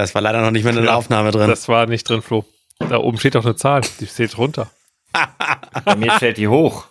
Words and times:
Das 0.00 0.14
war 0.14 0.22
leider 0.22 0.40
noch 0.42 0.50
nicht 0.50 0.64
mehr 0.64 0.76
in 0.76 0.82
der 0.82 0.96
Aufnahme 0.96 1.30
drin. 1.30 1.48
Das 1.48 1.68
war 1.68 1.86
nicht 1.86 2.08
drin, 2.08 2.22
Flo. 2.22 2.44
Da 2.78 2.98
oben 2.98 3.18
steht 3.18 3.34
doch 3.34 3.44
eine 3.44 3.56
Zahl, 3.56 3.82
die 4.00 4.06
zählt 4.06 4.36
runter. 4.36 4.70
Bei 5.84 5.94
mir 5.96 6.12
zählt 6.18 6.36
die 6.38 6.48
hoch. 6.48 6.86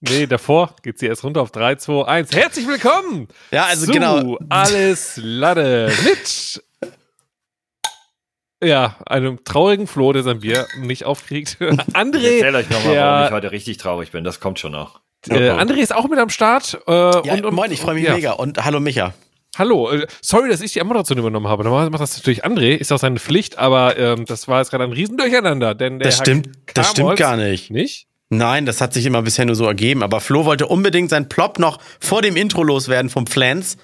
Nee, 0.00 0.26
davor 0.26 0.74
geht 0.82 0.98
sie 0.98 1.06
erst 1.06 1.24
runter 1.24 1.40
auf 1.40 1.50
3, 1.50 1.76
2, 1.76 2.04
1. 2.06 2.36
Herzlich 2.36 2.66
willkommen! 2.66 3.28
Ja, 3.50 3.64
also 3.64 3.86
zu 3.86 3.92
genau. 3.92 4.38
Alles 4.50 5.18
Lade 5.22 5.90
mit. 6.04 6.62
Ja, 8.62 8.96
einem 9.06 9.44
traurigen 9.44 9.86
Flo, 9.86 10.12
der 10.12 10.22
sein 10.22 10.40
Bier 10.40 10.66
nicht 10.78 11.04
aufkriegt. 11.04 11.56
Ich 11.60 11.66
André, 11.94 12.36
erzähle 12.36 12.58
euch 12.58 12.70
nochmal, 12.70 12.96
warum 12.96 13.26
ich 13.26 13.32
heute 13.32 13.50
richtig 13.52 13.78
traurig 13.78 14.10
bin. 14.10 14.24
Das 14.24 14.40
kommt 14.40 14.58
schon 14.58 14.72
noch. 14.72 15.00
äh, 15.28 15.50
André 15.50 15.76
ist 15.76 15.94
auch 15.94 16.08
mit 16.08 16.18
am 16.18 16.28
Start. 16.30 16.78
Äh, 16.86 16.92
Ja, 16.92 17.20
und, 17.34 17.44
und, 17.46 17.54
moin, 17.54 17.70
ich 17.72 17.80
freue 17.80 17.94
mich 17.94 18.04
ja. 18.04 18.14
mega. 18.14 18.32
Und 18.32 18.62
hallo 18.64 18.80
Micha. 18.80 19.14
Hallo, 19.58 19.90
äh, 19.90 20.06
sorry, 20.20 20.48
dass 20.48 20.60
ich 20.60 20.72
die 20.72 20.82
Moderation 20.82 21.18
übernommen 21.18 21.48
habe. 21.48 21.64
Normalerweise 21.64 21.90
macht 21.90 22.02
das 22.02 22.16
natürlich 22.16 22.44
André, 22.44 22.76
ist 22.76 22.92
auch 22.92 22.98
seine 22.98 23.18
Pflicht, 23.18 23.58
aber 23.58 23.96
ähm, 23.96 24.24
das 24.26 24.48
war 24.48 24.58
jetzt 24.58 24.70
gerade 24.70 24.84
ein 24.84 24.92
Riesendurcheinander. 24.92 25.74
Denn 25.74 25.98
der 25.98 26.08
Das 26.08 26.18
Herr 26.18 26.24
stimmt, 26.24 26.48
das 26.74 26.90
stimmt 26.90 27.16
gar 27.16 27.36
nicht. 27.36 27.70
Nicht? 27.70 28.06
Nein, 28.30 28.66
das 28.66 28.80
hat 28.80 28.92
sich 28.94 29.06
immer 29.06 29.22
bisher 29.22 29.44
nur 29.44 29.54
so 29.54 29.66
ergeben. 29.66 30.02
Aber 30.02 30.20
Flo 30.20 30.44
wollte 30.44 30.66
unbedingt 30.66 31.10
sein 31.10 31.28
Plop 31.28 31.58
noch 31.58 31.78
vor 32.00 32.22
dem 32.22 32.36
Intro 32.36 32.62
loswerden 32.62 33.10
vom 33.10 33.26
Flans. 33.26 33.76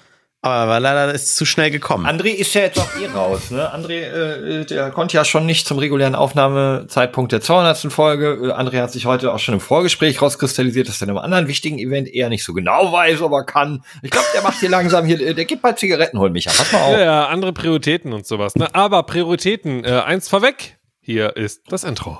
Aber 0.43 0.79
leider 0.79 1.13
ist 1.13 1.35
zu 1.35 1.45
schnell 1.45 1.69
gekommen. 1.69 2.07
André 2.07 2.29
ist 2.29 2.55
ja 2.55 2.61
jetzt 2.61 2.79
auch 2.79 2.89
eh 2.99 3.05
raus, 3.05 3.51
ne? 3.51 3.71
André, 3.75 4.61
äh, 4.61 4.65
der 4.65 4.89
konnte 4.89 5.15
ja 5.15 5.23
schon 5.23 5.45
nicht 5.45 5.67
zum 5.67 5.77
regulären 5.77 6.15
Aufnahmezeitpunkt 6.15 7.31
der 7.31 7.41
200. 7.41 7.91
Folge. 7.93 8.49
Äh, 8.49 8.51
André 8.51 8.81
hat 8.81 8.91
sich 8.91 9.05
heute 9.05 9.31
auch 9.33 9.37
schon 9.37 9.53
im 9.53 9.59
Vorgespräch 9.59 10.19
rauskristallisiert, 10.19 10.89
dass 10.89 10.99
er 10.99 11.03
in 11.03 11.09
einem 11.11 11.19
anderen 11.19 11.47
wichtigen 11.47 11.77
Event 11.77 12.11
eher 12.11 12.29
nicht 12.29 12.43
so 12.43 12.53
genau 12.53 12.91
weiß, 12.91 13.21
aber 13.21 13.45
kann. 13.45 13.83
Ich 14.01 14.09
glaube, 14.09 14.25
der 14.33 14.41
macht 14.41 14.59
hier 14.59 14.69
langsam 14.69 15.05
hier, 15.05 15.21
äh, 15.21 15.35
der 15.35 15.45
geht 15.45 15.61
bald 15.61 15.77
Zigaretten 15.77 16.17
holen, 16.17 16.33
Micha. 16.33 16.49
Pass 16.49 16.71
mal 16.71 16.81
auf. 16.81 16.93
Ja, 16.93 17.01
ja, 17.01 17.25
andere 17.27 17.53
Prioritäten 17.53 18.11
und 18.11 18.25
sowas. 18.25 18.55
Ne? 18.55 18.73
Aber 18.73 19.03
Prioritäten, 19.03 19.83
äh, 19.83 20.01
eins 20.03 20.27
vorweg. 20.27 20.79
Hier 21.01 21.37
ist 21.37 21.61
das 21.69 21.83
Intro. 21.83 22.17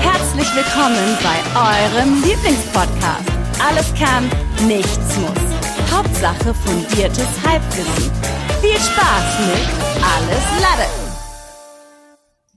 Herzlich 0.00 0.48
willkommen 0.54 1.18
bei 1.22 1.36
eurem 1.60 2.22
Lieblingspodcast. 2.22 3.28
Alles 3.60 3.92
kann, 3.94 4.30
nichts 4.66 5.18
muss. 5.18 5.51
Hauptsache 6.02 6.52
fundiertes 6.52 7.28
Halbwissen. 7.46 8.10
Viel 8.60 8.74
Spaß 8.74 9.38
mit 9.46 10.02
Alles 10.02 10.42
Lade. 10.60 10.88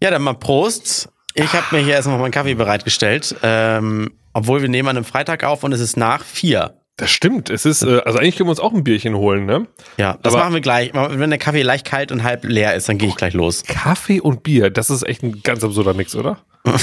Ja, 0.02 0.10
dann 0.10 0.24
mal 0.24 0.34
Prost. 0.34 1.10
Ich 1.36 1.54
habe 1.54 1.64
mir 1.76 1.84
hier 1.84 1.94
erstmal 1.94 2.18
meinen 2.18 2.32
Kaffee 2.32 2.56
bereitgestellt. 2.56 3.36
Ähm, 3.44 4.18
obwohl 4.34 4.64
wir 4.64 4.70
nehmen 4.70 4.90
an 4.90 4.98
einem 4.98 5.06
Freitag 5.06 5.44
auf 5.44 5.64
und 5.64 5.74
es 5.74 5.80
ist 5.80 5.96
nach 5.96 6.24
vier. 6.24 6.80
Das 6.98 7.12
stimmt. 7.12 7.52
Es 7.52 7.66
ist, 7.68 7.84
äh, 7.84 8.00
also 8.04 8.18
eigentlich 8.18 8.36
können 8.36 8.48
wir 8.48 8.52
uns 8.52 8.60
auch 8.60 8.74
ein 8.74 8.84
Bierchen 8.84 9.14
holen, 9.16 9.46
ne? 9.46 9.68
Ja, 9.98 10.18
das 10.24 10.34
Aber- 10.34 10.42
machen 10.46 10.56
wir 10.56 10.62
gleich. 10.62 10.92
Wenn 10.96 11.30
der 11.30 11.38
Kaffee 11.38 11.62
leicht 11.62 11.86
kalt 11.86 12.12
und 12.12 12.24
halb 12.24 12.46
leer 12.46 12.74
ist, 12.74 12.90
dann 12.90 12.98
gehe 12.98 13.10
ich 13.10 13.16
gleich 13.16 13.34
los. 13.36 13.62
Kaffee 13.68 14.22
und 14.22 14.42
Bier, 14.42 14.72
das 14.72 14.90
ist 14.90 15.04
echt 15.04 15.22
ein 15.22 15.44
ganz 15.44 15.64
absurder 15.64 15.94
Mix, 15.94 16.16
oder? 16.16 16.40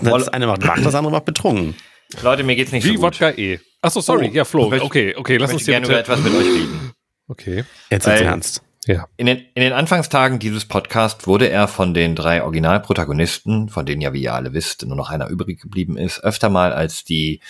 Das 0.00 0.28
eine 0.28 0.46
macht 0.46 0.66
wach, 0.66 0.78
das 0.82 0.94
andere 0.94 1.12
macht 1.12 1.26
betrunken. 1.26 1.74
Leute, 2.22 2.44
mir 2.44 2.56
geht's 2.56 2.72
nicht 2.72 2.84
Wie 2.84 2.88
so 2.88 2.94
gut. 2.94 3.02
Wodka 3.02 3.30
E. 3.32 3.58
Achso, 3.86 4.00
sorry, 4.00 4.28
Oh, 4.30 4.34
ja, 4.34 4.44
Flo. 4.44 4.64
ich 4.64 4.70
möchte- 4.70 4.84
Okay, 4.86 5.14
okay, 5.16 5.36
lass 5.36 5.50
ich 5.50 5.54
uns 5.56 5.64
hier 5.64 5.74
gerne 5.74 5.86
über 5.86 5.98
etwas 5.98 6.20
mit 6.20 6.34
euch 6.34 6.44
reden. 6.46 6.92
Okay. 7.28 7.64
Jetzt 7.90 8.06
Weil- 8.06 8.22
ernst. 8.22 8.62
Ja. 8.88 9.08
In 9.16 9.26
den, 9.26 9.38
in 9.54 9.62
den 9.62 9.72
Anfangstagen 9.72 10.38
dieses 10.38 10.64
Podcasts 10.64 11.26
wurde 11.26 11.48
er 11.48 11.66
von 11.66 11.92
den 11.92 12.14
drei 12.14 12.42
Originalprotagonisten, 12.44 13.68
von 13.68 13.84
denen 13.84 14.00
ja, 14.00 14.12
wie 14.12 14.22
ihr 14.22 14.32
alle 14.34 14.52
wisst, 14.52 14.86
nur 14.86 14.96
noch 14.96 15.10
einer 15.10 15.28
übrig 15.28 15.60
geblieben 15.60 15.96
ist, 15.96 16.22
öfter 16.22 16.50
mal 16.50 16.72
als 16.72 17.02
die 17.02 17.40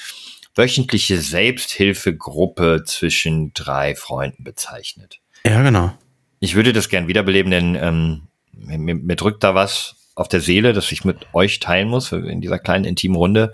wöchentliche 0.54 1.18
Selbsthilfegruppe 1.20 2.84
zwischen 2.86 3.52
drei 3.52 3.94
Freunden 3.94 4.44
bezeichnet. 4.44 5.20
Ja, 5.44 5.62
genau. 5.62 5.92
Ich 6.40 6.54
würde 6.54 6.72
das 6.72 6.88
gern 6.88 7.06
wiederbeleben, 7.08 7.50
denn 7.50 7.74
ähm, 7.74 8.22
mir, 8.52 8.78
mir, 8.78 8.94
mir 8.94 9.16
drückt 9.16 9.44
da 9.44 9.54
was 9.54 9.96
auf 10.14 10.28
der 10.28 10.40
Seele, 10.40 10.72
das 10.72 10.90
ich 10.90 11.04
mit 11.04 11.26
euch 11.34 11.60
teilen 11.60 11.88
muss 11.88 12.12
in 12.12 12.40
dieser 12.40 12.58
kleinen 12.58 12.84
intimen 12.86 13.16
Runde. 13.16 13.52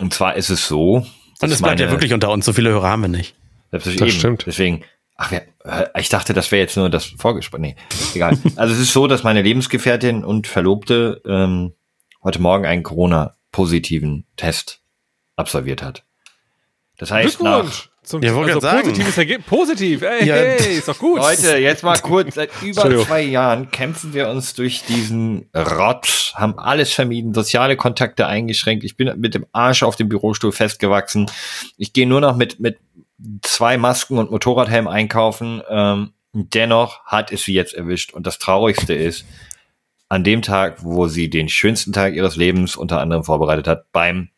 Und 0.00 0.12
zwar 0.12 0.34
ist 0.34 0.50
es 0.50 0.66
so. 0.66 1.06
Und 1.40 1.50
es 1.50 1.60
bleibt 1.60 1.80
ja 1.80 1.90
wirklich 1.90 2.12
unter 2.12 2.30
uns. 2.30 2.44
So 2.44 2.52
viele 2.52 2.70
Hörer 2.70 2.88
haben 2.88 3.02
wir 3.02 3.08
nicht. 3.08 3.34
Selbstverständlich. 3.70 4.14
Das 4.14 4.18
stimmt. 4.18 4.46
Deswegen, 4.46 4.84
ach, 5.16 5.30
wer, 5.30 5.42
äh, 5.64 6.00
ich 6.00 6.08
dachte, 6.08 6.32
das 6.32 6.50
wäre 6.50 6.62
jetzt 6.62 6.76
nur 6.76 6.88
das 6.88 7.06
Vorgespräch. 7.06 7.60
Nee, 7.60 7.76
egal. 8.14 8.38
also 8.56 8.74
es 8.74 8.80
ist 8.80 8.92
so, 8.92 9.06
dass 9.06 9.22
meine 9.22 9.42
Lebensgefährtin 9.42 10.24
und 10.24 10.46
Verlobte 10.46 11.20
ähm, 11.26 11.74
heute 12.22 12.40
Morgen 12.40 12.66
einen 12.66 12.82
Corona-positiven 12.82 14.26
Test 14.36 14.80
absolviert 15.36 15.82
hat. 15.82 16.04
Das 16.98 17.10
heißt, 17.10 17.42
nach. 17.42 17.88
Zum, 18.06 18.22
Ja, 18.22 18.34
also 18.36 18.60
sagen. 18.60 18.82
positives 18.82 19.18
Ergebnis. 19.18 19.46
Positiv. 19.46 20.02
Ey, 20.02 20.26
Ja. 20.26 20.34
hey, 20.36 20.78
ist 20.78 20.88
doch 20.88 20.98
gut. 20.98 21.18
Leute, 21.18 21.58
jetzt 21.58 21.82
mal 21.82 21.98
kurz, 21.98 22.36
seit 22.36 22.50
über 22.62 23.04
zwei 23.04 23.22
Jahren 23.22 23.70
kämpfen 23.70 24.14
wir 24.14 24.28
uns 24.28 24.54
durch 24.54 24.84
diesen 24.84 25.50
Rotz, 25.54 26.32
haben 26.36 26.58
alles 26.58 26.92
vermieden, 26.92 27.34
soziale 27.34 27.76
Kontakte 27.76 28.26
eingeschränkt. 28.26 28.84
Ich 28.84 28.96
bin 28.96 29.12
mit 29.18 29.34
dem 29.34 29.44
Arsch 29.52 29.82
auf 29.82 29.96
dem 29.96 30.08
Bürostuhl 30.08 30.52
festgewachsen. 30.52 31.26
Ich 31.76 31.92
gehe 31.92 32.06
nur 32.06 32.20
noch 32.20 32.36
mit, 32.36 32.60
mit 32.60 32.78
zwei 33.42 33.76
Masken 33.76 34.18
und 34.18 34.30
Motorradhelm 34.30 34.86
einkaufen. 34.88 35.62
Ähm, 35.68 36.12
dennoch 36.32 37.04
hat 37.04 37.32
es 37.32 37.42
sie 37.42 37.54
jetzt 37.54 37.74
erwischt. 37.74 38.14
Und 38.14 38.26
das 38.26 38.38
Traurigste 38.38 38.94
ist, 38.94 39.24
an 40.08 40.22
dem 40.22 40.42
Tag, 40.42 40.84
wo 40.84 41.08
sie 41.08 41.28
den 41.28 41.48
schönsten 41.48 41.92
Tag 41.92 42.14
ihres 42.14 42.36
Lebens 42.36 42.76
unter 42.76 43.00
anderem 43.00 43.24
vorbereitet 43.24 43.66
hat, 43.66 43.90
beim 43.90 44.28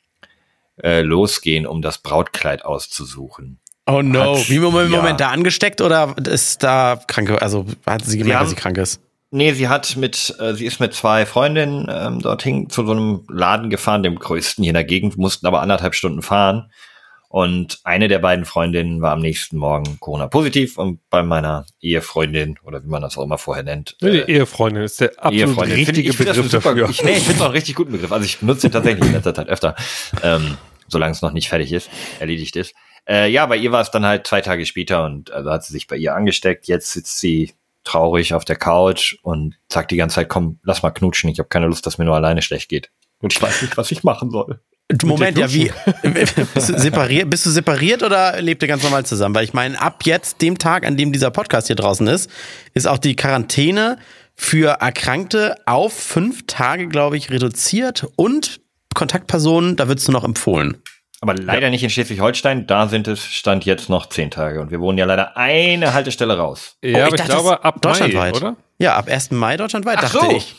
äh, 0.83 1.03
Losgehen, 1.03 1.67
um 1.67 1.83
das 1.83 1.99
Brautkleid 1.99 2.65
auszusuchen. 2.65 3.59
Oh 3.87 4.03
no. 4.03 4.37
Hat- 4.39 4.49
Wie 4.51 4.57
im 4.57 4.63
Moment, 4.63 4.91
ja. 4.91 4.97
Moment 4.99 5.21
da 5.21 5.31
angesteckt 5.31 5.81
oder 5.81 6.15
ist 6.27 6.63
da 6.63 7.01
krank? 7.07 7.31
Also 7.41 7.65
hat 7.87 8.05
sie 8.05 8.19
gemerkt, 8.19 8.43
dass 8.43 8.51
sie 8.51 8.57
krank 8.57 8.77
ist? 8.79 9.01
Nee, 9.31 9.53
sie 9.53 9.69
hat 9.69 9.97
mit, 9.97 10.35
äh, 10.41 10.55
sie 10.55 10.65
ist 10.67 10.81
mit 10.81 10.95
zwei 10.95 11.27
Freundinnen 11.27 11.87
ähm, 11.91 12.21
dorthin 12.21 12.71
zu 12.71 12.85
so 12.87 12.93
einem 12.93 13.25
Laden 13.31 13.69
gefahren, 13.71 14.03
dem 14.03 14.19
größten 14.19 14.63
hier 14.63 14.71
in 14.71 14.75
der 14.75 14.85
Gegend, 14.85 15.19
mussten 15.19 15.47
aber 15.47 15.61
anderthalb 15.61 15.95
Stunden 15.95 16.23
fahren. 16.23 16.71
Und 17.31 17.81
eine 17.85 18.09
der 18.09 18.21
beiden 18.21 18.47
Freundinnen 18.47 19.03
war 19.03 19.13
am 19.13 19.21
nächsten 19.21 19.59
Morgen 19.59 20.01
Corona-positiv 20.01 20.79
und 20.79 21.01
bei 21.11 21.23
meiner 21.23 21.67
Ehefreundin, 21.83 22.57
oder 22.65 22.83
wie 22.83 22.89
man 22.89 23.03
das 23.03 23.19
auch 23.19 23.23
immer 23.25 23.37
vorher 23.37 23.65
nennt, 23.65 23.97
Nee, 24.01 24.13
die 24.13 24.19
äh, 24.21 24.37
Ehefreundin 24.37 24.83
ist 24.85 24.99
der 25.03 25.13
absolut 25.19 25.61
richtige 25.67 26.01
ich, 26.01 26.09
ich 26.09 26.17
finde 26.17 26.33
das 26.33 26.37
Begriff 26.39 26.53
super, 26.53 26.71
dafür. 26.75 26.89
ich, 26.89 27.03
nee, 27.05 27.11
ich 27.11 27.19
finde 27.19 27.35
es 27.35 27.41
auch 27.43 27.45
einen 27.47 27.53
richtig 27.55 27.75
guten 27.75 27.93
Begriff. 27.93 28.13
Also 28.13 28.25
ich 28.25 28.39
benutze 28.39 28.63
den 28.69 28.73
tatsächlich 28.73 29.05
in 29.05 29.13
letzter 29.13 29.35
Zeit 29.35 29.49
öfter, 29.51 29.77
ähm, 30.23 30.57
solange 30.89 31.13
es 31.13 31.23
noch 31.23 31.33
nicht 31.33 31.49
fertig 31.49 31.73
ist, 31.73 31.89
erledigt 32.19 32.57
ist. 32.57 32.75
Äh, 33.09 33.31
ja, 33.31 33.47
bei 33.47 33.57
ihr 33.57 33.73
war 33.73 33.81
es 33.81 33.91
dann 33.91 34.05
halt 34.05 34.27
zwei 34.27 34.41
Tage 34.41 34.67
später 34.67 35.05
und 35.05 35.31
also 35.31 35.51
hat 35.51 35.65
sie 35.65 35.73
sich 35.73 35.87
bei 35.87 35.97
ihr 35.97 36.15
angesteckt. 36.15 36.67
Jetzt 36.67 36.93
sitzt 36.93 37.19
sie 37.21 37.53
traurig 37.85 38.35
auf 38.35 38.45
der 38.45 38.57
Couch 38.57 39.17
und 39.23 39.57
sagt 39.73 39.91
die 39.91 39.97
ganze 39.97 40.17
Zeit, 40.17 40.29
komm, 40.29 40.59
lass 40.63 40.83
mal 40.83 40.91
knutschen. 40.91 41.31
Ich 41.31 41.39
habe 41.39 41.49
keine 41.49 41.67
Lust, 41.67 41.87
dass 41.87 41.97
mir 41.97 42.05
nur 42.05 42.17
alleine 42.17 42.43
schlecht 42.43 42.69
geht. 42.69 42.91
Und 43.21 43.33
ich 43.33 43.41
weiß 43.41 43.63
nicht, 43.63 43.77
was 43.77 43.91
ich 43.91 44.05
machen 44.05 44.31
soll. 44.31 44.61
Moment, 45.05 45.37
ja, 45.37 45.53
wie? 45.53 45.71
bist, 46.03 46.69
du 46.69 46.79
separiert, 46.79 47.29
bist 47.29 47.45
du 47.45 47.51
separiert 47.51 48.03
oder 48.03 48.41
lebt 48.41 48.63
ihr 48.63 48.69
ganz 48.69 48.83
normal 48.83 49.05
zusammen? 49.05 49.35
Weil 49.35 49.45
ich 49.45 49.53
meine, 49.53 49.81
ab 49.81 50.03
jetzt, 50.05 50.41
dem 50.41 50.57
Tag, 50.57 50.87
an 50.87 50.97
dem 50.97 51.13
dieser 51.13 51.31
Podcast 51.31 51.67
hier 51.67 51.77
draußen 51.77 52.07
ist, 52.07 52.31
ist 52.73 52.87
auch 52.87 52.99
die 52.99 53.15
Quarantäne 53.15 53.99
für 54.35 54.81
Erkrankte 54.81 55.57
auf 55.67 55.93
fünf 55.93 56.47
Tage, 56.47 56.89
glaube 56.89 57.17
ich, 57.17 57.31
reduziert 57.31 58.07
und 58.17 58.61
Kontaktpersonen, 58.99 59.77
da 59.77 59.89
würdest 59.89 60.07
du 60.09 60.13
noch 60.13 60.25
empfohlen. 60.25 60.83
Aber 61.21 61.35
leider 61.35 61.71
nicht 61.71 61.83
in 61.83 61.91
Schleswig-Holstein. 61.91 62.67
Da 62.67 62.87
sind 62.87 63.09
es 63.09 63.25
Stand 63.25 63.65
jetzt 63.65 63.89
noch 63.89 64.07
zehn 64.07 64.31
Tage. 64.31 64.61
Und 64.61 64.71
wir 64.71 64.79
wohnen 64.81 64.99
ja 64.99 65.05
leider 65.05 65.37
eine 65.37 65.93
Haltestelle 65.95 66.37
raus. 66.37 66.77
Ja, 66.83 66.99
Oh, 66.99 67.07
aber 67.07 67.17
ich 67.17 67.25
glaube 67.25 67.65
ab 67.65 67.83
deutschlandweit. 67.83 68.33
Mai, 68.35 68.39
oder? 68.39 68.57
Ja, 68.79 68.95
ab 68.97 69.09
1. 69.09 69.33
Mai 69.33 69.57
deutschlandweit, 69.57 69.99
Ach 69.99 70.13
dachte 70.13 70.19
so. 70.31 70.37
ich. 70.37 70.55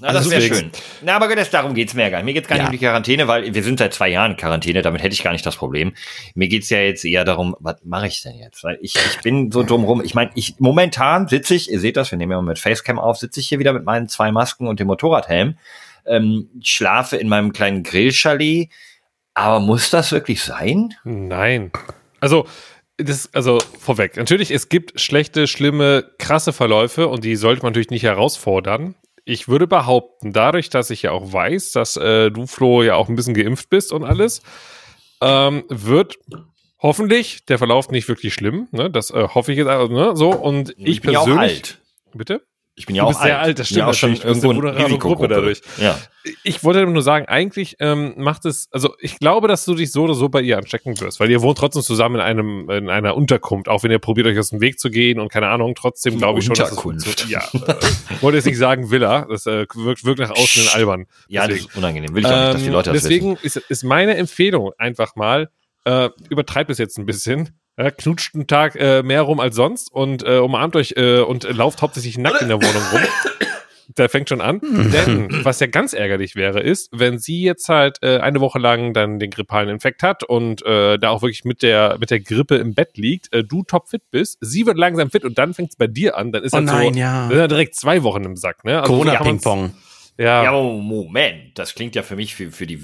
Na, 0.00 0.08
Also 0.08 0.20
das 0.20 0.30
wäre 0.30 0.42
schön. 0.42 0.70
Na, 1.02 1.16
aber 1.16 1.34
das, 1.34 1.50
darum 1.50 1.74
geht's 1.74 1.94
mir 1.94 2.02
ja 2.02 2.10
gar 2.10 2.18
nicht. 2.18 2.26
Mir 2.26 2.34
geht's 2.34 2.46
gar 2.48 2.56
Ja. 2.58 2.62
nicht 2.64 2.68
um 2.68 2.72
die 2.78 2.84
Quarantäne, 2.84 3.26
weil 3.28 3.54
wir 3.54 3.62
sind 3.64 3.78
seit 3.80 3.92
zwei 3.94 4.08
Jahren 4.08 4.32
in 4.32 4.36
Quarantäne, 4.36 4.82
damit 4.82 5.02
hätte 5.02 5.14
ich 5.14 5.22
gar 5.24 5.32
nicht 5.32 5.46
das 5.46 5.56
Problem. 5.56 5.94
Mir 6.36 6.46
geht's 6.48 6.68
ja 6.70 6.78
jetzt 6.78 7.04
eher 7.04 7.24
darum, 7.24 7.56
was 7.60 7.76
mache 7.84 8.06
ich 8.08 8.22
denn 8.22 8.36
jetzt? 8.36 8.62
Weil 8.64 8.78
ich, 8.82 8.94
ich 8.96 9.20
bin 9.22 9.50
so 9.50 9.62
dumm 9.64 9.82
rum. 9.84 10.00
Ich 10.04 10.14
meine, 10.14 10.30
ich 10.34 10.54
momentan 10.58 11.26
sitze 11.28 11.54
ich, 11.56 11.70
ihr 11.72 11.80
seht 11.80 11.96
das, 11.96 12.10
wir 12.12 12.18
nehmen 12.18 12.32
ja 12.32 12.38
mal 12.40 12.48
mit 12.50 12.58
Facecam 12.60 12.98
auf, 13.00 13.18
sitze 13.18 13.40
ich 13.40 13.48
hier 13.48 13.58
wieder 13.58 13.72
mit 13.72 13.84
meinen 13.84 14.08
zwei 14.08 14.30
Masken 14.32 14.66
und 14.68 14.78
dem 14.80 14.86
Motorradhelm, 14.88 15.58
ähm, 16.06 16.50
schlafe 16.62 17.16
in 17.16 17.28
meinem 17.28 17.52
kleinen 17.52 17.82
Grillchalet. 17.82 18.70
Aber 19.34 19.60
muss 19.60 19.90
das 19.90 20.12
wirklich 20.12 20.42
sein? 20.42 20.94
Nein. 21.04 21.72
Also, 22.20 22.46
das, 22.96 23.28
also 23.34 23.58
vorweg. 23.80 24.16
Natürlich, 24.16 24.50
es 24.50 24.68
gibt 24.68 25.00
schlechte, 25.00 25.46
schlimme, 25.46 26.10
krasse 26.18 26.52
Verläufe 26.52 27.08
und 27.08 27.24
die 27.24 27.36
sollte 27.36 27.62
man 27.62 27.72
natürlich 27.72 27.90
nicht 27.90 28.04
herausfordern. 28.04 28.94
Ich 29.24 29.48
würde 29.48 29.66
behaupten, 29.66 30.32
dadurch, 30.32 30.70
dass 30.70 30.90
ich 30.90 31.02
ja 31.02 31.10
auch 31.10 31.32
weiß, 31.32 31.72
dass 31.72 31.96
äh, 31.96 32.30
du, 32.30 32.46
Flo, 32.46 32.82
ja 32.82 32.94
auch 32.94 33.08
ein 33.08 33.16
bisschen 33.16 33.34
geimpft 33.34 33.70
bist 33.70 33.92
und 33.92 34.04
alles, 34.04 34.42
ähm, 35.20 35.64
wird 35.68 36.16
hoffentlich 36.78 37.46
der 37.46 37.58
Verlauf 37.58 37.90
nicht 37.90 38.06
wirklich 38.06 38.34
schlimm. 38.34 38.68
Ne? 38.70 38.90
Das 38.90 39.10
äh, 39.10 39.28
hoffe 39.34 39.52
ich 39.52 39.58
jetzt. 39.58 39.68
Also, 39.68 39.92
ne? 39.92 40.14
So, 40.14 40.30
und 40.30 40.74
ich 40.76 41.00
auch 41.00 41.24
persönlich. 41.24 41.38
alt. 41.38 41.80
Bitte? 42.12 42.42
Ich 42.76 42.86
bin 42.86 42.96
ja 42.96 43.02
Du 43.02 43.06
auch 43.06 43.10
bist 43.12 43.22
sehr 43.22 43.38
alt. 43.38 43.46
alt, 43.46 43.58
das 43.60 43.68
Bin 43.68 43.78
ja 43.78 43.92
stimmt 43.94 44.16
auch 44.16 44.20
schon 44.20 44.28
irgendwo 44.28 44.50
eine 44.50 44.58
Risikogruppe 44.74 44.84
Risikogruppe 44.86 45.28
dadurch. 45.28 45.60
Ja. 45.80 45.96
Ich 46.42 46.64
wollte 46.64 46.84
nur 46.86 47.02
sagen, 47.02 47.26
eigentlich 47.26 47.76
ähm, 47.78 48.14
macht 48.16 48.44
es, 48.46 48.66
also 48.72 48.94
ich 48.98 49.18
glaube, 49.20 49.46
dass 49.46 49.64
du 49.64 49.74
dich 49.76 49.92
so 49.92 50.02
oder 50.02 50.14
so 50.14 50.28
bei 50.28 50.40
ihr 50.40 50.58
anstecken 50.58 50.98
wirst, 51.00 51.20
weil 51.20 51.30
ihr 51.30 51.40
wohnt 51.42 51.56
trotzdem 51.58 51.82
zusammen 51.82 52.16
in 52.16 52.20
einem 52.22 52.70
in 52.70 52.90
einer 52.90 53.14
Unterkunft, 53.16 53.68
auch 53.68 53.84
wenn 53.84 53.92
ihr 53.92 54.00
probiert 54.00 54.26
euch 54.26 54.38
aus 54.40 54.50
dem 54.50 54.60
Weg 54.60 54.80
zu 54.80 54.90
gehen 54.90 55.20
und 55.20 55.30
keine 55.30 55.48
Ahnung, 55.48 55.74
trotzdem 55.76 56.18
glaube 56.18 56.40
ich 56.40 56.46
schon, 56.46 56.56
dass 56.56 56.72
es 56.72 56.78
Unterkunft. 56.78 57.28
Ja, 57.28 57.42
äh, 57.52 57.74
wollte 58.22 58.38
jetzt 58.38 58.46
nicht 58.46 58.58
sagen 58.58 58.90
Villa, 58.90 59.26
das 59.30 59.46
äh, 59.46 59.66
wirkt, 59.74 60.04
wirkt 60.04 60.18
nach 60.18 60.30
außen 60.32 60.62
in 60.64 60.68
albern. 60.70 61.06
Ja, 61.28 61.42
das 61.42 61.50
Deswegen. 61.50 61.68
ist 61.70 61.76
unangenehm. 61.76 62.14
Will 62.14 62.22
ich 62.24 62.26
auch 62.26 62.30
nicht, 62.44 62.54
dass 62.54 62.62
die 62.64 62.70
Leute 62.70 62.90
Ähm, 62.90 62.94
das 62.94 63.02
deswegen 63.04 63.36
ist, 63.42 63.56
ist 63.56 63.84
meine 63.84 64.16
Empfehlung 64.16 64.72
einfach 64.78 65.14
mal, 65.14 65.48
äh, 65.84 66.08
übertreibt 66.28 66.70
es 66.70 66.78
jetzt 66.78 66.98
ein 66.98 67.06
bisschen. 67.06 67.50
Ja, 67.76 67.90
knutscht 67.90 68.34
einen 68.34 68.46
Tag 68.46 68.76
äh, 68.76 69.02
mehr 69.02 69.22
rum 69.22 69.40
als 69.40 69.56
sonst 69.56 69.92
und 69.92 70.22
äh, 70.22 70.38
umarmt 70.38 70.76
euch 70.76 70.94
äh, 70.96 71.20
und 71.20 71.44
lauft 71.44 71.82
hauptsächlich 71.82 72.18
nackt 72.18 72.40
in 72.42 72.48
der 72.48 72.58
Wohnung 72.58 72.82
rum. 72.92 73.00
Der 73.98 74.08
fängt 74.08 74.30
schon 74.30 74.40
an. 74.40 74.60
Denn 74.62 75.44
was 75.44 75.60
ja 75.60 75.66
ganz 75.66 75.92
ärgerlich 75.92 76.36
wäre, 76.36 76.60
ist, 76.60 76.88
wenn 76.90 77.18
sie 77.18 77.42
jetzt 77.42 77.68
halt 77.68 77.98
äh, 78.02 78.16
eine 78.18 78.40
Woche 78.40 78.58
lang 78.58 78.94
dann 78.94 79.18
den 79.18 79.30
grippalen 79.30 79.68
Infekt 79.68 80.02
hat 80.02 80.24
und 80.24 80.64
äh, 80.64 80.98
da 80.98 81.10
auch 81.10 81.20
wirklich 81.20 81.44
mit 81.44 81.62
der, 81.62 81.98
mit 82.00 82.10
der 82.10 82.20
Grippe 82.20 82.56
im 82.56 82.72
Bett 82.74 82.96
liegt, 82.96 83.30
äh, 83.34 83.44
du 83.44 83.62
topfit 83.62 84.00
bist, 84.10 84.38
sie 84.40 84.64
wird 84.64 84.78
langsam 84.78 85.10
fit 85.10 85.22
und 85.22 85.36
dann 85.36 85.52
fängt 85.52 85.70
es 85.72 85.76
bei 85.76 85.86
dir 85.86 86.16
an, 86.16 86.32
dann 86.32 86.42
ist 86.44 86.54
Oh 86.54 86.56
halt 86.56 86.66
nein, 86.66 86.94
so, 86.94 86.98
ja. 86.98 87.20
dann 87.20 87.28
sind 87.28 87.38
ja 87.38 87.46
direkt 87.48 87.74
zwei 87.74 88.02
Wochen 88.04 88.24
im 88.24 88.36
Sack, 88.36 88.64
ne? 88.64 88.80
Also 88.80 88.94
Corona-Ping-Pong. 88.94 89.74
Ja, 90.16 90.44
Ja, 90.44 90.50
aber 90.52 90.62
Moment, 90.62 91.58
das 91.58 91.74
klingt 91.74 91.94
ja 91.94 92.02
für 92.02 92.16
mich 92.16 92.34
für, 92.34 92.50
für 92.50 92.66
die 92.66 92.80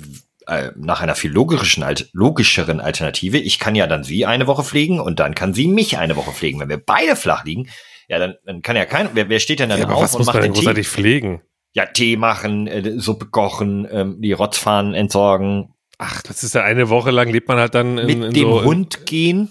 äh, 0.46 0.70
nach 0.76 1.00
einer 1.00 1.14
viel 1.14 1.32
logischen, 1.32 1.82
alt, 1.82 2.10
logischeren 2.12 2.80
Alternative. 2.80 3.38
Ich 3.38 3.58
kann 3.58 3.74
ja 3.74 3.86
dann 3.86 4.04
sie 4.04 4.26
eine 4.26 4.46
Woche 4.46 4.64
pflegen 4.64 5.00
und 5.00 5.20
dann 5.20 5.34
kann 5.34 5.54
sie 5.54 5.68
mich 5.68 5.98
eine 5.98 6.16
Woche 6.16 6.32
pflegen. 6.32 6.60
Wenn 6.60 6.68
wir 6.68 6.78
beide 6.84 7.16
flach 7.16 7.44
liegen, 7.44 7.68
ja, 8.08 8.18
dann, 8.18 8.34
dann 8.44 8.62
kann 8.62 8.76
ja 8.76 8.86
kein, 8.86 9.10
wer, 9.14 9.28
wer 9.28 9.40
steht 9.40 9.60
denn 9.60 9.68
dann 9.68 9.80
ja 9.80 9.88
auf 9.88 10.02
was 10.02 10.14
und 10.14 10.20
muss 10.20 10.26
macht 10.26 10.34
man 10.36 10.52
denn 10.52 10.52
den 10.52 10.74
Tee? 10.74 10.84
pflegen? 10.84 11.42
Ja, 11.72 11.86
Tee 11.86 12.16
machen, 12.16 12.66
äh, 12.66 12.98
Suppe 12.98 13.26
kochen, 13.26 13.86
ähm, 13.90 14.20
die 14.20 14.32
Rotzfahnen 14.32 14.94
entsorgen, 14.94 15.74
Ach, 16.02 16.22
das 16.22 16.42
ist 16.42 16.54
ja 16.54 16.62
eine 16.64 16.88
Woche 16.88 17.10
lang 17.10 17.28
lebt 17.28 17.46
man 17.46 17.58
halt 17.58 17.74
dann 17.74 17.98
in, 17.98 18.06
mit 18.06 18.28
in 18.28 18.32
dem 18.32 18.48
so, 18.48 18.64
Hund 18.64 19.04
gehen. 19.04 19.50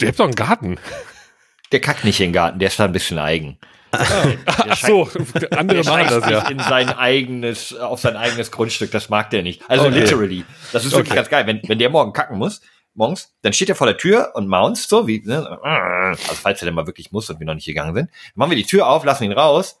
Ihr 0.00 0.08
habt 0.08 0.18
doch 0.18 0.24
einen 0.24 0.34
Garten. 0.34 0.78
Der 1.70 1.80
kackt 1.80 2.04
nicht 2.04 2.18
in 2.18 2.26
den 2.26 2.32
Garten, 2.32 2.58
der 2.58 2.66
ist 2.66 2.80
da 2.80 2.86
ein 2.86 2.92
bisschen 2.92 3.20
eigen. 3.20 3.56
Ach 3.92 4.76
so, 4.76 5.08
andere 5.50 5.82
Der 5.82 5.92
machen 5.92 6.06
das 6.08 6.28
ja. 6.30 6.48
in 6.48 6.58
sein 6.58 6.88
eigenes, 6.88 7.74
auf 7.76 8.00
sein 8.00 8.16
eigenes 8.16 8.50
Grundstück, 8.50 8.90
das 8.90 9.08
mag 9.08 9.30
der 9.30 9.42
nicht. 9.42 9.62
Also 9.68 9.86
Okay. 9.86 10.00
literally. 10.00 10.44
Das 10.72 10.84
ist 10.84 10.92
wirklich 10.92 11.08
Okay. 11.10 11.16
ganz 11.16 11.28
geil. 11.28 11.46
Wenn, 11.46 11.60
wenn 11.68 11.78
der 11.78 11.90
morgen 11.90 12.12
kacken 12.12 12.38
muss, 12.38 12.60
morgens, 12.94 13.32
dann 13.42 13.52
steht 13.52 13.68
er 13.68 13.74
vor 13.74 13.86
der 13.86 13.96
Tür 13.96 14.32
und 14.34 14.48
mounts 14.48 14.88
so, 14.88 15.06
wie, 15.06 15.22
ne, 15.24 15.46
also 15.62 16.34
falls 16.34 16.62
er 16.62 16.66
denn 16.66 16.74
mal 16.74 16.86
wirklich 16.86 17.12
muss 17.12 17.28
und 17.30 17.38
wir 17.40 17.46
noch 17.46 17.54
nicht 17.54 17.66
gegangen 17.66 17.94
sind, 17.94 18.08
dann 18.10 18.32
machen 18.34 18.50
wir 18.50 18.56
die 18.56 18.64
Tür 18.66 18.86
auf, 18.88 19.04
lassen 19.04 19.24
ihn 19.24 19.32
raus, 19.32 19.80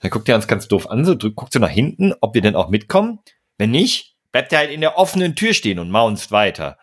dann 0.00 0.10
guckt 0.10 0.28
er 0.28 0.36
uns 0.36 0.46
ganz 0.48 0.68
doof 0.68 0.90
an, 0.90 1.04
so 1.04 1.16
guckt 1.16 1.52
so 1.52 1.58
nach 1.60 1.68
hinten, 1.68 2.14
ob 2.20 2.34
wir 2.34 2.42
denn 2.42 2.56
auch 2.56 2.68
mitkommen. 2.68 3.20
Wenn 3.58 3.70
nicht, 3.70 4.16
bleibt 4.32 4.52
er 4.52 4.60
halt 4.60 4.70
in 4.70 4.80
der 4.80 4.98
offenen 4.98 5.36
Tür 5.36 5.54
stehen 5.54 5.78
und 5.78 5.90
mounts 5.90 6.32
weiter. 6.32 6.78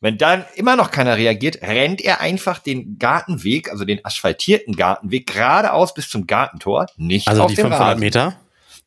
Wenn 0.00 0.16
dann 0.16 0.46
immer 0.54 0.76
noch 0.76 0.90
keiner 0.90 1.16
reagiert, 1.16 1.60
rennt 1.62 2.00
er 2.00 2.20
einfach 2.20 2.58
den 2.58 2.98
Gartenweg, 2.98 3.70
also 3.70 3.84
den 3.84 4.02
asphaltierten 4.04 4.74
Gartenweg, 4.74 5.26
geradeaus 5.26 5.92
bis 5.92 6.08
zum 6.08 6.26
Gartentor, 6.26 6.86
nicht 6.96 7.28
Also 7.28 7.42
auf 7.42 7.50
die 7.50 7.56
dem 7.56 7.66
500 7.66 7.88
Rasen. 7.88 8.00
Meter. 8.00 8.40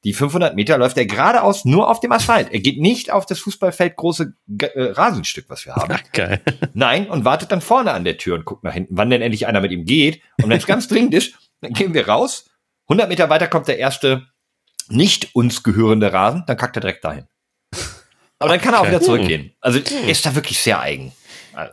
Die 0.04 0.14
500 0.14 0.56
Meter 0.56 0.78
läuft 0.78 0.98
er 0.98 1.06
geradeaus 1.06 1.66
nur 1.66 1.90
auf 1.90 2.00
dem 2.00 2.12
Asphalt. 2.12 2.52
Er 2.52 2.60
geht 2.60 2.80
nicht 2.80 3.12
auf 3.12 3.26
das 3.26 3.40
Fußballfeld 3.40 3.96
große 3.96 4.34
G 4.48 4.66
äh, 4.66 4.92
Rasenstück, 4.92 5.46
was 5.48 5.66
wir 5.66 5.76
haben. 5.76 5.94
Ach, 5.94 6.04
geil. 6.14 6.42
Nein, 6.74 7.08
und 7.08 7.26
wartet 7.26 7.52
dann 7.52 7.62
vorne 7.62 7.92
an 7.92 8.04
der 8.04 8.18
Tür 8.18 8.36
und 8.36 8.44
guckt 8.44 8.64
nach 8.64 8.74
hinten, 8.74 8.98
wann 8.98 9.10
denn 9.10 9.22
endlich 9.22 9.48
einer 9.48 9.62
mit 9.62 9.72
ihm 9.72 9.86
geht. 9.86 10.22
Und 10.42 10.50
wenn 10.50 10.58
es 10.58 10.66
ganz 10.66 10.88
dringend 10.88 11.14
ist, 11.14 11.36
dann 11.62 11.74
gehen 11.74 11.94
wir 11.94 12.08
raus. 12.08 12.50
100 12.90 13.08
Meter 13.08 13.30
weiter 13.30 13.48
kommt 13.48 13.68
der 13.68 13.78
erste 13.78 14.28
nicht 14.90 15.36
uns 15.36 15.64
gehörende 15.64 16.12
Rasen, 16.12 16.44
dann 16.48 16.58
kackt 16.58 16.76
er 16.76 16.82
direkt 16.82 17.06
dahin. 17.06 17.28
Aber 18.44 18.54
dann 18.54 18.62
kann 18.62 18.74
er 18.74 18.82
auch 18.82 18.88
wieder 18.88 19.02
zurückgehen. 19.02 19.52
Also 19.62 19.80
er 19.80 20.10
ist 20.10 20.26
da 20.26 20.36
wirklich 20.36 20.60
sehr 20.60 20.80
eigen. 20.80 21.14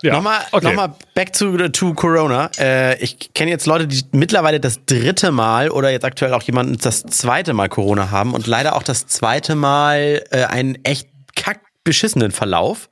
Ja, 0.03 0.13
Nochmal, 0.13 0.41
okay. 0.53 0.67
nochmal 0.67 0.95
back 1.15 1.33
to, 1.33 1.69
to 1.69 1.95
Corona. 1.95 2.51
Äh, 2.59 3.03
ich 3.03 3.33
kenne 3.33 3.51
jetzt 3.51 3.67
Leute, 3.67 3.87
die 3.87 4.03
mittlerweile 4.13 4.61
das 4.61 4.85
dritte 4.85 5.31
Mal 5.31 5.71
oder 5.71 5.91
jetzt 5.91 6.05
aktuell 6.05 6.35
auch 6.35 6.43
jemanden 6.43 6.77
das 6.77 7.03
zweite 7.03 7.55
Mal 7.55 7.69
Corona 7.69 8.11
haben 8.11 8.35
und 8.35 8.47
leider 8.47 8.77
auch 8.77 8.83
das 8.83 9.07
zweite 9.07 9.55
Mal 9.55 10.23
äh, 10.31 10.45
einen 10.45 10.77
echt 10.85 11.09
kackbeschissenen 11.35 12.31
Verlauf. 12.31 12.91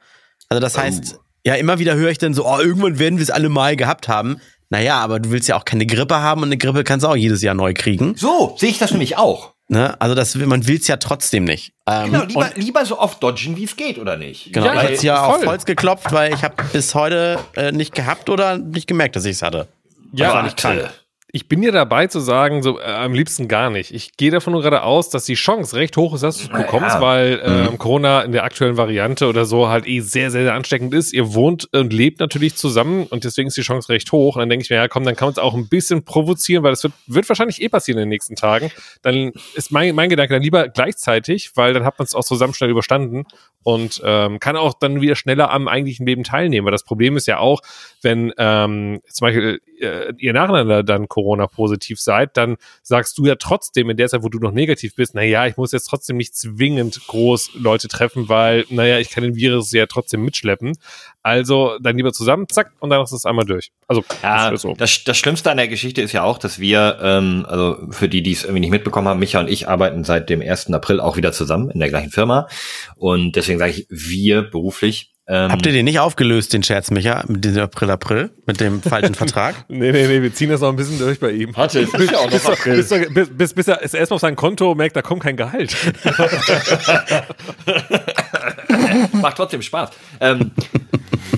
Also 0.48 0.60
das 0.60 0.78
heißt, 0.78 1.18
ja, 1.44 1.54
immer 1.54 1.78
wieder 1.78 1.94
höre 1.94 2.10
ich 2.10 2.18
dann 2.18 2.32
so, 2.32 2.46
oh, 2.46 2.58
irgendwann 2.58 2.98
werden 2.98 3.18
wir 3.18 3.22
es 3.22 3.30
alle 3.30 3.50
mal 3.50 3.76
gehabt 3.76 4.08
haben. 4.08 4.40
Naja, 4.70 4.96
aber 4.96 5.20
du 5.20 5.30
willst 5.30 5.48
ja 5.48 5.56
auch 5.56 5.64
keine 5.64 5.86
Grippe 5.86 6.16
haben 6.16 6.42
und 6.42 6.48
eine 6.48 6.58
Grippe 6.58 6.84
kannst 6.84 7.04
du 7.04 7.08
auch 7.08 7.16
jedes 7.16 7.42
Jahr 7.42 7.54
neu 7.54 7.74
kriegen. 7.74 8.14
So 8.16 8.54
sehe 8.58 8.70
ich 8.70 8.78
das 8.78 8.90
nämlich 8.90 9.16
auch. 9.16 9.54
Ne? 9.70 10.00
Also 10.00 10.14
das, 10.14 10.34
man 10.34 10.66
will 10.66 10.78
es 10.78 10.88
ja 10.88 10.96
trotzdem 10.96 11.44
nicht. 11.44 11.72
Ähm, 11.86 12.10
Genau, 12.12 12.24
lieber, 12.24 12.40
und, 12.40 12.56
lieber 12.56 12.84
so 12.86 12.98
oft 12.98 13.22
dodgen, 13.22 13.56
wie 13.56 13.64
es 13.64 13.76
geht, 13.76 13.98
oder 13.98 14.16
nicht? 14.16 14.52
genau, 14.52 14.66
Ja, 14.66 14.72
ich 14.72 14.78
habe 14.80 14.90
jetzt 14.92 15.00
hier 15.02 15.16
voll. 15.16 15.34
auf 15.36 15.46
Holz 15.46 15.64
geklopft, 15.66 16.10
weil 16.10 16.32
ich 16.32 16.42
habe 16.42 16.54
bis 16.72 16.94
heute 16.94 17.38
äh, 17.54 17.70
nicht 17.70 17.94
gehabt 17.94 18.30
oder 18.30 18.56
nicht 18.56 18.86
gemerkt, 18.86 19.16
dass 19.16 19.26
ich 19.26 19.32
es 19.32 19.42
hatte. 19.42 19.68
Ja, 20.12 20.32
Aber 20.32 20.42
nicht 20.42 20.56
krank. 20.56 20.88
Ich 21.30 21.46
bin 21.46 21.62
ja 21.62 21.70
dabei 21.70 22.06
zu 22.06 22.20
sagen, 22.20 22.62
so 22.62 22.80
äh, 22.80 22.84
am 22.84 23.12
liebsten 23.12 23.48
gar 23.48 23.68
nicht. 23.68 23.92
Ich 23.92 24.16
gehe 24.16 24.30
davon 24.30 24.54
nur 24.54 24.62
gerade 24.62 24.82
aus, 24.82 25.10
dass 25.10 25.26
die 25.26 25.34
Chance 25.34 25.76
recht 25.76 25.94
hoch 25.98 26.14
ist, 26.14 26.22
dass 26.22 26.38
du 26.38 26.44
es 26.44 26.48
bekommst, 26.48 26.94
ja. 26.94 27.00
weil 27.02 27.42
ähm, 27.44 27.76
Corona 27.76 28.22
in 28.22 28.32
der 28.32 28.44
aktuellen 28.44 28.78
Variante 28.78 29.26
oder 29.26 29.44
so 29.44 29.68
halt 29.68 29.86
eh 29.86 30.00
sehr, 30.00 30.30
sehr, 30.30 30.44
sehr 30.44 30.54
ansteckend 30.54 30.94
ist. 30.94 31.12
Ihr 31.12 31.34
wohnt 31.34 31.68
und 31.74 31.92
lebt 31.92 32.20
natürlich 32.20 32.56
zusammen 32.56 33.04
und 33.04 33.24
deswegen 33.24 33.48
ist 33.48 33.58
die 33.58 33.62
Chance 33.62 33.90
recht 33.90 34.10
hoch. 34.10 34.36
Und 34.36 34.40
dann 34.40 34.48
denke 34.48 34.62
ich 34.62 34.70
mir, 34.70 34.76
ja 34.76 34.88
komm, 34.88 35.04
dann 35.04 35.16
kann 35.16 35.26
man 35.26 35.32
es 35.32 35.38
auch 35.38 35.52
ein 35.52 35.68
bisschen 35.68 36.02
provozieren, 36.02 36.62
weil 36.62 36.72
das 36.72 36.82
wird, 36.82 36.94
wird 37.06 37.28
wahrscheinlich 37.28 37.60
eh 37.60 37.68
passieren 37.68 37.98
in 37.98 38.04
den 38.04 38.08
nächsten 38.08 38.34
Tagen. 38.34 38.70
Dann 39.02 39.32
ist 39.54 39.70
mein, 39.70 39.94
mein 39.94 40.08
Gedanke 40.08 40.32
dann 40.32 40.42
lieber 40.42 40.68
gleichzeitig, 40.68 41.52
weil 41.56 41.74
dann 41.74 41.84
hat 41.84 41.98
man 41.98 42.06
es 42.06 42.14
auch 42.14 42.24
zusammen 42.24 42.54
schnell 42.54 42.70
überstanden 42.70 43.26
und 43.64 44.00
ähm, 44.02 44.40
kann 44.40 44.56
auch 44.56 44.72
dann 44.72 45.02
wieder 45.02 45.14
schneller 45.14 45.50
am 45.50 45.68
eigentlichen 45.68 46.06
Leben 46.06 46.24
teilnehmen. 46.24 46.64
Weil 46.64 46.72
das 46.72 46.84
Problem 46.84 47.18
ist 47.18 47.26
ja 47.26 47.38
auch, 47.38 47.60
wenn 48.00 48.32
ähm, 48.38 49.00
zum 49.10 49.26
Beispiel 49.26 49.60
äh, 49.80 50.12
ihr 50.16 50.32
nacheinander 50.32 50.82
dann 50.82 51.08
Corona-positiv 51.18 52.00
seid, 52.00 52.36
dann 52.36 52.56
sagst 52.82 53.18
du 53.18 53.26
ja 53.26 53.34
trotzdem 53.34 53.90
in 53.90 53.96
der 53.96 54.08
Zeit, 54.08 54.22
wo 54.22 54.28
du 54.28 54.38
noch 54.38 54.52
negativ 54.52 54.94
bist, 54.94 55.14
naja, 55.14 55.46
ich 55.46 55.56
muss 55.56 55.72
jetzt 55.72 55.84
trotzdem 55.84 56.16
nicht 56.16 56.36
zwingend 56.36 57.00
groß 57.08 57.50
Leute 57.54 57.88
treffen, 57.88 58.28
weil, 58.28 58.64
naja, 58.70 58.98
ich 58.98 59.10
kann 59.10 59.24
den 59.24 59.34
Virus 59.34 59.72
ja 59.72 59.86
trotzdem 59.86 60.24
mitschleppen. 60.24 60.76
Also 61.22 61.78
dann 61.80 61.96
lieber 61.96 62.12
zusammen, 62.12 62.48
zack, 62.48 62.72
und 62.78 62.90
dann 62.90 63.02
ist 63.02 63.12
es 63.12 63.26
einmal 63.26 63.44
durch. 63.44 63.72
Also, 63.88 64.04
Ja, 64.22 64.50
das 64.50 64.62
so. 64.62 64.74
das, 64.74 65.02
das 65.04 65.18
Schlimmste 65.18 65.50
an 65.50 65.56
der 65.56 65.68
Geschichte 65.68 66.00
ist 66.00 66.12
ja 66.12 66.22
auch, 66.22 66.38
dass 66.38 66.58
wir, 66.58 66.98
ähm, 67.02 67.44
also 67.48 67.76
für 67.90 68.08
die, 68.08 68.22
die 68.22 68.32
es 68.32 68.44
irgendwie 68.44 68.60
nicht 68.60 68.70
mitbekommen 68.70 69.08
haben, 69.08 69.18
Micha 69.18 69.40
und 69.40 69.50
ich 69.50 69.68
arbeiten 69.68 70.04
seit 70.04 70.30
dem 70.30 70.40
1. 70.40 70.72
April 70.72 71.00
auch 71.00 71.16
wieder 71.16 71.32
zusammen 71.32 71.70
in 71.70 71.80
der 71.80 71.88
gleichen 71.88 72.10
Firma. 72.10 72.48
Und 72.96 73.36
deswegen 73.36 73.58
sage 73.58 73.72
ich 73.72 73.86
wir 73.90 74.42
beruflich. 74.42 75.12
Ähm, 75.30 75.52
Habt 75.52 75.66
ihr 75.66 75.72
den 75.72 75.84
nicht 75.84 76.00
aufgelöst, 76.00 76.54
den 76.54 76.62
Scherz, 76.62 76.90
Micha, 76.90 77.22
mit 77.28 77.44
dem 77.44 77.58
April, 77.58 77.90
April, 77.90 78.30
mit 78.46 78.60
dem 78.60 78.80
falschen 78.80 79.14
Vertrag? 79.14 79.66
Nee, 79.68 79.92
nee, 79.92 80.06
nee, 80.06 80.22
wir 80.22 80.32
ziehen 80.32 80.48
das 80.48 80.62
noch 80.62 80.70
ein 80.70 80.76
bisschen 80.76 80.98
durch 80.98 81.20
bei 81.20 81.32
ihm. 81.32 81.54
Warte, 81.54 81.80
es 81.80 81.92
ist 81.92 82.10
ja 82.10 82.16
auch 82.16 82.30
noch 82.30 82.44
April. 82.46 82.76
Bis, 82.76 82.88
bis, 82.88 83.28
bis, 83.36 83.52
bis 83.52 83.68
er 83.68 83.82
erstmal 83.82 84.16
auf 84.16 84.22
sein 84.22 84.36
Konto 84.36 84.74
merkt, 84.74 84.96
da 84.96 85.02
kommt 85.02 85.22
kein 85.22 85.36
Gehalt. 85.36 85.76
Macht 89.12 89.36
trotzdem 89.36 89.60
Spaß. 89.60 89.90
Ähm, 90.20 90.52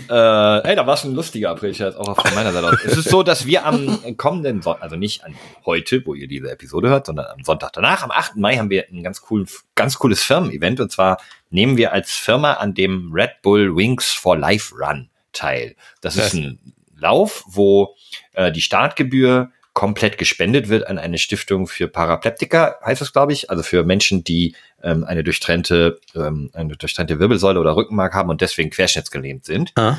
äh, 0.08 0.68
ey, 0.68 0.76
da 0.76 0.86
war 0.86 0.94
es 0.94 1.02
ein 1.04 1.14
lustiger 1.14 1.50
April-Scherz, 1.50 1.96
auch 1.96 2.20
von 2.20 2.34
meiner 2.34 2.52
Seite 2.52 2.68
aus. 2.68 2.76
Es 2.84 2.96
ist 2.96 3.08
so, 3.08 3.24
dass 3.24 3.46
wir 3.46 3.66
am 3.66 4.16
kommenden 4.16 4.62
Sonntag, 4.62 4.82
also 4.82 4.94
nicht 4.94 5.24
an 5.24 5.34
heute, 5.66 6.06
wo 6.06 6.14
ihr 6.14 6.28
diese 6.28 6.48
Episode 6.50 6.90
hört, 6.90 7.06
sondern 7.06 7.26
am 7.26 7.42
Sonntag 7.42 7.72
danach, 7.72 8.04
am 8.04 8.12
8. 8.12 8.36
Mai, 8.36 8.56
haben 8.56 8.70
wir 8.70 8.84
ein 8.88 9.02
ganz, 9.02 9.22
cool, 9.30 9.46
ganz 9.74 9.98
cooles 9.98 10.22
Firmen-Event. 10.22 10.78
Und 10.80 10.92
zwar 10.92 11.18
nehmen 11.50 11.76
wir 11.76 11.92
als 11.92 12.12
Firma 12.12 12.54
an 12.54 12.74
dem 12.74 13.12
Red 13.12 13.42
Bull 13.42 13.76
Wings 13.76 14.10
for 14.10 14.36
Life 14.36 14.74
Run 14.74 15.10
teil. 15.32 15.76
Das 16.00 16.16
ist 16.16 16.34
ein 16.34 16.74
Lauf, 16.96 17.44
wo 17.46 17.96
äh, 18.32 18.52
die 18.52 18.60
Startgebühr 18.60 19.50
komplett 19.72 20.18
gespendet 20.18 20.68
wird 20.68 20.86
an 20.86 20.98
eine 20.98 21.18
Stiftung 21.18 21.66
für 21.66 21.88
Parapleptiker, 21.88 22.78
heißt 22.84 23.02
es, 23.02 23.12
glaube 23.12 23.32
ich, 23.32 23.50
also 23.50 23.62
für 23.62 23.84
Menschen, 23.84 24.24
die 24.24 24.54
ähm, 24.82 25.04
eine 25.04 25.22
durchtrennte, 25.22 26.00
ähm, 26.14 26.50
eine 26.52 26.76
durchtrennte 26.76 27.18
Wirbelsäule 27.18 27.60
oder 27.60 27.76
Rückenmark 27.76 28.12
haben 28.14 28.30
und 28.30 28.40
deswegen 28.40 28.70
querschnittsgelähmt 28.70 29.44
sind. 29.44 29.72
Ah. 29.76 29.98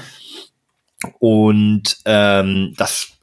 Und 1.20 1.98
ähm, 2.06 2.74
das 2.78 3.14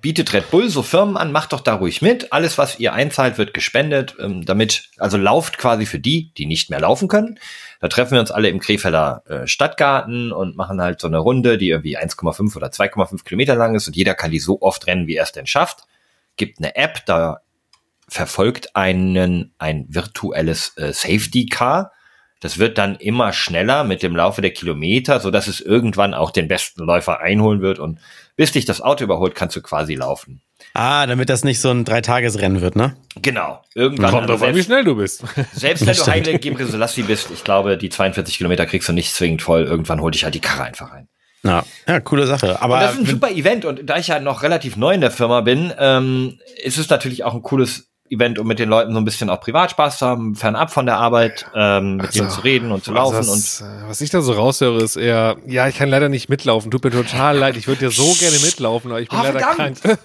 bietet 0.00 0.32
Red 0.32 0.50
Bull 0.50 0.68
so 0.68 0.82
Firmen 0.82 1.16
an, 1.16 1.32
macht 1.32 1.52
doch 1.52 1.60
da 1.60 1.74
ruhig 1.74 2.02
mit. 2.02 2.32
Alles, 2.32 2.58
was 2.58 2.78
ihr 2.78 2.92
einzahlt, 2.92 3.38
wird 3.38 3.54
gespendet, 3.54 4.16
ähm, 4.20 4.44
damit, 4.44 4.90
also 4.98 5.16
lauft 5.16 5.58
quasi 5.58 5.86
für 5.86 5.98
die, 5.98 6.32
die 6.34 6.46
nicht 6.46 6.70
mehr 6.70 6.80
laufen 6.80 7.08
können. 7.08 7.38
Da 7.80 7.88
treffen 7.88 8.12
wir 8.12 8.20
uns 8.20 8.30
alle 8.30 8.48
im 8.48 8.60
Krefelder 8.60 9.22
äh, 9.26 9.46
Stadtgarten 9.46 10.32
und 10.32 10.56
machen 10.56 10.80
halt 10.80 11.00
so 11.00 11.08
eine 11.08 11.18
Runde, 11.18 11.58
die 11.58 11.70
irgendwie 11.70 11.98
1,5 11.98 12.56
oder 12.56 12.68
2,5 12.68 13.24
Kilometer 13.24 13.56
lang 13.56 13.74
ist 13.74 13.86
und 13.86 13.96
jeder 13.96 14.14
kann 14.14 14.30
die 14.30 14.38
so 14.38 14.60
oft 14.60 14.86
rennen, 14.86 15.06
wie 15.06 15.16
er 15.16 15.24
es 15.24 15.32
denn 15.32 15.46
schafft. 15.46 15.84
Gibt 16.36 16.58
eine 16.58 16.76
App, 16.76 17.04
da 17.06 17.40
verfolgt 18.08 18.76
einen 18.76 19.54
ein 19.58 19.86
virtuelles 19.88 20.76
äh, 20.76 20.92
Safety 20.92 21.46
Car. 21.46 21.92
Das 22.40 22.58
wird 22.58 22.78
dann 22.78 22.96
immer 22.96 23.32
schneller 23.32 23.84
mit 23.84 24.02
dem 24.02 24.16
Laufe 24.16 24.40
der 24.40 24.52
Kilometer, 24.52 25.20
so 25.20 25.30
dass 25.30 25.46
es 25.46 25.60
irgendwann 25.60 26.14
auch 26.14 26.30
den 26.30 26.48
besten 26.48 26.82
Läufer 26.82 27.20
einholen 27.20 27.60
wird 27.60 27.78
und 27.78 27.98
bis 28.40 28.52
dich 28.52 28.64
das 28.64 28.80
Auto 28.80 29.04
überholt, 29.04 29.34
kannst 29.34 29.54
du 29.54 29.60
quasi 29.60 29.94
laufen. 29.96 30.40
Ah, 30.72 31.06
damit 31.06 31.28
das 31.28 31.44
nicht 31.44 31.60
so 31.60 31.68
ein 31.68 31.84
Dreitagesrennen 31.84 32.62
wird, 32.62 32.74
ne? 32.74 32.96
Genau. 33.20 33.60
Irgendwann. 33.74 34.12
Kommt 34.12 34.22
also 34.22 34.32
drauf 34.32 34.42
an, 34.42 34.48
wie 34.48 34.52
selbst, 34.54 34.66
schnell 34.66 34.84
du 34.84 34.96
bist. 34.96 35.22
selbst 35.52 35.84
wenn 35.84 35.94
du 35.94 36.06
Heile 36.06 36.38
Gebre 36.38 36.64
Selassie 36.64 37.02
bist, 37.02 37.30
ich 37.30 37.44
glaube, 37.44 37.76
die 37.76 37.90
42 37.90 38.38
Kilometer 38.38 38.64
kriegst 38.64 38.88
du 38.88 38.94
nicht 38.94 39.12
zwingend 39.12 39.42
voll. 39.42 39.64
Irgendwann 39.64 40.00
hol 40.00 40.10
dich 40.10 40.24
halt 40.24 40.34
die 40.34 40.40
Karre 40.40 40.62
einfach 40.62 40.90
rein. 40.90 41.06
Ja, 41.42 41.66
ja 41.86 42.00
coole 42.00 42.26
Sache. 42.26 42.62
Aber 42.62 42.76
Und 42.76 42.80
das 42.80 42.92
ist 42.94 42.98
ein 43.00 43.06
super 43.06 43.30
Event 43.30 43.66
und 43.66 43.84
da 43.84 43.98
ich 43.98 44.06
ja 44.06 44.20
noch 44.20 44.42
relativ 44.42 44.74
neu 44.74 44.94
in 44.94 45.02
der 45.02 45.10
Firma 45.10 45.42
bin, 45.42 45.74
ähm, 45.78 46.38
ist 46.62 46.78
es 46.78 46.88
natürlich 46.88 47.24
auch 47.24 47.34
ein 47.34 47.42
cooles 47.42 47.89
Event, 48.10 48.38
um 48.40 48.46
mit 48.48 48.58
den 48.58 48.68
Leuten 48.68 48.92
so 48.92 48.98
ein 48.98 49.04
bisschen 49.04 49.30
auch 49.30 49.40
Privatspaß 49.40 49.98
zu 49.98 50.06
haben, 50.06 50.34
fernab 50.34 50.72
von 50.72 50.84
der 50.84 50.96
Arbeit, 50.98 51.46
ähm, 51.54 51.96
mit 51.98 52.12
denen 52.14 52.28
zu 52.28 52.40
reden 52.40 52.72
und 52.72 52.82
zu 52.82 52.92
laufen 52.92 53.16
Also 53.16 53.32
und 53.32 53.38
das, 53.40 53.60
äh, 53.60 53.64
was 53.88 54.00
ich 54.00 54.10
da 54.10 54.20
so 54.20 54.32
raushöre, 54.32 54.82
ist 54.82 54.96
eher, 54.96 55.36
ja, 55.46 55.68
ich 55.68 55.76
kann 55.76 55.88
leider 55.88 56.08
nicht 56.08 56.28
mitlaufen. 56.28 56.70
Tut 56.72 56.82
mir 56.82 56.90
total 56.90 57.38
leid. 57.38 57.56
Ich 57.56 57.68
würde 57.68 57.80
dir 57.86 57.90
so 57.92 58.12
gerne 58.18 58.36
mitlaufen, 58.40 58.90
aber 58.90 59.00
ich 59.00 59.08
bin 59.08 59.18
Oh, 59.18 59.22
leider 59.22 59.38
verdammt. 59.38 59.80
krank. 59.80 59.98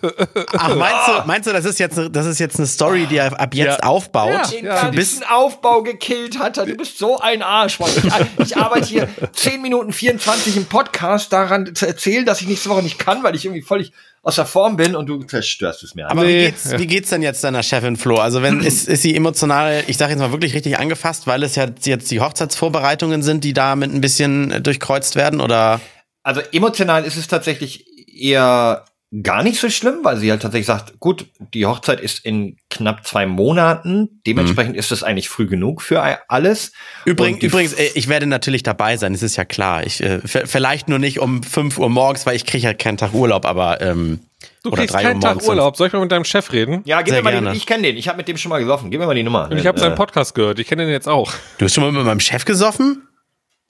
Ach, 0.57 0.75
meinst 0.75 1.07
du, 1.07 1.12
meinst 1.25 1.47
du, 1.50 1.53
das 1.53 1.65
ist 1.65 1.79
jetzt, 1.79 2.00
das 2.12 2.25
ist 2.27 2.39
jetzt 2.39 2.57
eine 2.57 2.67
Story, 2.67 3.07
die 3.07 3.17
er 3.17 3.39
ab 3.39 3.55
jetzt 3.55 3.79
Ja. 3.81 3.89
aufbaut? 3.89 4.31
Ja. 4.33 4.47
den 4.47 4.65
Ja. 4.65 4.89
ganzen 4.91 5.24
Aufbau 5.27 5.81
gekillt 5.81 6.38
hat. 6.38 6.57
Du 6.57 6.75
bist 6.77 7.00
so 7.00 7.19
ein 7.19 7.41
Arsch. 7.41 7.79
Mann. 7.79 7.89
Ich, 8.38 8.45
ich 8.51 8.57
arbeite 8.57 8.85
hier 8.88 9.09
10 9.33 9.62
Minuten 9.63 9.91
24 9.91 10.57
im 10.57 10.65
Podcast 10.65 11.33
daran 11.33 11.74
zu 11.74 11.88
erzählen, 11.88 12.25
dass 12.25 12.39
ich 12.41 12.47
nächste 12.47 12.69
Woche 12.69 12.83
nicht 12.83 13.00
kann, 13.00 13.24
weil 13.24 13.35
ich 13.35 13.45
irgendwie 13.45 13.63
völlig 13.63 13.91
aus 14.25 14.36
der 14.36 14.48
Form 14.48 14.75
bin 14.75 14.96
und 14.96 15.05
du 15.05 15.24
zerstörst 15.24 15.84
es 15.84 15.94
mir. 15.94 16.10
Aber 16.10 16.27
wie 16.27 16.34
geht's, 16.34 16.72
wie 16.72 16.88
geht's 16.88 17.12
denn 17.12 17.22
jetzt 17.22 17.44
deiner 17.44 17.62
Chefin 17.62 17.96
Flo? 17.96 18.17
Also 18.17 18.41
wenn 18.41 18.60
ist, 18.62 18.88
ist 18.88 19.03
sie 19.03 19.15
emotional, 19.15 19.84
ich 19.86 19.98
sage 19.98 20.13
jetzt 20.13 20.20
mal 20.20 20.32
wirklich 20.32 20.55
richtig 20.55 20.79
angefasst, 20.79 21.27
weil 21.27 21.44
es 21.44 21.55
ja 21.55 21.67
jetzt 21.84 22.10
die 22.10 22.20
Hochzeitsvorbereitungen 22.20 23.22
sind, 23.22 23.44
die 23.44 23.53
damit 23.53 23.94
ein 23.94 24.01
bisschen 24.01 24.63
durchkreuzt 24.63 25.15
werden 25.15 25.39
oder? 25.39 25.79
Also 26.24 26.41
emotional 26.51 27.05
ist 27.05 27.17
es 27.17 27.27
tatsächlich 27.27 27.86
eher 28.12 28.86
gar 29.24 29.43
nicht 29.43 29.60
so 29.60 29.69
schlimm, 29.69 30.00
weil 30.03 30.17
sie 30.17 30.29
halt 30.31 30.41
tatsächlich 30.41 30.65
sagt, 30.67 31.00
gut, 31.00 31.27
die 31.53 31.65
Hochzeit 31.65 32.00
ist 32.01 32.25
in 32.25 32.57
knapp 32.69 33.05
zwei 33.05 33.25
Monaten, 33.25 34.22
dementsprechend 34.25 34.75
ist 34.75 34.91
es 34.91 35.03
eigentlich 35.03 35.29
früh 35.29 35.45
genug 35.48 35.81
für 35.81 36.01
alles. 36.29 36.72
Übrigens, 37.05 37.43
übrigens, 37.43 37.74
äh, 37.74 37.89
ich 37.95 38.07
werde 38.07 38.25
natürlich 38.25 38.63
dabei 38.63 38.98
sein, 38.98 39.13
das 39.13 39.24
ist 39.24 39.36
ja 39.36 39.45
klar. 39.45 39.86
Ich 39.86 40.01
äh, 40.01 40.19
vielleicht 40.25 40.89
nur 40.89 41.00
nicht 41.00 41.19
um 41.19 41.43
5 41.43 41.77
Uhr 41.77 41.89
morgens, 41.89 42.25
weil 42.25 42.36
ich 42.36 42.45
kriege 42.45 42.63
ja 42.65 42.74
keinen 42.74 42.98
Tag 42.98 43.13
Urlaub, 43.13 43.45
aber 43.45 43.79
ähm, 43.81 44.19
Du 44.63 44.69
oder 44.69 44.81
kriegst 44.81 44.93
drei 44.93 45.00
Uhr 45.00 45.03
keinen 45.10 45.22
Tag 45.22 45.31
morgens. 45.36 45.48
Urlaub. 45.50 45.77
Soll 45.77 45.88
ich 45.88 45.93
mal 45.93 46.00
mit 46.01 46.12
deinem 46.12 46.25
Chef 46.25 46.51
reden? 46.51 46.81
Ja, 46.86 47.01
gib 47.01 47.13
Sehr 47.13 47.22
mir 47.22 47.24
mal 47.24 47.31
gerne. 47.31 47.51
die, 47.51 47.57
ich 47.57 47.65
kenne 47.65 47.84
den, 47.84 47.98
ich 47.98 48.07
habe 48.07 48.17
mit 48.17 48.27
dem 48.27 48.38
schon 48.38 48.50
mal 48.50 48.60
gesoffen, 48.60 48.91
gib 48.91 49.00
mir 49.00 49.05
mal 49.07 49.15
die 49.15 49.24
Nummer. 49.24 49.50
Und 49.50 49.57
ich 49.57 49.65
habe 49.67 49.77
Äh, 49.77 49.81
seinen 49.81 49.95
Podcast 49.95 50.36
gehört. 50.36 50.60
Ich 50.60 50.67
kenne 50.67 50.84
den 50.84 50.91
jetzt 50.91 51.07
auch. 51.07 51.31
Du 51.57 51.65
hast 51.65 51.74
schon 51.74 51.84
mal 51.84 51.91
mit 51.91 52.03
meinem 52.05 52.19
Chef 52.19 52.45
gesoffen? 52.45 53.07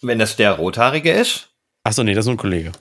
Wenn 0.02 0.20
das 0.20 0.36
der 0.38 0.54
Rothaarige 0.54 1.12
ist. 1.12 1.50
Ach 1.84 1.94
so, 1.94 2.04
nee, 2.04 2.14
das 2.14 2.24
ist 2.24 2.28
nur 2.28 2.36
ein 2.36 2.38
Kollege. 2.40 2.72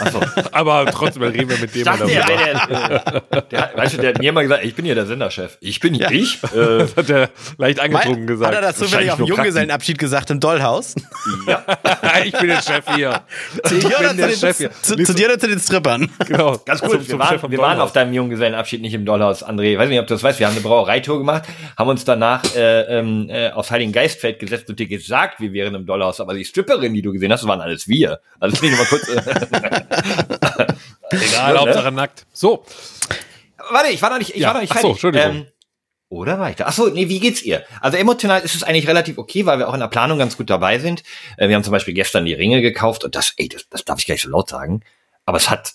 Achso. 0.00 0.20
Aber 0.52 0.86
trotzdem 0.86 1.22
reden 1.22 1.48
wir 1.50 1.58
mit 1.58 1.74
dem 1.74 1.78
Ich 1.78 1.84
dachte, 1.84 2.06
der, 2.06 2.26
wäre 2.28 2.66
der, 2.68 3.16
äh, 3.38 3.42
der, 3.50 3.60
hat- 3.60 3.76
weißt 3.76 3.94
du, 3.94 3.98
der 3.98 4.10
hat 4.14 4.18
mir 4.20 4.32
mal 4.32 4.42
gesagt, 4.42 4.64
ich 4.64 4.74
bin 4.74 4.84
hier 4.84 4.94
der 4.94 5.06
Senderchef. 5.06 5.58
Ich 5.60 5.80
bin 5.80 5.94
hier, 5.94 6.10
ich? 6.10 6.38
Äh, 6.54 6.78
Das 6.78 6.96
hat 6.96 7.10
er 7.10 7.28
leicht 7.58 7.80
angetrunken 7.80 8.26
gesagt. 8.26 8.48
Hat 8.56 8.62
er 8.62 8.68
das 8.68 8.78
zufällig 8.78 9.10
auf 9.12 9.18
dem 9.18 9.26
Junggesellenabschied 9.26 9.98
gesagt 9.98 10.30
im 10.30 10.40
Dollhaus? 10.40 10.94
ja. 11.46 11.64
ich 12.24 12.32
bin 12.32 12.48
der 12.48 12.62
Chef 12.62 12.84
hier. 12.94 13.20
Zu 13.64 13.78
dir 13.78 13.98
oder 13.98 14.08
bin 14.08 14.16
der 14.18 14.30
zu, 14.30 14.38
Chef 14.38 14.56
den, 14.58 14.68
hier. 14.70 14.82
zu, 14.82 14.96
zu 14.96 15.14
dir 15.14 15.26
oder 15.26 15.38
zu 15.38 15.48
den 15.48 15.58
Strippern? 15.60 16.10
Genau. 16.26 16.58
Ganz 16.64 16.80
Zum- 16.80 16.88
cool, 16.90 17.00
wir, 17.00 17.08
zum 17.08 17.20
Chef 17.22 17.42
waren, 17.42 17.50
wir 17.50 17.58
waren 17.58 17.80
auf 17.80 17.92
deinem 17.92 18.12
Junggesellenabschied 18.14 18.80
nicht 18.80 18.94
im 18.94 19.04
Dollhaus, 19.04 19.44
André. 19.46 19.72
Ich 19.72 19.78
weiß 19.78 19.88
nicht, 19.88 20.00
ob 20.00 20.06
du 20.06 20.14
das 20.14 20.22
weißt. 20.22 20.38
Wir 20.40 20.46
haben 20.46 20.54
eine 20.54 20.62
Brauereitour 20.62 21.18
gemacht, 21.18 21.44
haben 21.78 21.88
uns 21.90 22.04
danach 22.04 22.42
äh, 22.56 22.98
ähm, 22.98 23.28
äh, 23.28 23.50
aufs 23.50 23.70
Heiligen 23.70 23.92
Geistfeld 23.92 24.38
gesetzt 24.38 24.68
und 24.70 24.78
dir 24.78 24.86
gesagt, 24.86 25.40
wir 25.40 25.52
wären 25.52 25.74
im 25.74 25.86
Dollhaus. 25.86 26.20
Aber 26.20 26.34
die 26.34 26.44
Stripperin, 26.44 26.94
die 26.94 27.02
du 27.02 27.12
gesehen 27.12 27.32
hast, 27.32 27.46
waren 27.46 27.60
alles 27.60 27.86
wir. 27.88 28.20
Also 28.40 28.56
das 28.56 28.62
ich 28.62 28.76
mal 28.76 28.86
kurz. 28.86 29.06
Egal, 31.10 31.54
ne? 31.54 31.58
Hauptsache 31.60 31.92
nackt. 31.92 32.26
So, 32.32 32.64
warte, 33.70 33.90
ich 33.90 34.00
war 34.02 34.10
noch 34.10 34.18
nicht, 34.18 34.34
ich 34.34 34.40
Ja, 34.40 34.48
war 34.48 34.54
noch 34.54 34.60
nicht 34.60 34.72
ach 34.72 34.80
so, 34.80 34.94
fertig. 34.94 35.20
Ähm, 35.20 35.20
Entschuldigung. 35.30 35.52
oder 36.08 36.38
war 36.38 36.50
ich 36.50 36.56
da? 36.56 36.66
Ach 36.66 36.72
so, 36.72 36.88
nee, 36.88 37.08
wie 37.08 37.20
geht's 37.20 37.42
ihr? 37.42 37.64
Also 37.80 37.96
emotional 37.96 38.40
ist 38.42 38.54
es 38.54 38.62
eigentlich 38.62 38.86
relativ 38.86 39.18
okay, 39.18 39.46
weil 39.46 39.58
wir 39.58 39.68
auch 39.68 39.74
in 39.74 39.80
der 39.80 39.88
Planung 39.88 40.18
ganz 40.18 40.36
gut 40.36 40.50
dabei 40.50 40.78
sind. 40.78 41.02
Äh, 41.36 41.48
wir 41.48 41.56
haben 41.56 41.64
zum 41.64 41.72
Beispiel 41.72 41.94
gestern 41.94 42.24
die 42.24 42.34
Ringe 42.34 42.60
gekauft 42.62 43.04
und 43.04 43.14
das, 43.14 43.34
ey, 43.36 43.48
das, 43.48 43.68
das 43.68 43.84
darf 43.84 43.98
ich 43.98 44.06
gar 44.06 44.14
nicht 44.14 44.22
so 44.22 44.30
laut 44.30 44.48
sagen. 44.48 44.82
Aber 45.24 45.38
es 45.38 45.50
hat 45.50 45.72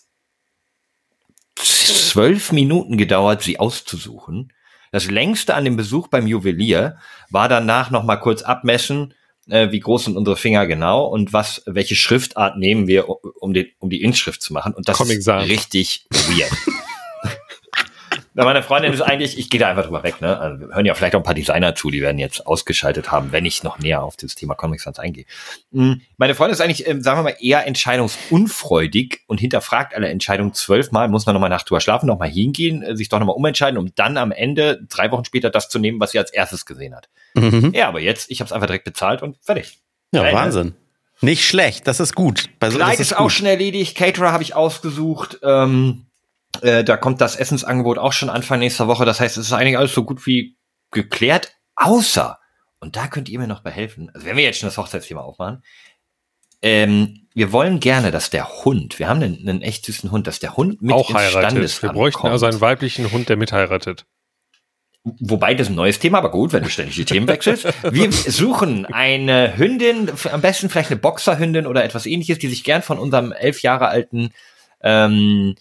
zwölf 1.55 2.51
Minuten 2.51 2.97
gedauert, 2.97 3.41
sie 3.41 3.59
auszusuchen. 3.59 4.51
Das 4.91 5.09
längste 5.11 5.55
an 5.55 5.65
dem 5.65 5.75
Besuch 5.75 6.07
beim 6.07 6.27
Juwelier 6.27 6.97
war 7.29 7.49
danach 7.49 7.91
noch 7.91 8.03
mal 8.03 8.15
kurz 8.15 8.41
abmessen, 8.41 9.13
äh, 9.49 9.71
wie 9.71 9.79
groß 9.79 10.05
sind 10.05 10.17
unsere 10.17 10.37
Finger 10.37 10.67
genau 10.67 11.05
und 11.05 11.33
was, 11.33 11.61
welche 11.65 11.95
Schriftart 11.95 12.57
nehmen 12.57 12.87
wir, 12.87 13.07
um, 13.09 13.53
den, 13.53 13.67
um 13.79 13.89
die 13.89 14.01
Inschrift 14.01 14.41
zu 14.41 14.53
machen. 14.53 14.73
Und 14.73 14.87
das 14.87 14.97
Comic 14.97 15.19
ist 15.19 15.27
richtig 15.27 16.07
weird. 16.11 16.51
Na, 18.37 18.43
meine 18.43 18.61
Freundin 18.63 18.91
ist 18.91 18.99
eigentlich, 19.01 19.39
ich 19.39 19.49
gehe 19.49 19.61
da 19.61 19.69
einfach 19.69 19.85
drüber 19.85 20.03
weg, 20.03 20.19
ne? 20.19 20.37
Also, 20.37 20.59
wir 20.67 20.75
hören 20.75 20.85
ja 20.85 20.93
vielleicht 20.93 21.15
auch 21.15 21.21
ein 21.21 21.23
paar 21.23 21.33
Designer 21.33 21.73
zu, 21.73 21.89
die 21.89 22.01
werden 22.01 22.19
jetzt 22.19 22.45
ausgeschaltet 22.45 23.09
haben, 23.09 23.31
wenn 23.31 23.45
ich 23.45 23.63
noch 23.63 23.79
näher 23.79 24.03
auf 24.03 24.17
das 24.17 24.35
Thema 24.35 24.55
Comic 24.55 24.81
Sans 24.81 24.99
eingehe. 24.99 25.23
Mm, 25.71 25.93
Meine 26.17 26.35
Freundin 26.35 26.53
ist 26.53 26.59
eigentlich, 26.59 26.85
ähm, 26.85 27.01
sagen 27.01 27.17
wir 27.19 27.23
mal, 27.23 27.37
eher 27.39 27.65
entscheidungsunfreudig 27.65 29.21
und 29.27 29.39
hinterfragt 29.39 29.95
alle 29.95 30.09
Entscheidungen 30.09 30.53
zwölfmal, 30.53 31.07
muss 31.07 31.25
man 31.25 31.33
nochmal 31.33 31.49
Nacht 31.49 31.69
drüber 31.69 31.79
schlafen, 31.79 32.07
nochmal 32.07 32.29
hingehen, 32.29 32.81
äh, 32.83 32.95
sich 32.97 33.09
doch 33.09 33.19
nochmal 33.19 33.35
umentscheiden, 33.35 33.77
um 33.79 33.91
dann 33.95 34.17
am 34.17 34.31
Ende, 34.31 34.81
drei 34.89 35.11
Wochen 35.11 35.25
später, 35.25 35.49
das 35.49 35.69
zu 35.69 35.79
nehmen, 35.79 35.99
was 35.99 36.11
sie 36.11 36.19
als 36.19 36.31
erstes 36.31 36.65
gesehen 36.65 36.95
hat. 36.95 37.07
Mhm. 37.35 37.71
Ja, 37.73 37.87
aber 37.87 38.01
jetzt, 38.01 38.29
ich 38.31 38.39
habe 38.41 38.47
es 38.47 38.51
einfach 38.51 38.67
direkt 38.67 38.85
bezahlt 38.85 39.21
und 39.21 39.37
fertig. 39.41 39.79
Ja, 40.11 40.23
ne? 40.23 40.33
Wahnsinn. 40.33 40.75
Nicht 41.21 41.45
schlecht, 41.45 41.87
das 41.87 42.01
ist 42.01 42.13
gut. 42.15 42.49
Bei 42.59 42.69
so- 42.69 42.77
Kleid 42.77 42.93
das 42.93 42.99
ist 42.99 43.17
auch 43.17 43.29
schon 43.29 43.45
erledigt, 43.45 43.95
Caterer 43.97 44.33
habe 44.33 44.43
ich 44.43 44.53
ausgesucht. 44.55 45.39
Ähm, 45.43 46.04
äh, 46.63 46.83
da 46.83 46.97
kommt 46.97 47.21
das 47.21 47.35
Essensangebot 47.35 47.97
auch 47.97 48.13
schon 48.13 48.29
Anfang 48.29 48.59
nächster 48.59 48.87
Woche. 48.87 49.05
Das 49.05 49.19
heißt, 49.19 49.37
es 49.37 49.47
ist 49.47 49.53
eigentlich 49.53 49.77
alles 49.77 49.93
so 49.93 50.03
gut 50.03 50.25
wie 50.25 50.57
geklärt, 50.91 51.55
außer, 51.75 52.39
und 52.79 52.95
da 52.95 53.07
könnt 53.07 53.29
ihr 53.29 53.39
mir 53.39 53.47
noch 53.47 53.61
behelfen, 53.61 54.11
also 54.13 54.25
wenn 54.25 54.37
wir 54.37 54.43
jetzt 54.43 54.59
schon 54.59 54.67
das 54.67 54.77
Hochzeitsthema 54.77 55.21
aufmachen, 55.21 55.63
ähm, 56.61 57.27
wir 57.33 57.51
wollen 57.51 57.79
gerne, 57.79 58.11
dass 58.11 58.29
der 58.29 58.63
Hund, 58.63 58.97
wir 58.97 59.07
haben 59.07 59.21
einen, 59.21 59.47
einen 59.47 59.61
echt 59.61 59.85
süßen 59.85 60.09
Hund, 60.11 60.25
dass 60.25 60.39
der 60.39 60.55
Hund 60.57 60.81
mit 60.81 60.93
auch 60.93 61.09
ins 61.09 61.19
heiratet. 61.19 61.81
Wir 61.83 61.89
bräuchten 61.91 62.21
kommt. 62.21 62.31
also 62.31 62.45
einen 62.45 62.61
weiblichen 62.61 63.11
Hund, 63.11 63.29
der 63.29 63.37
mitheiratet. 63.37 64.05
Wobei 65.03 65.53
das 65.53 65.67
ist 65.67 65.73
ein 65.73 65.75
neues 65.75 65.99
Thema, 65.99 66.17
aber 66.17 66.31
gut, 66.31 66.51
wenn 66.51 66.63
du 66.63 66.69
ständig 66.69 66.95
die 66.95 67.05
Themen 67.05 67.27
wechselst. 67.27 67.67
Wir 67.83 68.11
suchen 68.11 68.87
eine 68.87 69.55
Hündin, 69.55 70.09
am 70.31 70.41
besten 70.41 70.67
vielleicht 70.69 70.89
eine 70.89 70.99
Boxerhündin 70.99 71.67
oder 71.67 71.83
etwas 71.83 72.07
ähnliches, 72.07 72.39
die 72.39 72.47
sich 72.47 72.63
gern 72.63 72.81
von 72.81 72.97
unserem 72.97 73.31
elf 73.31 73.61
Jahre 73.61 73.87
alten 73.87 74.31
ähm, 74.81 75.55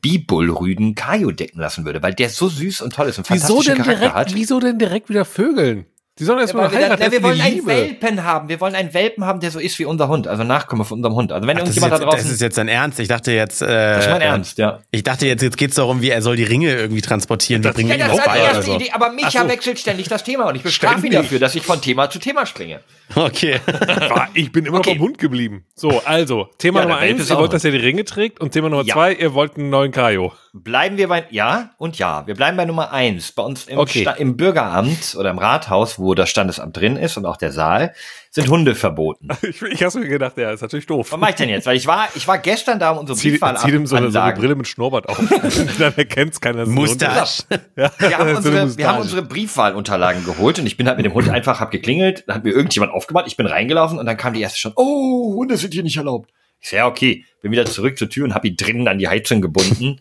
Bibullrüden 0.00 0.94
Kajo 0.94 1.30
decken 1.30 1.60
lassen 1.60 1.84
würde, 1.84 2.02
weil 2.02 2.14
der 2.14 2.28
so 2.28 2.48
süß 2.48 2.80
und 2.82 2.92
toll 2.94 3.08
ist 3.08 3.18
und 3.18 3.28
Wieso 3.30 3.46
fantastischen 3.46 3.74
denn, 3.74 3.84
Charakter 3.84 4.00
direkt, 4.00 4.14
hat. 4.14 4.34
wieso 4.34 4.60
denn 4.60 4.78
direkt 4.78 5.08
wieder 5.08 5.24
Vögeln? 5.24 5.86
Die 6.18 6.24
sollen 6.24 6.38
Ja, 6.38 6.42
erstmal 6.42 6.64
weil 6.66 6.72
wir, 6.72 6.78
dann, 6.80 6.90
heiraten. 6.90 7.02
na, 7.06 7.12
wir 7.12 7.22
wollen 7.22 7.40
einen. 7.40 7.66
Welpen 7.66 8.22
haben. 8.24 8.48
Wir 8.50 8.60
wollen 8.60 8.74
einen 8.74 8.92
Welpen 8.92 9.24
haben, 9.24 9.40
der 9.40 9.50
so 9.50 9.58
ist 9.58 9.78
wie 9.78 9.86
unser 9.86 10.08
Hund, 10.08 10.28
also 10.28 10.44
Nachkomme 10.44 10.84
von 10.84 10.98
unserem 10.98 11.14
Hund. 11.14 11.32
Also 11.32 11.48
wenn 11.48 11.56
Ach, 11.56 11.60
das, 11.62 11.70
ist 11.70 11.76
irgendjemand 11.78 11.92
jetzt, 11.92 12.00
da 12.02 12.04
das 12.10 12.14
draußen, 12.20 12.34
ist 12.34 12.40
jetzt 12.42 12.58
dein 12.58 12.68
Ernst. 12.68 13.00
Ich 13.00 13.08
dachte 13.08 13.32
jetzt, 13.32 13.62
äh, 13.62 13.66
das 13.66 14.04
ist 14.04 14.10
mein 14.10 14.20
Ernst, 14.20 14.58
ja. 14.58 14.80
Ich 14.90 15.02
dachte 15.04 15.26
jetzt, 15.26 15.40
jetzt 15.42 15.56
geht's 15.56 15.76
darum, 15.76 16.02
wie 16.02 16.10
er 16.10 16.20
soll 16.20 16.36
die 16.36 16.44
Ringe 16.44 16.74
irgendwie 16.74 17.00
transportieren. 17.00 17.64
Wir 17.64 17.72
bringen 17.72 17.88
Ja, 17.88 17.94
ihn 17.94 18.00
das 18.00 18.12
ist 18.18 18.26
halt 18.26 18.26
die 18.26 18.30
bei 18.40 18.44
oder 18.44 18.54
erste 18.56 18.70
so. 18.72 18.76
Idee, 18.76 18.90
aber 18.92 19.10
Micha 19.12 19.42
so. 19.42 19.48
wechselt 19.48 19.78
ständig 19.78 20.08
das 20.08 20.22
Thema 20.22 20.44
und 20.48 20.54
ich 20.56 20.62
bestrafe 20.62 21.06
ihn 21.06 21.12
dafür, 21.12 21.38
dass 21.38 21.54
ich 21.54 21.62
von 21.62 21.80
Thema 21.80 22.10
zu 22.10 22.18
Thema 22.18 22.44
springe. 22.44 22.80
Okay. 23.14 23.60
Ah, 24.14 24.28
Ich 24.34 24.52
bin 24.52 24.66
immer 24.66 24.78
Okay. 24.78 24.90
beim 24.94 25.00
Hund 25.00 25.16
geblieben. 25.18 25.64
So, 25.74 26.02
also, 26.04 26.48
Thema 26.58 26.80
Ja, 26.80 26.86
Nummer 26.86 26.98
eins, 26.98 27.22
ist 27.22 27.30
ihr 27.30 27.38
wollt, 27.38 27.54
dass 27.54 27.64
er 27.64 27.70
die 27.70 27.78
Ringe 27.78 28.04
trägt. 28.04 28.38
Und 28.40 28.50
Thema 28.50 28.68
Nummer 28.68 28.84
Ja. 28.84 28.92
zwei, 28.94 29.14
ihr 29.14 29.32
wollt 29.32 29.56
einen 29.56 29.70
neuen 29.70 29.92
Kajo. 29.92 30.32
Bleiben 30.54 30.98
wir 30.98 31.08
bei, 31.08 31.24
ja 31.30 31.70
und 31.78 31.96
ja, 31.98 32.26
wir 32.26 32.34
bleiben 32.34 32.58
bei 32.58 32.66
Nummer 32.66 32.92
eins. 32.92 33.32
Bei 33.32 33.42
uns 33.42 33.64
im, 33.64 33.78
Okay. 33.78 34.06
Im 34.18 34.36
Bürgeramt 34.36 35.16
oder 35.18 35.30
im 35.30 35.38
Rathaus, 35.38 35.98
wo 35.98 36.14
das 36.14 36.28
Standesamt 36.28 36.76
drin 36.76 36.96
ist 36.98 37.16
und 37.16 37.24
auch 37.24 37.38
der 37.38 37.52
Saal, 37.52 37.94
sind 38.30 38.50
Hunde 38.50 38.74
verboten. 38.74 39.28
Ich, 39.42 39.62
ich 39.62 39.82
hab's 39.82 39.94
mir 39.94 40.06
gedacht, 40.06 40.36
ja, 40.36 40.50
ist 40.50 40.60
natürlich 40.60 40.84
doof. 40.84 41.10
Was 41.10 41.18
mache 41.18 41.30
ich 41.30 41.36
denn 41.36 41.48
jetzt? 41.48 41.64
Weil 41.66 41.76
ich 41.76 41.86
war, 41.86 42.06
ich 42.14 42.28
war 42.28 42.36
gestern 42.36 42.78
da, 42.78 42.90
um 42.90 42.98
unsere 42.98 43.18
Zieh, 43.18 43.30
Briefwahl 43.30 43.56
zieh 43.56 43.70
ihm 43.70 43.86
so 43.86 43.96
eine, 43.96 44.10
so 44.10 44.18
eine. 44.18 44.34
Brille 44.34 44.54
mit 44.54 44.68
Schnurrbart 44.68 45.08
auf. 45.08 45.18
Dann 45.78 45.94
erkennt's 45.96 46.38
keiner. 46.38 46.66
Mustache. 46.66 47.44
Ja, 47.74 47.90
Wir 47.98 48.18
haben, 48.18 48.36
unsere, 48.36 48.76
wir 48.76 48.88
haben 48.88 49.00
unsere 49.00 49.22
Briefwahlunterlagen 49.22 50.26
geholt 50.26 50.58
und 50.58 50.66
ich 50.66 50.76
bin 50.76 50.86
halt 50.86 50.98
mit 50.98 51.06
dem 51.06 51.14
Hund 51.14 51.30
einfach, 51.30 51.60
hab 51.60 51.70
geklingelt, 51.70 52.24
dann 52.26 52.36
hat 52.36 52.44
mir 52.44 52.50
irgendjemand 52.50 52.92
aufgemacht, 52.92 53.26
ich 53.26 53.38
bin 53.38 53.46
reingelaufen 53.46 53.98
und 53.98 54.04
dann 54.04 54.18
kam 54.18 54.34
die 54.34 54.42
erste 54.42 54.58
schon, 54.58 54.72
oh, 54.76 55.34
Hunde 55.34 55.56
sind 55.56 55.72
hier 55.72 55.82
nicht 55.82 55.96
erlaubt. 55.96 56.30
Ich 56.60 56.68
sag, 56.68 56.76
ja, 56.76 56.86
okay, 56.86 57.24
bin 57.40 57.50
wieder 57.52 57.64
zurück 57.66 57.98
zur 57.98 58.08
Tür 58.08 58.24
und 58.24 58.34
hab 58.34 58.44
ihn 58.44 58.56
drinnen 58.56 58.86
an 58.86 58.98
die 58.98 59.08
Heizung 59.08 59.40
gebunden. 59.40 60.00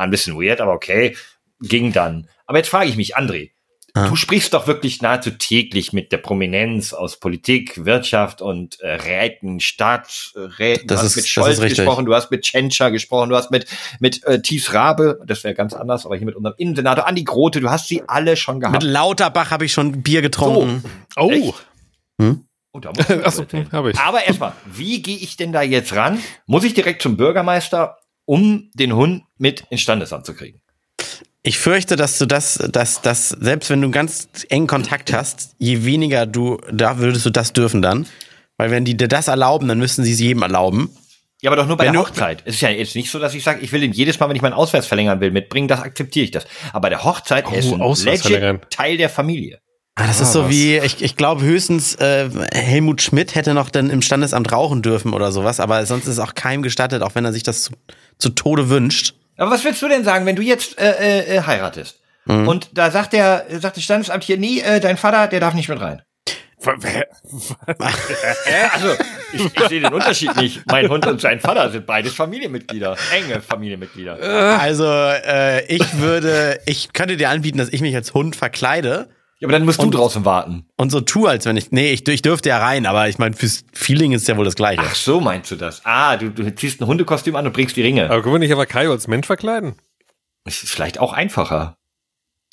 War 0.00 0.06
ein 0.06 0.10
bisschen 0.10 0.34
weird, 0.40 0.62
aber 0.62 0.72
okay, 0.72 1.14
ging 1.60 1.92
dann. 1.92 2.26
Aber 2.46 2.56
jetzt 2.56 2.70
frage 2.70 2.88
ich 2.88 2.96
mich, 2.96 3.18
André, 3.18 3.50
Ah. 3.92 4.08
du 4.08 4.14
sprichst 4.16 4.54
doch 4.54 4.66
wirklich 4.68 5.02
nahezu 5.02 5.30
täglich 5.32 5.92
mit 5.92 6.12
der 6.12 6.18
Prominenz 6.18 6.92
aus 6.94 7.18
Politik, 7.18 7.84
Wirtschaft 7.84 8.40
und 8.40 8.80
äh, 8.80 8.92
Räten, 8.94 9.58
Staatsräten. 9.58 10.86
Das 10.86 11.00
du 11.00 11.04
hast 11.04 11.10
ist- 11.10 11.16
mit 11.16 11.24
das 11.24 11.28
Scholz 11.28 11.60
gesprochen, 11.60 12.06
du 12.06 12.14
hast 12.14 12.30
mit 12.30 12.42
Tschentscher 12.42 12.90
gesprochen, 12.92 13.28
du 13.30 13.36
hast 13.36 13.50
mit, 13.50 13.66
mit 13.98 14.24
äh, 14.24 14.40
Thies 14.40 14.72
Rabe, 14.72 15.18
das 15.26 15.42
wäre 15.44 15.54
ganz 15.54 15.74
anders, 15.74 16.06
aber 16.06 16.16
hier 16.16 16.24
mit 16.24 16.36
unserem 16.36 16.54
Innensenator 16.56 17.06
Andi 17.06 17.24
Grote, 17.24 17.60
du 17.60 17.68
hast 17.68 17.88
sie 17.88 18.02
alle 18.06 18.36
schon 18.36 18.54
Mit 18.58 18.62
gehabt. 18.62 18.82
Lauterbach 18.84 19.50
habe 19.50 19.64
ich 19.66 19.72
schon 19.72 20.02
Bier 20.02 20.22
getrunken. 20.22 20.82
Oh, 21.16 21.30
Echt? 21.30 21.54
Oh, 22.72 22.78
da 22.80 22.92
muss 22.92 23.10
ich 23.10 23.26
Achso, 23.26 23.44
ich. 23.52 23.98
Aber 23.98 24.24
erstmal, 24.24 24.52
wie 24.72 25.02
gehe 25.02 25.16
ich 25.18 25.36
denn 25.36 25.52
da 25.52 25.62
jetzt 25.62 25.94
ran? 25.96 26.20
Muss 26.46 26.62
ich 26.64 26.74
direkt 26.74 27.02
zum 27.02 27.16
Bürgermeister 27.16 27.98
um 28.30 28.70
den 28.74 28.94
Hund 28.94 29.24
mit 29.38 29.64
ins 29.70 29.80
Standesamt 29.80 30.24
zu 30.24 30.34
kriegen. 30.34 30.60
Ich 31.42 31.58
fürchte, 31.58 31.96
dass 31.96 32.16
du 32.16 32.26
das, 32.26 32.54
dass, 32.70 33.02
dass 33.02 33.30
selbst 33.30 33.70
wenn 33.70 33.82
du 33.82 33.90
ganz 33.90 34.28
engen 34.50 34.68
Kontakt 34.68 35.12
hast, 35.12 35.56
je 35.58 35.84
weniger 35.84 36.26
du, 36.26 36.58
da 36.70 36.98
würdest 36.98 37.26
du 37.26 37.30
das 37.30 37.52
dürfen 37.52 37.82
dann. 37.82 38.06
Weil 38.56 38.70
wenn 38.70 38.84
die 38.84 38.96
dir 38.96 39.08
das 39.08 39.26
erlauben, 39.26 39.66
dann 39.66 39.78
müssen 39.80 40.04
sie 40.04 40.12
es 40.12 40.20
jedem 40.20 40.42
erlauben. 40.42 40.90
Ja, 41.42 41.50
aber 41.50 41.56
doch 41.56 41.66
nur 41.66 41.76
bei 41.76 41.86
Wenn 41.86 41.94
der 41.94 42.02
Hochzeit. 42.02 42.42
Es 42.44 42.54
ist 42.56 42.60
ja 42.60 42.68
jetzt 42.68 42.94
nicht 42.94 43.10
so, 43.10 43.18
dass 43.18 43.34
ich 43.34 43.42
sage, 43.42 43.62
ich 43.62 43.72
will 43.72 43.80
den 43.80 43.92
jedes 43.92 44.20
Mal, 44.20 44.28
wenn 44.28 44.36
ich 44.36 44.42
meinen 44.42 44.52
Ausweis 44.52 44.86
verlängern 44.86 45.18
will, 45.20 45.32
mitbringen, 45.32 45.66
das 45.66 45.80
akzeptiere 45.80 46.22
ich 46.24 46.30
das. 46.30 46.44
Aber 46.72 46.82
bei 46.82 46.90
der 46.90 47.02
Hochzeit 47.02 47.46
Oh, 47.50 47.54
ist 47.54 47.72
ein 47.72 47.80
Ausweis 47.80 48.22
verlängern. 48.22 48.56
legit 48.56 48.70
Teil 48.70 48.96
der 48.96 49.08
Familie. 49.08 49.58
Ah, 49.96 50.06
das 50.06 50.20
ist 50.20 50.32
so 50.32 50.48
wie, 50.48 50.78
ich, 50.78 51.02
ich 51.02 51.16
glaube 51.16 51.42
höchstens 51.42 51.94
äh, 51.96 52.30
Helmut 52.52 53.02
Schmidt 53.02 53.34
hätte 53.34 53.54
noch 53.54 53.70
dann 53.70 53.90
im 53.90 54.02
Standesamt 54.02 54.52
rauchen 54.52 54.82
dürfen 54.82 55.12
oder 55.14 55.32
sowas, 55.32 55.58
aber 55.58 55.84
sonst 55.84 56.06
ist 56.06 56.18
auch 56.20 56.34
keinem 56.34 56.62
gestattet, 56.62 57.02
auch 57.02 57.14
wenn 57.16 57.24
er 57.24 57.32
sich 57.32 57.42
das 57.42 57.70
zu, 58.20 58.30
Tode 58.30 58.68
wünscht. 58.68 59.14
Aber 59.36 59.50
was 59.50 59.64
willst 59.64 59.82
du 59.82 59.88
denn 59.88 60.04
sagen, 60.04 60.26
wenn 60.26 60.36
du 60.36 60.42
jetzt 60.42 60.78
äh, 60.78 60.92
äh, 60.92 61.36
äh, 61.36 61.42
heiratest? 61.42 62.00
Mhm. 62.26 62.46
Und 62.46 62.70
da 62.74 62.90
sagt 62.90 63.12
der, 63.12 63.46
sagt 63.60 63.76
das 63.76 63.84
Standesamt 63.84 64.24
hier, 64.24 64.36
nee, 64.36 64.60
äh, 64.60 64.80
dein 64.80 64.96
Vater, 64.96 65.28
der 65.28 65.40
darf 65.40 65.54
nicht 65.54 65.68
mit 65.68 65.80
rein. 65.80 66.02
Also, 68.74 68.88
ich, 69.32 69.44
ich 69.46 69.68
sehe 69.68 69.80
den 69.80 69.94
Unterschied 69.94 70.36
nicht. 70.36 70.60
Mein 70.66 70.88
Hund 70.90 71.06
und 71.06 71.20
sein 71.20 71.40
Vater 71.40 71.70
sind 71.70 71.86
beides 71.86 72.12
Familienmitglieder, 72.14 72.96
enge 73.14 73.40
Familienmitglieder. 73.40 74.18
Also 74.60 74.84
äh, 74.84 75.64
ich 75.74 75.98
würde, 75.98 76.60
ich 76.66 76.92
könnte 76.92 77.16
dir 77.16 77.30
anbieten, 77.30 77.56
dass 77.56 77.70
ich 77.70 77.80
mich 77.80 77.94
als 77.94 78.12
Hund 78.12 78.36
verkleide 78.36 79.08
Ja, 79.40 79.46
aber 79.48 79.52
dann 79.52 79.64
musst 79.64 79.82
du 79.82 79.88
draußen 79.90 80.24
warten. 80.26 80.66
und 80.76 80.90
so 80.90 81.00
tue, 81.00 81.28
als 81.28 81.46
wenn 81.46 81.56
ich, 81.56 81.72
nee, 81.72 81.92
ich, 81.92 82.06
ich 82.06 82.20
dürfte 82.22 82.50
ja 82.50 82.58
rein, 82.58 82.84
aber 82.86 83.08
ich 83.08 83.18
meine, 83.18 83.34
fürs 83.34 83.64
Feeling 83.72 84.12
ist 84.12 84.28
ja 84.28 84.36
wohl 84.36 84.44
das 84.44 84.54
Gleiche. 84.54 84.82
Ach 84.84 84.94
so, 84.94 85.18
meinst 85.20 85.50
du 85.50 85.56
das? 85.56 85.80
Ah, 85.84 86.16
du, 86.18 86.30
du 86.30 86.54
ziehst 86.54 86.80
ein 86.80 86.86
Hundekostüm 86.86 87.34
an 87.36 87.46
und 87.46 87.52
bringst 87.54 87.74
die 87.76 87.82
Ringe. 87.82 88.04
Aber 88.10 88.20
können 88.22 88.34
wir 88.34 88.38
nicht 88.38 88.52
aber 88.52 88.66
Kaio 88.66 88.92
als 88.92 89.08
Mensch 89.08 89.26
verkleiden? 89.26 89.76
Das 90.44 90.62
ist 90.62 90.70
vielleicht 90.72 91.00
auch 91.00 91.12
einfacher. 91.14 91.74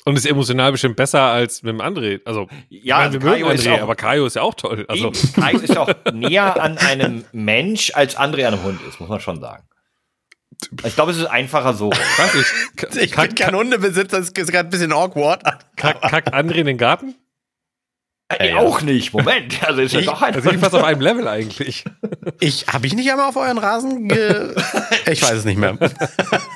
Und 0.06 0.16
ist 0.18 0.26
emotional 0.26 0.72
bestimmt 0.72 0.96
besser 0.96 1.22
als 1.24 1.64
mit 1.64 1.74
dem 1.74 1.82
André. 1.82 2.22
Also, 2.24 2.48
Ja, 2.70 3.00
meine, 3.00 3.14
wir 3.14 3.20
Kaio 3.20 3.48
André, 3.50 3.76
auch- 3.76 3.82
aber 3.82 3.96
Kaio 3.96 4.26
ist 4.26 4.38
ja 4.38 4.42
auch 4.44 4.54
toll. 4.54 4.86
Also, 4.88 5.08
Eben, 5.08 5.34
Kai 5.34 5.52
ist 5.54 5.78
auch 5.78 5.90
näher 6.14 6.62
an 6.64 6.78
einem 6.78 7.26
Mensch, 7.34 7.92
als 7.94 8.16
André 8.18 8.46
an 8.48 8.54
einem 8.54 8.64
Hund 8.64 8.80
ist, 8.88 9.02
muss 9.02 9.10
man 9.10 9.20
schon 9.20 9.42
sagen. 9.42 9.68
Ich 10.84 10.96
glaube, 10.96 11.12
es 11.12 11.18
ist 11.18 11.26
einfacher 11.26 11.74
so. 11.74 11.90
weiß 11.92 12.36
ich. 12.96 13.02
Ich 13.04 13.12
bin 13.12 13.12
Kack, 13.12 13.36
kein 13.36 13.56
Hundebesitzer, 13.56 14.18
das 14.20 14.30
ist 14.30 14.34
gerade 14.34 14.60
ein 14.60 14.70
bisschen 14.70 14.92
awkward. 14.92 15.44
kack, 15.76 16.02
kackt 16.02 16.34
André 16.34 16.56
in 16.56 16.66
den 16.68 16.78
Garten? 16.78 17.16
Äh, 18.30 18.54
Auch 18.56 18.82
nicht, 18.82 19.14
Moment. 19.14 19.64
Also 19.64 19.82
ist 19.82 19.94
ja 19.94 20.02
doch 20.02 20.22
ein 20.22 20.34
Da 20.34 20.42
sind 20.42 20.52
die 20.56 20.58
fast 20.58 20.76
auf 20.76 20.84
einem 20.84 21.00
Level 21.02 21.28
eigentlich. 21.28 21.86
Ich, 22.42 22.68
habe 22.68 22.86
ich 22.86 22.94
nicht 22.94 23.10
einmal 23.10 23.30
auf 23.30 23.38
euren 23.38 23.58
Rasen 23.58 24.10
ge 24.10 24.54
Ich 25.12 25.24
weiß 25.24 25.32
es 25.32 25.46
nicht 25.46 25.58
mehr. 25.58 25.76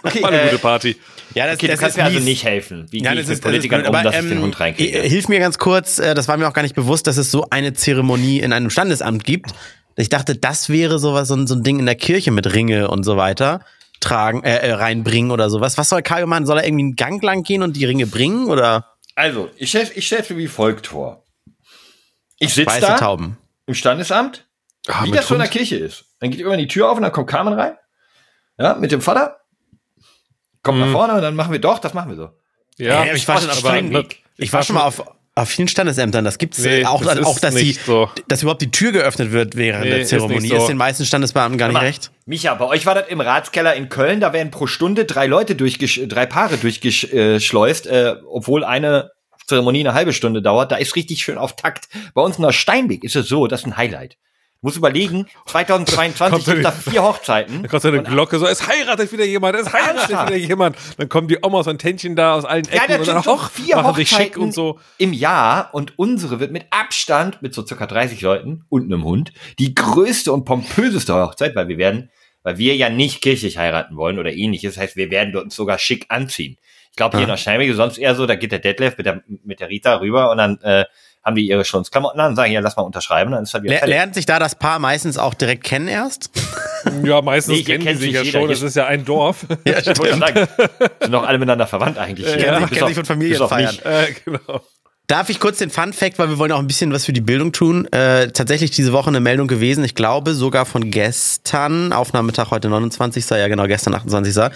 okay, 0.04 0.22
War 0.22 0.30
eine 0.30 0.42
äh, 0.42 0.46
gute 0.50 0.58
Party. 0.62 0.98
Ja, 1.34 1.46
das, 1.46 1.56
okay, 1.56 1.68
du 1.68 1.72
das 1.72 1.80
kannst 1.80 1.96
ist 1.98 2.04
mir 2.04 2.10
also 2.10 2.20
nicht 2.20 2.44
helfen. 2.44 2.88
Wie 2.92 3.02
Ja, 3.02 3.12
das 3.16 3.24
ich 3.24 3.30
ist, 3.32 3.38
das 3.38 3.40
Politikern 3.40 3.80
blöd, 3.82 3.90
um, 3.90 3.96
aber, 3.96 4.04
dass 4.04 4.16
ich 4.22 4.28
den 4.30 4.38
ähm, 4.38 4.44
Hund 4.44 4.60
reinkriege? 4.60 5.00
äh, 5.00 5.10
Hilf 5.10 5.30
mir 5.30 5.40
ganz 5.40 5.58
kurz, 5.58 5.98
äh, 5.98 6.14
das 6.14 6.28
war 6.28 6.36
mir 6.36 6.48
auch 6.50 6.54
gar 6.54 6.62
nicht 6.64 6.76
bewusst, 6.76 7.08
dass 7.08 7.16
es 7.18 7.32
so 7.32 7.48
eine 7.50 7.74
Zeremonie 7.74 8.42
in 8.42 8.52
einem 8.52 8.70
Standesamt 8.70 9.24
gibt. 9.24 9.52
Ich 9.96 10.10
dachte, 10.10 10.36
das 10.36 10.68
wäre 10.70 11.00
sowas, 11.00 11.30
so 11.30 11.36
ein, 11.36 11.48
so 11.48 11.56
ein 11.56 11.64
Ding 11.64 11.80
in 11.80 11.86
der 11.86 11.96
Kirche 11.96 12.32
mit 12.32 12.54
Ringe 12.54 12.90
und 12.90 13.04
so 13.06 13.16
weiter 13.16 13.62
tragen, 14.02 14.44
äh, 14.44 14.58
äh, 14.58 14.74
reinbringen 14.74 15.32
oder 15.32 15.50
sowas. 15.50 15.78
Was 15.78 15.88
soll 15.90 16.02
Kajo 16.02 16.28
machen? 16.28 16.46
Soll 16.46 16.58
er 16.58 16.66
irgendwie 16.66 16.84
einen 16.84 16.96
Gang 16.96 17.24
lang 17.24 17.44
gehen 17.44 17.64
und 17.64 17.78
die 17.78 17.86
Ringe 17.86 18.08
bringen 18.08 18.48
oder 18.50 18.88
Also, 19.16 19.50
ich 19.56 19.70
stelle 19.70 19.90
ich 19.96 20.06
stell's 20.08 20.30
mir 20.30 20.38
wie 20.38 20.48
folgt 20.48 20.88
vor. 20.88 21.24
Ich 22.40 22.54
sitze 22.54 22.82
da 22.82 22.98
Tauben? 22.98 23.38
im 23.68 23.76
Standesamt, 23.76 24.48
Ah, 24.88 25.04
wie 25.06 25.12
das 25.12 25.28
so 25.28 25.36
in 25.36 25.40
der? 25.40 25.48
Kirche 25.50 25.78
ist. 25.78 26.06
Dann 26.20 26.32
geht 26.32 26.40
irgendwann 26.40 26.60
die 26.60 26.68
Tür 26.68 26.90
auf 26.90 26.98
und 26.98 27.04
dann 27.04 27.12
kommt 27.12 27.30
Carmen 27.30 27.54
rein. 27.54 27.78
Ja, 28.58 28.74
mit 28.76 28.92
dem 28.92 29.02
Vater. 29.02 29.38
Kommt 30.64 30.80
nach 30.80 30.88
Mhm. 30.88 30.92
vorne 30.92 31.14
und 31.14 31.22
dann 31.22 31.36
machen 31.36 31.52
wir 31.52 31.60
doch, 31.60 31.80
das 31.80 31.94
machen 31.94 32.10
wir 32.10 32.16
so. 32.18 32.30
Ja, 32.78 33.06
Ja, 33.06 33.14
ich 33.14 33.28
war 33.28 33.40
schon 33.40 33.50
auf 33.52 33.64
aber-. 33.66 34.06
Ich 34.38 34.52
war 34.52 34.64
schon 34.64 34.76
mal 34.76 34.86
auf, 34.86 35.04
auf 35.36 35.50
vielen 35.50 35.68
Standesämtern. 35.68 36.26
Das 36.26 36.38
gibt's 36.38 36.60
Nee, 36.60 36.82
äh, 36.82 36.86
auch, 36.86 37.04
das 37.04 37.20
ist 37.20 37.26
auch 37.26 37.40
dass, 37.40 37.56
die, 37.56 37.74
so. 37.74 38.10
dass 38.28 38.42
überhaupt 38.42 38.62
die 38.62 38.72
Tür 38.72 38.92
geöffnet 38.92 39.32
wird 39.32 39.56
während 39.56 39.86
Nee, 39.86 39.90
der 39.92 40.00
ist 40.02 40.10
Zeremonie. 40.10 40.48
Ist, 40.52 40.62
so. 40.62 40.68
den 40.68 40.78
meisten 40.78 41.06
Standesbeamten 41.06 41.58
gar 41.58 41.70
nicht 41.70 41.82
recht. 41.82 42.12
Micha, 42.26 42.54
bei 42.56 42.66
euch 42.66 42.86
war 42.86 42.96
das 42.96 43.08
im 43.08 43.22
Ratskeller 43.22 43.74
in 43.76 43.90
Köln, 43.90 44.20
da 44.20 44.34
werden 44.34 44.52
pro 44.52 44.68
Stunde 44.68 45.06
drei 45.06 45.28
Leute 45.28 45.56
durchgesch 45.56 46.02
drei 46.08 46.26
Paare 46.26 46.58
durchgeschleust, 46.58 47.88
äh, 47.88 48.16
obwohl 48.30 48.64
eine 48.66 49.12
Zeremonie 49.48 49.82
eine 49.82 49.94
halbe 49.94 50.14
Stunde 50.14 50.42
dauert. 50.42 50.72
Da 50.72 50.76
ist 50.76 50.96
richtig 50.96 51.22
schön 51.22 51.38
auf 51.38 51.56
Takt. 51.56 51.88
Bei 52.14 52.22
uns 52.22 52.38
in 52.38 52.44
der 52.44 52.52
Steinweg 52.52 53.04
ist 53.04 53.16
es 53.16 53.28
so, 53.28 53.48
das 53.48 53.62
ist 53.62 53.68
ein 53.68 53.78
Highlight. 53.78 54.18
Du 54.62 54.68
musst 54.68 54.78
überlegen, 54.78 55.26
2022 55.48 56.30
Kommt 56.30 56.46
gibt 56.46 56.64
da 56.64 56.72
vier 56.72 57.02
Hochzeiten. 57.02 57.64
Da 57.64 57.68
kommt 57.68 57.82
so 57.82 57.88
eine 57.88 58.04
Glocke, 58.04 58.38
so, 58.38 58.46
es 58.46 58.68
heiratet 58.68 59.12
wieder 59.12 59.26
jemand, 59.26 59.56
es 59.56 59.74
heiratet 59.74 60.02
Ernsthaft? 60.02 60.30
wieder 60.30 60.38
jemand. 60.38 60.78
Dann 60.98 61.10
kommen 61.10 61.28
die 61.28 61.40
Omas 61.42 61.66
und 61.66 61.80
Täntchen 61.80 62.16
da 62.16 62.36
aus 62.36 62.46
allen 62.46 62.66
Ja, 62.66 62.84
Ecken 62.84 62.88
das 62.90 63.00
und 63.00 63.08
dann 63.08 63.26
auch 63.26 63.50
vier 63.50 63.78
machen 63.78 63.96
sich 63.96 64.12
Hochzeiten 64.12 64.34
schick 64.34 64.38
und 64.38 64.54
so. 64.54 64.80
im 65.00 65.14
Jahr 65.14 65.74
und 65.74 65.98
unsere 65.98 66.40
wird 66.40 66.52
mit 66.52 66.66
Abstand, 66.70 67.42
mit 67.42 67.56
so 67.56 67.66
circa 67.66 67.88
30 67.88 68.22
Leuten 68.22 68.64
und 68.70 68.84
einem 68.84 69.04
Hund, 69.04 69.34
die 69.58 69.74
größte 69.74 70.32
und 70.32 70.46
pompöseste 70.46 71.16
Hochzeit, 71.16 71.56
weil 71.56 71.68
wir 71.68 71.80
werden, 71.80 72.12
weil 72.44 72.60
wir 72.60 72.76
ja 72.76 72.92
nicht 72.92 73.24
kirchlich 73.24 73.58
heiraten 73.58 73.96
wollen 73.98 74.20
oder 74.20 74.32
ähnliches. 74.32 74.76
Das 74.76 74.84
heißt, 74.84 74.96
wir 74.96 75.10
werden 75.10 75.36
uns 75.38 75.56
sogar 75.56 75.80
schick 75.80 76.06
anziehen. 76.10 76.60
Ich 76.92 76.98
glaube, 76.98 77.18
hier 77.18 77.24
in 77.24 77.30
der 77.30 77.38
Steinwege 77.38 77.74
sonst 77.74 77.98
eher 77.98 78.14
so, 78.14 78.28
da 78.28 78.36
geht 78.36 78.52
der 78.52 78.60
Detlef 78.60 78.96
mit 78.98 79.08
der, 79.08 79.24
mit 79.44 79.60
der 79.60 79.70
Rita 79.70 80.02
rüber 80.02 80.30
und 80.30 80.38
dann 80.38 80.62
äh, 80.62 80.86
haben 81.24 81.36
die 81.36 81.48
ihre 81.48 81.64
Schunzklamotten 81.66 82.20
an 82.20 82.32
und 82.32 82.36
sagen, 82.36 82.52
ja, 82.52 82.60
lass 82.62 82.76
mal 82.78 82.84
unterschreiben, 82.84 83.32
dann 83.32 83.44
ist 83.44 83.54
halt 83.54 83.64
wieder 83.64 83.86
lernt 83.86 84.16
sich 84.16 84.26
da 84.26 84.40
das 84.40 84.56
Paar 84.56 84.80
meistens 84.80 85.18
auch 85.18 85.34
direkt 85.34 85.64
kennen 85.64 85.88
erst? 85.88 86.30
Ja, 87.04 87.22
meistens 87.22 87.58
Nee, 87.58 87.64
kennen 87.64 87.84
kennt 87.84 88.00
sich 88.00 88.12
ja 88.12 88.24
jeder. 88.24 88.40
schon, 88.40 88.50
das 88.50 88.64
ist 88.64 88.76
ja 88.76 88.88
ein 88.88 89.06
Dorf. 89.06 89.46
Ja, 89.68 89.78
Ich 89.86 89.86
wollte 90.00 90.18
sagen, 90.18 90.48
sind 91.00 91.12
doch 91.12 91.22
alle 91.28 91.38
miteinander 91.38 91.68
verwandt 91.68 92.00
eigentlich. 92.00 92.26
hier. 92.28 92.38
Kennen 92.38 92.60
sich- 92.62 92.70
Bis 92.70 92.78
kennen 92.80 92.88
sich 92.88 92.96
von 92.98 93.06
Familienfeiern. 93.06 93.78
äh, 93.84 94.08
genau. 94.26 94.62
Darf 95.06 95.30
ich 95.30 95.40
kurz 95.40 95.60
den 95.60 95.70
Fun 95.70 95.94
Fact, 95.94 96.18
weil 96.18 96.30
wir 96.30 96.40
wollen 96.40 96.52
auch 96.54 96.58
ein 96.60 96.66
bisschen 96.66 96.92
was 96.92 97.06
für 97.06 97.14
die 97.14 97.22
Bildung 97.22 97.52
tun. 97.52 97.86
Äh, 97.92 98.30
tatsächlich 98.32 98.72
diese 98.72 98.94
Woche 98.94 99.10
eine 99.10 99.20
Meldung 99.20 99.48
gewesen, 99.48 99.84
ich 99.84 99.94
glaube 99.94 100.34
sogar 100.34 100.66
von 100.66 100.90
gestern, 100.90 101.94
Aufnahmetag 101.94 102.50
heute 102.50 102.68
29. 102.70 103.30
Ja 103.30 103.48
genau, 103.48 103.68
gestern 103.68 103.94
28. 103.94 104.52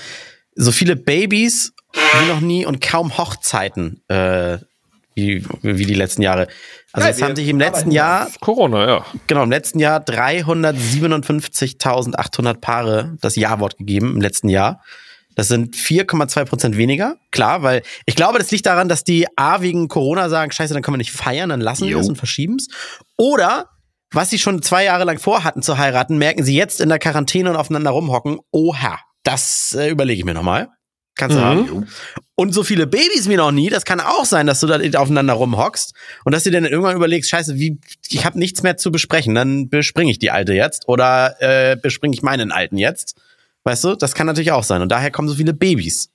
So 0.56 0.72
viele 0.72 0.96
Babys 0.96 1.74
wie 1.94 2.28
noch 2.32 2.40
nie 2.40 2.66
und 2.66 2.82
kaum 2.82 3.18
Hochzeiten 3.20 4.02
äh, 4.08 4.58
wie, 5.16 5.46
wie 5.62 5.86
die 5.86 5.94
letzten 5.94 6.22
Jahre. 6.22 6.48
Also 6.92 7.08
Ja, 7.08 7.14
es 7.14 7.22
haben 7.22 7.36
sich 7.36 7.48
im 7.48 7.60
letzten 7.60 7.92
Jahr, 7.92 8.30
Corona, 8.42 8.88
ja. 8.88 9.06
genau, 9.28 9.44
im 9.44 9.52
letzten 9.52 9.80
Jahr 9.80 10.00
357.800 10.02 12.60
Paare 12.60 13.16
das 13.22 13.36
Ja-Wort 13.36 13.78
gegeben 13.78 14.16
im 14.16 14.22
letzten 14.22 14.50
Jahr. 14.50 14.82
Das 15.36 15.48
sind 15.50 15.76
4,2 15.76 16.46
Prozent 16.46 16.78
weniger. 16.78 17.18
Klar, 17.32 17.62
weil 17.64 17.82
ich 18.06 18.16
glaube, 18.16 18.40
das 18.40 18.52
liegt 18.52 18.66
daran, 18.66 18.88
dass 18.88 19.04
die 19.04 19.28
A 19.36 19.62
wegen 19.62 19.90
Corona 19.90 20.30
sagen, 20.30 20.52
scheiße, 20.52 20.74
dann 20.74 20.82
können 20.82 20.96
wir 20.96 21.00
nicht 21.00 21.12
feiern, 21.12 21.50
dann 21.50 21.62
lassen 21.62 21.88
wir 21.88 21.98
es 21.98 22.08
und 22.08 22.18
verschieben 22.18 22.56
es. 22.56 22.68
Oder, 23.18 23.70
was 24.12 24.30
sie 24.30 24.40
schon 24.40 24.62
zwei 24.62 24.86
Jahre 24.86 25.04
lang 25.04 25.20
vorhatten 25.20 25.62
zu 25.62 25.78
heiraten, 25.78 26.18
merken 26.18 26.44
sie 26.44 26.56
jetzt 26.56 26.80
in 26.80 26.88
der 26.88 27.00
Quarantäne 27.00 27.50
und 27.50 27.58
aufeinander 27.58 27.92
rumhocken, 27.92 28.40
oha, 28.52 28.98
das 29.24 29.76
äh, 29.78 29.90
überlege 29.90 30.20
ich 30.20 30.26
mir 30.26 30.34
nochmal. 30.34 30.70
Kannst 31.16 31.36
du 31.38 31.40
Mhm. 31.42 31.46
haben. 31.46 31.88
Und 32.36 32.54
so 32.54 32.64
viele 32.64 32.86
Babys 32.88 33.30
wie 33.30 33.38
noch 33.38 33.52
nie, 33.52 33.70
das 33.70 33.86
kann 33.86 34.02
auch 34.02 34.26
sein, 34.26 34.46
dass 34.48 34.60
du 34.60 34.68
da 34.68 34.78
aufeinander 35.00 35.34
rumhockst 35.34 35.94
und 36.26 36.34
dass 36.34 36.44
du 36.44 36.52
dir 36.52 36.60
dann 36.62 36.70
irgendwann 36.70 36.96
überlegst, 36.98 37.30
scheiße, 37.30 37.56
wie, 37.56 37.80
ich 38.10 38.26
habe 38.26 38.38
nichts 38.38 38.62
mehr 38.64 38.76
zu 38.76 38.92
besprechen, 38.92 39.34
dann 39.36 39.70
bespringe 39.70 40.12
ich 40.12 40.20
die 40.20 40.32
alte 40.32 40.54
jetzt 40.54 40.88
oder 40.90 41.36
äh, 41.40 41.78
bespringe 41.78 42.14
ich 42.14 42.22
meinen 42.22 42.52
alten 42.52 42.78
jetzt. 42.78 43.16
Weißt 43.64 43.84
du, 43.86 43.96
das 43.96 44.14
kann 44.14 44.28
natürlich 44.28 44.52
auch 44.52 44.64
sein. 44.66 44.82
Und 44.82 44.90
daher 44.90 45.10
kommen 45.12 45.28
so 45.30 45.36
viele 45.36 45.54
Babys. 45.54 46.10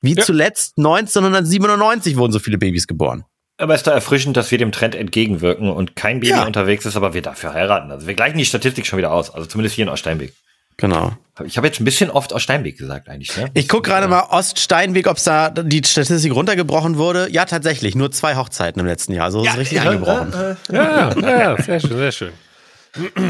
Wie 0.00 0.14
Ja. 0.14 0.24
zuletzt 0.24 0.78
1997 0.78 2.16
wurden 2.16 2.32
so 2.32 2.38
viele 2.38 2.56
Babys 2.58 2.86
geboren. 2.86 3.24
Aber 3.58 3.74
es 3.74 3.80
ist 3.80 3.86
da 3.86 3.92
erfrischend, 3.92 4.36
dass 4.36 4.50
wir 4.50 4.58
dem 4.58 4.72
Trend 4.72 4.94
entgegenwirken 4.94 5.68
und 5.70 5.96
kein 5.96 6.20
Baby 6.20 6.30
Ja. 6.30 6.46
unterwegs 6.46 6.86
ist, 6.86 6.96
aber 6.96 7.12
wir 7.14 7.22
dafür 7.22 7.52
heiraten. 7.54 7.90
Also 7.90 8.06
wir 8.06 8.14
gleichen 8.14 8.38
die 8.38 8.44
Statistik 8.46 8.86
schon 8.86 8.98
wieder 8.98 9.12
aus. 9.12 9.30
Also 9.34 9.46
zumindest 9.46 9.74
hier 9.74 9.82
in 9.84 9.88
Oststeinweg. 9.88 10.32
Genau. 10.78 11.12
Ich 11.44 11.56
habe 11.56 11.66
jetzt 11.66 11.80
ein 11.80 11.84
bisschen 11.84 12.10
oft 12.10 12.32
Oststeinweg 12.32 12.78
gesagt 12.78 13.08
eigentlich. 13.08 13.36
Ne? 13.36 13.50
Ich 13.54 13.68
guck 13.68 13.84
gerade 13.84 14.08
mal 14.08 14.24
Oststeinweg, 14.30 15.06
ob 15.06 15.22
da 15.22 15.50
die 15.50 15.82
Statistik 15.84 16.34
runtergebrochen 16.34 16.98
wurde. 16.98 17.28
Ja, 17.30 17.44
tatsächlich, 17.44 17.94
nur 17.94 18.10
zwei 18.10 18.36
Hochzeiten 18.36 18.80
im 18.80 18.86
letzten 18.86 19.12
Jahr. 19.12 19.26
Also 19.26 19.42
es 19.42 19.48
ist 19.48 19.58
richtig 19.58 19.80
eingebrochen. 19.80 20.32
Ja, 20.70 21.12
ja, 21.14 21.38
ja, 21.38 21.62
sehr 21.62 21.80
schön, 21.80 21.96
sehr 21.96 22.12
schön. 22.12 22.32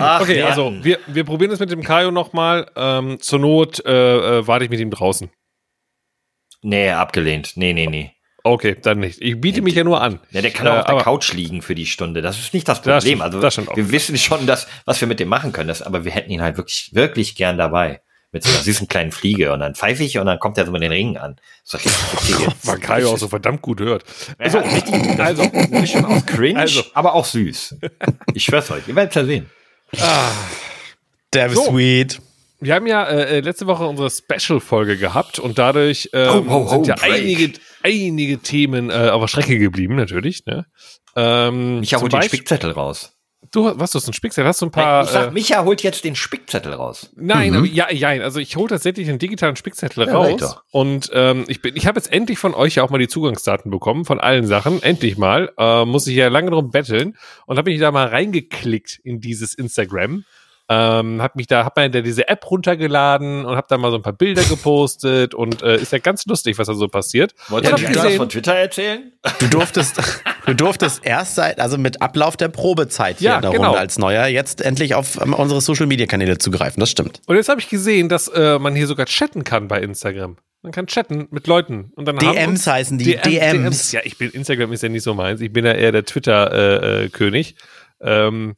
Ach, 0.01 0.21
Okay, 0.23 0.37
wir 0.37 0.47
also 0.49 0.73
wir, 0.83 0.99
wir 1.07 1.25
probieren 1.25 1.51
es 1.51 1.59
mit 1.59 1.71
dem 1.71 1.83
Kajo 1.83 2.11
nochmal. 2.11 2.71
Ähm, 2.77 3.19
zur 3.21 3.39
Not 3.41 3.85
äh, 3.85 4.39
äh, 4.39 4.47
warte 4.47 4.65
ich 4.65 4.71
mit 4.71 4.81
ihm 4.81 4.91
draußen. 4.91 5.31
Nee, 6.63 6.91
abgelehnt. 6.91 7.53
Nee, 7.57 7.73
nee, 7.73 7.87
nee. 7.87 8.13
Okay, 8.45 8.77
dann 8.81 9.01
nicht. 9.01 9.21
Ich 9.21 9.41
biete 9.41 9.61
mich 9.63 9.75
ja 9.75 9.85
nur 9.85 10.01
an. 10.01 10.21
Ja, 10.31 10.41
der 10.41 10.51
kann 10.51 10.67
Äh, 10.67 10.71
auch 10.71 10.79
auf 10.81 10.87
der 10.87 11.03
Couch 11.03 11.33
liegen 11.33 11.61
für 11.61 11.75
die 11.75 11.87
Stunde. 11.87 12.23
Das 12.23 12.39
ist 12.39 12.55
nicht 12.55 12.69
das 12.69 12.81
Das 12.83 13.03
Problem. 13.05 13.21
also 13.21 13.41
das 13.41 13.55
stimmt 13.55 13.69
auch. 13.71 13.77
wir 13.77 13.91
wissen 13.91 14.17
schon, 14.17 14.47
dass, 14.47 14.67
was 14.85 15.01
wir 15.01 15.09
mit 15.09 15.21
dem 15.21 15.29
machen 15.29 15.53
können. 15.53 15.69
Das, 15.69 15.83
aber 15.83 16.05
wir 16.05 16.13
hätten 16.13 16.31
ihn 16.31 16.41
halt 16.41 16.57
wirklich, 16.57 16.91
wirklich 16.93 17.35
gern 17.35 17.59
dabei. 17.59 18.01
Mit 18.31 18.43
so 18.45 18.51
einer 18.51 18.61
süßen 18.63 18.89
kleinen 18.89 19.11
Fliege. 19.11 19.53
Und 19.55 19.61
dann 19.61 19.75
pfeife 19.75 20.03
ich 20.05 20.19
und 20.19 20.27
dann 20.27 20.39
kommt 20.39 20.59
er 20.59 20.67
so 20.67 20.71
mit 20.73 20.83
den 20.83 20.93
Ringen 20.93 21.17
an. 21.17 21.37
Das 21.65 21.83
ist 21.83 21.87
doch 21.97 22.13
richtig 22.21 22.39
witzig. 22.47 22.57
Weil 22.63 22.79
Kajo 22.79 23.13
auch 23.13 23.19
so 23.19 23.27
verdammt 23.29 23.63
gut 23.63 23.81
hört. 23.81 24.05
Also, 24.39 24.59
richtig, 24.59 25.19
also, 25.19 25.45
Mischung 25.71 26.05
aus 26.05 26.27
cringe, 26.27 26.61
Also. 26.61 26.83
aber 26.93 27.15
auch 27.15 27.25
süß. 27.25 27.77
Ich 28.35 28.45
schwör's 28.45 28.71
euch. 28.71 28.87
Ihr 28.87 28.95
werdet 28.97 29.15
ja 29.15 29.25
sehen. 29.25 29.47
Der 31.33 31.47
ist 31.47 31.55
So. 31.55 31.65
sweet. 31.71 32.21
Wir 32.61 32.75
haben 32.75 32.87
ja 32.89 33.05
äh, 33.05 33.39
letzte 33.41 33.67
Woche 33.69 33.87
unsere 33.87 34.11
Special-Folge 34.11 34.97
gehabt 34.97 35.39
und 35.39 35.59
dadurch 35.59 36.11
ähm, 36.13 36.29
Oh, 36.29 36.45
oh, 36.49 36.65
oh, 36.67 36.69
sind 36.71 36.87
ja 36.89 36.97
Break. 36.97 37.13
einige, 37.13 37.53
einige 37.83 38.39
Themen 38.39 38.91
äh, 38.91 39.11
auf 39.11 39.23
der 39.23 39.29
Strecke 39.29 39.59
geblieben, 39.59 39.97
natürlich. 39.97 40.45
Ne? 40.47 40.67
Ähm, 41.17 41.81
Micha 41.81 42.01
holt 42.01 42.13
den 42.13 42.21
Beispiel- 42.21 42.39
Spickzettel 42.39 42.73
raus. 42.73 43.15
Du, 43.53 43.65
was, 43.79 43.93
du 43.93 43.99
hast 43.99 44.07
einen 44.07 44.15
Spickzettel? 44.15 44.49
Hast 44.49 44.61
du 44.61 44.67
ein 44.67 44.73
Nein, 44.75 44.85
paar... 44.85 45.05
ich 45.05 45.11
sag, 45.11 45.29
äh, 45.29 45.31
Micha 45.31 45.65
holt 45.65 45.83
jetzt 45.85 46.05
den 46.05 46.17
Spickzettel 46.17 46.73
raus. 46.75 47.11
Nein, 47.15 47.55
aber 47.55 47.67
ja, 47.67 47.91
ja, 47.91 48.09
also 48.09 48.41
ich 48.41 48.57
hole 48.57 48.69
tatsächlich 48.69 49.09
einen 49.09 49.21
digitalen 49.21 49.55
Spickzettel 49.55 50.07
Ja, 50.07 50.13
raus 50.13 50.33
weiter. 50.33 50.63
und 50.73 51.09
ähm, 51.15 51.45
ich 51.47 51.63
bin, 51.63 51.77
ich 51.77 51.87
habe 51.87 51.99
jetzt 51.99 52.13
endlich 52.13 52.37
von 52.39 52.53
euch 52.53 52.75
ja 52.75 52.83
auch 52.83 52.91
mal 52.91 52.99
die 52.99 53.07
Zugangsdaten 53.07 53.71
bekommen 53.71 54.05
von 54.05 54.19
allen 54.19 54.45
Sachen, 54.47 54.83
endlich 54.83 55.19
mal. 55.19 55.53
Äh, 55.57 55.85
muss 55.85 56.09
ich 56.09 56.17
ja 56.17 56.29
lange 56.29 56.51
drum 56.51 56.71
betteln 56.71 57.17
und 57.47 57.59
habe 57.59 57.71
mich 57.71 57.79
da 57.81 57.93
mal 57.93 58.09
reingeklickt 58.09 58.99
in 59.05 59.21
dieses 59.21 59.55
Instagram. 59.55 60.25
Ähm, 60.71 61.23
hab 61.23 61.35
mich 61.35 61.47
da, 61.47 61.65
hab 61.65 61.77
mir 61.77 61.89
da 61.89 62.03
diese 62.03 62.29
App 62.29 62.51
runtergeladen 62.51 63.47
und 63.47 63.57
hab 63.57 63.69
da 63.69 63.79
mal 63.79 63.91
so 63.91 63.97
ein 63.97 64.03
paar 64.03 64.13
Bilder 64.13 64.43
gepostet 64.45 65.33
und 65.35 65.63
äh, 65.63 65.77
ist 65.77 65.93
ja 65.93 65.99
ganz 65.99 66.27
lustig, 66.27 66.59
was 66.59 66.67
da 66.67 66.75
so 66.75 66.89
passiert. 66.89 67.33
Wolltest 67.49 67.79
Ja, 67.81 67.89
du 67.89 67.95
gesehen. 67.95 68.17
von 68.19 68.29
Twitter 68.29 68.55
erzählen? 68.55 69.13
Du 69.39 69.49
durftest, 69.49 70.01
du 70.47 70.55
durftest 70.55 71.05
erst 71.07 71.37
seit, 71.37 71.59
also 71.59 71.79
mit 71.79 72.03
Ablauf 72.03 72.37
der 72.37 72.49
Probezeit 72.49 73.19
hier 73.19 73.31
Ja, 73.31 73.37
in 73.37 73.43
der 73.43 73.51
genau. 73.53 73.65
Runde 73.69 73.79
als 73.81 73.99
Neuer, 73.99 74.27
jetzt 74.27 74.61
endlich 74.61 74.95
auf 74.95 75.19
ähm, 75.21 75.33
unsere 75.33 75.61
Social 75.63 75.87
Media 75.87 76.07
Kanäle 76.07 76.37
zugreifen. 76.39 76.81
Das 76.81 76.91
stimmt. 76.91 77.23
Und 77.27 77.37
jetzt 77.37 77.49
habe 77.49 77.61
ich 77.61 77.69
gesehen, 77.71 78.09
dass 78.11 78.29
äh, 78.29 78.59
man 78.59 78.75
hier 78.75 78.87
sogar 78.87 79.07
chatten 79.07 79.45
kann 79.45 79.69
bei 79.69 79.81
Instagram. 79.81 80.37
Man 80.61 80.73
kann 80.73 80.87
chatten 80.87 81.29
mit 81.31 81.47
Leuten 81.47 81.93
und 81.95 82.05
dann 82.07 82.19
DMs 82.19 82.67
heißen 82.67 82.99
die, 82.99 83.17
DMs. 83.17 83.93
Ja, 83.93 84.01
ich 84.05 84.19
bin 84.19 84.31
Instagram 84.33 84.73
ist 84.73 84.83
ja 84.83 84.89
nicht 84.91 85.05
so 85.05 85.15
meins. 85.15 85.41
Ich 85.41 85.53
bin 85.53 85.65
ja 85.65 85.73
eher 85.73 85.93
der 85.93 86.05
Twitter 86.05 86.53
äh, 86.53 87.05
äh, 87.05 87.09
König. 87.09 87.55
Ähm, 88.01 88.57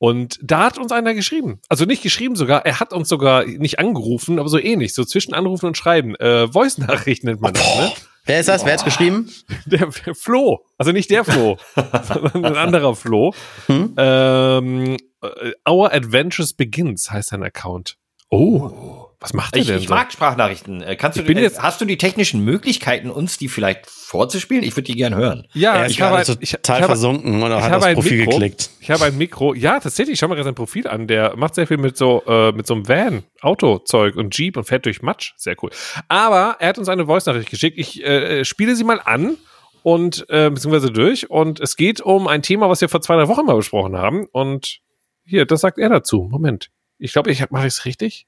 und 0.00 0.38
da 0.42 0.64
hat 0.64 0.78
uns 0.78 0.92
einer 0.92 1.12
geschrieben. 1.12 1.60
Also 1.68 1.84
nicht 1.84 2.02
geschrieben 2.02 2.34
sogar, 2.34 2.64
er 2.64 2.80
hat 2.80 2.94
uns 2.94 3.10
sogar 3.10 3.44
nicht 3.44 3.78
angerufen, 3.78 4.38
aber 4.38 4.48
so 4.48 4.58
ähnlich, 4.58 4.94
so 4.94 5.04
zwischen 5.04 5.34
Anrufen 5.34 5.66
und 5.66 5.76
Schreiben. 5.76 6.14
Äh, 6.14 6.48
Voice-Nachricht 6.48 7.22
nennt 7.22 7.42
man 7.42 7.52
das, 7.52 7.76
ne? 7.76 7.92
Wer 8.24 8.40
ist 8.40 8.48
das? 8.48 8.64
Wer 8.64 8.72
hat's 8.72 8.84
geschrieben? 8.84 9.30
Der 9.66 9.92
Flo. 9.92 10.64
Also 10.78 10.92
nicht 10.92 11.10
der 11.10 11.22
Flo, 11.22 11.58
sondern 11.74 12.46
ein 12.46 12.56
anderer 12.56 12.96
Flo. 12.96 13.34
Hm? 13.66 13.94
Ähm, 13.98 14.96
äh, 15.20 15.52
Our 15.68 15.92
Adventures 15.92 16.54
Begins 16.54 17.10
heißt 17.10 17.28
sein 17.28 17.42
Account. 17.42 17.98
Oh, 18.30 18.99
was 19.20 19.34
macht 19.34 19.54
er 19.54 19.60
Ich, 19.60 19.66
denn 19.66 19.78
ich 19.78 19.88
so? 19.88 19.94
mag 19.94 20.10
Sprachnachrichten. 20.12 20.80
Äh, 20.82 20.96
Kannst 20.96 21.16
du, 21.18 21.20
Ich 21.22 21.26
bin 21.26 21.36
äh, 21.36 21.42
jetzt- 21.42 21.62
hast 21.62 21.80
du 21.80 21.84
die 21.84 21.98
technischen 21.98 22.42
Möglichkeiten, 22.44 23.10
uns 23.10 23.36
die 23.38 23.48
vielleicht 23.48 23.86
vorzuspielen? 23.86 24.64
Ich 24.64 24.72
würde 24.76 24.84
die 24.86 24.96
gern 24.96 25.14
hören. 25.14 25.46
Ja, 25.52 25.74
er 25.76 25.86
ist 25.86 25.92
ich 25.92 26.00
habe, 26.02 26.16
ein- 26.16 26.22
ich, 26.40 26.50
total 26.52 26.76
ich 26.78 26.82
habe, 26.82 26.86
versunken 26.86 27.42
und 27.42 27.50
ich 27.50 27.56
hat 27.56 27.62
habe 27.64 27.76
aufs 27.76 27.84
ein 27.86 27.94
Profil 27.94 28.18
Mikro. 28.18 28.30
geklickt. 28.32 28.70
Ich 28.80 28.90
habe 28.90 29.04
ein 29.04 29.18
Mikro. 29.18 29.54
Ja, 29.54 29.78
tatsächlich. 29.78 30.18
Schau 30.18 30.28
mal 30.28 30.34
gerade 30.36 30.46
sein 30.46 30.54
Profil 30.54 30.86
an. 30.88 31.06
Der 31.06 31.36
macht 31.36 31.54
sehr 31.54 31.66
viel 31.66 31.76
mit 31.76 31.96
so 31.98 32.22
äh, 32.26 32.52
mit 32.52 32.66
so 32.66 32.74
einem 32.74 32.88
Van, 32.88 33.22
Autozeug 33.42 34.16
und 34.16 34.36
Jeep 34.36 34.56
und 34.56 34.64
fährt 34.64 34.86
durch 34.86 35.02
Matsch. 35.02 35.32
Sehr 35.36 35.54
cool. 35.62 35.70
Aber 36.08 36.56
er 36.58 36.68
hat 36.70 36.78
uns 36.78 36.88
eine 36.88 37.04
Voice-Nachricht 37.06 37.50
geschickt. 37.50 37.78
Ich 37.78 38.02
äh, 38.04 38.44
spiele 38.44 38.74
sie 38.74 38.84
mal 38.84 39.00
an 39.04 39.36
und 39.82 40.24
äh, 40.30 40.48
beziehungsweise 40.50 40.90
durch. 40.90 41.28
Und 41.30 41.60
es 41.60 41.76
geht 41.76 42.00
um 42.00 42.26
ein 42.26 42.40
Thema, 42.42 42.68
was 42.70 42.80
wir 42.80 42.88
vor 42.88 43.02
zwei 43.02 43.16
drei 43.16 43.28
Wochen 43.28 43.44
mal 43.44 43.56
besprochen 43.56 43.96
haben. 43.96 44.26
Und 44.32 44.78
hier, 45.26 45.44
das 45.44 45.60
sagt 45.60 45.78
er 45.78 45.90
dazu. 45.90 46.26
Moment. 46.30 46.68
Ich 46.98 47.12
glaube, 47.12 47.30
ich 47.30 47.48
mache 47.50 47.66
es 47.66 47.84
richtig. 47.84 48.26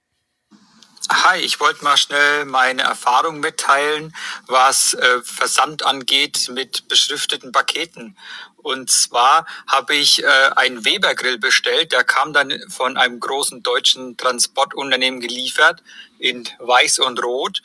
Hi, 1.10 1.38
ich 1.40 1.58
wollte 1.58 1.82
mal 1.82 1.96
schnell 1.96 2.44
meine 2.44 2.82
Erfahrung 2.82 3.40
mitteilen, 3.40 4.14
was 4.46 4.94
äh, 4.94 5.20
Versand 5.24 5.84
angeht 5.84 6.48
mit 6.48 6.86
beschrifteten 6.86 7.50
Paketen. 7.50 8.16
Und 8.58 8.88
zwar 8.88 9.44
habe 9.66 9.96
ich 9.96 10.22
äh, 10.22 10.50
einen 10.54 10.84
Weber-Grill 10.84 11.38
bestellt, 11.38 11.90
der 11.90 12.04
kam 12.04 12.32
dann 12.32 12.56
von 12.68 12.96
einem 12.96 13.18
großen 13.18 13.64
deutschen 13.64 14.16
Transportunternehmen 14.16 15.20
geliefert 15.20 15.82
in 16.20 16.48
Weiß 16.60 17.00
und 17.00 17.20
Rot. 17.22 17.62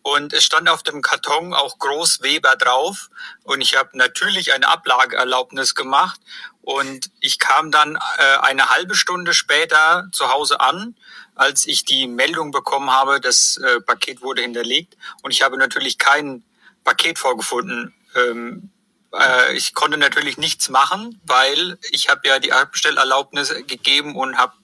Und 0.00 0.32
es 0.32 0.44
stand 0.44 0.68
auf 0.68 0.82
dem 0.82 1.02
Karton 1.02 1.52
auch 1.52 1.78
groß 1.78 2.22
Weber 2.22 2.56
drauf. 2.56 3.10
Und 3.44 3.60
ich 3.60 3.76
habe 3.76 3.90
natürlich 3.98 4.52
eine 4.54 4.68
Ablageerlaubnis 4.68 5.74
gemacht. 5.74 6.20
Und 6.62 7.10
ich 7.20 7.38
kam 7.38 7.70
dann 7.70 7.96
äh, 7.96 8.38
eine 8.40 8.70
halbe 8.70 8.94
Stunde 8.94 9.34
später 9.34 10.08
zu 10.12 10.32
Hause 10.32 10.60
an, 10.60 10.96
als 11.34 11.66
ich 11.66 11.84
die 11.84 12.06
Meldung 12.06 12.52
bekommen 12.52 12.90
habe, 12.90 13.20
das 13.20 13.56
äh, 13.56 13.80
Paket 13.80 14.22
wurde 14.22 14.42
hinterlegt. 14.42 14.96
Und 15.22 15.32
ich 15.32 15.42
habe 15.42 15.58
natürlich 15.58 15.98
kein 15.98 16.44
Paket 16.84 17.18
vorgefunden. 17.18 17.94
Ähm, 18.14 18.70
äh, 19.12 19.56
ich 19.56 19.74
konnte 19.74 19.98
natürlich 19.98 20.38
nichts 20.38 20.68
machen, 20.68 21.20
weil 21.24 21.78
ich 21.90 22.08
habe 22.08 22.28
ja 22.28 22.38
die 22.38 22.52
Abstellerlaubnis 22.52 23.54
gegeben 23.66 24.16
und 24.16 24.38
habe 24.38 24.54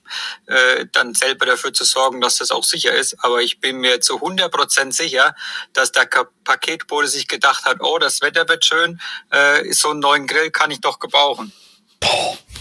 äh, 0.47 0.85
dann 0.91 1.13
selber 1.13 1.45
dafür 1.45 1.73
zu 1.73 1.83
sorgen, 1.83 2.21
dass 2.21 2.37
das 2.37 2.51
auch 2.51 2.63
sicher 2.63 2.93
ist. 2.93 3.23
Aber 3.23 3.41
ich 3.41 3.59
bin 3.59 3.77
mir 3.77 4.01
zu 4.01 4.15
100 4.15 4.51
Prozent 4.51 4.93
sicher, 4.93 5.35
dass 5.73 5.91
der 5.91 6.07
Paketbote 6.43 7.07
sich 7.07 7.27
gedacht 7.27 7.65
hat, 7.65 7.77
oh, 7.81 7.99
das 7.99 8.21
Wetter 8.21 8.47
wird 8.47 8.65
schön, 8.65 8.99
äh, 9.31 9.71
so 9.73 9.89
einen 9.89 9.99
neuen 9.99 10.27
Grill 10.27 10.51
kann 10.51 10.71
ich 10.71 10.81
doch 10.81 10.99
gebrauchen. 10.99 11.51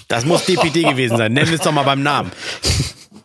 Das 0.08 0.24
muss 0.24 0.44
DPD 0.46 0.82
gewesen 0.84 1.16
sein. 1.18 1.32
Nennen 1.32 1.48
wir 1.48 1.56
es 1.56 1.60
doch 1.62 1.72
mal 1.72 1.82
beim 1.82 2.02
Namen. 2.02 2.32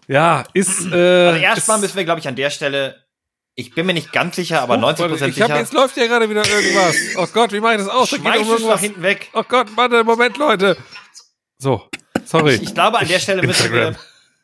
Ja, 0.07 0.43
ist. 0.53 0.85
Äh, 0.91 1.27
Also 1.27 1.39
erstmal 1.41 1.79
müssen 1.79 1.95
wir, 1.95 2.03
glaube 2.03 2.19
ich, 2.19 2.27
an 2.27 2.35
der 2.35 2.49
Stelle, 2.49 2.95
ich 3.55 3.73
bin 3.73 3.85
mir 3.85 3.93
nicht 3.93 4.11
ganz 4.11 4.35
sicher, 4.35 4.61
aber 4.61 4.75
Oh, 4.75 4.81
90 4.81 4.99
warte, 5.01 5.13
Prozent 5.13 5.35
ich 5.37 5.41
hab, 5.41 5.47
sicher. 5.49 5.59
Jetzt 5.59 5.73
läuft 5.73 5.95
ja 5.97 6.07
gerade 6.07 6.29
wieder 6.29 6.45
irgendwas. 6.47 6.95
Oh 7.17 7.27
Gott, 7.33 7.53
wie 7.53 7.59
mache 7.59 7.73
ich 7.73 7.79
das 7.79 7.87
aus? 7.89 8.09
Da 8.09 8.17
geht 8.17 8.25
Schmeiß 8.25 8.41
um 8.41 8.47
irgendwas. 8.49 8.81
hinten 8.81 9.01
weg. 9.03 9.29
Oh 9.33 9.43
Gott, 9.47 9.67
warte, 9.75 10.03
Moment, 10.03 10.37
Leute. 10.37 10.75
So, 11.57 11.83
sorry. 12.25 12.55
Ich 12.55 12.73
glaube, 12.73 12.99
an 12.99 13.07
der 13.07 13.19
Stelle 13.19 13.43
müssen 13.43 13.71
wir 13.71 13.95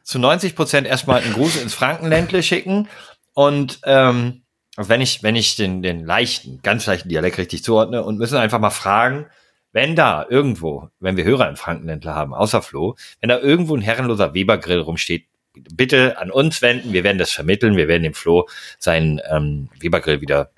zu 0.03 0.17
90 0.19 0.55
Prozent 0.55 0.87
erstmal 0.87 1.21
einen 1.21 1.33
Gruß 1.33 1.57
ins 1.57 1.73
Frankenländle 1.73 2.41
schicken. 2.41 2.87
Und 3.33 3.79
ähm, 3.83 4.43
wenn 4.77 5.01
ich, 5.01 5.23
wenn 5.23 5.35
ich 5.35 5.55
den, 5.57 5.81
den 5.81 6.05
leichten, 6.05 6.61
ganz 6.63 6.85
leichten 6.85 7.09
Dialekt 7.09 7.37
richtig 7.37 7.63
zuordne 7.63 8.03
und 8.03 8.17
müssen 8.17 8.37
einfach 8.37 8.59
mal 8.59 8.69
fragen, 8.69 9.25
wenn 9.71 9.95
da 9.95 10.25
irgendwo, 10.29 10.89
wenn 10.99 11.17
wir 11.17 11.23
Hörer 11.23 11.49
im 11.49 11.55
Frankenländler 11.55 12.15
haben, 12.15 12.33
außer 12.33 12.61
Flo, 12.61 12.95
wenn 13.21 13.29
da 13.29 13.39
irgendwo 13.39 13.75
ein 13.75 13.81
herrenloser 13.81 14.33
Webergrill 14.33 14.79
rumsteht, 14.79 15.27
bitte 15.53 16.17
an 16.17 16.31
uns 16.31 16.61
wenden, 16.61 16.93
wir 16.93 17.03
werden 17.03 17.17
das 17.17 17.31
vermitteln, 17.31 17.77
wir 17.77 17.87
werden 17.87 18.03
dem 18.03 18.13
Flo 18.13 18.47
seinen 18.77 19.21
ähm, 19.29 19.69
Webergrill 19.79 20.21
wieder 20.21 20.51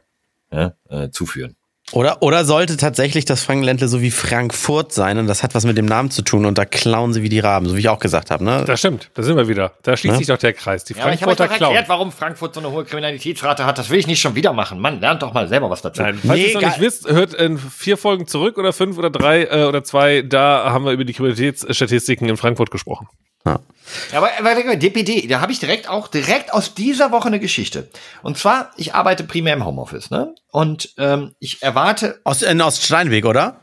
ne, 0.51 0.75
äh, 0.89 1.09
zuführen. 1.09 1.55
Oder, 1.93 2.21
oder 2.23 2.45
sollte 2.45 2.77
tatsächlich 2.77 3.25
das 3.25 3.43
Frankenländle 3.43 3.87
so 3.89 4.01
wie 4.01 4.11
Frankfurt 4.11 4.93
sein 4.93 5.17
und 5.17 5.27
das 5.27 5.43
hat 5.43 5.53
was 5.55 5.65
mit 5.65 5.77
dem 5.77 5.85
Namen 5.85 6.09
zu 6.09 6.21
tun 6.21 6.45
und 6.45 6.57
da 6.57 6.63
klauen 6.65 7.11
sie 7.11 7.21
wie 7.21 7.27
die 7.27 7.39
Raben, 7.39 7.67
so 7.67 7.75
wie 7.75 7.79
ich 7.81 7.89
auch 7.89 7.99
gesagt 7.99 8.31
habe. 8.31 8.43
Ne? 8.45 8.63
Das 8.65 8.79
stimmt, 8.79 9.09
da 9.13 9.23
sind 9.23 9.35
wir 9.35 9.47
wieder. 9.49 9.73
Da 9.83 9.97
schließt 9.97 10.13
Ne? 10.13 10.17
sich 10.19 10.27
doch 10.27 10.37
der 10.37 10.53
Kreis. 10.53 10.85
Die 10.85 10.93
Ja, 10.93 11.03
aber 11.03 11.13
ich 11.13 11.21
habe 11.21 11.35
Frankfurter 11.35 11.65
erklärt, 11.65 11.89
warum 11.89 12.11
Frankfurt 12.11 12.53
so 12.53 12.61
eine 12.61 12.71
hohe 12.71 12.85
Kriminalitätsrate 12.85 13.65
hat. 13.65 13.77
Das 13.77 13.89
will 13.89 13.99
ich 13.99 14.07
nicht 14.07 14.21
schon 14.21 14.35
wieder 14.35 14.53
machen. 14.53 14.79
Mann, 14.79 15.01
lernt 15.01 15.21
doch 15.21 15.33
mal 15.33 15.47
selber 15.49 15.69
was 15.69 15.81
dazu. 15.81 16.01
Nein, 16.01 16.17
falls 16.25 16.37
Nee, 16.39 16.41
ihr 16.43 16.47
es 16.47 16.53
noch 16.53 16.61
nicht 16.61 16.79
wisst, 16.79 17.09
hört 17.09 17.33
in 17.33 17.57
vier 17.57 17.97
Folgen 17.97 18.25
zurück 18.25 18.57
oder 18.57 18.71
fünf 18.71 18.97
oder 18.97 19.09
drei 19.09 19.43
äh, 19.43 19.65
oder 19.65 19.83
zwei, 19.83 20.21
da 20.21 20.71
haben 20.71 20.85
wir 20.85 20.93
über 20.93 21.03
die 21.03 21.13
Kriminalitätsstatistiken 21.13 22.29
in 22.29 22.37
Frankfurt 22.37 22.71
gesprochen. 22.71 23.07
Ja. 23.45 23.59
Aber 24.13 24.29
aber 24.39 24.75
DPD, 24.75 25.27
da 25.27 25.41
habe 25.41 25.51
ich 25.51 25.59
direkt 25.59 25.89
auch 25.89 26.07
direkt 26.07 26.53
aus 26.53 26.75
dieser 26.75 27.11
Woche 27.11 27.27
eine 27.27 27.39
Geschichte. 27.39 27.89
Und 28.21 28.37
zwar, 28.37 28.71
ich 28.77 28.93
arbeite 28.93 29.23
primär 29.23 29.53
im 29.53 29.65
Homeoffice, 29.65 30.11
ne? 30.11 30.33
Und 30.51 30.93
ähm, 30.97 31.35
ich 31.39 31.61
erwarte, 31.61 32.19
Aus, 32.23 32.41
in 32.41 32.61
Oststeinweg, 32.61 33.25
oder? 33.25 33.61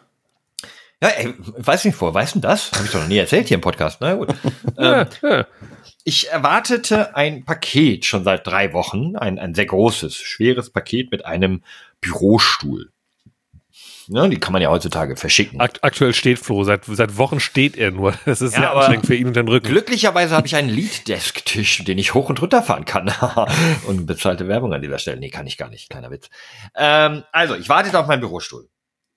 ja, 1.00 1.08
ey, 1.08 1.34
weiß 1.38 1.84
nicht 1.84 1.94
vor, 1.94 2.12
weißt 2.12 2.36
du 2.36 2.40
das? 2.40 2.72
Habe 2.72 2.84
ich 2.84 2.90
doch 2.90 3.00
noch 3.00 3.08
nie 3.08 3.18
erzählt 3.18 3.48
hier 3.48 3.56
im 3.56 3.60
Podcast. 3.60 3.98
Na 4.00 4.14
gut. 4.14 4.34
ähm, 4.78 5.06
ich 6.04 6.28
erwartete 6.30 7.14
ein 7.14 7.44
Paket 7.44 8.04
schon 8.04 8.24
seit 8.24 8.46
drei 8.46 8.72
Wochen, 8.72 9.16
ein, 9.16 9.38
ein 9.38 9.54
sehr 9.54 9.66
großes, 9.66 10.16
schweres 10.16 10.70
Paket 10.70 11.12
mit 11.12 11.24
einem 11.24 11.62
Bürostuhl. 12.00 12.90
Ne, 14.10 14.28
die 14.30 14.38
kann 14.38 14.54
man 14.54 14.62
ja 14.62 14.70
heutzutage 14.70 15.16
verschicken. 15.16 15.60
Akt 15.60 15.84
aktuell 15.84 16.14
steht 16.14 16.38
Flo, 16.38 16.64
seit, 16.64 16.86
seit 16.86 17.18
Wochen 17.18 17.40
steht 17.40 17.76
er 17.76 17.90
nur. 17.90 18.14
Das 18.24 18.40
ist 18.40 18.54
Ja, 18.54 18.60
sehr 18.60 18.76
anstrengend 18.76 19.06
für 19.06 19.14
ihn 19.14 19.26
und 19.26 19.36
den 19.36 19.48
Rücken. 19.48 19.68
Glücklicherweise 19.68 20.34
habe 20.34 20.46
ich 20.46 20.56
einen 20.56 20.68
Lead-Desk-Tisch, 20.70 21.84
den 21.84 21.98
ich 21.98 22.14
hoch 22.14 22.28
und 22.28 22.40
runter 22.40 22.62
fahren 22.62 22.84
kann. 22.84 23.12
und 23.86 24.06
bezahlte 24.06 24.48
Werbung 24.48 24.72
an 24.72 24.82
dieser 24.82 24.98
Stelle. 24.98 25.18
Nee, 25.18 25.30
kann 25.30 25.46
ich 25.46 25.58
gar 25.58 25.68
nicht. 25.68 25.90
Kleiner 25.90 26.10
Witz. 26.10 26.28
Ähm, 26.74 27.24
also, 27.32 27.54
ich 27.54 27.68
warte 27.68 27.98
auf 27.98 28.06
meinen 28.06 28.20
Bürostuhl. 28.20 28.68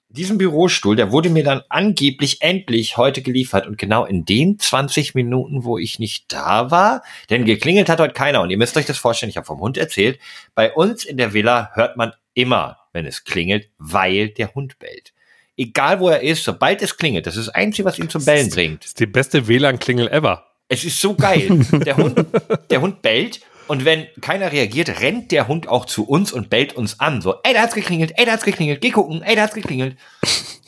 Diesen 0.09 0.37
Bürostuhl, 0.37 0.97
der 0.97 1.13
wurde 1.13 1.29
mir 1.29 1.45
dann 1.45 1.61
angeblich 1.69 2.41
endlich 2.41 2.97
heute 2.97 3.21
geliefert 3.21 3.65
und 3.65 3.77
genau 3.77 4.03
in 4.03 4.25
den 4.25 4.59
20 4.59 5.15
Minuten, 5.15 5.63
wo 5.63 5.77
ich 5.77 5.99
nicht 5.99 6.33
da 6.33 6.69
war, 6.69 7.01
denn 7.29 7.45
geklingelt 7.45 7.87
hat 7.87 8.01
heute 8.01 8.13
keiner 8.13 8.41
und 8.41 8.49
ihr 8.49 8.57
müsst 8.57 8.75
euch 8.75 8.85
das 8.85 8.97
vorstellen, 8.97 9.29
ich 9.29 9.37
habe 9.37 9.47
vom 9.47 9.61
Hund 9.61 9.77
erzählt, 9.77 10.19
bei 10.53 10.73
uns 10.73 11.05
in 11.05 11.15
der 11.15 11.33
Villa 11.33 11.71
hört 11.75 11.95
man 11.95 12.11
immer, 12.33 12.77
wenn 12.93 13.05
es 13.05 13.23
klingelt, 13.23 13.69
weil 13.77 14.29
der 14.29 14.53
Hund 14.53 14.79
bellt. 14.79 15.13
Egal 15.57 15.99
wo 15.99 16.09
er 16.09 16.21
ist, 16.21 16.43
sobald 16.43 16.81
es 16.81 16.97
klingelt, 16.97 17.27
das 17.27 17.37
ist 17.37 17.47
das 17.47 17.55
Einzige, 17.55 17.85
was 17.85 17.99
ihn 17.99 18.09
zum 18.09 18.23
Bellen 18.25 18.49
bringt. 18.49 18.83
Das 18.83 18.87
ist 18.87 18.99
die 18.99 19.05
beste 19.05 19.47
WLAN-Klingel 19.47 20.07
ever. 20.07 20.47
Es 20.67 20.83
ist 20.83 20.99
so 20.99 21.15
geil. 21.15 21.49
Der 21.85 21.97
Hund, 21.97 22.25
der 22.69 22.81
Hund 22.81 23.01
bellt 23.01 23.41
und 23.67 23.85
wenn 23.85 24.07
keiner 24.21 24.51
reagiert, 24.51 25.01
rennt 25.01 25.31
der 25.31 25.47
Hund 25.47 25.67
auch 25.67 25.85
zu 25.85 26.07
uns 26.07 26.31
und 26.31 26.49
bellt 26.49 26.73
uns 26.73 26.99
an. 26.99 27.21
So, 27.21 27.35
ey, 27.43 27.53
da 27.53 27.61
hat's 27.61 27.73
geklingelt, 27.73 28.13
ey, 28.17 28.25
da 28.25 28.33
hat's 28.33 28.43
geklingelt, 28.43 28.81
geh 28.81 28.91
gucken, 28.91 29.21
ey, 29.21 29.35
da 29.35 29.43
hat's 29.43 29.53
geklingelt. 29.53 29.97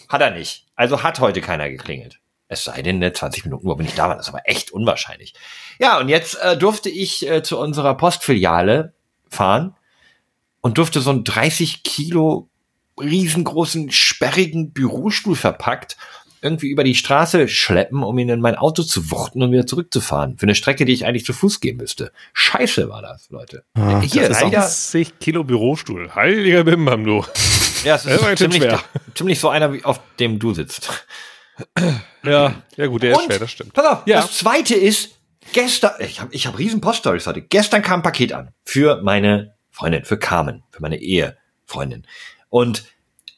Hat 0.09 0.21
er 0.21 0.31
nicht. 0.31 0.67
Also 0.75 1.03
hat 1.03 1.19
heute 1.19 1.41
keiner 1.41 1.69
geklingelt. 1.69 2.19
Es 2.47 2.63
sei 2.63 2.81
denn, 2.81 3.01
in 3.01 3.13
20 3.13 3.45
Minuten 3.45 3.67
Uhr 3.67 3.75
bin 3.77 3.85
ich 3.85 3.95
da 3.95 4.07
war. 4.07 4.15
Das 4.15 4.27
ist 4.27 4.33
aber 4.33 4.47
echt 4.47 4.71
unwahrscheinlich. 4.71 5.33
Ja, 5.79 5.99
und 5.99 6.07
jetzt 6.07 6.35
äh, 6.41 6.55
durfte 6.55 6.89
ich 6.89 7.27
äh, 7.27 7.43
zu 7.43 7.59
unserer 7.59 7.95
Postfiliale 7.95 8.93
fahren 9.29 9.75
und 10.63 10.79
durfte 10.79 10.99
so 11.01 11.11
einen 11.11 11.23
30 11.23 11.83
Kilo 11.83 12.49
riesengroßen, 12.99 13.91
sperrigen 13.91 14.71
Bürostuhl 14.71 15.35
verpackt 15.35 15.97
irgendwie 16.41 16.67
über 16.69 16.83
die 16.83 16.95
Straße 16.95 17.47
schleppen, 17.47 18.03
um 18.03 18.17
ihn 18.17 18.27
in 18.27 18.41
mein 18.41 18.55
Auto 18.55 18.83
zu 18.83 19.09
wuchten 19.11 19.41
und 19.41 19.53
wieder 19.53 19.65
zurückzufahren. 19.65 20.37
Für 20.37 20.43
eine 20.43 20.55
Strecke, 20.55 20.83
die 20.83 20.91
ich 20.91 21.05
eigentlich 21.05 21.23
zu 21.23 21.31
Fuß 21.31 21.61
gehen 21.61 21.77
müsste. 21.77 22.11
Scheiße 22.33 22.89
war 22.89 23.01
das, 23.01 23.29
Leute. 23.29 23.63
Ah, 23.75 24.01
Hier, 24.01 24.27
Das 24.27 24.37
ist 24.39 24.43
leider, 24.43 24.59
20 24.61 25.19
Kilo 25.19 25.45
Bürostuhl. 25.45 26.13
Heiliger 26.13 26.65
Bimbam, 26.65 27.05
du. 27.05 27.23
ja, 27.85 27.95
es 27.95 28.05
ist 28.05 28.37
ziemlich, 28.39 28.63
ziemlich 29.15 29.39
so 29.39 29.47
einer, 29.47 29.71
wie 29.71 29.85
auf 29.85 30.01
dem 30.19 30.37
du 30.37 30.53
sitzt. 30.53 31.05
Ja, 32.25 32.55
ja 32.75 32.87
gut, 32.87 33.03
der 33.03 33.11
ist 33.11 33.17
Und, 33.19 33.25
schwer, 33.25 33.39
das 33.39 33.51
stimmt. 33.51 33.73
Pass 33.73 33.85
auf, 33.85 34.01
Ja. 34.07 34.21
das 34.21 34.37
zweite 34.37 34.75
ist, 34.75 35.17
gestern, 35.53 35.91
ich 35.99 36.19
habe 36.19 36.33
ich 36.33 36.45
hab 36.47 36.57
riesen 36.57 36.81
Post-Stories 36.81 37.25
heute. 37.27 37.41
Gestern 37.41 37.81
kam 37.81 37.99
ein 38.01 38.03
Paket 38.03 38.33
an 38.33 38.49
für 38.65 39.01
meine 39.01 39.52
Freundin, 39.73 40.05
für 40.05 40.17
Carmen, 40.17 40.63
für 40.69 40.81
meine 40.81 40.97
Ehefreundin. 40.97 42.05
Und 42.49 42.85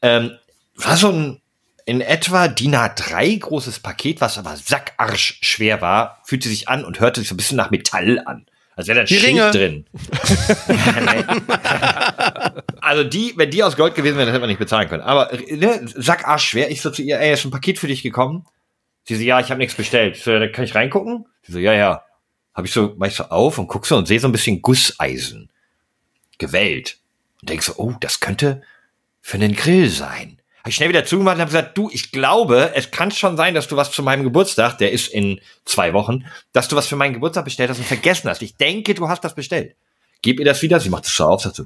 ähm, 0.01 0.31
war 0.75 0.97
so 0.97 1.09
ein 1.09 1.41
in 1.85 2.01
etwa 2.01 2.47
DIN 2.47 2.75
A3 2.75 3.39
großes 3.39 3.79
Paket, 3.79 4.19
was 4.19 4.37
aber 4.37 4.55
sackarsch 4.57 5.39
schwer 5.41 5.81
war, 5.81 6.21
fühlte 6.25 6.49
sich 6.49 6.67
an 6.67 6.83
und 6.83 6.99
hörte 6.99 7.21
sich 7.21 7.29
so 7.29 7.35
ein 7.35 7.37
bisschen 7.37 7.57
nach 7.57 7.69
Metall 7.69 8.21
an. 8.25 8.45
Also 8.75 8.89
wäre 8.89 8.97
da 8.97 9.01
ein 9.03 9.05
Die 9.05 9.15
Schild 9.15 9.27
Ringe. 9.27 9.51
drin. 9.51 9.85
also 12.81 13.03
die, 13.05 13.33
wenn 13.37 13.51
die 13.51 13.63
aus 13.63 13.77
Gold 13.77 13.95
gewesen 13.95 14.17
wären, 14.17 14.25
das 14.25 14.33
hätte 14.33 14.41
man 14.41 14.49
nicht 14.49 14.59
bezahlen 14.59 14.89
können. 14.89 15.03
Aber 15.03 15.31
ne, 15.49 15.81
sackarsch 15.85 16.49
schwer. 16.49 16.71
Ich 16.71 16.81
so 16.81 16.89
zu 16.89 17.01
ihr, 17.01 17.19
ey, 17.19 17.33
ist 17.33 17.45
ein 17.45 17.51
Paket 17.51 17.79
für 17.79 17.87
dich 17.87 18.03
gekommen? 18.03 18.45
Sie 19.03 19.15
so, 19.15 19.21
ja, 19.21 19.39
ich 19.39 19.51
habe 19.51 19.59
nichts 19.59 19.75
bestellt. 19.75 20.17
Ich 20.17 20.23
So, 20.23 20.31
ja, 20.31 20.47
kann 20.49 20.65
ich 20.65 20.75
reingucken? 20.75 21.25
Sie 21.43 21.53
so, 21.53 21.59
ja, 21.59 21.73
ja. 21.73 22.01
Habe 22.53 22.67
ich 22.67 22.73
so, 22.73 22.93
mach 22.97 23.07
ich 23.07 23.15
so 23.15 23.25
auf 23.25 23.57
und 23.59 23.67
guck 23.67 23.85
so 23.85 23.95
und 23.95 24.07
sehe 24.07 24.19
so 24.19 24.27
ein 24.27 24.31
bisschen 24.31 24.61
Gusseisen 24.61 25.51
gewellt. 26.39 26.97
Und 27.41 27.49
denk 27.49 27.63
so, 27.63 27.73
oh, 27.77 27.93
das 27.99 28.19
könnte 28.19 28.61
für 29.21 29.35
einen 29.37 29.55
Grill 29.55 29.89
sein. 29.89 30.39
Habe 30.59 30.69
ich 30.71 30.75
schnell 30.77 30.89
wieder 30.89 31.05
zugemacht 31.05 31.35
und 31.35 31.41
habe 31.41 31.51
gesagt, 31.51 31.77
du, 31.77 31.89
ich 31.91 32.11
glaube, 32.11 32.71
es 32.73 32.89
kann 32.89 33.11
schon 33.11 33.37
sein, 33.37 33.53
dass 33.53 33.67
du 33.67 33.75
was 33.75 33.91
zu 33.91 34.01
meinem 34.01 34.23
Geburtstag, 34.23 34.79
der 34.79 34.91
ist 34.91 35.07
in 35.09 35.39
zwei 35.63 35.93
Wochen, 35.93 36.25
dass 36.53 36.67
du 36.67 36.75
was 36.75 36.87
für 36.87 36.95
meinen 36.95 37.13
Geburtstag 37.13 37.45
bestellt 37.45 37.69
hast 37.69 37.77
und 37.77 37.85
vergessen 37.85 38.29
hast. 38.29 38.41
Ich 38.41 38.55
denke, 38.57 38.95
du 38.95 39.07
hast 39.07 39.23
das 39.23 39.35
bestellt. 39.35 39.75
Gib 40.23 40.39
ihr 40.39 40.45
das 40.45 40.63
wieder. 40.63 40.79
Sie 40.79 40.89
macht 40.89 41.05
das 41.05 41.15
so 41.15 41.25
auf, 41.25 41.41
sagt 41.41 41.57
so, 41.57 41.65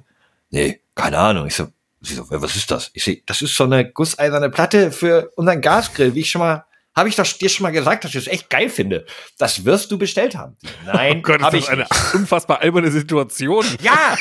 nee, 0.50 0.82
keine 0.96 1.18
Ahnung. 1.18 1.48
Ich 1.48 1.56
so, 1.56 1.68
sie 2.02 2.16
so, 2.16 2.26
was 2.30 2.58
ist 2.58 2.72
das? 2.72 2.92
Ich 2.94 3.06
sehe, 3.06 3.22
das 3.26 3.42
ist 3.42 3.56
so 3.56 3.64
eine 3.64 3.90
gusseiserne 3.90 4.50
Platte 4.50 4.92
für 4.92 5.32
unseren 5.38 5.62
Gasgrill, 5.62 6.14
wie 6.14 6.20
ich 6.20 6.30
schon 6.30 6.40
mal, 6.40 6.66
habe 6.96 7.08
ich 7.10 7.16
doch 7.16 7.26
dir 7.26 7.50
schon 7.50 7.64
mal 7.64 7.72
gesagt, 7.72 8.04
dass 8.04 8.14
ich 8.14 8.24
das 8.26 8.34
echt 8.34 8.50
geil 8.50 8.70
finde. 8.70 9.06
Das 9.38 9.64
wirst 9.64 9.92
du 9.92 9.98
bestellt 9.98 10.36
haben. 10.36 10.58
Nein, 10.86 11.18
Oh 11.20 11.22
Gott, 11.22 11.42
habe 11.42 11.58
ist 11.58 11.64
ich 11.66 11.70
eine 11.70 11.84
nicht. 11.84 12.14
unfassbar 12.14 12.62
alberne 12.62 12.92
Situation. 12.92 13.66
Ja! 13.82 14.18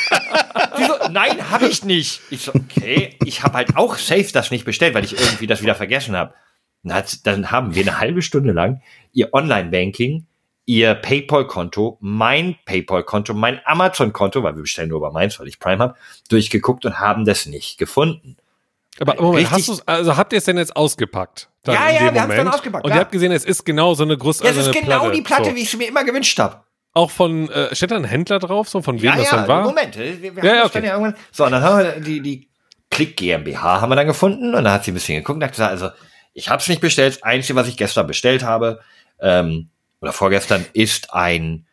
Sie 0.76 0.84
so, 0.84 0.94
nein, 1.10 1.50
habe 1.50 1.66
ich 1.66 1.84
nicht. 1.84 2.20
Ich 2.30 2.42
so, 2.42 2.52
okay, 2.54 3.16
ich 3.24 3.42
habe 3.42 3.54
halt 3.56 3.76
auch 3.76 3.96
safe 3.96 4.30
das 4.32 4.50
nicht 4.50 4.64
bestellt, 4.64 4.94
weil 4.94 5.04
ich 5.04 5.18
irgendwie 5.18 5.46
das 5.46 5.62
wieder 5.62 5.74
vergessen 5.74 6.16
habe. 6.16 6.34
Dann 6.84 7.50
haben 7.50 7.74
wir 7.74 7.82
eine 7.82 7.98
halbe 7.98 8.22
Stunde 8.22 8.52
lang 8.52 8.80
ihr 9.12 9.32
Online-Banking, 9.34 10.26
ihr 10.66 10.94
PayPal-Konto, 10.94 11.98
mein 12.00 12.56
PayPal-Konto, 12.66 13.34
mein 13.34 13.60
Amazon-Konto, 13.64 14.42
weil 14.42 14.54
wir 14.54 14.62
bestellen 14.62 14.90
nur 14.90 14.98
über 14.98 15.10
meins, 15.10 15.40
weil 15.40 15.48
ich 15.48 15.58
Prime 15.58 15.82
habe, 15.82 15.96
durchgeguckt 16.28 16.84
und 16.84 17.00
haben 17.00 17.24
das 17.24 17.46
nicht 17.46 17.78
gefunden. 17.78 18.36
Aber 19.00 19.14
Moment, 19.20 19.50
hast 19.50 19.68
du's, 19.68 19.82
also 19.86 20.16
habt 20.16 20.32
ihr 20.32 20.38
es 20.38 20.44
denn 20.44 20.58
jetzt 20.58 20.74
ausgepackt? 20.76 21.48
Ja, 21.66 21.72
ja, 21.72 22.00
wir 22.00 22.06
haben's 22.06 22.20
Moment? 22.22 22.38
dann 22.38 22.48
ausgepackt, 22.48 22.84
Und 22.84 22.90
ja. 22.90 22.96
ihr 22.96 23.00
habt 23.00 23.12
gesehen, 23.12 23.32
es 23.32 23.44
ist 23.44 23.64
genau 23.64 23.94
so 23.94 24.02
eine 24.04 24.14
Ja, 24.14 24.18
große 24.18 24.42
das 24.42 24.56
ist 24.56 24.72
genau 24.72 25.10
die 25.10 25.22
Platte, 25.22 25.50
so. 25.50 25.54
wie 25.54 25.60
ich 25.62 25.70
sie 25.70 25.76
mir 25.76 25.88
immer 25.88 26.04
gewünscht 26.04 26.38
habe. 26.38 26.62
Auch 26.94 27.10
von, 27.10 27.48
äh, 27.50 27.74
steht 27.74 27.90
da 27.90 27.96
ein 27.96 28.04
Händler 28.04 28.38
drauf, 28.38 28.68
so 28.68 28.82
von 28.82 28.96
wem 29.00 29.10
Ja, 29.10 29.16
das 29.16 29.30
ja, 29.30 29.36
dann 29.36 29.48
war? 29.48 29.62
Moment. 29.64 29.96
Wir, 29.96 30.20
wir 30.22 30.42
Ja, 30.44 30.50
haben 30.50 30.56
ja, 30.56 30.64
okay. 30.64 30.70
dann 30.74 30.84
ja 30.84 30.92
irgendwann. 30.92 31.14
So, 31.30 31.44
und 31.44 31.52
dann 31.52 31.62
haben 31.62 31.78
wir 31.78 32.00
die, 32.00 32.20
die 32.20 32.48
Click 32.90 33.16
GmbH 33.16 33.80
haben 33.80 33.90
wir 33.90 33.96
dann 33.96 34.06
gefunden 34.06 34.54
und 34.54 34.64
dann 34.64 34.72
hat 34.72 34.84
sie 34.84 34.90
ein 34.90 34.94
bisschen 34.94 35.16
geguckt 35.18 35.36
und 35.36 35.44
hat 35.44 35.52
gesagt, 35.52 35.70
also 35.70 35.90
ich 36.32 36.48
habe 36.48 36.60
es 36.62 36.68
nicht 36.68 36.80
bestellt. 36.80 37.14
Das 37.16 37.22
Einzige, 37.22 37.54
was 37.56 37.68
ich 37.68 37.76
gestern 37.76 38.06
bestellt 38.06 38.42
habe, 38.42 38.80
ähm, 39.20 39.68
oder 40.00 40.12
vorgestern, 40.12 40.64
ist 40.72 41.12
ein 41.12 41.66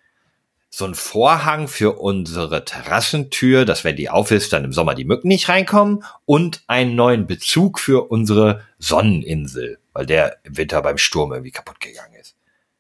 so 0.76 0.84
ein 0.84 0.94
Vorhang 0.94 1.70
für 1.70 2.00
unsere 2.02 2.66
Terrassentür, 2.66 3.64
dass 3.64 3.86
wenn 3.86 3.96
die 3.96 4.10
auf 4.10 4.32
ist, 4.32 4.52
dann 4.52 4.66
im 4.66 4.74
Sommer 4.74 4.94
die 4.94 5.06
Mücken 5.06 5.30
nicht 5.30 5.48
reinkommen 5.48 6.04
und 6.26 6.64
einen 6.68 6.96
neuen 6.96 7.28
Bezug 7.28 7.80
für 7.80 8.12
unsere 8.12 8.62
Sonneninsel, 8.78 9.78
weil 9.94 10.06
der 10.06 10.36
im 10.44 10.58
Winter 10.58 10.82
beim 10.82 10.98
Sturm 10.98 11.32
irgendwie 11.32 11.52
kaputt 11.52 11.80
gegangen 11.80 12.16
ist. 12.20 12.36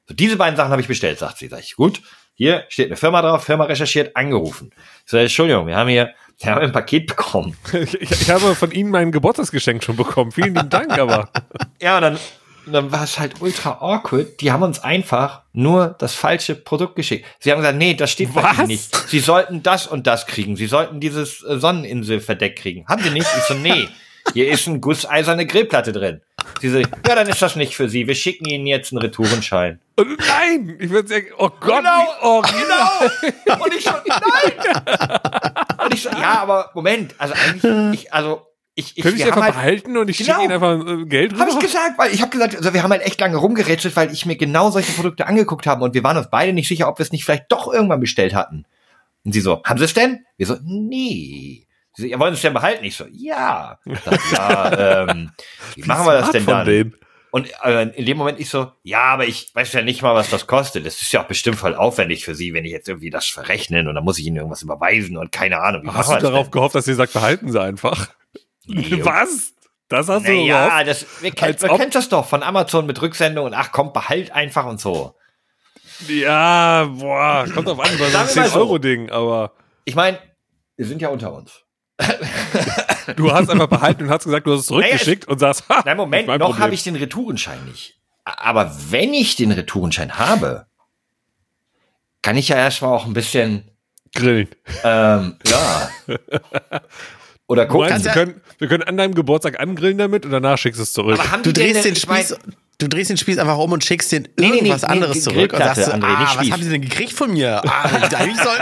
So, 0.10 0.14
diese 0.14 0.36
beiden 0.36 0.58
Sachen 0.58 0.72
habe 0.72 0.82
ich 0.82 0.90
bestellt, 0.90 1.20
sagt 1.20 1.38
sie. 1.38 1.48
Sag 1.48 1.62
ich, 1.62 1.78
gut, 1.78 2.02
hier 2.34 2.66
steht 2.68 2.88
eine 2.88 2.98
Firma 2.98 3.22
drauf, 3.22 3.46
Firma 3.46 3.64
recherchiert, 3.64 4.18
angerufen. 4.18 4.72
Ich 5.06 5.12
so, 5.12 5.16
Entschuldigung, 5.16 5.68
wir 5.68 5.78
haben 5.78 5.88
hier, 5.88 6.14
wir 6.40 6.52
haben 6.52 6.64
ein 6.64 6.74
Paket 6.74 7.08
bekommen. 7.08 7.56
Ich, 7.72 7.94
ich, 8.02 8.12
ich 8.12 8.30
habe 8.30 8.56
von 8.56 8.72
Ihnen 8.72 8.92
mein 8.92 9.14
Geburtstagsgeschenk 9.14 9.82
schon 9.82 9.96
bekommen. 9.96 10.34
Vielen 10.34 10.54
lieben 10.54 10.70
Dank, 10.70 10.98
aber. 11.00 11.30
Ja, 11.82 11.96
und 11.96 12.02
dann, 12.02 12.20
und 12.66 12.74
dann 12.74 12.92
war 12.92 13.04
es 13.04 13.20
halt 13.20 13.42
ultra 13.42 13.78
awkward. 13.82 14.42
Die 14.42 14.52
haben 14.52 14.64
uns 14.64 14.80
einfach 14.80 15.44
nur 15.54 15.96
das 16.00 16.16
falsche 16.16 16.56
Produkt 16.56 16.96
geschickt. 16.96 17.26
Sie 17.40 17.52
haben 17.52 17.60
gesagt, 17.60 17.78
nee, 17.78 17.94
das 17.94 18.12
steht 18.12 18.34
bei 18.34 18.44
Was? 18.44 18.58
Ihnen 18.60 18.68
nicht. 18.68 18.96
Sie 19.08 19.20
sollten 19.20 19.64
das 19.64 19.88
und 19.88 20.08
das 20.08 20.26
kriegen. 20.26 20.56
Sie 20.56 20.68
sollten 20.68 21.00
dieses 21.00 21.44
äh, 21.44 21.60
Sonneninselverdeck 21.60 22.58
kriegen. 22.58 22.86
Haben 22.88 23.04
Sie 23.04 23.12
nicht? 23.12 23.28
Ich 23.38 23.44
so, 23.44 23.54
nee. 23.54 23.88
Hier 24.34 24.50
ist 24.50 24.68
eine 24.68 24.80
gusseiserne 24.80 25.46
Grillplatte 25.46 25.92
drin. 25.92 26.22
Sie 26.62 26.70
so, 26.70 26.80
ja, 26.80 26.88
dann 27.04 27.28
ist 27.28 27.42
das 27.42 27.56
nicht 27.56 27.76
für 27.76 27.90
Sie. 27.90 28.08
Wir 28.08 28.16
schicken 28.16 28.46
Ihnen 28.46 28.66
jetzt 28.66 28.92
einen 28.92 29.02
Retourenschein. 29.02 29.80
Und 29.96 30.18
nein! 30.20 30.78
Ich 30.80 30.90
würde 30.90 31.08
sagen, 31.08 31.28
oh 31.38 31.50
Gott, 31.60 31.84
Genau, 31.84 32.06
oh, 32.24 32.42
genau. 32.42 33.64
Und 33.64 33.74
ich 33.74 33.84
so, 33.84 33.92
nein. 33.92 34.84
Und 35.84 35.94
ich 35.94 36.02
so, 36.02 36.10
ja, 36.10 36.40
aber 36.42 36.72
Moment, 36.74 37.14
also 37.18 37.34
eigentlich, 37.34 38.02
ich, 38.02 38.14
also 38.14 38.48
ich, 38.76 38.98
ich, 38.98 39.04
die 39.04 39.24
haben 39.24 39.32
einfach 39.32 39.42
halt, 39.44 39.54
behalten 39.56 39.98
und 39.98 40.10
ich 40.10 40.18
Genau. 40.18 40.34
schicke 40.42 40.44
Ihnen 40.44 40.52
einfach 40.54 40.86
äh, 41.02 41.06
Geld 41.06 41.32
rüber? 41.34 41.42
Habe 41.42 41.52
ich 41.52 41.60
gesagt, 41.60 41.98
weil 41.98 42.14
ich 42.14 42.22
habe 42.22 42.32
gesagt, 42.32 42.56
also 42.56 42.74
wir 42.74 42.84
haben 42.84 42.92
halt 42.92 43.04
echt 43.04 43.20
lange 43.22 43.38
rumgerätselt, 43.38 43.96
weil 43.96 44.12
ich 44.12 44.26
mir 44.26 44.36
genau 44.36 44.70
solche 44.70 44.92
Produkte 44.92 45.28
angeguckt 45.28 45.66
habe 45.66 45.84
und 45.84 45.94
wir 45.94 46.04
waren 46.04 46.18
uns 46.18 46.30
beide 46.30 46.52
nicht 46.54 46.68
sicher, 46.68 46.88
ob 46.90 47.00
wir 47.00 47.04
es 47.04 47.12
nicht 47.12 47.24
vielleicht 47.26 47.46
doch 47.52 47.72
irgendwann 47.72 48.00
bestellt 48.02 48.36
hatten. 48.36 48.66
Und 49.24 49.32
sie 49.32 49.42
so, 49.42 49.64
haben 49.64 49.78
Sie 49.80 49.86
es 49.86 49.94
denn? 49.94 50.26
Wir 50.38 50.46
so, 50.46 50.58
nee. 50.64 51.66
Sie 51.94 52.02
so, 52.04 52.08
ihr 52.08 52.20
wollt 52.20 52.34
es 52.34 52.42
denn 52.42 52.54
behalten? 52.54 52.84
Ich 52.86 52.96
so, 52.96 53.06
ja. 53.12 53.80
Ich 53.86 54.00
dachte, 54.02 54.20
ja, 54.34 55.04
ähm, 55.10 55.32
wie 55.76 55.84
machen 55.84 56.06
wir 56.06 56.14
das 56.20 56.32
denn 56.32 56.46
dann? 56.46 56.66
denen. 56.66 56.96
Und 57.32 57.50
äh, 57.64 57.84
in 57.90 58.06
dem 58.06 58.18
Moment 58.18 58.40
ich 58.40 58.50
so, 58.50 58.72
ja, 58.84 59.02
aber 59.04 59.26
ich 59.26 59.54
weiß 59.54 59.74
ja 59.74 59.82
nicht 59.82 60.02
mal, 60.02 60.16
was 60.16 60.30
das 60.30 60.48
kostet. 60.48 60.86
Das 60.86 61.02
ist 61.02 61.12
ja 61.12 61.22
auch 61.22 61.28
bestimmt 61.28 61.58
voll 61.58 61.76
aufwendig 61.76 62.24
für 62.24 62.34
Sie, 62.36 62.54
wenn 62.54 62.64
ich 62.66 62.72
jetzt 62.72 62.88
irgendwie 62.88 63.10
das 63.10 63.26
verrechnen 63.26 63.88
und 63.88 63.96
dann 63.96 64.04
muss 64.06 64.20
ich 64.20 64.26
Ihnen 64.26 64.38
irgendwas 64.38 64.62
überweisen 64.62 65.18
und 65.18 65.32
keine 65.34 65.60
Ahnung. 65.62 65.84
Wie 65.84 65.90
Hast 65.90 66.12
du 66.12 66.18
darauf 66.20 66.46
denn? 66.48 66.52
gehofft, 66.52 66.76
dass 66.76 66.86
sie 66.86 66.94
sagt, 66.94 67.12
behalten 67.14 67.52
Sie 67.52 67.62
einfach? 67.62 68.08
Was? 69.04 69.54
Das 69.88 70.10
hast 70.10 70.28
du 70.28 70.32
Naja, 70.32 70.82
gehofft? 70.82 70.88
das, 70.88 71.22
wir 71.22 71.34
wir 71.62 71.72
ob- 71.72 71.78
kennen 71.80 71.92
das 71.92 72.10
doch 72.10 72.28
von 72.28 72.42
Amazon 72.44 72.86
mit 72.88 73.02
Rücksendung 73.02 73.46
und 73.46 73.54
ach 73.54 73.72
komm, 73.72 73.94
behalt 73.94 74.32
einfach 74.32 74.66
und 74.66 74.80
so. 74.82 75.16
Ja, 76.08 76.86
boah, 76.86 77.46
kommt 77.54 77.68
drauf 77.68 77.80
an, 77.80 77.90
bei 77.98 78.10
so 78.10 78.18
einem 78.18 78.28
wir 78.28 78.42
mal 78.42 78.50
so. 78.50 78.60
10-Euro-Ding, 78.60 79.12
aber 79.12 79.54
Ich 79.86 79.96
meine, 79.96 80.20
wir 80.76 80.86
sind 80.86 81.02
ja 81.02 81.10
unter 81.10 81.32
uns. 81.34 81.62
du 83.16 83.32
hast 83.32 83.50
einfach 83.50 83.68
behalten 83.68 84.04
und 84.04 84.10
hast 84.10 84.26
gesagt, 84.26 84.48
du 84.48 84.54
hast 84.54 84.62
es 84.62 84.66
zurückgeschickt 84.68 85.28
und 85.28 85.40
sagst, 85.40 85.64
ha, 85.70 85.84
Nein, 85.86 85.96
Moment, 85.98 86.28
noch 86.28 86.60
habe 86.60 86.74
ich 86.74 86.84
den 86.84 86.96
Retourenschein 86.96 87.64
nicht. 87.66 88.00
Aber 88.26 88.76
wenn 88.90 89.14
ich 89.14 89.36
den 89.36 89.52
Retourenschein 89.52 90.18
habe, 90.18 90.66
kann 92.24 92.36
ich 92.38 92.50
ja 92.50 92.58
erstmal 92.58 92.92
auch 92.92 93.06
ein 93.06 93.14
bisschen, 93.14 93.70
Grillen. 94.16 94.50
ähm, 94.84 95.38
ja. 95.46 95.90
Oder 97.48 97.66
Du 97.66 97.74
gucken. 97.74 97.90
meinst, 97.90 98.06
wir, 98.06 98.10
ja- 98.10 98.14
können, 98.14 98.42
wir 98.58 98.68
können 98.68 98.84
an 98.84 98.98
deinem 98.98 99.14
Geburtstag 99.14 99.60
angrillen 99.60 99.98
damit 99.98 100.26
und 100.26 100.32
danach 100.32 100.58
schickst 100.58 100.80
du 100.80 100.84
es 100.84 100.94
zurück. 100.94 101.20
Aber 101.20 101.32
haben 101.32 101.44
Du 101.44 101.52
die 101.52 101.62
drehst 101.62 101.86
den 101.86 101.94
ich 101.94 102.00
Spieß, 102.02 102.36
du 102.80 102.88
drehst 102.90 103.12
den 103.12 103.18
Spieß 103.18 103.38
einfach 103.38 103.58
um 103.60 103.72
und 103.72 103.84
schickst 103.84 104.12
den 104.12 104.28
nee, 104.40 104.48
irgendwas 104.48 104.82
nee, 104.82 104.88
anderes 104.88 105.16
nee, 105.18 105.22
zurück 105.22 105.54
und 105.54 105.60
Grillplatte, 105.60 105.84
sagst 105.84 105.94
André, 105.94 106.08
nicht 106.08 106.18
ah, 106.18 106.24
was 106.24 106.34
Spieß. 106.34 106.52
haben 106.54 106.64
sie 106.64 106.70
denn 106.72 106.82
gekriegt 106.82 107.14
von 107.14 107.32
mir? 107.32 107.62
Ah, 107.64 107.90
ich 108.26 108.38
soll, 108.42 108.58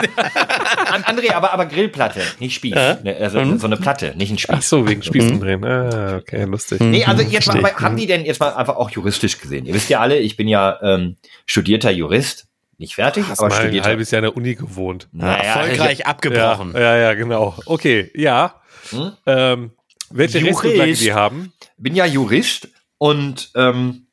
An, 0.92 1.04
André, 1.04 1.34
aber, 1.34 1.54
aber 1.54 1.66
Grillplatte, 1.66 2.22
nicht 2.40 2.56
Spieß. 2.56 2.76
Ne, 2.76 3.16
also 3.22 3.58
so 3.58 3.68
eine 3.68 3.78
Platte, 3.78 4.14
nicht 4.18 4.32
ein 4.32 4.38
Spieß. 4.38 4.56
Ach 4.58 4.62
so, 4.62 4.88
wegen 4.88 5.02
Spießen 5.02 5.40
drehen. 5.40 5.64
Ah, 5.64 6.18
okay, 6.18 6.44
lustig. 6.44 6.82
Nee, 6.82 7.06
also 7.06 7.24
jetzt 7.24 7.48
mal, 7.48 7.58
aber 7.60 7.76
haben 7.80 7.96
die 7.96 8.06
denn 8.08 8.26
jetzt 8.26 8.42
mal 8.42 8.54
einfach 8.54 8.76
auch 8.76 8.90
juristisch 8.90 9.40
gesehen? 9.40 9.66
Ihr 9.66 9.74
wisst 9.74 9.90
ja 9.90 10.02
alle, 10.02 10.18
ich 10.20 10.36
bin 10.36 10.48
ja 10.50 10.78
ähm, 10.82 11.16
studierter 11.46 11.92
Jurist. 11.92 12.48
Nicht 12.80 12.96
fertig, 12.96 13.24
Hast 13.30 13.40
aber 13.40 13.50
mal 13.50 13.56
ein 13.56 13.62
studierter. 13.62 13.88
halbes 13.88 14.12
Jahr 14.12 14.20
in 14.20 14.24
der 14.24 14.36
Uni 14.36 14.56
gewohnt. 14.56 15.08
naja, 15.14 15.42
erfolgreich 15.42 16.06
abgebrochen. 16.08 16.74
Ja, 16.74 16.82
ja, 16.82 16.98
ja, 16.98 17.14
genau. 17.14 17.56
Okay, 17.66 18.12
ja. 18.16 18.56
Hm? 18.90 19.12
Ähm, 19.26 19.72
welche 20.10 20.40
Jurist. 20.40 21.02
Die 21.02 21.14
haben? 21.14 21.54
bin 21.78 21.96
ja 21.96 22.06
Jurist 22.06 22.70
und 22.98 23.52
ähm, 23.56 24.08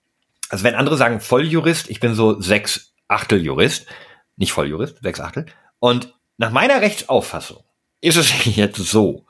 also 0.48 0.64
wenn 0.64 0.74
andere 0.74 0.96
sagen 0.96 1.20
Volljurist, 1.20 1.90
ich 1.90 2.00
bin 2.00 2.14
so 2.14 2.40
sechs 2.40 2.94
Achtel 3.09 3.40
Jurist, 3.42 3.87
nicht 4.37 4.52
Volljurist, 4.52 4.98
sechs 5.02 5.20
Achtel. 5.20 5.46
Und 5.78 6.14
nach 6.38 6.50
meiner 6.50 6.80
Rechtsauffassung 6.80 7.62
ist 8.00 8.16
es 8.16 8.33
jetzt 8.56 8.76
so, 8.78 9.26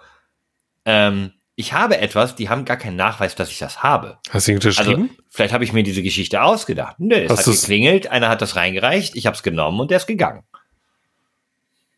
ähm, 0.85 1.33
ich 1.57 1.73
habe 1.75 1.99
etwas, 1.99 2.37
die 2.37 2.49
haben 2.49 2.65
gar 2.65 2.79
keinen 2.79 2.97
Nachweis, 2.97 3.35
dass 3.35 3.51
ich 3.51 3.59
das 3.59 3.83
habe. 3.83 4.19
Hast 4.31 4.49
du 4.49 4.53
ihn 4.53 4.57
Also, 4.65 4.69
unterschrieben? 4.81 5.11
vielleicht 5.29 5.53
habe 5.53 5.65
ich 5.65 5.73
mir 5.75 5.83
diese 5.83 6.03
Geschichte 6.03 6.43
ausgedacht. 6.43 6.97
Nö, 6.99 7.15
es 7.17 7.31
Hast 7.31 7.41
hat 7.41 7.47
du's- 7.49 7.61
geklingelt, 7.63 8.07
einer 8.07 8.29
hat 8.31 8.41
das 8.41 8.57
reingereicht, 8.57 9.15
ich 9.17 9.27
habe 9.27 9.37
es 9.37 9.43
genommen 9.43 9.79
und 9.81 9.91
der 9.91 9.99
ist 9.99 10.07
gegangen. 10.07 10.43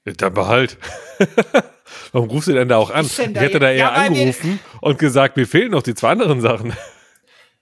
Dann 0.04 0.34
behalt. 0.34 0.78
Warum 2.12 2.28
rufst 2.30 2.48
du 2.48 2.52
denn 2.52 2.68
da 2.68 2.76
auch 2.78 2.90
an? 2.90 3.06
Ich 3.06 3.16
da 3.16 3.22
hätte 3.40 3.58
da 3.60 3.70
jetzt- 3.70 3.78
eher 3.80 3.86
Ja, 3.86 3.92
angerufen 3.92 4.58
und 4.80 4.98
gesagt, 4.98 5.36
mir 5.36 5.46
fehlen 5.46 5.70
noch 5.70 5.82
die 5.82 5.94
zwei 5.94 6.10
anderen 6.10 6.40
Sachen. 6.40 6.72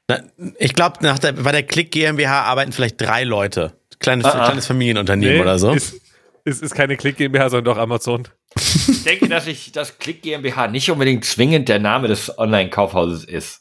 Na, 0.08 0.20
Ich 0.58 0.74
glaube, 0.74 0.98
nach 1.02 1.18
der, 1.18 1.32
bei 1.32 1.52
der 1.52 1.62
Klick 1.64 1.90
GmbH 1.92 2.42
arbeiten 2.44 2.72
vielleicht 2.72 3.00
drei 3.00 3.24
Leute. 3.24 3.72
Kleines, 3.98 4.24
Ah, 4.24 4.30
ah. 4.40 4.44
kleines 4.46 4.66
Familienunternehmen 4.66 5.40
oder 5.42 5.58
so. 5.58 5.72
Ist, 5.72 6.00
ist, 6.44 6.62
ist 6.62 6.74
keine 6.74 6.96
Klick 6.96 7.16
GmbH, 7.18 7.50
sondern 7.50 7.74
doch 7.74 7.78
Amazon. 7.80 8.26
Ich 8.56 9.04
denke, 9.04 9.28
dass 9.28 9.46
ich 9.46 9.72
das 9.72 9.98
Klick 9.98 10.22
GmbH 10.22 10.68
nicht 10.68 10.90
unbedingt 10.90 11.24
zwingend 11.26 11.68
der 11.68 11.78
Name 11.78 12.08
des 12.08 12.36
Online-Kaufhauses 12.38 13.24
ist. 13.24 13.60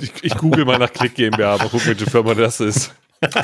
Ich, 0.00 0.12
ich 0.22 0.34
google 0.36 0.64
mal 0.64 0.78
nach 0.78 0.92
Klick 0.92 1.16
GmbH, 1.16 1.56
mal 1.58 1.68
gucken, 1.68 1.86
welche 1.88 2.06
Firma 2.08 2.34
das 2.34 2.60
ist. 2.60 2.94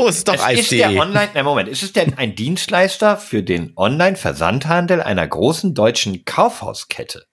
Oh, 0.00 0.08
es 0.08 0.18
ist 0.18 0.28
doch 0.28 0.34
Es 0.48 0.60
ist 0.60 0.72
der. 0.72 0.88
Online, 0.90 1.28
nein, 1.34 1.44
Moment, 1.44 1.68
ist 1.68 1.82
es 1.82 1.92
denn 1.92 2.16
ein 2.16 2.34
Dienstleister 2.34 3.18
für 3.18 3.42
den 3.42 3.74
Online-Versandhandel 3.76 5.02
einer 5.02 5.26
großen 5.26 5.74
deutschen 5.74 6.24
Kaufhauskette? 6.24 7.26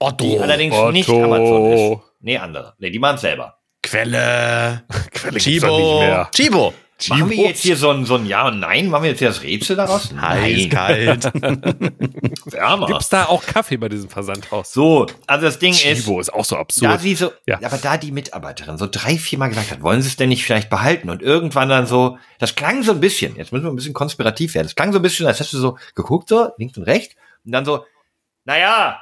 Otto. 0.00 0.24
Die 0.24 0.38
allerdings 0.38 0.74
Otto. 0.74 0.92
nicht 0.92 1.08
Amazon 1.08 1.72
ist. 1.72 2.00
Nee, 2.20 2.38
andere. 2.38 2.74
Nee, 2.78 2.90
die 2.90 2.98
machen 2.98 3.18
selber. 3.18 3.60
Quelle. 3.82 4.84
Quelle 5.12 5.32
gibt's 5.38 5.44
Chibo. 5.44 5.76
nicht 5.76 6.00
mehr. 6.00 6.30
Chibo. 6.34 6.74
Machen 7.08 7.30
wir 7.30 7.36
jetzt 7.36 7.62
hier 7.62 7.76
so 7.76 7.90
ein, 7.90 8.06
so 8.06 8.14
ein 8.14 8.24
Ja 8.26 8.48
und 8.48 8.58
Nein? 8.60 8.88
Machen 8.88 9.02
wir 9.04 9.10
jetzt 9.10 9.18
hier 9.18 9.28
das 9.28 9.42
Rätsel 9.42 9.76
daraus? 9.76 10.14
Heiß, 10.18 10.70
kalt. 10.70 11.24
wärmer. 12.52 12.86
Gibt's 12.86 13.08
da 13.08 13.26
auch 13.26 13.44
Kaffee 13.44 13.76
bei 13.76 13.88
diesem 13.88 14.08
Versandhaus? 14.08 14.72
So, 14.72 15.06
also 15.26 15.44
das 15.46 15.58
Ding 15.58 15.72
ist, 15.72 15.82
Chibo 15.82 16.20
ist 16.20 16.32
auch 16.32 16.44
so 16.44 16.56
absurd. 16.56 16.90
da 16.92 16.98
sie 16.98 17.14
so, 17.14 17.32
Ja. 17.46 17.58
aber 17.62 17.76
da 17.78 17.96
die 17.96 18.12
Mitarbeiterin 18.12 18.78
so 18.78 18.88
drei, 18.90 19.18
vier 19.18 19.38
Mal 19.38 19.48
gesagt 19.48 19.70
hat, 19.70 19.82
wollen 19.82 20.00
sie 20.02 20.08
es 20.08 20.16
denn 20.16 20.28
nicht 20.30 20.44
vielleicht 20.44 20.70
behalten? 20.70 21.10
Und 21.10 21.22
irgendwann 21.22 21.68
dann 21.68 21.86
so, 21.86 22.18
das 22.38 22.54
klang 22.54 22.82
so 22.82 22.92
ein 22.92 23.00
bisschen, 23.00 23.36
jetzt 23.36 23.52
müssen 23.52 23.64
wir 23.64 23.70
ein 23.70 23.76
bisschen 23.76 23.94
konspirativ 23.94 24.54
werden, 24.54 24.66
das 24.66 24.74
klang 24.74 24.92
so 24.92 24.98
ein 24.98 25.02
bisschen, 25.02 25.26
als 25.26 25.38
hättest 25.38 25.54
du 25.54 25.58
so 25.58 25.78
geguckt, 25.94 26.28
so 26.28 26.50
links 26.56 26.76
und 26.78 26.84
rechts, 26.84 27.14
und 27.44 27.52
dann 27.52 27.64
so, 27.64 27.84
naja, 28.44 28.98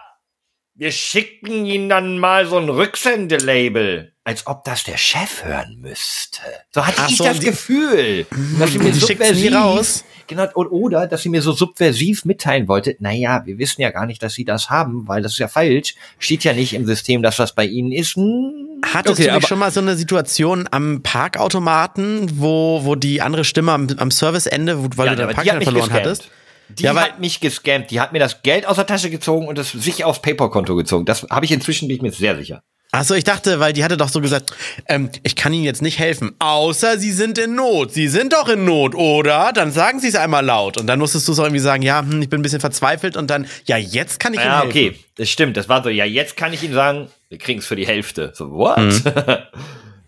wir 0.77 0.91
schicken 0.91 1.67
ihnen 1.67 1.89
dann 1.89 2.19
mal 2.19 2.47
so 2.47 2.59
ein 2.59 2.69
Rücksendelabel. 2.69 4.13
Als 4.27 4.47
ob 4.47 4.65
das 4.65 4.85
der 4.85 4.97
Chef 4.97 5.45
hören 5.45 5.77
müsste. 5.81 6.41
So 6.73 6.85
hatte 6.87 7.03
Ach 7.03 7.11
ich 7.11 7.19
so, 7.19 7.25
das 7.25 7.39
die- 7.41 7.47
Gefühl. 7.47 8.27
Dass 8.59 8.73
sie 8.73 8.79
mir 8.79 8.95
subversiv, 8.95 9.55
raus. 9.55 10.03
genau, 10.27 10.47
und- 10.55 10.69
oder, 10.69 11.07
dass 11.07 11.23
sie 11.23 11.29
mir 11.29 11.43
so 11.43 11.53
subversiv 11.53 12.25
mitteilen 12.25 12.67
wollte, 12.67 12.97
naja, 13.01 13.43
wir 13.45 13.59
wissen 13.59 13.83
ja 13.83 13.91
gar 13.91 14.07
nicht, 14.07 14.23
dass 14.23 14.33
sie 14.33 14.47
das 14.47 14.71
haben, 14.71 15.07
weil 15.07 15.21
das 15.21 15.33
ist 15.33 15.39
ja 15.39 15.49
falsch. 15.49 15.95
Steht 16.19 16.43
ja 16.43 16.55
nicht 16.55 16.73
im 16.73 16.87
System, 16.87 17.23
dass 17.23 17.37
das 17.37 17.55
bei 17.55 17.67
ihnen 17.67 17.93
ist. 17.93 18.17
Hm. 18.17 18.81
Hattest 18.95 19.21
Okay, 19.21 19.29
du 19.29 19.35
nicht 19.37 19.49
schon 19.49 19.59
mal 19.59 19.71
so 19.71 19.81
eine 19.81 19.95
Situation 19.97 20.67
am 20.71 21.03
Parkautomaten, 21.03 22.41
wo, 22.41 22.81
wo 22.85 22.95
die 22.95 23.21
andere 23.21 23.45
Stimme 23.45 23.73
am, 23.73 23.89
am 23.99 24.11
Serviceende, 24.11 24.79
weil 24.97 25.09
Ja, 25.09 25.15
du 25.17 25.27
hat 25.29 25.35
Parkschein 25.37 25.61
verloren 25.63 25.93
hattest? 25.93 26.31
Die 26.69 26.85
Ja, 26.85 26.95
weil- 26.95 27.05
hat 27.05 27.21
mich 27.21 27.41
gescammt. 27.41 27.91
Die 27.91 28.01
hat 28.01 28.13
mir 28.13 28.19
das 28.19 28.43
Geld 28.43 28.67
aus 28.67 28.77
der 28.77 28.87
Tasche 28.87 29.11
gezogen 29.11 29.47
und 29.49 29.59
es 29.59 29.73
sich 29.73 30.05
aufs 30.05 30.21
PayPal-Konto 30.23 30.75
gezogen. 30.77 31.05
Das 31.05 31.25
habe 31.31 31.45
ich 31.45 31.53
inzwischen, 31.53 31.89
bin 31.89 31.97
ich 31.97 32.03
mir 32.03 32.13
sehr 32.13 32.37
sicher. 32.37 32.63
Achso, 32.93 33.15
ich 33.15 33.25
dachte, 33.25 33.59
weil 33.59 33.73
die 33.73 33.83
hatte 33.83 33.97
doch 33.97 34.09
so 34.09 34.21
gesagt, 34.21 34.53
ähm, 34.89 35.11
ich 35.25 35.35
kann 35.35 35.53
Ihnen 35.53 35.65
jetzt 35.65 35.83
nicht 35.83 35.99
helfen, 35.99 36.37
außer 36.39 36.97
Sie 36.97 37.11
sind 37.11 37.39
in 37.39 37.57
Not. 37.57 37.93
Sie 37.93 38.07
sind 38.07 38.33
doch 38.33 38.49
in 38.49 38.65
Not, 38.65 38.95
oder? 38.95 39.51
Dann 39.53 39.73
sagen 39.73 39.99
Sie 39.99 40.07
es 40.07 40.15
einmal 40.15 40.45
laut. 40.45 40.79
Und 40.79 40.87
dann 40.87 41.01
musstest 41.01 41.27
du 41.27 41.33
so 41.33 41.43
irgendwie 41.43 41.59
sagen, 41.61 41.83
ja, 41.83 42.01
hm, 42.03 42.23
ich 42.23 42.29
bin 42.31 42.39
ein 42.39 42.43
bisschen 42.43 42.61
verzweifelt 42.61 43.17
und 43.17 43.29
dann, 43.31 43.49
ja, 43.65 43.77
jetzt 43.77 44.21
kann 44.21 44.33
ich 44.33 44.39
Ihnen 44.39 44.49
Ja, 44.49 44.61
helfen. 44.63 44.71
okay, 44.71 44.99
das 45.17 45.29
stimmt. 45.29 45.57
Das 45.57 45.69
war 45.69 45.83
so, 45.83 45.89
ja, 45.89 46.05
jetzt 46.05 46.37
kann 46.37 46.53
ich 46.53 46.63
Ihnen 46.63 46.75
sagen, 46.75 47.09
wir 47.31 47.39
kriegen 47.39 47.59
es 47.59 47.67
für 47.67 47.75
die 47.75 47.87
Hälfte. 47.87 48.31
So, 48.33 48.53
what? 48.53 48.79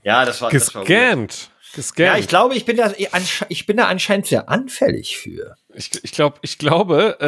ja, 0.05 0.25
das 0.25 0.41
war, 0.41 0.51
das 0.53 0.73
war. 0.73 0.85
Gescammt. 0.85 1.51
Gescammt. 1.75 2.07
Ja, 2.07 2.17
ich 2.19 2.29
glaube, 2.29 2.55
ich 2.55 2.65
bin 2.65 2.77
da, 2.77 2.93
ich 3.49 3.67
bin 3.67 3.77
da 3.77 3.87
anscheinend 3.89 4.27
sehr 4.27 4.49
anfällig 4.49 5.19
für. 5.19 5.57
Ich, 5.77 5.91
ich, 6.03 6.13
glaub, 6.13 6.39
ich 6.43 6.59
glaube, 6.59 7.21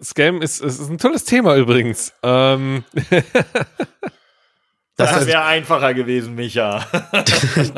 äh, 0.00 0.04
Scam 0.04 0.40
ist, 0.40 0.60
ist, 0.62 0.80
ein 0.88 0.98
tolles 0.98 1.24
Thema 1.24 1.56
übrigens. 1.56 2.12
Ähm, 2.22 2.84
Das 4.98 5.12
heißt, 5.12 5.26
wäre 5.26 5.44
einfacher 5.44 5.92
gewesen, 5.92 6.36
Micha. 6.36 6.86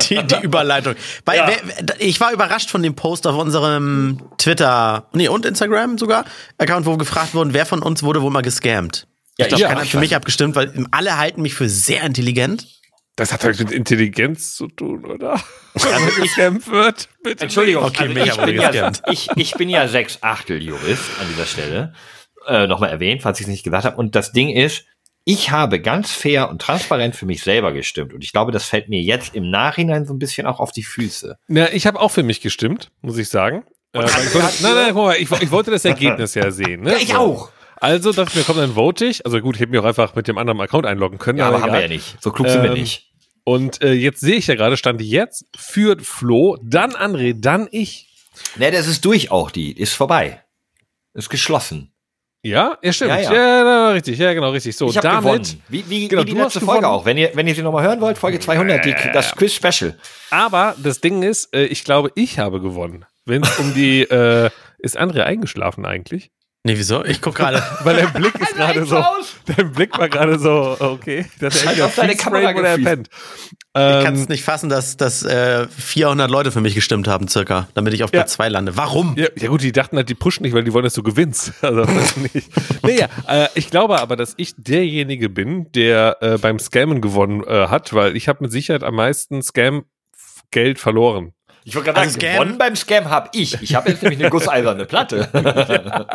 die, 0.09 0.23
die 0.23 0.41
Überleitung. 0.41 0.95
Bei, 1.25 1.35
Ja. 1.35 1.47
wer, 1.49 1.99
ich 1.99 2.21
war 2.21 2.31
überrascht 2.31 2.69
von 2.69 2.81
dem 2.81 2.95
Post 2.95 3.27
auf 3.27 3.35
unserem 3.37 4.21
Twitter, 4.37 5.09
nee, 5.11 5.27
und 5.27 5.45
Instagram 5.45 5.97
sogar, 5.97 6.23
Account, 6.57 6.85
wo 6.85 6.95
gefragt 6.95 7.33
wurde, 7.33 7.53
wer 7.53 7.65
von 7.65 7.81
uns 7.83 8.03
wurde 8.03 8.21
wohl 8.21 8.31
mal 8.31 8.39
gescammt. 8.41 9.05
Ja, 9.37 9.47
ich 9.47 9.49
glaube, 9.49 9.63
ich- 9.63 9.67
keiner 9.67 9.79
ja, 9.79 9.83
hat 9.83 9.91
für 9.91 9.99
mich 9.99 10.15
abgestimmt, 10.15 10.55
weil 10.55 10.85
alle 10.91 11.17
halten 11.17 11.41
mich 11.41 11.55
für 11.55 11.67
sehr 11.67 12.03
intelligent. 12.03 12.65
Das 13.19 13.33
hat 13.33 13.43
halt 13.43 13.59
mit 13.59 13.71
Intelligenz 13.71 14.55
zu 14.55 14.67
tun, 14.67 15.05
oder? 15.05 15.39
Man 15.73 16.15
gescammt 16.21 16.67
wird. 16.67 17.09
Bitte 17.23 17.43
Entschuldigung, 17.43 17.83
Okay, 17.83 18.07
also 18.19 18.41
ich, 18.41 18.45
bin 18.45 18.55
ja, 18.61 18.91
ich, 19.11 19.29
ich 19.35 19.53
bin 19.53 19.69
ja 19.69 19.87
sechs 19.87 20.19
Achtel 20.21 20.61
Jurist 20.61 21.03
an 21.21 21.27
dieser 21.29 21.45
Stelle. 21.45 21.93
Äh, 22.47 22.67
Nochmal 22.67 22.89
erwähnt, 22.89 23.21
falls 23.21 23.39
ich 23.39 23.45
es 23.45 23.49
nicht 23.51 23.63
gesagt 23.63 23.85
habe. 23.85 23.97
Und 23.97 24.15
das 24.15 24.31
Ding 24.31 24.49
ist, 24.49 24.85
ich 25.25 25.51
habe 25.51 25.79
ganz 25.81 26.11
fair 26.11 26.49
und 26.49 26.61
transparent 26.61 27.15
für 27.15 27.25
mich 27.25 27.43
selber 27.43 27.71
gestimmt. 27.71 28.13
Und 28.13 28.23
ich 28.23 28.31
glaube, 28.31 28.51
das 28.51 28.65
fällt 28.65 28.89
mir 28.89 29.01
jetzt 29.01 29.35
im 29.35 29.49
Nachhinein 29.49 30.05
so 30.05 30.13
ein 30.13 30.19
bisschen 30.19 30.47
auch 30.47 30.59
auf 30.59 30.71
die 30.71 30.83
Füße. 30.83 31.37
Ja, 31.49 31.67
ich 31.71 31.85
habe 31.85 31.99
auch 31.99 32.09
für 32.09 32.23
mich 32.23 32.41
gestimmt, 32.41 32.89
muss 33.01 33.17
ich 33.17 33.29
sagen. 33.29 33.63
Äh, 33.93 34.05
ich 34.05 34.33
wollte, 34.33 34.63
nein, 34.63 34.73
nein, 34.75 34.93
guck 34.93 35.03
mal, 35.05 35.15
ich, 35.17 35.29
ich 35.29 35.51
wollte 35.51 35.71
das 35.71 35.85
Ergebnis 35.85 36.33
ja 36.35 36.49
sehen. 36.51 36.81
Ne? 36.81 36.93
Ja, 36.93 36.97
ich 36.97 37.15
auch. 37.15 37.51
Also 37.81 38.11
dachte 38.11 38.31
ich 38.31 38.35
mir, 38.35 38.43
komm, 38.43 38.57
dann 38.57 38.73
vote 38.73 39.05
ich. 39.05 39.25
Also 39.25 39.39
gut, 39.39 39.55
ich 39.55 39.61
hätte 39.61 39.71
mich 39.71 39.79
auch 39.79 39.85
einfach 39.85 40.13
mit 40.15 40.27
dem 40.27 40.37
anderen 40.37 40.59
Account 40.59 40.85
einloggen 40.85 41.17
können. 41.17 41.39
Ja, 41.39 41.47
aber 41.47 41.61
haben 41.61 41.69
egal. 41.69 41.75
wir 41.77 41.81
ja 41.83 41.87
nicht. 41.87 42.17
So 42.21 42.31
klug 42.31 42.49
sind 42.49 42.61
wir 42.63 42.71
Ähm, 42.71 42.77
nicht. 42.77 43.08
Und 43.49 43.81
äh, 43.81 43.93
jetzt 43.93 44.21
sehe 44.21 44.35
ich 44.35 44.45
ja 44.45 44.53
gerade, 44.53 44.77
stand 44.77 45.01
jetzt 45.01 45.43
führt 45.57 46.03
Flo, 46.03 46.55
dann 46.61 46.91
André, 46.91 47.33
dann 47.35 47.67
ich. 47.71 48.07
Ne, 48.57 48.69
das 48.69 48.85
ist 48.85 49.03
durch 49.05 49.31
auch, 49.31 49.49
die 49.49 49.71
ist 49.71 49.93
vorbei. 49.93 50.43
Ist 51.15 51.31
geschlossen. 51.31 51.91
Ja, 52.43 52.77
ja, 52.83 52.93
stimmt. 52.93 53.09
Ja, 53.09 53.21
Ja, 53.21 53.33
ja. 53.33 53.89
richtig, 53.89 54.19
ja, 54.19 54.33
genau, 54.33 54.51
richtig. 54.51 54.77
So, 54.77 54.91
ich 54.91 54.97
habe 54.97 55.07
damit. 55.07 55.23
gewonnen. 55.23 55.63
Wie, 55.67 55.89
wie, 55.89 56.07
Genau, 56.07 56.21
wie 56.21 56.25
die 56.25 56.31
letzte 56.33 56.59
Folge 56.59 56.81
gewonnen. 56.81 56.99
auch. 56.99 57.05
Wenn 57.05 57.17
ihr, 57.17 57.31
wenn 57.33 57.47
ihr 57.47 57.55
sie 57.55 57.63
nochmal 57.63 57.83
hören 57.83 57.99
wollt, 58.01 58.19
Folge 58.19 58.39
200, 58.39 58.85
die, 58.85 58.93
das 59.13 59.35
Quiz-Special. 59.35 59.97
Aber 60.29 60.75
das 60.77 61.01
Ding 61.01 61.23
ist, 61.23 61.51
äh, 61.51 61.65
ich 61.65 61.83
glaube, 61.83 62.11
ich 62.13 62.37
habe 62.37 62.61
gewonnen. 62.61 63.05
Wenn 63.25 63.41
es 63.41 63.57
um 63.57 63.73
die, 63.73 64.01
äh, 64.11 64.51
ist 64.77 64.95
André 64.95 65.21
eingeschlafen 65.21 65.87
eigentlich? 65.87 66.29
Nee, 66.65 66.77
wieso? 66.77 67.05
Ich 67.05 67.21
guck 67.21 67.35
gerade. 67.35 67.63
Weil 67.83 67.95
dein 67.95 68.11
Blick 68.11 68.35
ist 68.35 68.53
gerade 68.55 68.85
so, 68.85 69.01
dein 69.45 69.71
Blick 69.71 69.97
war 69.97 70.09
gerade 70.09 70.37
so, 70.37 70.75
okay, 70.79 71.23
Hat 71.41 71.55
entweder 71.55 71.85
auf 71.85 71.95
deine 71.95 72.15
Kamera 72.17 72.41
Frame 72.51 72.57
oder 72.57 72.67
er 72.69 72.77
pennt. 72.77 73.09
Ich 73.11 73.73
kann 73.73 74.13
es 74.15 74.21
Ähm, 74.23 74.25
nicht 74.27 74.43
fassen, 74.43 74.67
dass, 74.67 74.97
dass 74.97 75.23
äh, 75.23 75.67
400 75.69 76.29
Leute 76.29 76.51
für 76.51 76.59
mich 76.59 76.75
gestimmt 76.75 77.07
haben, 77.07 77.29
circa, 77.29 77.69
damit 77.75 77.93
ich 77.93 78.03
auf 78.03 78.09
Ja. 78.11 78.19
Platz 78.19 78.33
2 78.33 78.49
lande. 78.49 78.75
Warum? 78.75 79.15
ja, 79.17 79.27
ja 79.37 79.47
gut, 79.47 79.61
die 79.61 79.71
dachten 79.71 79.95
halt, 79.95 80.09
die 80.09 80.15
pushen 80.15 80.43
nicht, 80.43 80.53
weil 80.53 80.65
die 80.65 80.73
wollen, 80.73 80.83
dass 80.83 80.95
du 80.95 81.03
gewinnst. 81.03 81.53
Also 81.61 81.87
weiß 81.87 82.17
nicht. 82.33 82.49
Naja, 82.83 83.07
äh, 83.27 83.47
ich 83.55 83.69
glaube 83.71 83.99
aber, 84.01 84.17
dass 84.17 84.33
ich 84.35 84.53
derjenige 84.57 85.29
bin, 85.29 85.71
der 85.71 86.17
äh, 86.19 86.37
beim 86.37 86.59
Scammen 86.59 86.99
gewonnen 86.99 87.41
äh, 87.47 87.67
hat, 87.69 87.93
weil 87.93 88.17
ich 88.17 88.27
habe 88.27 88.39
mit 88.43 88.51
Sicherheit 88.51 88.83
am 88.83 88.95
meisten 88.95 89.41
Scam-Geld 89.41 90.77
verloren. 90.77 91.31
Ich 91.63 91.75
wollte 91.75 91.87
gerade 91.93 91.99
Also 92.01 92.13
sagen, 92.19 92.25
Scam- 92.25 92.33
gewonnen 92.33 92.57
beim 92.57 92.75
Scam 92.75 93.09
habe 93.09 93.29
ich. 93.33 93.61
Ich 93.61 93.75
habe 93.75 93.89
jetzt 93.91 94.01
nämlich 94.01 94.19
eine 94.19 94.29
gusseiserne 94.29 94.85
Platte. 94.85 95.29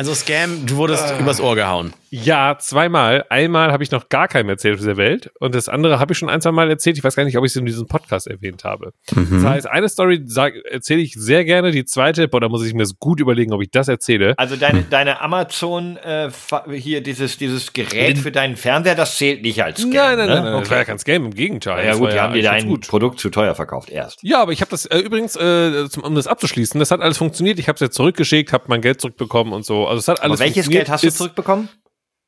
Also 0.00 0.14
Scam, 0.14 0.64
du 0.64 0.76
wurdest 0.76 1.12
übers 1.20 1.42
Ohr 1.42 1.54
gehauen. 1.56 1.92
Ja, 2.08 2.56
zweimal. 2.58 3.24
Einmal 3.28 3.70
habe 3.70 3.84
ich 3.84 3.90
noch 3.90 4.08
gar 4.08 4.28
keinem 4.28 4.48
erzählt 4.48 4.74
auf 4.74 4.80
dieser 4.80 4.96
Welt 4.96 5.30
und 5.38 5.54
das 5.54 5.68
andere 5.68 6.00
habe 6.00 6.12
ich 6.12 6.18
schon 6.18 6.30
ein, 6.30 6.40
zwei 6.40 6.50
Mal 6.52 6.70
erzählt. 6.70 6.96
Ich 6.96 7.04
weiß 7.04 7.14
gar 7.14 7.24
nicht, 7.24 7.36
ob 7.36 7.44
ich 7.44 7.52
es 7.52 7.56
in 7.56 7.66
diesem 7.66 7.86
Podcast 7.86 8.26
erwähnt 8.26 8.64
habe. 8.64 8.92
Das 9.14 9.44
heißt, 9.44 9.68
eine 9.68 9.88
Story 9.90 10.24
erzähle 10.70 11.02
ich 11.02 11.12
sehr 11.14 11.44
gerne, 11.44 11.70
die 11.70 11.84
zweite, 11.84 12.26
boah, 12.28 12.40
da 12.40 12.48
muss 12.48 12.64
ich 12.64 12.72
mir 12.72 12.80
das 12.82 12.98
gut 12.98 13.20
überlegen, 13.20 13.52
ob 13.52 13.60
ich 13.62 13.70
das 13.70 13.88
erzähle. 13.88 14.32
Also 14.38 14.56
deine, 14.56 14.82
deine 14.84 15.20
Amazon, 15.20 15.98
äh, 15.98 16.30
hier 16.74 17.02
dieses, 17.02 17.36
dieses 17.36 17.74
Gerät 17.74 18.16
für 18.18 18.32
deinen 18.32 18.56
Fernseher, 18.56 18.94
das 18.94 19.18
zählt 19.18 19.42
nicht 19.42 19.62
als 19.62 19.80
Scam. 19.82 19.90
nein, 19.90 20.16
nein, 20.16 20.28
ne? 20.28 20.34
nein, 20.34 20.44
nein, 20.44 20.52
das 20.52 20.60
Okay. 20.62 20.70
war 20.70 20.78
ja 20.78 20.84
kein 20.84 20.98
Scam, 20.98 21.26
im 21.26 21.34
Gegenteil. 21.34 21.84
Ja 21.84 21.90
Das 21.90 21.98
gut, 22.00 22.12
die 22.12 22.18
haben 22.18 22.32
dir 22.32 22.42
dein 22.42 22.68
ganz 22.70 22.88
Produkt 22.88 23.20
zu 23.20 23.28
teuer 23.28 23.54
verkauft 23.54 23.90
erst. 23.90 24.20
Ja, 24.22 24.40
aber 24.42 24.50
ich 24.52 24.62
habe 24.62 24.70
das 24.70 24.86
äh, 24.86 24.98
übrigens, 24.98 25.36
äh, 25.36 25.88
zum, 25.90 26.02
um 26.04 26.14
das 26.16 26.26
abzuschließen, 26.26 26.80
das 26.80 26.90
hat 26.90 27.00
alles 27.02 27.18
funktioniert. 27.18 27.58
Ich 27.60 27.68
habe 27.68 27.74
es 27.76 27.80
jetzt 27.80 27.94
zurückgeschickt, 27.94 28.52
habe 28.54 28.64
mein 28.66 28.80
Geld 28.80 29.00
zurückbekommen 29.00 29.52
und 29.52 29.64
so. 29.64 29.86
Also 29.90 29.98
es 30.00 30.08
hat 30.08 30.18
Aber 30.20 30.24
alles 30.30 30.40
welches 30.40 30.64
funktioniert. 30.66 30.86
Geld 30.86 30.90
hast 30.92 31.02
du 31.04 31.08
Ist, 31.08 31.18
zurückbekommen? 31.18 31.68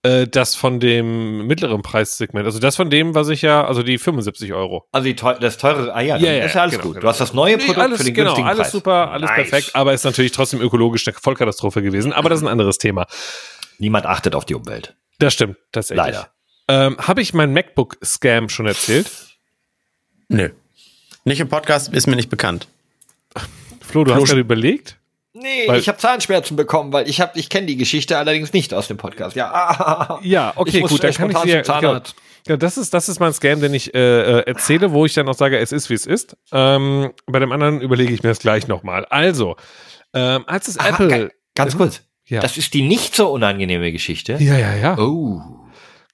Äh, 0.05 0.27
das 0.27 0.55
von 0.57 0.81
dem 0.81 1.47
mittleren 1.47 1.83
Preissegment. 1.83 2.45
Also 2.45 2.59
das 2.59 2.75
von 2.77 2.91
dem, 2.91 3.15
was 3.15 3.29
ich 3.29 3.41
ja, 3.43 3.65
also 3.65 3.83
die 3.85 3.99
75 3.99 4.53
Euro. 4.53 4.85
Also 4.91 5.05
die 5.07 5.15
teu 5.15 5.35
das 5.35 5.59
teure, 5.59 5.95
ah 5.95 6.01
ja, 6.01 6.17
dann 6.17 6.25
Ja, 6.25 6.33
ja, 6.33 6.45
ist 6.47 6.55
ja 6.55 6.63
alles 6.63 6.73
genau, 6.73 6.83
gut. 6.85 6.93
genau. 6.95 7.03
Du 7.03 7.09
hast 7.09 7.21
das 7.21 7.33
neue 7.35 7.57
Nee, 7.57 7.63
Produkt 7.65 7.79
alles, 7.79 7.99
für 7.99 8.05
den 8.05 8.15
genau, 8.15 8.31
günstigen 8.31 8.49
alles 8.49 8.59
Preis. 8.63 8.73
super, 8.73 9.11
alles 9.13 9.31
Nice. 9.31 9.49
perfekt, 9.49 9.77
aber 9.77 9.93
ist 9.95 10.05
natürlich 10.05 10.33
trotzdem 10.33 10.61
ökologisch 10.61 11.07
eine 11.07 11.15
Vollkatastrophe 11.17 11.83
gewesen. 11.83 12.13
Aber 12.13 12.29
das 12.29 12.41
ist 12.41 12.45
ein 12.45 12.49
anderes 12.51 12.79
Thema. 12.79 13.07
Niemand 13.79 14.07
achtet 14.07 14.35
auf 14.35 14.45
die 14.45 14.55
Umwelt. 14.57 14.97
Das 15.21 15.35
stimmt, 15.35 15.57
tatsächlich. 15.71 16.05
Leider. 16.05 16.29
Ähm, 16.69 16.97
Habe 16.99 17.23
ich 17.23 17.33
mein 17.33 17.53
MacBook-Scam 17.53 18.49
schon 18.49 18.67
erzählt? 18.67 19.09
Nö. 20.29 20.51
Nicht 21.25 21.39
im 21.41 21.49
Podcast, 21.49 21.93
ist 21.95 22.09
mir 22.09 22.17
nicht 22.17 22.29
bekannt. 22.31 22.67
Flo, 23.81 24.03
du 24.05 24.13
Flo, 24.13 24.23
hast 24.23 24.29
gerade 24.31 24.41
überlegt? 24.41 24.99
Nee, 25.35 25.67
Weil- 25.67 25.79
ich 25.81 25.89
habe 25.89 25.97
Zahnschmerzen 25.99 26.57
bekommen, 26.57 26.93
weil 26.93 27.09
ich 27.09 27.21
habe, 27.21 27.39
ich 27.39 27.49
kenne 27.49 27.67
die 27.67 27.77
Geschichte 27.77 28.19
allerdings 28.19 28.53
nicht 28.53 28.75
aus 28.75 28.89
dem 28.89 28.99
Podcast. 28.99 29.35
Ja, 29.35 30.19
Ja, 30.23 30.53
okay, 30.57 30.79
Ich 30.83 30.91
gut, 30.91 31.03
dann 31.03 31.13
kann 31.15 31.31
ich 31.31 31.63
Zahnarzt. 31.65 32.15
Ja, 32.47 32.57
das 32.57 32.77
ist, 32.77 32.93
das 32.93 33.09
ist 33.09 33.21
mein 33.21 33.33
Scam, 33.33 33.61
den 33.61 33.73
ich 33.73 33.95
äh, 33.95 33.99
äh, 34.41 34.47
erzähle, 34.47 34.93
wo 34.93 35.07
ich 35.07 35.15
dann 35.15 35.29
auch 35.29 35.35
sage, 35.35 35.59
es 35.59 35.71
ist, 35.73 35.89
wie 35.91 35.95
es 35.95 36.07
ist. 36.07 36.37
Ähm, 36.53 37.13
bei 37.27 37.39
dem 37.39 37.53
anderen 37.53 37.81
überlege 37.81 38.13
ich 38.13 38.23
mir 38.23 38.31
das 38.31 38.41
gleich 38.41 38.67
nochmal. 38.69 39.05
Also, 39.07 39.57
ähm, 40.13 40.43
als 40.49 40.67
es 40.69 40.79
Aha, 40.79 40.89
Apple. 40.89 41.09
ga- 41.09 41.29
ganz 41.55 41.77
kurz. 41.77 42.03
Ja. 42.27 42.41
Das 42.41 42.57
ist 42.59 42.75
die 42.75 42.83
nicht 42.83 43.15
so 43.15 43.31
unangenehme 43.31 43.93
Geschichte. 43.93 44.35
ja, 44.41 44.59
ja, 44.59 44.75
ja, 44.75 44.99
Oh. 44.99 45.41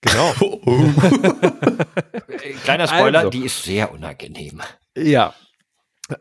genau. 0.03 0.35
Äh, 2.29 2.53
Kleiner 2.65 2.87
Spoiler, 2.87 3.19
Also. 3.21 3.31
die 3.31 3.45
ist 3.45 3.63
sehr 3.65 3.91
unangenehm. 3.93 4.61
Ja. 4.97 5.35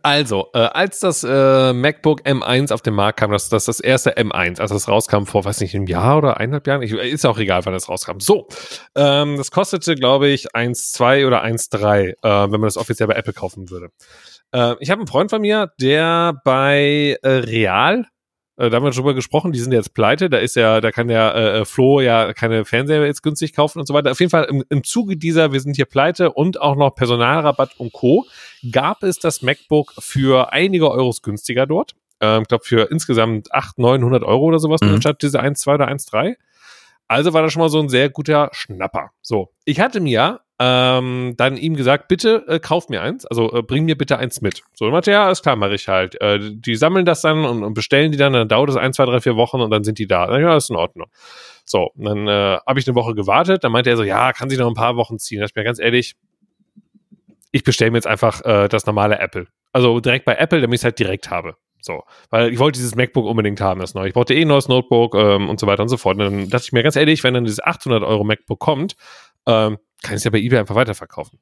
Also, 0.02 0.50
äh, 0.54 0.60
als 0.60 1.00
das 1.00 1.24
äh, 1.24 1.72
MacBook 1.72 2.22
M1 2.22 2.74
auf 2.74 2.82
den 2.82 2.94
Markt 2.94 3.20
kam, 3.20 3.32
das, 3.32 3.48
das 3.48 3.66
das 3.66 3.80
erste 3.80 4.18
M1, 4.18 4.60
als 4.60 4.72
das 4.72 4.90
rauskam 4.90 5.24
vor, 5.24 5.46
weiß 5.46 5.62
nicht, 5.62 5.76
einem 5.76 5.88
Jahr 5.88 6.18
oder 6.18 6.38
eineinhalb 6.38 6.68
Jahren, 6.68 6.82
ich, 6.82 6.92
ist 6.92 7.26
auch 7.26 7.38
egal, 7.38 7.66
wann 7.66 7.74
das 7.74 7.88
rauskam. 7.88 8.20
So, 8.20 8.48
ähm, 8.96 9.38
das 9.38 9.52
kostete, 9.52 9.96
glaube 9.96 10.28
ich, 10.28 10.54
1,2 10.54 11.26
oder 11.26 11.44
1,3, 11.44 12.10
äh, 12.10 12.16
wenn 12.22 12.52
man 12.52 12.64
das 12.64 12.78
offiziell 12.78 13.08
bei 13.08 13.16
Apple 13.16 13.34
kaufen 13.34 13.70
würde. 13.70 13.90
Äh, 14.52 14.76
ich 14.80 14.90
habe 14.90 15.00
einen 15.00 15.08
Freund 15.08 15.30
von 15.30 15.42
mir, 15.42 15.72
der 15.80 16.34
bei 16.44 17.18
äh, 17.22 17.30
Real, 17.30 18.06
da 18.58 18.72
haben 18.72 18.84
wir 18.84 18.91
schon 18.91 19.03
drüber 19.03 19.14
gesprochen, 19.14 19.51
die 19.51 19.60
sind 19.60 19.72
jetzt 19.72 19.93
pleite, 19.93 20.30
da 20.30 20.38
ist 20.39 20.55
ja, 20.55 20.82
da 20.82 20.91
kann 20.91 21.08
der 21.08 21.36
äh, 21.36 21.66
Flo 21.66 22.01
ja 22.01 22.34
keine 22.34 22.66
Fernseher 22.66 23.05
jetzt 23.05 23.22
günstig 23.22 23.53
kaufen 23.53 23.80
und 23.80 23.86
so 23.88 23.93
weiter. 23.93 24.12
Auf 24.12 24.20
jeden 24.20 24.32
Fall 24.32 24.45
im, 24.45 24.64
im 24.70 24.84
Zuge 24.84 25.16
dieser, 25.16 25.53
wir 25.53 25.60
sind 25.60 25.76
hier 25.76 25.86
pleite 25.86 26.32
und 26.32 26.60
auch 26.60 26.76
noch 26.76 26.95
Personalrabatt 26.95 27.72
und 27.78 27.93
Co., 27.93 28.26
gab 28.72 29.03
es 29.03 29.20
das 29.20 29.41
MacBook 29.43 29.93
für 29.99 30.51
einige 30.51 30.89
Euros 30.89 31.22
günstiger 31.22 31.68
dort. 31.68 31.93
Ähm, 32.20 32.41
ich 32.41 32.47
glaube 32.47 32.64
für 32.66 32.89
insgesamt 32.91 33.53
800, 33.53 34.01
900 34.01 34.24
Euro 34.24 34.45
oder 34.45 34.60
sowas, 34.60 34.82
Mhm. 34.82 34.95
anstatt 34.95 35.22
diese 35.22 35.39
1,2 35.39 35.76
oder 35.76 35.88
1,3. 35.88 36.36
Also 37.08 37.34
war 37.34 37.43
das 37.43 37.53
schon 37.53 37.62
mal 37.62 37.70
so 37.70 37.80
ein 37.80 37.89
sehr 37.89 38.10
guter 38.10 38.49
Schnapper. 38.53 39.12
So, 39.22 39.51
ich 39.66 39.80
hatte 39.80 39.99
mir 39.99 40.41
ähm, 40.60 41.36
dann 41.38 41.55
ihm 41.55 41.76
gesagt, 41.76 42.08
bitte 42.08 42.43
äh, 42.47 42.60
kauf 42.60 42.89
mir 42.89 43.01
eins, 43.01 43.26
also 43.26 43.53
äh, 43.53 43.62
bring 43.62 43.86
mir 43.86 43.97
bitte 43.97 44.18
eins 44.18 44.41
mit. 44.41 44.64
So, 44.74 44.86
und 44.86 44.91
meinte, 44.91 45.12
ja, 45.12 45.30
ist 45.30 45.43
klar, 45.43 45.55
mache 45.55 45.76
ich 45.76 45.88
halt. 45.88 46.20
Äh, 46.20 46.39
die 46.41 46.76
sammeln 46.76 47.05
das 47.05 47.22
dann 47.22 47.45
und, 47.45 47.64
und 47.64 47.74
bestellen 47.74 48.12
die 48.12 48.18
dann, 48.18 48.34
dann 48.34 48.47
dauert 48.47 48.70
es 48.70 48.76
ein, 48.76 48.91
zwei, 48.93 49.05
drei, 49.05 49.20
vier 49.20 49.36
Wochen 49.36 49.62
und 49.62 49.70
dann 49.70 49.84
sind 49.84 49.99
die 49.99 50.08
da. 50.08 50.26
Dann, 50.26 50.41
ja, 50.41 50.58
ist 50.58 50.70
in 50.70 50.76
Ordnung. 50.76 51.08
So, 51.64 51.91
dann 51.95 52.28
äh, 52.28 52.58
habe 52.66 52.80
ich 52.80 52.88
eine 52.88 52.95
Woche 52.95 53.14
gewartet, 53.14 53.64
dann 53.64 53.72
meinte 53.72 53.89
er 53.89 53.97
so, 53.97 54.03
ja, 54.03 54.34
kann 54.34 54.49
sich 54.49 54.58
noch 54.58 54.68
ein 54.68 54.74
paar 54.74 54.95
Wochen 54.95 55.20
ziehen. 55.20 55.39
Da 55.39 55.45
ich 55.45 55.55
mir 55.55 55.64
ganz 55.64 55.80
ehrlich, 55.80 56.16
ich 57.51 57.64
bestelle 57.64 57.91
mir 57.91 57.97
jetzt 57.97 58.08
einfach 58.08 58.43
äh, 58.43 58.68
das 58.68 58.86
normale 58.86 59.20
Apple. 59.20 59.47
Also 59.74 59.99
direkt 59.99 60.26
bei 60.26 60.36
Apple, 60.36 60.62
damit 60.62 60.76
ich 60.76 60.82
es 60.82 60.86
halt 60.86 60.97
direkt 60.97 61.30
habe. 61.30 61.55
So, 61.82 62.03
weil 62.32 62.51
ich 62.51 62.60
wollte 62.60 62.80
dieses 62.80 62.95
MacBook 62.95 63.26
unbedingt 63.26 63.62
haben, 63.62 63.80
das 63.80 63.93
neue. 63.93 64.08
Ich 64.08 64.14
brauchte 64.14 64.34
eh 64.34 64.41
ein 64.41 64.47
neues 64.47 64.68
Notebook 64.68 65.16
ähm, 65.16 65.49
und 65.49 65.60
so 65.60 65.68
weiter 65.68 65.84
und 65.84 65.89
so 65.89 65.97
fort. 65.97 66.18
Und 66.18 66.24
dann 66.24 66.49
dachte 66.49 66.66
ich 66.66 66.72
mir 66.72 66.84
ganz 66.84 66.95
ehrlich, 66.95 67.24
wenn 67.24 67.34
dann 67.34 67.45
dieses 67.45 67.64
800 67.64 68.03
Euro 68.03 68.24
MacBook 68.24 68.60
kommt, 68.60 68.95
ähm, 69.45 69.78
kann 70.02 70.14
ich 70.14 70.20
es 70.20 70.24
ja 70.24 70.32
bei 70.32 70.39
eBay 70.39 70.60
einfach 70.60 70.76
weiterverkaufen. 70.76 71.39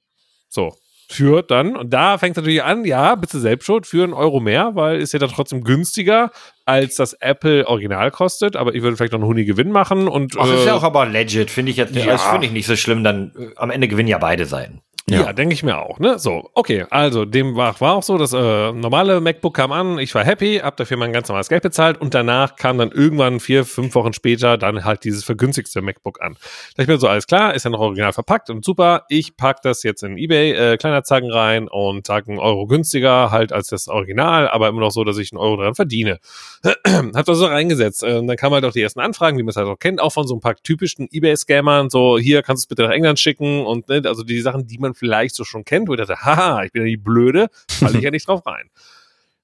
So, 0.49 0.73
für 1.07 1.43
dann, 1.43 1.75
und 1.75 1.91
da 1.91 2.17
fängt 2.17 2.35
es 2.35 2.37
natürlich 2.37 2.63
an, 2.63 2.83
ja, 2.83 3.15
bist 3.15 3.33
du 3.33 3.39
selbst 3.39 3.65
schuld, 3.65 3.85
für 3.85 4.03
einen 4.03 4.13
Euro 4.13 4.39
mehr, 4.39 4.71
weil 4.73 4.99
ist 4.99 5.13
ja 5.13 5.19
dann 5.19 5.29
trotzdem 5.29 5.63
günstiger, 5.63 6.31
als 6.65 6.95
das 6.95 7.13
Apple 7.13 7.67
Original 7.67 8.09
kostet, 8.09 8.55
aber 8.55 8.73
ich 8.73 8.81
würde 8.81 8.97
vielleicht 8.97 9.13
noch 9.13 9.19
einen 9.19 9.27
Huni 9.27 9.45
Gewinn 9.45 9.71
machen 9.71 10.07
und 10.07 10.35
Ach, 10.37 10.51
ist 10.51 10.63
äh, 10.63 10.67
ja 10.67 10.73
auch 10.73 10.83
aber 10.83 11.05
legit, 11.05 11.51
finde 11.51 11.71
ich 11.71 11.77
jetzt, 11.77 11.95
ja. 11.95 12.05
das 12.05 12.23
finde 12.23 12.47
ich 12.47 12.53
nicht 12.53 12.65
so 12.65 12.75
schlimm, 12.75 13.03
dann 13.03 13.31
äh, 13.37 13.49
am 13.55 13.69
Ende 13.69 13.87
gewinnen 13.87 14.09
ja 14.09 14.17
beide 14.17 14.45
Seiten. 14.45 14.81
Ja, 15.07 15.33
denke 15.33 15.53
ich 15.53 15.61
mir 15.61 15.77
auch. 15.77 15.99
Ne? 15.99 16.17
So, 16.17 16.49
okay, 16.55 16.87
also 16.89 17.25
dem 17.25 17.55
war, 17.55 17.79
war 17.79 17.93
auch 17.93 18.01
so, 18.01 18.17
das 18.17 18.33
äh, 18.33 18.71
normale 18.71 19.21
MacBook 19.21 19.53
kam 19.53 19.71
an, 19.71 19.99
ich 19.99 20.15
war 20.15 20.25
happy, 20.25 20.57
hab 20.63 20.77
dafür 20.77 20.97
mein 20.97 21.13
ganz 21.13 21.27
normales 21.27 21.47
Geld 21.47 21.61
bezahlt 21.61 22.01
und 22.01 22.15
danach 22.15 22.55
kam 22.55 22.79
dann 22.79 22.89
irgendwann 22.89 23.39
vier, 23.39 23.65
fünf 23.65 23.93
Wochen 23.93 24.13
später 24.13 24.57
dann 24.57 24.83
halt 24.83 25.03
dieses 25.03 25.23
vergünstigste 25.23 25.83
MacBook 25.83 26.23
an. 26.23 26.37
Da 26.75 26.81
ich 26.81 26.87
mir 26.87 26.97
so, 26.97 27.07
alles 27.07 27.27
klar, 27.27 27.53
ist 27.53 27.65
ja 27.65 27.69
noch 27.69 27.81
original 27.81 28.13
verpackt 28.13 28.49
und 28.49 28.65
super, 28.65 29.03
ich 29.07 29.37
pack 29.37 29.61
das 29.61 29.83
jetzt 29.83 30.01
in 30.01 30.17
Ebay 30.17 30.53
äh, 30.53 30.77
Kleinanzeigen 30.77 31.31
rein 31.31 31.67
und 31.67 32.07
sag 32.07 32.27
einen 32.27 32.39
Euro 32.39 32.65
günstiger 32.65 33.29
halt 33.29 33.53
als 33.53 33.67
das 33.67 33.87
Original, 33.87 34.47
aber 34.47 34.69
immer 34.69 34.79
noch 34.79 34.91
so, 34.91 35.03
dass 35.03 35.19
ich 35.19 35.31
einen 35.31 35.39
Euro 35.39 35.57
dran 35.57 35.75
verdiene. 35.75 36.17
hab 37.13 37.25
das 37.25 37.37
so 37.37 37.45
reingesetzt. 37.45 38.01
Äh, 38.01 38.25
dann 38.25 38.37
kamen 38.37 38.55
halt 38.55 38.65
auch 38.65 38.73
die 38.73 38.81
ersten 38.81 39.01
Anfragen, 39.01 39.37
wie 39.37 39.43
man 39.43 39.49
es 39.49 39.55
halt 39.55 39.67
auch 39.67 39.77
kennt, 39.77 40.01
auch 40.01 40.13
von 40.13 40.25
so 40.25 40.35
ein 40.35 40.39
paar 40.41 40.55
typischen 40.55 41.07
Ebay-Scammern, 41.11 41.91
so 41.91 42.17
hier 42.17 42.41
kannst 42.41 42.63
du 42.63 42.65
es 42.65 42.69
bitte 42.69 42.87
nach 42.87 42.95
England 42.95 43.19
schicken 43.19 43.67
und 43.67 43.87
ne, 43.87 44.01
also 44.05 44.23
die 44.23 44.41
Sachen, 44.41 44.65
die 44.65 44.79
man 44.79 44.94
vielleicht 44.95 45.35
so 45.35 45.43
schon 45.43 45.65
kennt, 45.65 45.87
wo 45.87 45.93
ich 45.93 45.99
dachte, 45.99 46.21
haha, 46.21 46.63
ich 46.63 46.71
bin 46.71 46.83
ja 46.83 46.87
die 46.87 46.97
Blöde, 46.97 47.47
falle 47.69 47.97
ich 47.97 48.03
ja 48.03 48.11
nicht 48.11 48.27
drauf 48.27 48.45
rein. 48.45 48.69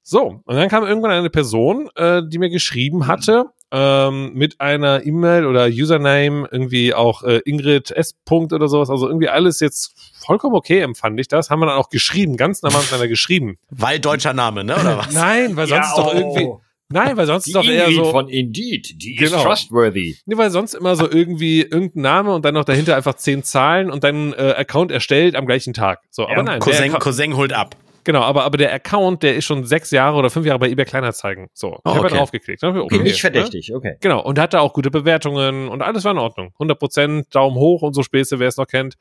So, 0.04 0.42
und 0.44 0.56
dann 0.56 0.68
kam 0.68 0.84
irgendwann 0.84 1.12
eine 1.12 1.30
Person, 1.30 1.90
äh, 1.96 2.24
die 2.26 2.40
mir 2.40 2.50
geschrieben 2.50 3.08
hatte, 3.08 3.52
ähm, 3.72 4.34
mit 4.34 4.60
einer 4.60 5.06
E-Mail 5.06 5.46
oder 5.46 5.68
Username, 5.68 6.48
irgendwie 6.52 6.94
auch 6.94 7.24
äh, 7.24 7.42
Ingrid 7.46 7.92
S. 7.92 8.16
Punkt 8.26 8.52
oder 8.52 8.68
sowas, 8.68 8.90
also 8.90 9.08
irgendwie 9.08 9.30
alles 9.30 9.60
jetzt 9.60 9.94
vollkommen 10.26 10.56
okay 10.56 10.80
empfand 10.80 11.20
ich 11.20 11.28
das, 11.28 11.50
haben 11.50 11.60
wir 11.60 11.68
dann 11.68 11.78
auch 11.78 11.90
geschrieben, 11.90 12.36
ganz 12.36 12.62
normal 12.62 12.82
miteinander 12.82 13.08
geschrieben. 13.08 13.58
Weil 13.70 14.00
deutscher 14.00 14.34
Name, 14.34 14.64
ne? 14.64 14.76
Oder 14.76 14.98
was? 14.98 15.14
Nein, 15.14 15.56
weil 15.56 15.68
sonst 15.68 15.90
ist 15.90 15.98
doch 15.98 16.14
irgendwie, 16.14 16.50
nein, 16.92 17.18
weil 17.18 17.26
sonst 17.26 17.46
Die 17.46 17.52
ist 17.52 17.56
doch 17.56 17.64
eher 17.64 17.92
so, 17.92 18.06
von 18.12 18.30
Indeed, 18.30 19.02
die 19.02 19.16
Genau. 19.16 19.38
ist 19.38 19.44
trustworthy. 19.44 20.18
Nee, 20.26 20.38
weil 20.38 20.52
sonst 20.52 20.74
immer 20.74 20.96
so 20.96 21.10
irgendwie 21.10 21.62
irgendein 21.62 22.02
Name 22.02 22.34
und 22.34 22.46
dann 22.46 22.54
noch 22.54 22.66
dahinter 22.66 22.96
einfach 22.96 23.16
zehn 23.16 23.44
Zahlen 23.44 23.90
und 23.92 24.04
dann 24.04 24.34
äh, 24.34 24.54
Account 24.58 24.92
erstellt 24.92 25.36
am 25.36 25.46
gleichen 25.46 25.74
Tag. 25.74 26.00
So, 26.10 26.28
aber 26.28 26.44
nein, 26.44 26.60
Cousin, 26.60 26.92
Cousin 26.94 27.36
holt 27.36 27.54
ab. 27.54 27.76
Genau, 28.04 28.22
aber, 28.22 28.44
aber 28.44 28.58
der 28.58 28.74
Account, 28.74 29.24
der 29.24 29.36
ist 29.36 29.46
schon 29.46 29.66
sechs 29.66 29.92
Jahre 29.92 30.18
oder 30.18 30.30
fünf 30.30 30.46
Jahre 30.46 30.60
bei 30.60 30.70
eBay 30.70 30.86
Kleinanzeigen. 30.86 31.48
So, 31.54 31.74
ich 31.74 31.80
Oh, 31.86 31.96
habe 31.96 32.06
okay. 32.08 32.16
draufgeklickt. 32.18 32.64
Okay, 32.64 32.80
Okay, 32.80 32.98
nicht 33.00 33.14
ne? 33.16 33.20
verdächtig, 33.32 33.74
okay. 33.74 33.98
Genau, 34.00 34.22
und 34.22 34.40
hatte 34.40 34.62
auch 34.62 34.74
gute 34.74 34.92
Bewertungen 34.92 35.68
und 35.70 35.82
alles 35.82 36.04
war 36.04 36.12
in 36.12 36.18
Ordnung. 36.18 36.54
100% 36.60 37.26
Daumen 37.32 37.56
hoch 37.58 37.82
und 37.82 37.94
so 37.94 38.04
Späße, 38.04 38.40
wer 38.40 38.48
es 38.48 38.58
noch 38.58 38.68
kennt. 38.68 38.96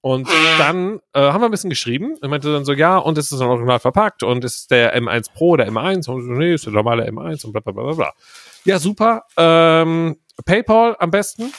Und 0.00 0.28
dann 0.58 1.00
äh, 1.12 1.20
haben 1.20 1.40
wir 1.40 1.46
ein 1.48 1.50
bisschen 1.50 1.70
geschrieben 1.70 2.14
und 2.20 2.30
meinte 2.30 2.52
dann 2.52 2.64
so, 2.64 2.72
ja, 2.72 2.98
und 2.98 3.18
es 3.18 3.32
ist 3.32 3.40
dann 3.40 3.48
original 3.48 3.78
verpackt 3.80 4.22
und 4.22 4.44
es 4.44 4.56
ist 4.56 4.70
der 4.70 4.96
M1 4.96 5.32
Pro 5.32 5.50
oder 5.50 5.66
M1 5.66 6.08
und 6.08 6.22
so, 6.22 6.32
nee, 6.32 6.54
ist 6.54 6.66
der 6.66 6.72
normale 6.72 7.08
M1 7.08 7.44
und 7.44 7.52
bla 7.52 7.60
bla 7.60 7.72
bla 7.72 7.82
bla 7.84 7.92
bla. 7.94 8.12
Ja, 8.64 8.78
super. 8.78 9.22
Ähm, 9.36 10.16
PayPal 10.44 10.96
am 10.98 11.10
besten. 11.10 11.52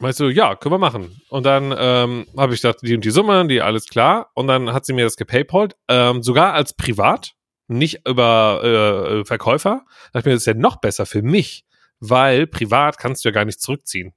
Meinst 0.00 0.20
du, 0.20 0.28
ja, 0.28 0.54
können 0.54 0.74
wir 0.74 0.78
machen. 0.78 1.20
Und 1.28 1.44
dann 1.44 1.74
ähm, 1.76 2.26
habe 2.36 2.54
ich 2.54 2.60
gesagt, 2.60 2.82
die 2.82 2.94
und 2.94 3.04
die 3.04 3.10
Summe, 3.10 3.46
die 3.48 3.60
alles 3.60 3.86
klar. 3.86 4.30
Und 4.34 4.46
dann 4.46 4.72
hat 4.72 4.86
sie 4.86 4.92
mir 4.92 5.04
das 5.04 5.16
gepaypalt, 5.16 5.74
ähm, 5.88 6.22
sogar 6.22 6.54
als 6.54 6.72
privat, 6.72 7.32
nicht 7.66 8.06
über 8.06 8.62
äh, 8.62 9.24
Verkäufer. 9.24 9.82
Da 10.12 10.20
dachte 10.20 10.20
ich 10.20 10.24
mir, 10.26 10.32
das 10.32 10.42
ist 10.42 10.46
ja 10.46 10.54
noch 10.54 10.76
besser 10.76 11.04
für 11.04 11.22
mich, 11.22 11.64
weil 11.98 12.46
privat 12.46 12.98
kannst 12.98 13.24
du 13.24 13.28
ja 13.28 13.32
gar 13.32 13.44
nicht 13.44 13.60
zurückziehen. 13.60 14.14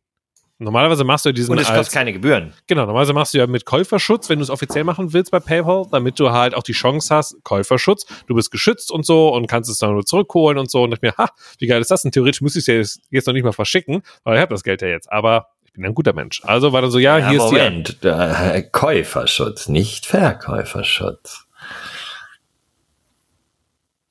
Normalerweise 0.61 1.03
machst 1.03 1.25
du 1.25 1.29
ja 1.29 1.33
diesen 1.33 1.53
Und 1.53 1.57
es 1.57 1.67
als, 1.67 1.77
kostet 1.77 1.95
keine 1.95 2.13
Gebühren. 2.13 2.53
Genau, 2.67 2.81
normalerweise 2.81 3.13
machst 3.13 3.33
du 3.33 3.39
ja 3.39 3.47
mit 3.47 3.65
Käuferschutz, 3.65 4.29
wenn 4.29 4.37
du 4.37 4.43
es 4.43 4.51
offiziell 4.51 4.83
machen 4.83 5.11
willst 5.11 5.31
bei 5.31 5.39
PayPal, 5.39 5.87
damit 5.91 6.19
du 6.19 6.29
halt 6.29 6.53
auch 6.53 6.61
die 6.61 6.73
Chance 6.73 7.15
hast, 7.15 7.43
Käuferschutz, 7.43 8.05
du 8.27 8.35
bist 8.35 8.51
geschützt 8.51 8.91
und 8.91 9.03
so 9.03 9.33
und 9.33 9.47
kannst 9.47 9.71
es 9.71 9.79
dann 9.79 9.93
nur 9.93 10.05
zurückholen 10.05 10.59
und 10.59 10.69
so. 10.69 10.83
Und 10.83 10.93
ich 10.93 11.01
mir, 11.01 11.15
ha, 11.17 11.29
wie 11.57 11.65
geil 11.65 11.81
ist 11.81 11.89
das 11.89 12.03
denn? 12.03 12.11
Theoretisch 12.11 12.41
müsste 12.41 12.59
ich 12.59 12.63
es 12.63 12.67
ja 12.67 12.75
jetzt, 12.75 13.01
jetzt 13.09 13.25
noch 13.25 13.33
nicht 13.33 13.43
mal 13.43 13.53
verschicken, 13.53 14.03
weil 14.23 14.35
ich 14.35 14.41
habe 14.41 14.53
das 14.53 14.61
Geld 14.61 14.83
ja 14.83 14.87
jetzt. 14.87 15.11
Aber 15.11 15.47
ich 15.71 15.75
bin 15.75 15.85
ein 15.85 15.95
guter 15.95 16.11
Mensch. 16.13 16.41
Also 16.43 16.73
war 16.73 16.81
dann 16.81 16.91
so, 16.91 16.99
ja, 16.99 17.17
Ja, 17.17 17.29
hier 17.29 17.37
ist 17.39 17.49
die. 17.49 17.55
Moment, 17.55 18.03
äh, 18.03 18.63
Käuferschutz, 18.71 19.69
nicht 19.69 20.05
Verkäuferschutz. 20.05 21.45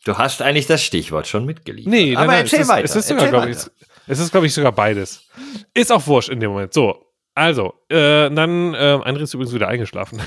Du 0.05 0.17
hast 0.17 0.41
eigentlich 0.41 0.67
das 0.67 0.83
Stichwort 0.83 1.27
schon 1.27 1.45
mitgeliefert. 1.45 1.93
Nee, 1.93 2.17
aber 2.17 2.27
nein, 2.27 2.37
nein, 2.37 2.45
erzähl 2.45 2.61
es 2.61 2.65
ist, 2.65 2.69
weiter. 2.71 2.85
Es 2.85 2.97
ist 2.97 3.09
sogar, 3.09 3.25
erzähl 3.25 3.39
glaube 3.39 3.51
ich, 3.51 3.59
es 4.07 4.19
ist, 4.19 4.31
glaube 4.31 4.47
ich, 4.47 4.55
sogar 4.55 4.73
beides. 4.73 5.29
Ist 5.75 5.93
auch 5.93 6.07
wurscht 6.07 6.31
in 6.31 6.41
dem 6.41 6.51
Moment. 6.51 6.73
So. 6.73 7.07
Also, 7.41 7.73
äh, 7.89 8.29
dann, 8.31 8.75
äh, 8.75 8.99
André 9.03 9.23
ist 9.23 9.33
übrigens 9.33 9.55
wieder 9.55 9.67
eingeschlafen. 9.67 10.21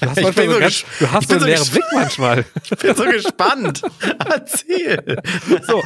Du 0.00 0.08
hast, 0.08 0.22
manchmal 0.22 0.46
so 0.46 0.52
so 0.52 0.58
ganz, 0.60 0.84
du 1.00 1.10
hast 1.10 1.22
ich 1.24 1.28
so 1.28 1.34
einen 1.34 1.44
leeren 1.44 1.68
Blick 1.68 1.84
manchmal. 1.92 2.44
Ich 2.70 2.78
bin 2.78 2.94
so 2.94 3.04
gespannt. 3.04 3.82
Erzähl. 4.30 5.22
So. 5.62 5.82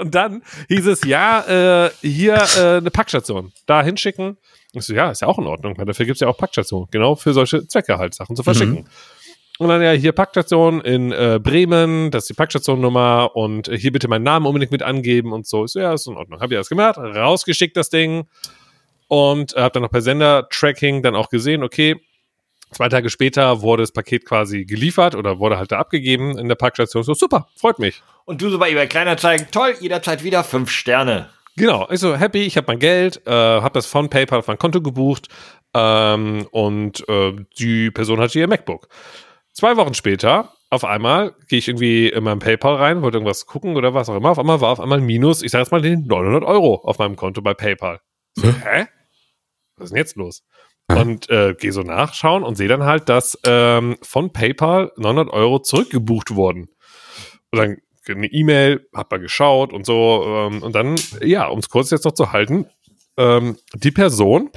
Und 0.00 0.14
dann 0.14 0.42
hieß 0.68 0.86
es, 0.86 1.04
ja, 1.04 1.84
äh, 1.86 1.90
hier 2.00 2.36
äh, 2.56 2.78
eine 2.78 2.90
Packstation. 2.90 3.52
Da 3.66 3.82
hinschicken. 3.82 4.38
Ich 4.72 4.84
so, 4.84 4.94
ja, 4.94 5.10
ist 5.10 5.20
ja 5.20 5.28
auch 5.28 5.38
in 5.38 5.46
Ordnung, 5.46 5.76
weil 5.76 5.84
dafür 5.84 6.06
gibt's 6.06 6.20
ja 6.20 6.28
auch 6.28 6.38
Packstationen. 6.38 6.88
Genau 6.90 7.14
für 7.14 7.34
solche 7.34 7.66
Zwecke 7.68 7.98
halt, 7.98 8.14
Sachen 8.14 8.36
zu 8.36 8.42
verschicken. 8.42 8.88
Und 9.58 9.68
dann 9.68 9.82
ja, 9.82 9.90
hier 9.90 10.12
Packstation 10.12 10.80
in 10.80 11.12
äh, 11.12 11.38
Bremen, 11.42 12.10
das 12.10 12.24
ist 12.24 12.30
die 12.30 12.34
Packstationnummer 12.34 13.32
und 13.34 13.68
äh, 13.68 13.76
hier 13.76 13.92
bitte 13.92 14.08
meinen 14.08 14.22
Namen 14.22 14.46
unbedingt 14.46 14.72
mit 14.72 14.82
angeben 14.82 15.32
und 15.32 15.46
so. 15.46 15.66
Ich 15.66 15.72
so, 15.72 15.80
ja, 15.80 15.92
ist 15.92 16.06
in 16.06 16.16
Ordnung. 16.16 16.40
Hab 16.40 16.50
ich 16.50 16.56
das 16.56 16.70
gemacht, 16.70 16.96
rausgeschickt 16.96 17.76
das 17.76 17.90
Ding 17.90 18.28
und 19.08 19.56
äh, 19.56 19.60
hab 19.60 19.72
dann 19.72 19.82
noch 19.82 19.90
per 19.90 20.02
Sender-Tracking 20.02 21.02
dann 21.02 21.16
auch 21.16 21.28
gesehen, 21.30 21.62
okay, 21.62 21.96
zwei 22.70 22.88
Tage 22.88 23.10
später 23.10 23.62
wurde 23.62 23.82
das 23.82 23.92
Paket 23.92 24.24
quasi 24.24 24.64
geliefert 24.64 25.14
oder 25.14 25.38
wurde 25.38 25.58
halt 25.58 25.72
da 25.72 25.78
abgegeben 25.78 26.38
in 26.38 26.48
der 26.48 26.54
Packstation. 26.54 27.02
So, 27.02 27.14
super, 27.14 27.48
freut 27.56 27.78
mich. 27.78 28.02
Und 28.24 28.42
du 28.42 28.50
so 28.50 28.58
bei 28.58 28.70
eBay 28.70 28.86
Kleinanzeigen, 28.86 29.48
toll, 29.50 29.74
jederzeit 29.80 30.22
wieder 30.22 30.44
fünf 30.44 30.70
Sterne. 30.70 31.30
Genau, 31.56 31.88
ich 31.90 31.98
so 31.98 32.14
happy, 32.14 32.42
ich 32.42 32.56
habe 32.56 32.66
mein 32.68 32.78
Geld, 32.78 33.20
äh, 33.26 33.30
habe 33.32 33.72
das 33.72 33.86
von 33.86 34.08
PayPal 34.08 34.38
auf 34.38 34.46
mein 34.46 34.58
Konto 34.58 34.80
gebucht 34.80 35.28
ähm, 35.74 36.46
und 36.52 37.08
äh, 37.08 37.32
die 37.58 37.90
Person 37.90 38.20
hatte 38.20 38.38
ihr 38.38 38.46
MacBook. 38.46 38.88
Zwei 39.52 39.76
Wochen 39.76 39.94
später 39.94 40.52
auf 40.70 40.84
einmal 40.84 41.34
gehe 41.48 41.58
ich 41.58 41.66
irgendwie 41.66 42.10
in 42.10 42.22
meinem 42.22 42.38
PayPal 42.38 42.76
rein, 42.76 43.02
wollte 43.02 43.16
irgendwas 43.16 43.46
gucken 43.46 43.76
oder 43.76 43.94
was 43.94 44.08
auch 44.08 44.16
immer. 44.16 44.30
Auf 44.30 44.38
einmal 44.38 44.60
war 44.60 44.70
auf 44.70 44.80
einmal 44.80 44.98
ein 44.98 45.06
Minus, 45.06 45.42
ich 45.42 45.50
sage 45.50 45.62
jetzt 45.62 45.72
mal 45.72 45.80
den 45.80 46.06
900 46.06 46.44
Euro 46.44 46.76
auf 46.84 46.98
meinem 46.98 47.16
Konto 47.16 47.42
bei 47.42 47.54
PayPal. 47.54 48.00
So, 48.34 48.52
hä? 48.64 48.86
Was 49.78 49.86
ist 49.86 49.90
denn 49.90 49.98
jetzt 49.98 50.16
los? 50.16 50.42
Und 50.90 51.28
äh, 51.28 51.54
gehe 51.54 51.72
so 51.72 51.82
nachschauen 51.82 52.42
und 52.42 52.56
sehe 52.56 52.68
dann 52.68 52.84
halt, 52.84 53.08
dass 53.08 53.38
ähm, 53.44 53.96
von 54.02 54.32
PayPal 54.32 54.92
900 54.96 55.30
Euro 55.32 55.58
zurückgebucht 55.58 56.34
wurden. 56.34 56.68
Und 57.50 57.58
dann 57.58 57.76
eine 58.08 58.26
E-Mail, 58.26 58.88
hab 58.94 59.10
mal 59.10 59.20
geschaut 59.20 59.72
und 59.72 59.84
so. 59.84 60.24
Ähm, 60.26 60.62
und 60.62 60.74
dann, 60.74 60.96
ja, 61.22 61.46
um 61.46 61.58
es 61.58 61.68
kurz 61.68 61.90
jetzt 61.90 62.04
noch 62.04 62.14
zu 62.14 62.32
halten, 62.32 62.66
ähm, 63.16 63.58
die 63.74 63.90
Person, 63.90 64.50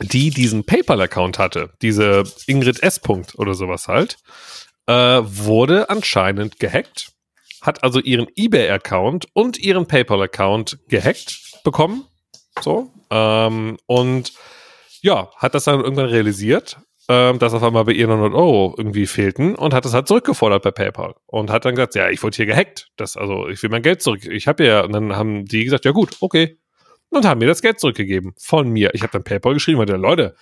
die 0.00 0.30
diesen 0.30 0.64
PayPal-Account 0.64 1.38
hatte, 1.38 1.72
diese 1.80 2.24
Ingrid 2.46 2.82
S. 2.82 3.02
-Punkt 3.02 3.36
oder 3.36 3.54
sowas 3.54 3.88
halt, 3.88 4.18
äh, 4.86 4.92
wurde 4.92 5.88
anscheinend 5.88 6.58
gehackt, 6.58 7.12
hat 7.62 7.82
also 7.82 8.00
ihren 8.00 8.26
eBay-Account 8.36 9.28
und 9.32 9.58
ihren 9.58 9.86
PayPal-Account 9.86 10.78
gehackt 10.88 11.60
bekommen. 11.64 12.04
So. 12.60 12.90
Ähm, 13.10 13.76
und 13.86 14.32
ja, 15.02 15.30
hat 15.36 15.54
das 15.54 15.64
dann 15.64 15.80
irgendwann 15.80 16.06
realisiert, 16.06 16.78
ähm, 17.08 17.38
dass 17.38 17.52
auf 17.52 17.62
einmal 17.62 17.84
bei 17.84 17.92
ihr 17.92 18.06
900 18.06 18.34
Euro 18.34 18.74
irgendwie 18.78 19.06
fehlten 19.06 19.54
und 19.54 19.74
hat 19.74 19.84
das 19.84 19.92
halt 19.92 20.08
zurückgefordert 20.08 20.62
bei 20.62 20.70
PayPal 20.70 21.14
und 21.26 21.50
hat 21.50 21.64
dann 21.64 21.74
gesagt, 21.74 21.94
ja, 21.94 22.08
ich 22.08 22.22
wurde 22.22 22.36
hier 22.36 22.46
gehackt, 22.46 22.88
das, 22.96 23.16
also 23.16 23.48
ich 23.48 23.62
will 23.62 23.70
mein 23.70 23.82
Geld 23.82 24.02
zurück, 24.02 24.24
ich 24.24 24.48
habe 24.48 24.64
ja, 24.64 24.82
und 24.84 24.92
dann 24.92 25.14
haben 25.14 25.44
die 25.44 25.64
gesagt, 25.64 25.84
ja 25.84 25.90
gut, 25.90 26.16
okay, 26.20 26.58
und 27.10 27.26
haben 27.26 27.38
mir 27.38 27.46
das 27.46 27.62
Geld 27.62 27.78
zurückgegeben 27.78 28.34
von 28.36 28.68
mir. 28.70 28.92
Ich 28.94 29.02
habe 29.02 29.12
dann 29.12 29.22
PayPal 29.22 29.54
geschrieben 29.54 29.78
und 29.78 29.88
der 29.88 29.98
Leute, 29.98 30.34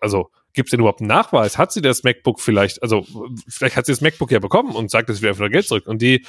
also 0.00 0.30
gibt 0.52 0.68
es 0.68 0.70
denn 0.72 0.80
überhaupt 0.80 1.00
einen 1.00 1.08
Nachweis? 1.08 1.56
Hat 1.56 1.72
sie 1.72 1.80
das 1.80 2.02
MacBook 2.02 2.40
vielleicht, 2.40 2.82
also 2.82 3.06
vielleicht 3.48 3.76
hat 3.76 3.86
sie 3.86 3.92
das 3.92 4.00
MacBook 4.00 4.30
ja 4.30 4.38
bekommen 4.38 4.74
und 4.74 4.90
sagt, 4.90 5.08
es 5.08 5.20
wieder 5.20 5.30
einfach 5.30 5.40
nur 5.40 5.50
Geld 5.50 5.66
zurück. 5.66 5.86
Und 5.86 6.02
die, 6.02 6.24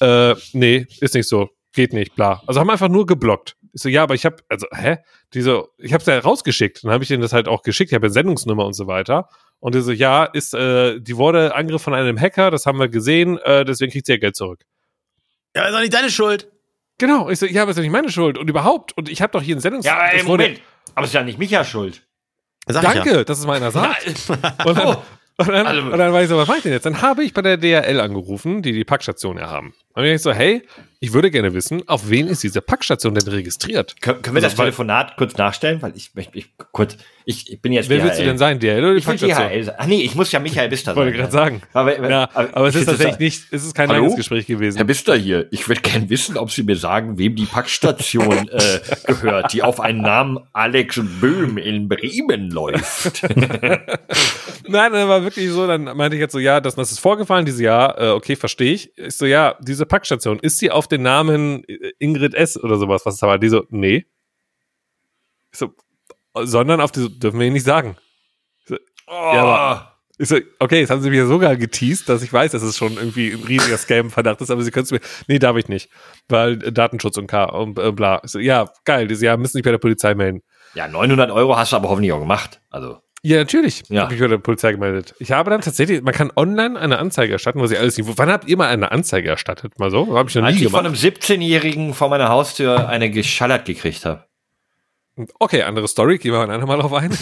äh, 0.00 0.34
nee, 0.52 0.86
ist 1.00 1.14
nicht 1.14 1.28
so, 1.28 1.50
geht 1.72 1.92
nicht, 1.92 2.14
bla. 2.14 2.42
Also 2.46 2.60
haben 2.60 2.70
einfach 2.70 2.88
nur 2.88 3.06
geblockt. 3.06 3.56
Ich 3.72 3.82
so, 3.82 3.88
ja, 3.88 4.02
aber 4.02 4.14
ich 4.14 4.24
habe, 4.26 4.36
also, 4.48 4.66
hä? 4.74 4.98
Die 5.32 5.40
so, 5.40 5.68
ich 5.78 5.92
habe 5.92 6.02
es 6.02 6.06
ja 6.06 6.18
rausgeschickt. 6.18 6.84
Dann 6.84 6.90
habe 6.90 7.04
ich 7.04 7.08
denen 7.08 7.22
das 7.22 7.32
halt 7.32 7.48
auch 7.48 7.62
geschickt. 7.62 7.90
Ich 7.90 7.94
habe 7.94 8.06
ja 8.06 8.12
Sendungsnummer 8.12 8.66
und 8.66 8.74
so 8.74 8.86
weiter. 8.86 9.28
Und 9.60 9.74
die 9.74 9.80
so, 9.80 9.92
ja, 9.92 10.24
ist, 10.24 10.54
äh, 10.54 11.00
die 11.00 11.16
wurde 11.16 11.54
Angriff 11.54 11.82
von 11.82 11.94
einem 11.94 12.18
Hacker, 12.20 12.50
das 12.50 12.66
haben 12.66 12.78
wir 12.78 12.88
gesehen, 12.88 13.38
äh, 13.38 13.64
deswegen 13.64 13.92
kriegt 13.92 14.06
sie 14.06 14.12
ja 14.12 14.18
Geld 14.18 14.36
zurück. 14.36 14.60
Ja, 15.56 15.66
ist 15.66 15.72
doch 15.72 15.80
nicht 15.80 15.94
deine 15.94 16.10
Schuld. 16.10 16.50
Genau, 16.98 17.30
ich 17.30 17.38
so, 17.38 17.46
ja, 17.46 17.62
aber 17.62 17.70
ist 17.70 17.76
doch 17.76 17.82
nicht 17.82 17.92
meine 17.92 18.10
Schuld. 18.10 18.38
Und 18.38 18.48
überhaupt, 18.50 18.96
und 18.96 19.08
ich 19.08 19.22
habe 19.22 19.32
doch 19.32 19.42
hier 19.42 19.56
ein 19.56 19.60
Sendungs... 19.60 19.86
Ja, 19.86 19.94
aber 19.94 20.12
ey, 20.12 20.22
Moment. 20.22 20.60
Aber 20.94 21.04
es 21.04 21.10
ist 21.10 21.14
ja 21.14 21.22
nicht 21.22 21.38
Micha 21.38 21.64
schuld. 21.64 22.06
Danke, 22.66 23.24
dass 23.24 23.38
es 23.38 23.46
meiner 23.46 23.70
sagt. 23.70 24.06
Und 24.64 24.78
dann, 24.78 24.96
Oh. 24.96 25.02
Und, 25.38 25.48
dann, 25.48 25.92
und 25.92 25.98
dann 25.98 26.12
war 26.12 26.22
ich 26.22 26.28
so, 26.28 26.36
was 26.36 26.46
mache 26.48 26.58
ich 26.58 26.62
denn 26.64 26.72
jetzt? 26.72 26.86
Dann 26.86 27.00
habe 27.02 27.24
ich 27.24 27.32
bei 27.32 27.42
der 27.42 27.56
DRL 27.56 28.00
angerufen, 28.00 28.62
die 28.62 28.72
die 28.72 28.84
Packstation 28.84 29.38
ja 29.38 29.48
haben. 29.50 29.74
Und 29.94 30.04
ich 30.04 30.22
so, 30.22 30.32
hey, 30.32 30.62
ich 31.00 31.12
würde 31.12 31.30
gerne 31.30 31.52
wissen, 31.52 31.86
auf 31.86 32.08
wen 32.08 32.26
ist 32.26 32.42
diese 32.42 32.62
Packstation 32.62 33.14
denn 33.14 33.28
registriert? 33.28 34.00
Können, 34.00 34.22
können 34.22 34.36
wir 34.36 34.40
das 34.42 34.52
Also, 34.52 34.58
weil- 34.62 34.66
Telefonat 34.66 35.16
kurz 35.18 35.36
nachstellen? 35.36 35.82
Weil 35.82 35.92
ich 35.96 36.14
möchte 36.14 36.38
ich, 36.38 36.46
kurz, 36.72 36.96
ich, 37.26 37.50
ich 37.52 37.60
bin 37.60 37.72
jetzt 37.72 37.90
Wer 37.90 38.02
willst 38.02 38.18
du 38.18 38.24
denn 38.24 38.38
sein, 38.38 38.58
DRL 38.58 38.82
oder 38.84 38.92
die 38.92 38.98
Ich 39.00 39.04
Packstation? 39.04 39.48
DHL. 39.48 39.74
Ach 39.76 39.86
nee, 39.86 40.00
ich 40.00 40.14
muss 40.14 40.32
ja 40.32 40.38
Michael 40.40 40.68
Bister 40.70 40.96
Wollte 40.96 41.10
sein. 41.10 41.18
gerade 41.20 41.32
sagen. 41.32 41.62
Aber, 41.74 42.08
Ja, 42.10 42.28
aber, 42.32 42.68
es 42.68 42.74
ist 42.76 42.86
tatsächlich 42.86 43.10
das- 43.12 43.20
nicht, 43.20 43.52
es 43.52 43.64
ist 43.66 43.74
kein 43.74 43.88
Hallo? 43.90 44.00
langes 44.02 44.16
Gespräch 44.16 44.46
gewesen. 44.46 44.76
Herr 44.78 44.86
Bister 44.86 45.14
hier, 45.14 45.46
ich 45.50 45.68
würde 45.68 45.82
gern 45.82 46.08
wissen, 46.08 46.38
ob 46.38 46.50
Sie 46.50 46.62
mir 46.62 46.76
sagen, 46.76 47.18
wem 47.18 47.36
die 47.36 47.44
Packstation 47.46 48.48
äh, 48.48 48.80
gehört, 49.06 49.52
die 49.52 49.62
auf 49.62 49.78
einen 49.80 50.00
Namen 50.00 50.38
Alex 50.54 51.00
Böhm 51.20 51.58
in 51.58 51.88
Bremen 51.88 52.50
läuft. 52.50 53.22
Nein, 54.68 54.92
dann 54.92 55.08
war 55.08 55.22
wirklich 55.22 55.48
so, 55.50 55.66
dann 55.66 55.84
meinte 55.84 56.16
ich 56.16 56.20
jetzt 56.20 56.32
so, 56.32 56.38
ja, 56.38 56.60
das, 56.60 56.74
das 56.74 56.92
ist 56.92 57.00
vorgefallen 57.00 57.44
dieses 57.44 57.60
Jahr, 57.60 57.98
äh, 58.00 58.10
okay, 58.10 58.36
verstehe 58.36 58.72
ich. 58.72 58.96
Ich 58.98 59.16
so, 59.16 59.26
ja, 59.26 59.56
diese 59.60 59.86
Packstation, 59.86 60.38
ist 60.40 60.58
sie 60.58 60.70
auf 60.70 60.88
den 60.88 61.02
Namen 61.02 61.64
äh, 61.68 61.92
Ingrid 61.98 62.34
S. 62.34 62.62
oder 62.62 62.76
sowas? 62.76 63.02
Was 63.06 63.14
ist 63.14 63.22
aber? 63.22 63.38
Die 63.38 63.48
so, 63.48 63.64
nee. 63.70 64.06
Ich 65.52 65.58
so, 65.58 65.74
sondern 66.34 66.80
auf 66.80 66.92
die, 66.92 67.18
dürfen 67.18 67.38
wir 67.38 67.46
Ihnen 67.46 67.54
nicht 67.54 67.66
sagen. 67.66 67.96
Ich 68.62 68.68
so, 68.68 68.76
Ja, 69.08 69.42
aber- 69.42 69.88
ich 70.18 70.28
so, 70.28 70.36
okay, 70.60 70.80
jetzt 70.80 70.90
haben 70.90 71.00
sie 71.02 71.10
mich 71.10 71.18
ja 71.18 71.26
sogar 71.26 71.56
geteased, 71.56 72.08
dass 72.08 72.22
ich 72.22 72.32
weiß, 72.32 72.52
dass 72.52 72.62
es 72.62 72.76
schon 72.76 72.92
irgendwie 72.94 73.32
ein 73.32 73.42
riesiger 73.42 73.76
Scam-Verdacht 73.78 74.40
ist, 74.40 74.50
aber 74.50 74.62
sie 74.62 74.70
können 74.70 74.84
es 74.84 74.90
mir, 74.92 75.00
nee, 75.26 75.38
darf 75.38 75.56
ich 75.56 75.68
nicht, 75.68 75.90
weil 76.28 76.62
äh, 76.62 76.70
Datenschutz 76.72 77.16
und 77.16 77.26
K 77.26 77.44
und 77.44 77.78
äh, 77.78 77.90
bla. 77.92 78.20
Ich 78.24 78.30
so, 78.30 78.38
ja, 78.38 78.70
geil, 78.84 79.08
dieses 79.08 79.22
Jahr 79.22 79.36
müssen 79.36 79.54
sich 79.54 79.64
bei 79.64 79.70
der 79.72 79.78
Polizei 79.78 80.14
melden. 80.14 80.42
ja, 80.74 80.86
900 80.86 81.30
Euro 81.32 81.56
hast 81.56 81.72
du 81.72 81.76
aber 81.76 81.88
hoffentlich 81.88 82.12
auch 82.12 82.20
gemacht. 82.20 82.60
Also, 82.70 82.98
Ja, 83.24 83.36
natürlich. 83.36 83.84
Ja. 83.88 84.02
Habe 84.02 84.14
ich 84.14 84.20
bei 84.20 84.26
der 84.26 84.38
Polizei 84.38 84.72
gemeldet. 84.72 85.14
Ich 85.20 85.30
habe 85.30 85.50
dann 85.50 85.60
tatsächlich, 85.60 86.02
man 86.02 86.12
kann 86.12 86.32
online 86.34 86.78
eine 86.78 86.98
Anzeige 86.98 87.32
erstatten, 87.34 87.60
wo 87.60 87.66
sie 87.66 87.78
alles 87.78 87.96
nicht. 87.96 88.08
Wann 88.18 88.30
habt 88.30 88.48
ihr 88.48 88.56
mal 88.56 88.68
eine 88.68 88.90
Anzeige 88.90 89.28
erstattet? 89.28 89.78
Mal 89.78 89.90
so? 89.92 90.16
Habe 90.16 90.28
ich 90.28 90.34
noch 90.34 90.42
als 90.42 90.56
nie 90.56 90.64
ich 90.64 90.70
von 90.70 90.82
gemacht. 90.82 91.02
einem 91.04 91.14
17-Jährigen 91.14 91.94
vor 91.94 92.08
meiner 92.08 92.28
Haustür 92.28 92.88
eine 92.88 93.10
geschallert 93.10 93.64
gekriegt 93.64 94.04
habe. 94.04 94.24
Okay, 95.38 95.62
andere 95.62 95.88
Story, 95.88 96.16
gehen 96.16 96.32
wir 96.32 96.40
ein 96.40 96.50
andermal 96.50 96.78
drauf 96.78 96.94
ein. 96.94 97.10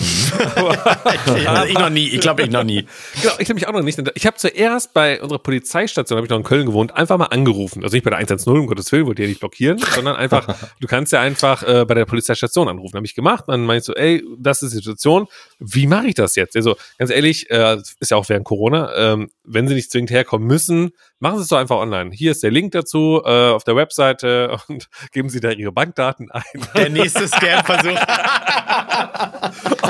Ich 1.66 1.74
noch 1.74 1.90
nie, 1.90 2.08
ich 2.08 2.20
glaube 2.20 2.42
ich 2.42 2.50
noch 2.50 2.62
nie. 2.62 2.86
genau, 3.20 3.34
ich 3.38 3.48
nämlich 3.48 3.66
auch 3.66 3.72
noch 3.72 3.82
nicht. 3.82 4.00
Ich 4.14 4.26
habe 4.26 4.36
zuerst 4.36 4.94
bei 4.94 5.20
unserer 5.20 5.38
Polizeistation, 5.38 6.16
habe 6.16 6.26
ich 6.26 6.30
noch 6.30 6.36
in 6.36 6.44
Köln 6.44 6.66
gewohnt, 6.66 6.94
einfach 6.96 7.18
mal 7.18 7.26
angerufen. 7.26 7.82
Also 7.82 7.96
nicht 7.96 8.04
bei 8.04 8.10
der 8.10 8.18
110, 8.18 8.52
um 8.52 8.66
Gottes 8.66 8.90
Willen, 8.92 9.06
wollte 9.06 9.22
ich 9.22 9.26
ja 9.26 9.30
nicht 9.30 9.40
blockieren, 9.40 9.78
sondern 9.78 10.16
einfach, 10.16 10.56
du 10.80 10.86
kannst 10.86 11.12
ja 11.12 11.20
einfach 11.20 11.62
äh, 11.62 11.84
bei 11.84 11.94
der 11.94 12.04
Polizeistation 12.04 12.68
anrufen. 12.68 12.96
Habe 12.96 13.06
ich 13.06 13.14
gemacht. 13.14 13.44
Dann 13.48 13.64
meinst 13.66 13.88
du, 13.88 13.92
ey, 13.92 14.24
das 14.38 14.62
ist 14.62 14.72
die 14.72 14.76
Situation. 14.76 15.26
Wie 15.58 15.86
mache 15.86 16.08
ich 16.08 16.14
das 16.14 16.36
jetzt? 16.36 16.56
Also 16.56 16.76
ganz 16.98 17.10
ehrlich, 17.10 17.50
äh, 17.50 17.78
ist 17.98 18.10
ja 18.10 18.16
auch 18.16 18.28
während 18.28 18.44
Corona, 18.44 18.94
ähm, 18.94 19.30
wenn 19.44 19.66
sie 19.66 19.74
nicht 19.74 19.90
zwingend 19.90 20.10
herkommen 20.10 20.46
müssen, 20.46 20.92
machen 21.20 21.36
sie 21.36 21.42
es 21.42 21.48
doch 21.48 21.58
einfach 21.58 21.76
online. 21.76 22.10
Hier 22.12 22.32
ist 22.32 22.42
der 22.42 22.50
Link 22.50 22.72
dazu 22.72 23.22
äh, 23.24 23.50
auf 23.50 23.64
der 23.64 23.76
Webseite 23.76 24.58
und 24.68 24.88
geben 25.12 25.28
sie 25.28 25.40
da 25.40 25.50
ihre 25.50 25.72
Bankdaten 25.72 26.30
ein. 26.30 26.42
Der 26.74 26.90
nächste 26.90 27.28
Scam-Versuch. 27.28 27.98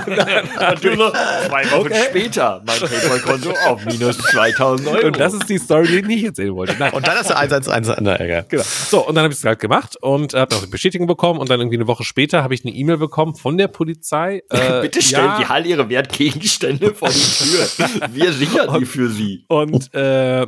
Und 0.07 0.84
du 0.84 0.96
so, 0.96 1.11
zwei 1.11 1.70
Wochen 1.70 1.94
später, 2.09 2.62
mein 2.66 2.78
PayPal-Konto 2.78 3.51
auf 3.66 3.84
minus 3.86 4.18
2000 4.30 4.88
Euro. 4.88 5.07
Und 5.07 5.18
das 5.18 5.32
ist 5.34 5.48
die 5.48 5.59
Story, 5.59 5.86
die 5.86 5.98
ich 5.98 6.07
nicht 6.07 6.24
erzählen 6.24 6.55
wollte. 6.55 6.76
Nein. 6.78 6.92
Und 6.92 7.07
dann 7.07 7.16
hast 7.16 7.30
du 7.30 7.36
111 7.36 7.88
an 7.88 8.05
der 8.05 8.20
Ärger. 8.20 8.42
Genau. 8.48 8.62
So, 8.62 9.07
und 9.07 9.14
dann 9.14 9.24
habe 9.24 9.32
ich 9.32 9.38
es 9.38 9.44
halt 9.44 9.59
gemacht 9.59 9.96
und 10.01 10.34
habe 10.34 10.55
noch 10.55 10.62
die 10.62 10.70
Bestätigung 10.70 11.07
bekommen 11.07 11.40
und 11.40 11.51
dann 11.51 11.61
irgendwie 11.61 11.76
eine 11.76 11.86
Woche 11.86 12.05
später 12.05 12.42
habe 12.42 12.55
ich 12.55 12.64
eine 12.64 12.74
E-Mail 12.74 12.98
bekommen 12.98 13.34
von 13.34 13.57
der 13.59 13.68
Polizei. 13.68 14.42
Äh, 14.51 14.82
Bitte 14.82 15.01
stellen 15.01 15.26
ja, 15.26 15.36
Sie 15.38 15.44
all 15.44 15.64
Ihre 15.64 15.88
Wertgegenstände 15.88 16.92
vor 16.92 17.09
die 17.09 17.14
Tür. 17.14 17.66
Wir 18.12 18.32
sichern 18.32 18.68
die 18.80 18.84
für 18.84 19.09
Sie. 19.09 19.44
Und, 19.48 19.94
äh, 19.94 20.46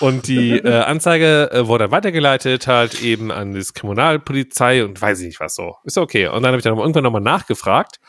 und 0.00 0.26
die 0.26 0.52
äh, 0.58 0.80
Anzeige 0.80 1.50
äh, 1.52 1.66
wurde 1.66 1.84
dann 1.84 1.90
weitergeleitet, 1.90 2.66
halt 2.66 3.02
eben 3.02 3.30
an 3.30 3.54
das 3.54 3.74
Kriminalpolizei 3.74 4.84
und 4.84 5.00
weiß 5.00 5.20
ich 5.20 5.26
nicht 5.26 5.40
was 5.40 5.54
so. 5.54 5.76
Ist 5.84 5.98
okay. 5.98 6.28
Und 6.28 6.42
dann 6.42 6.46
habe 6.46 6.56
ich 6.56 6.64
dann 6.64 6.76
irgendwann 6.78 7.04
nochmal 7.04 7.20
nachgefragt, 7.20 8.00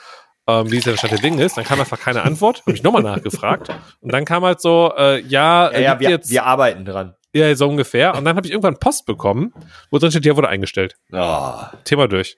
ähm, 0.48 0.72
wie 0.72 0.78
es 0.78 0.84
der 0.84 0.98
Stand 0.98 1.14
der 1.14 1.20
Dinge 1.20 1.44
ist. 1.44 1.58
Dann 1.58 1.66
kam 1.66 1.80
einfach 1.80 2.00
keine 2.00 2.22
Antwort. 2.24 2.62
Habe 2.62 2.74
ich 2.74 2.84
nochmal 2.84 3.04
nachgefragt. 3.04 3.70
Und 4.02 4.14
dann 4.14 4.26
kam 4.26 4.44
halt 4.44 4.62
so, 4.62 4.94
äh, 4.98 5.22
ja, 5.22 5.72
Ja, 5.72 5.80
ja 5.80 6.00
wir, 6.00 6.10
jetzt, 6.10 6.30
wir 6.30 6.46
arbeiten 6.46 6.86
dran. 6.86 7.16
ja, 7.34 7.54
so 7.56 7.68
ungefähr. 7.68 8.16
Und 8.16 8.26
dann 8.26 8.36
habe 8.36 8.46
ich 8.48 8.52
irgendwann 8.54 8.78
Post 8.78 9.06
bekommen, 9.06 9.54
wo 9.92 9.98
drin 9.98 10.12
steht, 10.12 10.26
ja, 10.26 10.36
wurde 10.36 10.50
eingestellt. 10.50 10.96
Oh. 11.12 11.54
Thema 11.84 12.08
durch. 12.08 12.38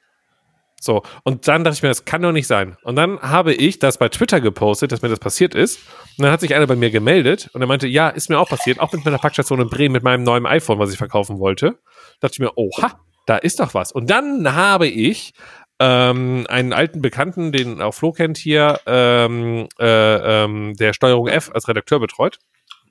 So, 0.80 1.02
und 1.24 1.48
dann 1.48 1.64
dachte 1.64 1.76
ich 1.76 1.82
mir, 1.82 1.90
das 1.90 2.06
kann 2.06 2.22
doch 2.22 2.32
nicht 2.32 2.46
sein. 2.46 2.78
Und 2.84 2.96
dann 2.98 3.20
habe 3.22 3.52
ich 3.52 3.80
das 3.80 3.98
bei 3.98 4.10
Twitter 4.10 4.40
gepostet, 4.42 4.92
dass 4.92 5.02
mir 5.02 5.10
das 5.10 5.20
passiert 5.20 5.56
ist. 5.56 5.80
Und 6.18 6.24
dann 6.24 6.32
hat 6.32 6.40
sich 6.40 6.54
einer 6.54 6.68
bei 6.68 6.76
mir 6.76 6.92
gemeldet 6.92 7.50
und 7.54 7.62
er 7.62 7.68
meinte, 7.68 7.88
ja, 7.88 8.10
ist 8.10 8.30
mir 8.30 8.38
auch 8.38 8.48
passiert, 8.48 8.80
auch 8.80 8.94
mit 8.94 9.04
meiner 9.04 9.18
Packstation 9.18 9.60
in 9.60 9.70
Bremen 9.70 9.94
mit 9.94 10.04
meinem 10.04 10.22
neuen 10.24 10.46
iPhone, 10.46 10.78
was 10.78 10.92
ich 10.92 10.98
verkaufen 11.00 11.40
wollte. 11.40 11.80
Da 12.20 12.28
dachte 12.28 12.34
ich 12.36 12.40
mir, 12.40 12.52
oha, 12.56 13.00
da 13.26 13.38
ist 13.38 13.60
doch 13.60 13.74
was. 13.74 13.92
Und 13.92 14.12
dann 14.12 14.54
habe 14.54 14.88
ich 14.88 15.34
ähm, 15.80 16.46
einen 16.50 16.74
alten 16.74 17.02
Bekannten, 17.02 17.52
den 17.52 17.82
auch 17.82 17.94
Flo 17.94 18.12
kennt 18.12 18.38
hier, 18.38 18.80
ähm, 18.86 19.68
äh, 19.80 20.44
ähm, 20.44 20.76
der 20.76 20.94
Steuerung 20.94 21.28
F 21.28 21.52
als 21.54 21.68
Redakteur 21.68 22.00
betreut. 22.00 22.40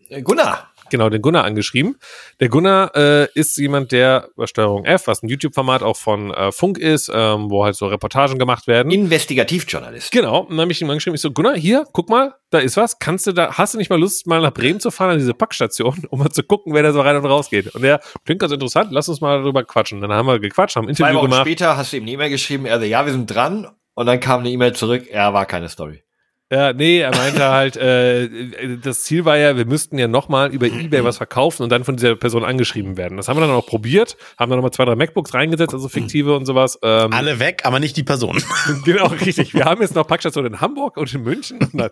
Äh, 0.08 0.22
Gunnar, 0.22 0.70
genau, 0.90 1.08
den 1.08 1.22
Gunnar 1.22 1.44
angeschrieben. 1.44 1.96
Der 2.40 2.48
Gunnar 2.48 2.94
äh, 2.94 3.28
ist 3.34 3.56
jemand, 3.58 3.92
der 3.92 4.28
bei 4.36 4.46
Steuerung 4.46 4.84
F, 4.84 5.06
was 5.06 5.22
ein 5.22 5.28
YouTube-Format 5.28 5.82
auch 5.82 5.96
von 5.96 6.32
äh, 6.32 6.52
Funk 6.52 6.78
ist, 6.78 7.10
ähm, 7.12 7.50
wo 7.50 7.64
halt 7.64 7.76
so 7.76 7.86
Reportagen 7.86 8.38
gemacht 8.38 8.66
werden. 8.66 8.90
Investigativjournalist. 8.92 10.12
genau, 10.12 10.40
und 10.40 10.50
dann 10.50 10.60
habe 10.60 10.72
ich 10.72 10.80
ihm 10.80 10.90
angeschrieben, 10.90 11.14
ich 11.14 11.20
so, 11.20 11.30
Gunnar, 11.30 11.56
hier, 11.56 11.86
guck 11.92 12.08
mal, 12.08 12.34
da 12.50 12.58
ist 12.58 12.76
was. 12.76 12.98
Kannst 12.98 13.26
du 13.26 13.32
da, 13.32 13.52
hast 13.52 13.74
du 13.74 13.78
nicht 13.78 13.90
mal 13.90 13.98
Lust, 13.98 14.26
mal 14.26 14.40
nach 14.40 14.52
Bremen 14.52 14.80
zu 14.80 14.90
fahren 14.90 15.10
an 15.10 15.18
diese 15.18 15.34
Packstation, 15.34 16.06
um 16.10 16.18
mal 16.20 16.30
zu 16.30 16.42
gucken, 16.42 16.74
wer 16.74 16.82
da 16.82 16.92
so 16.92 17.00
rein 17.00 17.16
und 17.16 17.26
raus 17.26 17.50
geht? 17.50 17.74
Und 17.74 17.82
der 17.82 18.00
klingt 18.24 18.40
ganz 18.40 18.52
interessant, 18.52 18.92
lass 18.92 19.08
uns 19.08 19.20
mal 19.20 19.40
darüber 19.40 19.64
quatschen. 19.64 20.00
Dann 20.00 20.12
haben 20.12 20.26
wir 20.26 20.38
gequatscht, 20.38 20.76
haben 20.76 20.88
ein 20.88 20.94
Zwei 20.94 21.08
Interview 21.08 21.18
Wochen 21.22 21.30
gemacht. 21.30 21.46
später 21.46 21.76
hast 21.76 21.92
du 21.92 21.96
ihm 21.96 22.04
eine 22.04 22.12
E-Mail 22.12 22.30
geschrieben, 22.30 22.66
er 22.66 22.78
so, 22.78 22.84
ja, 22.84 23.04
wir 23.04 23.12
sind 23.12 23.26
dran. 23.26 23.68
Und 23.94 24.06
dann 24.06 24.20
kam 24.20 24.40
eine 24.40 24.50
E-Mail 24.50 24.74
zurück, 24.74 25.06
er 25.10 25.32
war 25.32 25.46
keine 25.46 25.68
Story. 25.70 26.02
Ja, 26.52 26.72
nee, 26.72 27.00
er 27.00 27.10
meinte 27.10 27.44
halt, 27.48 27.76
äh, 27.76 28.78
das 28.78 29.02
Ziel 29.02 29.24
war 29.24 29.36
ja, 29.36 29.56
wir 29.56 29.66
müssten 29.66 29.98
ja 29.98 30.06
nochmal 30.06 30.52
über 30.52 30.66
Ebay 30.66 31.02
was 31.02 31.16
verkaufen 31.16 31.64
und 31.64 31.70
dann 31.70 31.82
von 31.82 31.96
dieser 31.96 32.14
Person 32.14 32.44
angeschrieben 32.44 32.96
werden. 32.96 33.16
Das 33.16 33.26
haben 33.26 33.36
wir 33.36 33.40
dann 33.40 33.50
auch 33.50 33.66
probiert, 33.66 34.16
haben 34.38 34.50
dann 34.50 34.58
nochmal 34.58 34.70
zwei, 34.70 34.84
drei 34.84 34.94
MacBooks 34.94 35.34
reingesetzt, 35.34 35.74
also 35.74 35.88
fiktive 35.88 36.36
und 36.36 36.46
sowas. 36.46 36.78
Ähm, 36.82 37.12
Alle 37.12 37.40
weg, 37.40 37.62
aber 37.64 37.80
nicht 37.80 37.96
die 37.96 38.04
Person. 38.04 38.40
genau, 38.84 39.06
richtig. 39.06 39.54
Wir 39.54 39.64
haben 39.64 39.82
jetzt 39.82 39.96
noch 39.96 40.06
Packstationen 40.06 40.54
in 40.54 40.60
Hamburg 40.60 40.96
und 40.98 41.12
in 41.12 41.22
München. 41.22 41.58
Und 41.72 41.80
dann, 41.80 41.90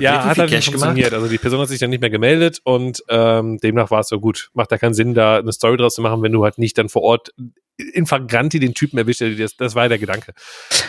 ja, 0.00 0.24
hat 0.24 0.38
halt 0.38 0.50
nicht 0.50 0.64
funktioniert. 0.64 1.14
Also 1.14 1.28
die 1.28 1.38
Person 1.38 1.60
hat 1.60 1.68
sich 1.68 1.78
dann 1.78 1.90
nicht 1.90 2.00
mehr 2.00 2.10
gemeldet 2.10 2.60
und 2.64 3.02
ähm, 3.08 3.58
demnach 3.58 3.90
war 3.90 4.00
es 4.00 4.08
so 4.08 4.18
gut. 4.18 4.50
Macht 4.52 4.72
da 4.72 4.78
keinen 4.78 4.94
Sinn, 4.94 5.14
da 5.14 5.38
eine 5.38 5.52
Story 5.52 5.76
draus 5.76 5.94
zu 5.94 6.02
machen, 6.02 6.22
wenn 6.22 6.32
du 6.32 6.42
halt 6.44 6.58
nicht 6.58 6.76
dann 6.76 6.88
vor 6.88 7.02
Ort 7.02 7.32
in 7.76 8.06
Flagranti 8.06 8.60
den 8.60 8.74
Typen 8.74 8.98
erwischt, 8.98 9.22
das, 9.22 9.56
das 9.56 9.74
war 9.74 9.88
der 9.88 9.98
Gedanke. 9.98 10.32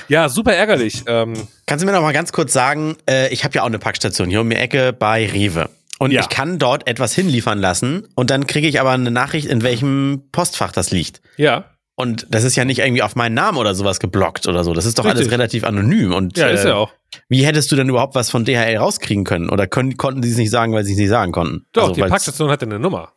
Ja, 0.10 0.30
super 0.30 0.54
ärgerlich. 0.54 1.04
Ähm, 1.08 1.34
Kannst 1.66 1.84
du 1.84 1.86
mir 1.86 1.94
noch 1.94 2.02
mal 2.02 2.14
ganz 2.14 2.32
kurz 2.32 2.54
sagen, 2.54 2.98
äh, 3.10 3.32
ich 3.34 3.44
habe 3.44 3.56
ja 3.56 3.62
auch 3.64 3.68
eine 3.68 3.80
Packstation 3.80 4.30
hier 4.30 4.42
um 4.42 4.50
die 4.50 4.56
Ecke 4.56 4.94
bei 4.94 5.26
Rewe. 5.28 5.70
Und 6.00 6.12
Ja. 6.12 6.22
ich 6.22 6.30
kann 6.30 6.60
dort 6.60 6.88
etwas 6.88 7.14
hinliefern 7.14 7.60
lassen 7.60 8.08
und 8.16 8.30
dann 8.30 8.48
kriege 8.48 8.68
ich 8.68 8.80
aber 8.82 8.92
eine 8.92 9.12
Nachricht, 9.12 9.48
in 9.48 9.62
welchem 9.64 10.24
Postfach 10.32 10.72
das 10.72 10.92
liegt. 10.92 11.22
ja, 11.38 11.66
Und 11.96 12.26
das 12.32 12.44
ist 12.44 12.56
ja 12.56 12.66
nicht 12.66 12.80
irgendwie 12.80 13.04
auf 13.04 13.16
meinen 13.16 13.36
Namen 13.36 13.58
oder 13.60 13.76
sowas 13.76 14.00
geblockt 14.00 14.48
oder 14.48 14.64
so. 14.64 14.74
Das 14.74 14.86
ist 14.86 14.98
doch 14.98 15.06
alles 15.06 15.20
Richtig. 15.20 15.34
relativ 15.34 15.64
anonym. 15.64 16.12
Und 16.14 16.36
ja, 16.38 16.48
ist 16.48 16.66
äh, 16.66 16.70
ja 16.70 16.76
auch. 16.76 16.92
wie 17.30 17.46
hättest 17.46 17.72
du 17.72 17.76
denn 17.76 17.88
überhaupt 17.88 18.16
was 18.16 18.32
von 18.32 18.44
DHL 18.46 18.78
rauskriegen 18.78 19.24
können? 19.24 19.50
Oder 19.52 19.68
können, 19.68 19.96
konnten 19.96 20.24
sie 20.24 20.32
es 20.32 20.38
nicht 20.38 20.50
sagen, 20.50 20.74
weil 20.74 20.84
sie 20.84 20.94
es 20.94 20.98
nicht 20.98 21.10
sagen 21.10 21.32
konnten? 21.32 21.66
Doch, 21.72 21.84
Also, 21.90 21.94
die 21.94 22.02
Packstation 22.02 22.50
hatte 22.50 22.66
eine 22.66 22.80
Nummer. 22.80 23.14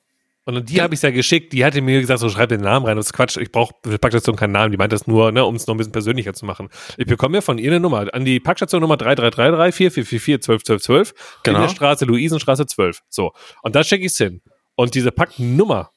Und 0.46 0.70
die 0.70 0.80
habe 0.80 0.94
ich 0.94 1.02
ja 1.02 1.10
geschickt. 1.10 1.52
Die 1.52 1.64
hatte 1.64 1.82
mir 1.82 2.00
gesagt, 2.00 2.20
so 2.20 2.30
schreib 2.30 2.50
den 2.50 2.60
Namen 2.60 2.86
rein. 2.86 2.96
Das 2.96 3.06
ist 3.06 3.12
Quatsch. 3.12 3.36
Ich 3.36 3.50
brauche 3.50 3.74
für 3.82 3.98
Packstation 3.98 4.36
keinen 4.36 4.52
Namen. 4.52 4.70
Die 4.70 4.76
meint 4.76 4.92
das 4.92 5.08
nur, 5.08 5.32
ne, 5.32 5.44
um 5.44 5.56
es 5.56 5.66
noch 5.66 5.74
ein 5.74 5.78
bisschen 5.78 5.92
persönlicher 5.92 6.34
zu 6.34 6.46
machen. 6.46 6.68
Ich 6.96 7.06
bekomme 7.06 7.38
ja 7.38 7.40
von 7.40 7.58
ihr 7.58 7.72
eine 7.72 7.80
Nummer. 7.80 8.06
An 8.14 8.24
die 8.24 8.38
Packstation 8.38 8.80
Nummer 8.80 8.96
3333 8.96 9.92
4444 9.92 10.40
12 10.40 10.62
12 10.62 10.82
12. 10.82 11.40
Genau. 11.42 11.58
In 11.58 11.62
der 11.64 11.68
Straße, 11.70 12.04
Luisenstraße 12.04 12.64
12. 12.64 13.00
So. 13.08 13.32
Und 13.62 13.74
da 13.74 13.82
schicke 13.82 14.06
ich 14.06 14.12
es 14.12 14.18
hin. 14.18 14.40
Und 14.76 14.94
diese 14.94 15.10
Packnummer, 15.10 15.90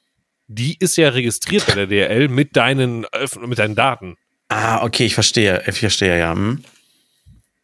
die 0.48 0.76
ist 0.80 0.96
ja 0.96 1.10
registriert 1.10 1.64
bei 1.68 1.74
der 1.74 1.86
DRL 1.86 2.26
mit 2.26 2.56
deinen, 2.56 3.06
mit 3.46 3.60
deinen 3.60 3.76
Daten. 3.76 4.16
Ah, 4.48 4.82
okay, 4.82 5.04
ich 5.04 5.14
verstehe. 5.14 5.62
Ich 5.68 5.78
verstehe, 5.78 6.18
ja. 6.18 6.32
Hm. 6.32 6.64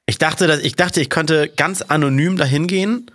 Ich 0.06 0.18
dachte, 0.18 0.46
dass, 0.46 0.60
ich 0.60 0.76
dachte, 0.76 1.00
ich 1.00 1.10
könnte 1.10 1.48
ganz 1.48 1.82
anonym 1.82 2.36
dahin 2.36 2.68
gehen 2.68 3.10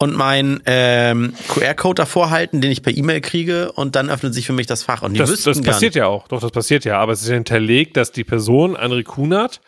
und 0.00 0.16
meinen 0.16 0.62
ähm, 0.66 1.34
QR-Code 1.48 1.94
davor 1.96 2.30
halten, 2.30 2.60
den 2.60 2.70
ich 2.70 2.82
per 2.82 2.96
E-Mail 2.96 3.20
kriege, 3.20 3.72
und 3.72 3.96
dann 3.96 4.10
öffnet 4.10 4.32
sich 4.34 4.46
für 4.46 4.52
mich 4.52 4.66
das 4.66 4.82
Fach. 4.84 5.02
Und 5.02 5.14
die 5.14 5.18
Das, 5.18 5.30
wüssten 5.30 5.50
das 5.54 5.62
passiert 5.62 5.94
ja 5.96 6.06
auch. 6.06 6.28
Doch, 6.28 6.40
das 6.40 6.52
passiert 6.52 6.84
ja. 6.84 6.98
Aber 6.98 7.12
es 7.12 7.22
ist 7.22 7.28
ja 7.28 7.34
hinterlegt, 7.34 7.96
dass 7.96 8.12
die 8.12 8.24
Person, 8.24 8.76
André 8.76 9.02
Kunert, 9.02 9.60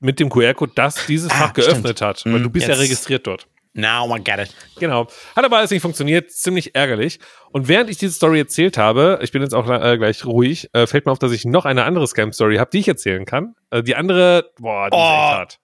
mit 0.00 0.20
dem 0.20 0.30
QR-Code 0.30 0.72
das 0.74 1.06
dieses 1.06 1.30
Ah, 1.30 1.34
Fach 1.34 1.52
geöffnet 1.54 2.00
hat. 2.02 2.24
Weil 2.24 2.34
Hm, 2.34 2.42
du 2.44 2.50
bist 2.50 2.66
ja 2.66 2.74
jetzt- 2.74 2.82
registriert 2.82 3.26
dort. 3.26 3.46
Now 3.74 4.12
I 4.16 4.20
get 4.20 4.38
it. 4.40 4.54
Genau. 4.80 5.06
Hat 5.36 5.44
aber 5.44 5.58
alles 5.58 5.70
nicht 5.70 5.82
funktioniert. 5.82 6.32
Ziemlich 6.32 6.74
ärgerlich. 6.74 7.20
Und 7.52 7.68
während 7.68 7.90
ich 7.90 7.98
diese 7.98 8.12
Story 8.14 8.40
erzählt 8.40 8.76
habe, 8.78 9.20
ich 9.22 9.30
bin 9.30 9.42
jetzt 9.42 9.54
auch 9.54 9.68
äh, 9.70 9.96
gleich 9.98 10.24
ruhig, 10.24 10.68
äh, 10.72 10.86
fällt 10.88 11.06
mir 11.06 11.12
auf, 11.12 11.18
dass 11.20 11.30
ich 11.30 11.44
noch 11.44 11.64
eine 11.64 11.84
andere 11.84 12.06
Scam-Story 12.08 12.56
habe, 12.56 12.70
die 12.72 12.78
ich 12.78 12.88
erzählen 12.88 13.24
kann. 13.24 13.54
Äh, 13.70 13.84
die 13.84 13.94
andere, 13.94 14.50
boah, 14.58 14.88
die 14.90 14.96
ist 14.96 15.00
Oh. 15.00 15.04
echt 15.04 15.38
hart. 15.38 15.58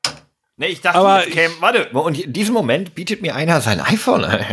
Nee, 0.56 0.66
ich 0.68 0.80
dachte, 0.80 0.98
Aber 0.98 1.24
jetzt 1.24 1.32
käme, 1.32 1.54
warte, 1.60 1.88
und 1.90 2.20
in 2.20 2.32
diesem 2.32 2.54
Moment 2.54 2.94
bietet 2.94 3.22
mir 3.22 3.34
einer 3.34 3.60
sein 3.60 3.80
iPhone. 3.80 4.24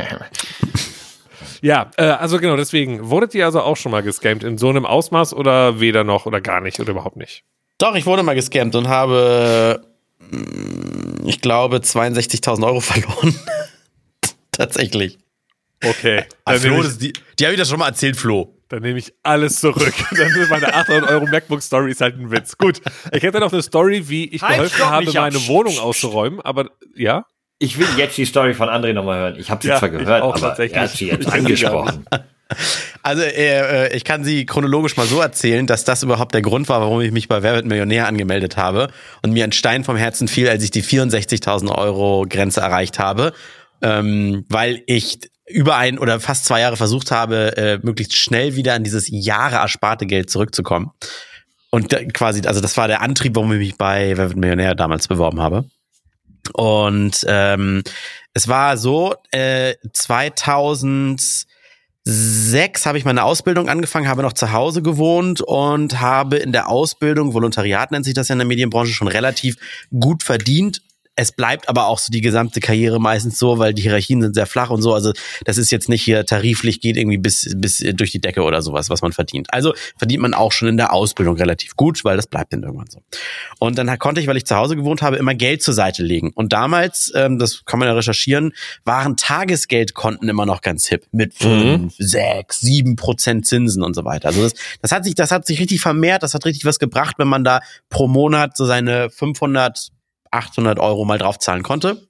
Ja, 1.64 1.91
äh, 1.97 2.06
also 2.06 2.39
genau, 2.39 2.58
deswegen. 2.58 3.10
Wurdet 3.10 3.36
ihr 3.36 3.45
also 3.45 3.62
auch 3.62 3.78
schon 3.78 3.91
mal 3.91 4.02
gescammt 4.02 4.43
in 4.43 4.58
so 4.58 4.70
einem 4.70 4.86
Ausmaß 4.86 5.34
oder 5.36 5.80
weder 5.80 6.04
noch 6.04 6.26
oder 6.26 6.41
gar 6.41 6.60
nicht 6.60 6.80
oder 6.80 6.89
überhaupt 6.91 7.18
nicht? 7.18 7.43
Doch, 7.78 7.95
ich 7.95 8.06
wurde 8.06 8.24
mal 8.24 8.34
gescammt 8.34 8.76
und 8.76 8.88
habe, 8.88 9.86
mm, 10.32 11.28
ich 11.28 11.39
glaube, 11.39 11.78
62.000 11.78 12.66
Euro 12.66 12.80
verloren. 12.82 13.36
Tatsächlich. 14.52 15.20
Okay. 15.84 16.26
Dann 16.45 16.60
Flo, 16.60 16.82
ich, 16.84 16.97
die, 16.97 17.14
die 17.38 17.45
habe 17.45 17.54
ich 17.54 17.60
das 17.60 17.70
schon 17.70 17.80
mal 17.80 17.89
erzählt, 17.89 18.16
Flo. 18.18 18.56
Dann 18.72 18.82
nehme 18.82 18.99
ich 18.99 19.13
alles 19.24 19.59
zurück. 19.59 19.93
dann 20.11 20.28
ist 20.28 20.49
meine 20.49 20.74
800 20.74 21.09
Euro 21.09 21.26
MacBook-Story 21.28 21.91
ist 21.91 22.01
halt 22.01 22.17
ein 22.17 22.32
Witz. 22.32 22.57
Gut, 22.57 22.82
ich 23.11 23.24
hätte 23.24 23.39
noch 23.39 23.51
eine 23.51 23.61
Story, 23.61 24.07
wie 24.07 24.26
ich 24.26 24.41
Halt, 24.41 24.55
geholfen 24.76 24.86
habe, 24.86 25.11
meine 25.13 25.47
Wohnung 25.47 25.78
auszuräumen, 25.80 26.41
aber 26.41 26.69
ja. 26.95 27.26
Ich 27.59 27.78
will 27.78 27.88
jetzt 27.97 28.17
die 28.17 28.26
Story 28.26 28.53
von 28.53 28.69
André 28.69 28.93
nochmal 28.93 29.19
hören. 29.19 29.36
Ich 29.38 29.51
habe 29.51 29.61
sie 29.61 29.69
Ja, 29.69 29.78
zwar 29.78 29.91
ich 29.93 29.99
gehört, 29.99 30.24
auch 30.24 30.36
aber 30.36 30.47
tatsächlich. 30.47 30.76
er 30.78 30.84
hat 30.84 30.91
sie 30.91 31.07
jetzt 31.07 31.32
angesprochen. 31.32 32.05
Also, 33.01 33.24
äh, 33.24 33.88
äh, 33.88 33.95
ich 33.95 34.03
kann 34.03 34.24
sie 34.24 34.45
chronologisch 34.45 34.97
mal 34.97 35.05
so 35.07 35.22
erzählen, 35.22 35.65
dass 35.67 35.86
das 35.86 36.03
überhaupt 36.03 36.34
der 36.36 36.41
Grund 36.41 36.67
war, 36.69 36.82
warum 36.82 37.01
ich 37.01 37.11
mich 37.11 37.28
bei 37.28 37.41
Wer 37.43 37.53
wird 37.53 37.65
Millionär 37.65 38.07
angemeldet 38.07 38.57
habe 38.57 38.89
und 39.24 39.32
mir 39.32 39.43
ein 39.45 39.53
Stein 39.53 39.84
vom 39.84 39.95
Herzen 39.95 40.28
fiel, 40.28 40.49
als 40.49 40.63
ich 40.63 40.69
die 40.72 40.84
64.000 40.84 41.74
Euro 41.74 42.26
Grenze 42.30 42.61
erreicht 42.61 42.99
habe, 42.99 43.32
ähm, 43.82 44.45
weil 44.49 44.84
ich 44.86 45.19
über 45.52 45.78
ein 45.78 45.99
oder 45.99 46.20
fast 46.20 46.45
zwei 46.45 46.62
Jahre 46.62 46.78
versucht 46.78 47.12
habe, 47.12 47.58
äh, 47.58 47.80
möglichst 47.82 48.16
schnell 48.16 48.56
wieder 48.56 48.74
an 48.74 48.84
dieses 48.84 49.08
Jahre 49.10 49.58
ersparte 49.58 50.06
Geld 50.06 50.30
zurückzukommen. 50.30 50.91
Und 51.70 51.93
da, 51.93 52.04
quasi, 52.04 52.41
also 52.45 52.62
das 52.62 52.76
war 52.78 52.88
der 52.88 53.02
Antrieb, 53.02 53.36
warum 53.36 53.52
ich 53.54 53.60
mich 53.60 53.78
bei 53.78 54.18
Wer 54.18 54.30
wird 54.30 54.38
Millionär 54.38 54.76
damals 54.76 55.08
beworben 55.08 55.41
habe. 55.41 55.66
Und 56.54 57.26
ähm, 57.28 57.84
es 58.34 58.47
war 58.47 58.78
so, 58.78 59.16
äh, 59.32 59.76
2006 59.93 61.47
habe 62.86 62.97
ich 62.97 63.06
meine 63.06 63.24
Ausbildung 63.24 63.70
angefangen, 63.70 64.08
habe 64.08 64.22
noch 64.22 64.34
zu 64.34 64.52
Hause 64.52 64.82
gewohnt 64.82 65.41
und 65.41 66.02
habe 66.02 66.38
in 66.38 66.52
der 66.52 66.68
Ausbildung, 66.68 67.34
Volontariat 67.34 67.91
nennt 67.91 68.06
sich 68.06 68.14
das 68.14 68.28
ja 68.28 68.34
in 68.34 68.39
der 68.39 68.47
Medienbranche, 68.47 68.93
schon 68.93 69.08
relativ 69.08 69.56
gut 69.97 70.24
verdient. 70.24 70.82
Es 71.22 71.32
bleibt 71.32 71.69
aber 71.69 71.86
auch 71.86 71.99
so 71.99 72.11
die 72.11 72.22
gesamte 72.22 72.59
Karriere 72.59 72.99
meistens 72.99 73.38
so, 73.38 73.59
weil 73.59 73.76
die 73.76 73.84
Hierarchien 73.84 74.24
sind 74.24 74.34
sehr 74.34 74.47
flach 74.47 74.72
und 74.72 74.82
so. 74.82 74.95
Also 74.95 75.13
das 75.45 75.59
ist 75.59 75.72
jetzt 75.72 75.88
nicht 75.88 76.01
hier 76.01 76.26
tariflich, 76.26 76.82
geht 76.82 76.97
irgendwie 76.97 77.19
bis, 77.19 77.47
bis 77.57 77.78
durch 77.93 78.09
die 78.09 78.19
Decke 78.19 78.41
oder 78.41 78.63
sowas, 78.63 78.89
was 78.89 79.03
man 79.03 79.11
verdient. 79.11 79.53
Also 79.53 79.76
verdient 79.97 80.24
man 80.24 80.34
auch 80.34 80.51
schon 80.51 80.67
in 80.67 80.78
der 80.78 80.93
Ausbildung 80.93 81.38
relativ 81.38 81.76
gut, 81.76 82.03
weil 82.03 82.15
das 82.15 82.26
bleibt 82.26 82.53
dann 82.53 82.63
irgendwann 82.63 82.89
so. 82.89 83.03
Und 83.59 83.78
dann 83.78 83.99
konnte 83.99 84.19
ich, 84.19 84.26
weil 84.26 84.36
ich 84.36 84.47
zu 84.47 84.55
Hause 84.55 84.76
gewohnt 84.76 85.03
habe, 85.03 85.17
immer 85.17 85.36
Geld 85.36 85.61
zur 85.61 85.76
Seite 85.76 86.01
legen. 86.01 86.32
Und 86.34 86.53
damals, 86.53 87.11
ähm, 87.13 87.38
das 87.38 87.65
kann 87.65 87.78
man 87.78 87.88
ja 87.88 87.93
recherchieren, 87.93 88.53
waren 88.84 89.15
Tagesgeldkonten 89.15 90.28
immer 90.28 90.47
noch 90.47 90.61
ganz 90.61 90.88
hip. 90.88 91.05
Mit 91.11 91.36
fünf, 91.36 91.93
sechs, 91.99 92.61
sieben 92.61 92.95
Prozent 92.95 93.45
Zinsen 93.45 93.84
und 93.84 93.93
so 93.93 94.05
weiter. 94.05 94.30
Also 94.30 94.41
das, 94.41 94.53
das 94.82 94.91
hat 94.91 95.03
sich, 95.05 95.13
das 95.13 95.30
hat 95.30 95.45
sich 95.45 95.59
richtig 95.59 95.82
vermehrt. 95.82 96.24
Das 96.24 96.34
hat 96.34 96.45
richtig 96.45 96.65
was 96.65 96.80
gebracht, 96.80 97.17
wenn 97.19 97.28
man 97.28 97.43
da 97.43 97.59
pro 97.89 98.07
Monat 98.07 98.57
so 98.57 98.65
seine 98.65 99.11
500, 99.11 99.91
800 100.32 100.80
Euro 100.80 101.06
mal 101.06 101.18
draufzahlen 101.18 101.64
konnte. 101.64 102.08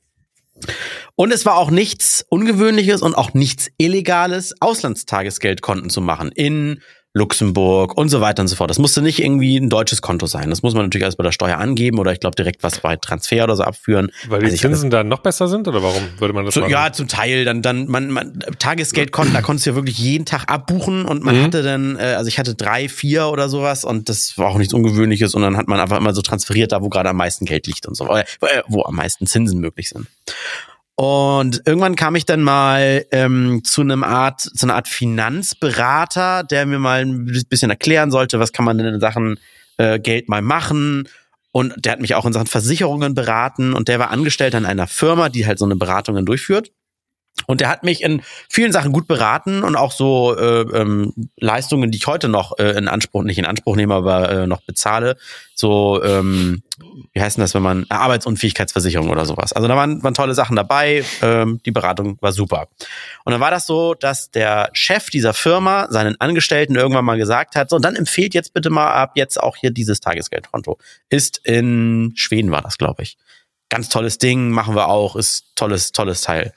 Und 1.16 1.32
es 1.32 1.46
war 1.46 1.58
auch 1.58 1.72
nichts 1.72 2.26
Ungewöhnliches 2.30 3.02
und 3.02 3.16
auch 3.16 3.34
nichts 3.34 3.70
Illegales, 3.78 4.56
Auslandstagesgeldkonten 4.62 5.90
zu 5.90 6.02
machen 6.02 6.32
in 6.32 6.82
Luxemburg 7.14 7.98
und 7.98 8.08
so 8.10 8.22
weiter 8.22 8.42
und 8.42 8.48
so 8.48 8.56
fort. 8.56 8.70
Das 8.70 8.80
musste 8.80 9.02
nicht 9.02 9.20
irgendwie 9.22 9.58
ein 9.58 9.70
deutsches 9.70 10.02
Konto 10.02 10.28
sein. 10.28 10.50
Das 10.50 10.64
muss 10.64 10.74
man 10.74 10.86
natürlich 10.86 11.04
erst 11.04 11.18
bei 11.18 11.24
der 11.24 11.34
Steuer 11.34 11.58
angeben 11.58 12.00
oder 12.00 12.14
ich 12.14 12.20
glaube 12.22 12.36
direkt 12.36 12.64
was 12.64 12.80
bei 12.80 12.96
Transfer 12.96 13.44
oder 13.44 13.56
so 13.58 13.64
abführen. 13.64 14.12
Weil 14.30 14.40
die 14.40 14.46
Also 14.46 14.58
Zinsen 14.58 14.90
dann 14.90 15.10
noch 15.10 15.20
besser 15.20 15.48
sind 15.50 15.68
oder 15.68 15.84
warum 15.84 16.02
würde 16.20 16.34
man 16.34 16.46
das 16.46 16.54
so, 16.54 16.62
machen? 16.62 16.72
ja, 16.72 16.94
zum 16.94 17.08
Teil. 17.10 17.44
Dann, 17.44 17.62
dann, 17.62 17.88
man, 17.88 18.12
man 18.12 18.40
Tagesgeldkonten, 18.60 19.34
da 19.34 19.42
konntest 19.42 19.66
du 19.66 19.72
ja 19.72 19.76
wirklich 19.76 19.98
jeden 20.00 20.26
Tag 20.26 20.50
abbuchen 20.50 21.06
und 21.06 21.24
man 21.24 21.38
Mhm. 21.38 21.44
hatte 21.44 21.64
dann, 21.64 21.98
äh, 21.98 22.14
also 22.18 22.30
ich 22.30 22.40
hatte 22.40 22.56
drei, 22.56 22.88
vier 22.88 23.28
oder 23.28 23.50
sowas 23.50 23.84
und 23.84 24.08
das 24.08 24.38
war 24.38 24.48
auch 24.48 24.58
nichts 24.58 24.74
Ungewöhnliches 24.74 25.34
und 25.36 25.42
dann 25.42 25.58
hat 25.58 25.68
man 25.68 25.80
einfach 25.80 25.98
immer 25.98 26.14
so 26.14 26.22
transferiert, 26.22 26.72
da 26.72 26.82
wo 26.82 26.90
gerade 26.90 27.10
am 27.10 27.18
meisten 27.18 27.46
Geld 27.46 27.68
liegt 27.68 27.86
und 27.88 27.96
so, 27.96 28.08
äh, 28.08 28.24
wo 28.68 28.84
am 28.84 28.96
meisten 28.96 29.28
Zinsen 29.28 29.60
möglich 29.60 29.90
sind. 29.90 30.08
Und 31.02 31.64
irgendwann 31.66 31.96
kam 31.96 32.14
ich 32.14 32.28
dann 32.28 32.44
mal 32.44 33.08
ähm, 33.10 33.64
zu 33.64 33.82
einem 33.82 34.04
Art, 34.04 34.40
zu 34.40 34.68
einer 34.68 34.76
Art 34.76 34.88
Finanzberater, 34.88 36.44
der 36.44 36.68
mir 36.68 36.78
mal 36.78 37.02
ein 37.02 37.26
bisschen 37.50 37.72
erklären 37.72 38.12
sollte, 38.12 38.40
was 38.40 38.54
kann 38.54 38.66
man 38.66 38.78
denn 38.78 38.86
in 38.86 39.00
Sachen 39.00 39.40
äh, 39.78 39.98
Geld 39.98 40.30
mal 40.30 40.44
machen. 40.44 41.10
Und 41.52 41.74
der 41.84 41.94
hat 41.94 42.02
mich 42.02 42.14
auch 42.14 42.28
in 42.28 42.34
Sachen 42.34 42.46
Versicherungen 42.46 43.16
beraten 43.16 43.74
und 43.74 43.88
der 43.88 43.98
war 43.98 44.12
angestellt 44.12 44.54
an 44.54 44.68
einer 44.68 44.86
Firma, 44.86 45.30
die 45.30 45.48
halt 45.48 45.58
so 45.58 45.66
eine 45.66 45.76
Beratungen 45.76 46.24
durchführt. 46.24 46.72
Und 47.48 47.62
der 47.62 47.70
hat 47.70 47.84
mich 47.84 48.04
in 48.04 48.22
vielen 48.50 48.72
Sachen 48.72 48.92
gut 48.92 49.08
beraten 49.08 49.64
und 49.64 49.76
auch 49.76 49.92
so 49.92 50.38
äh, 50.38 50.62
ähm, 50.62 51.14
Leistungen, 51.38 51.92
die 51.92 51.98
ich 51.98 52.08
heute 52.08 52.28
noch 52.28 52.58
äh, 52.60 52.78
in 52.78 52.88
Anspruch, 52.88 53.24
nicht 53.24 53.38
in 53.38 53.46
Anspruch 53.46 53.76
nehme, 53.76 53.94
aber 53.94 54.30
äh, 54.30 54.48
noch 54.48 54.62
bezahle. 54.62 55.18
So, 55.54 56.04
ähm, 56.04 56.62
wie 57.14 57.22
heißt 57.22 57.38
denn 57.38 57.44
das, 57.44 57.54
wenn 57.54 57.62
man 57.62 57.84
äh, 57.84 57.94
Arbeitsunfähigkeitsversicherung 57.94 59.10
oder 59.10 59.26
sowas. 59.26 59.54
Also 59.54 59.68
da 59.68 59.76
waren, 59.76 60.04
waren 60.04 60.14
tolle 60.14 60.34
Sachen 60.34 60.56
dabei. 60.56 61.04
Ähm, 61.22 61.60
die 61.66 61.72
Beratung 61.72 62.18
war 62.22 62.32
super. 62.32 62.68
Und 63.24 63.32
dann 63.32 63.42
war 63.42 63.52
das 63.52 63.66
so, 63.66 63.94
dass 63.94 64.32
der 64.32 64.70
Chef 64.74 65.10
dieser 65.10 65.34
Firma 65.34 65.88
seinen 65.90 66.20
Angestellten 66.20 66.76
irgendwann 66.76 67.06
mal 67.06 67.18
gesagt 67.18 67.56
hat, 67.56 67.70
so, 67.70 67.76
und 67.76 67.86
dann 67.86 67.96
empfehlt 67.96 68.34
jetzt 68.34 68.54
bitte 68.54 68.70
mal 68.70 68.92
ab 68.92 69.14
jetzt 69.16 69.42
auch 69.42 69.56
hier 69.56 69.72
dieses 69.72 70.00
Tagesgeldkonto. 70.00 70.78
Ist 71.10 71.40
in 71.44 72.14
Schweden 72.16 72.52
war 72.52 72.62
das, 72.62 72.78
glaube 72.78 73.04
ich. 73.04 73.18
Ganz 73.72 73.90
tolles 73.90 74.20
Ding, 74.20 74.50
machen 74.52 74.76
wir 74.76 74.90
auch, 74.90 75.16
ist 75.16 75.46
tolles, 75.56 75.92
tolles 75.94 76.22
Teil. 76.22 76.54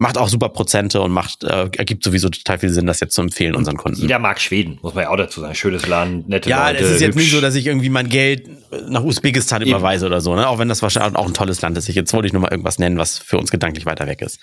Macht 0.00 0.16
auch 0.18 0.28
super 0.28 0.50
Prozente 0.50 1.00
und 1.00 1.10
macht, 1.10 1.42
äh, 1.42 1.68
ergibt 1.76 2.04
sowieso 2.04 2.28
total 2.28 2.58
viel 2.60 2.68
Sinn, 2.68 2.86
das 2.86 3.00
jetzt 3.00 3.14
zu 3.14 3.22
empfehlen 3.22 3.56
unseren 3.56 3.76
Kunden. 3.76 4.00
Jeder 4.00 4.20
mag 4.20 4.38
Schweden, 4.40 4.78
muss 4.82 4.94
man 4.94 5.04
ja 5.04 5.10
auch 5.10 5.16
dazu 5.16 5.40
sagen. 5.40 5.54
Schönes 5.56 5.86
Land, 5.88 6.28
nette 6.28 6.48
Ja, 6.50 6.70
Leute. 6.70 6.84
es 6.84 6.90
ist 6.92 7.00
jetzt 7.00 7.14
hübsch. 7.14 7.24
nicht 7.24 7.32
so, 7.32 7.40
dass 7.40 7.54
ich 7.56 7.66
irgendwie 7.66 7.88
mein 7.88 8.08
Geld 8.08 8.48
nach 8.88 9.02
Usbekistan 9.02 9.62
Eben. 9.62 9.70
überweise 9.70 10.06
oder 10.06 10.20
so, 10.20 10.36
ne? 10.36 10.46
Auch 10.46 10.58
wenn 10.58 10.68
das 10.68 10.82
wahrscheinlich 10.82 11.16
auch 11.16 11.26
ein 11.26 11.34
tolles 11.34 11.60
Land 11.62 11.76
ist. 11.78 11.88
Ich, 11.88 11.96
jetzt 11.96 12.12
wollte 12.12 12.26
ich 12.28 12.32
nur 12.32 12.42
mal 12.42 12.50
irgendwas 12.50 12.78
nennen, 12.78 12.98
was 12.98 13.18
für 13.18 13.38
uns 13.38 13.50
gedanklich 13.50 13.86
weiter 13.86 14.06
weg 14.06 14.20
ist. 14.22 14.38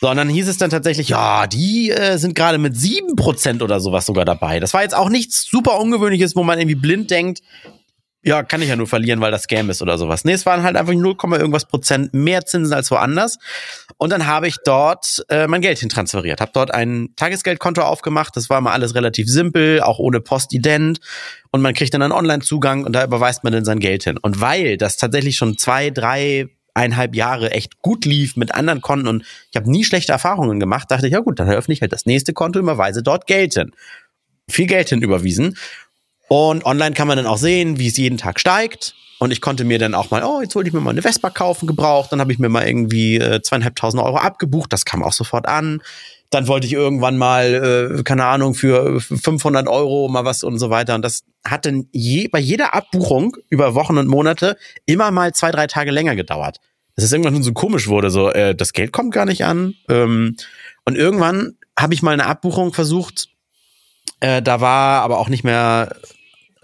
So, 0.00 0.08
und 0.10 0.16
dann 0.16 0.28
hieß 0.28 0.46
es 0.46 0.58
dann 0.58 0.70
tatsächlich, 0.70 1.08
ja, 1.08 1.46
die 1.48 1.90
äh, 1.90 2.18
sind 2.18 2.34
gerade 2.36 2.58
mit 2.58 2.74
7% 2.76 3.62
oder 3.62 3.80
sowas 3.80 4.06
sogar 4.06 4.24
dabei. 4.24 4.60
Das 4.60 4.74
war 4.74 4.82
jetzt 4.82 4.94
auch 4.94 5.08
nichts 5.08 5.48
super 5.50 5.80
Ungewöhnliches, 5.80 6.36
wo 6.36 6.44
man 6.44 6.58
irgendwie 6.60 6.76
blind 6.76 7.10
denkt, 7.10 7.40
ja, 8.22 8.42
kann 8.42 8.60
ich 8.60 8.68
ja 8.68 8.76
nur 8.76 8.86
verlieren, 8.86 9.20
weil 9.20 9.30
das 9.30 9.44
Scam 9.44 9.70
ist 9.70 9.80
oder 9.80 9.96
sowas. 9.96 10.24
Nee, 10.24 10.32
es 10.32 10.44
waren 10.44 10.62
halt 10.62 10.76
einfach 10.76 10.92
0, 10.92 11.16
irgendwas 11.32 11.64
Prozent 11.64 12.12
mehr 12.12 12.44
Zinsen 12.44 12.74
als 12.74 12.90
woanders. 12.90 13.38
Und 13.96 14.10
dann 14.10 14.26
habe 14.26 14.46
ich 14.46 14.56
dort 14.64 15.24
äh, 15.30 15.46
mein 15.46 15.62
Geld 15.62 15.78
hintransferiert. 15.78 16.40
Habe 16.40 16.50
dort 16.52 16.70
ein 16.72 17.08
Tagesgeldkonto 17.16 17.80
aufgemacht. 17.80 18.36
Das 18.36 18.50
war 18.50 18.60
mal 18.60 18.72
alles 18.72 18.94
relativ 18.94 19.26
simpel, 19.28 19.80
auch 19.80 19.98
ohne 19.98 20.20
Postident. 20.20 21.00
Und 21.50 21.62
man 21.62 21.72
kriegt 21.72 21.94
dann 21.94 22.02
einen 22.02 22.12
Online-Zugang 22.12 22.84
und 22.84 22.92
da 22.92 23.04
überweist 23.04 23.42
man 23.42 23.54
dann 23.54 23.64
sein 23.64 23.80
Geld 23.80 24.04
hin. 24.04 24.18
Und 24.18 24.40
weil 24.40 24.76
das 24.76 24.98
tatsächlich 24.98 25.36
schon 25.36 25.56
zwei, 25.56 25.88
drei, 25.88 26.48
eineinhalb 26.74 27.14
Jahre 27.14 27.52
echt 27.52 27.80
gut 27.80 28.04
lief 28.04 28.36
mit 28.36 28.54
anderen 28.54 28.80
Konten 28.80 29.08
und 29.08 29.24
ich 29.50 29.56
habe 29.56 29.70
nie 29.70 29.82
schlechte 29.82 30.12
Erfahrungen 30.12 30.60
gemacht, 30.60 30.90
dachte 30.90 31.06
ich, 31.06 31.12
ja 31.12 31.18
gut, 31.18 31.40
dann 31.40 31.48
eröffne 31.48 31.74
ich 31.74 31.80
halt 31.80 31.92
das 31.92 32.06
nächste 32.06 32.32
Konto, 32.32 32.60
überweise 32.60 33.02
dort 33.02 33.26
Geld 33.26 33.54
hin. 33.54 33.72
Viel 34.48 34.66
Geld 34.66 34.88
hin 34.90 35.02
überwiesen. 35.02 35.56
Und 36.32 36.64
online 36.64 36.94
kann 36.94 37.08
man 37.08 37.16
dann 37.16 37.26
auch 37.26 37.38
sehen, 37.38 37.80
wie 37.80 37.88
es 37.88 37.96
jeden 37.96 38.16
Tag 38.16 38.38
steigt. 38.38 38.94
Und 39.18 39.32
ich 39.32 39.40
konnte 39.40 39.64
mir 39.64 39.80
dann 39.80 39.96
auch 39.96 40.12
mal, 40.12 40.22
oh, 40.22 40.40
jetzt 40.40 40.54
wollte 40.54 40.68
ich 40.68 40.72
mir 40.72 40.80
mal 40.80 40.90
eine 40.90 41.02
Vespa 41.02 41.28
kaufen, 41.28 41.66
gebraucht. 41.66 42.12
Dann 42.12 42.20
habe 42.20 42.32
ich 42.32 42.38
mir 42.38 42.48
mal 42.48 42.68
irgendwie 42.68 43.16
äh, 43.16 43.42
zweieinhalbtausend 43.42 44.00
Euro 44.00 44.16
abgebucht. 44.16 44.72
Das 44.72 44.84
kam 44.84 45.02
auch 45.02 45.12
sofort 45.12 45.48
an. 45.48 45.82
Dann 46.30 46.46
wollte 46.46 46.68
ich 46.68 46.72
irgendwann 46.72 47.18
mal, 47.18 47.98
äh, 47.98 48.02
keine 48.04 48.26
Ahnung, 48.26 48.54
für 48.54 49.00
500 49.00 49.66
Euro 49.66 50.08
mal 50.08 50.24
was 50.24 50.44
und 50.44 50.60
so 50.60 50.70
weiter. 50.70 50.94
Und 50.94 51.02
das 51.02 51.24
hat 51.44 51.66
dann 51.66 51.88
je, 51.90 52.28
bei 52.28 52.38
jeder 52.38 52.74
Abbuchung 52.74 53.36
über 53.48 53.74
Wochen 53.74 53.98
und 53.98 54.06
Monate 54.06 54.56
immer 54.86 55.10
mal 55.10 55.34
zwei, 55.34 55.50
drei 55.50 55.66
Tage 55.66 55.90
länger 55.90 56.14
gedauert. 56.14 56.58
Dass 56.94 57.04
es 57.04 57.12
irgendwann 57.12 57.42
so 57.42 57.52
komisch 57.52 57.88
wurde, 57.88 58.12
so, 58.12 58.30
äh, 58.30 58.54
das 58.54 58.72
Geld 58.72 58.92
kommt 58.92 59.12
gar 59.12 59.26
nicht 59.26 59.44
an. 59.44 59.74
Ähm, 59.88 60.36
und 60.84 60.96
irgendwann 60.96 61.56
habe 61.76 61.92
ich 61.92 62.02
mal 62.02 62.12
eine 62.12 62.26
Abbuchung 62.26 62.72
versucht. 62.72 63.30
Äh, 64.20 64.42
da 64.42 64.60
war 64.60 65.02
aber 65.02 65.18
auch 65.18 65.28
nicht 65.28 65.42
mehr 65.42 65.96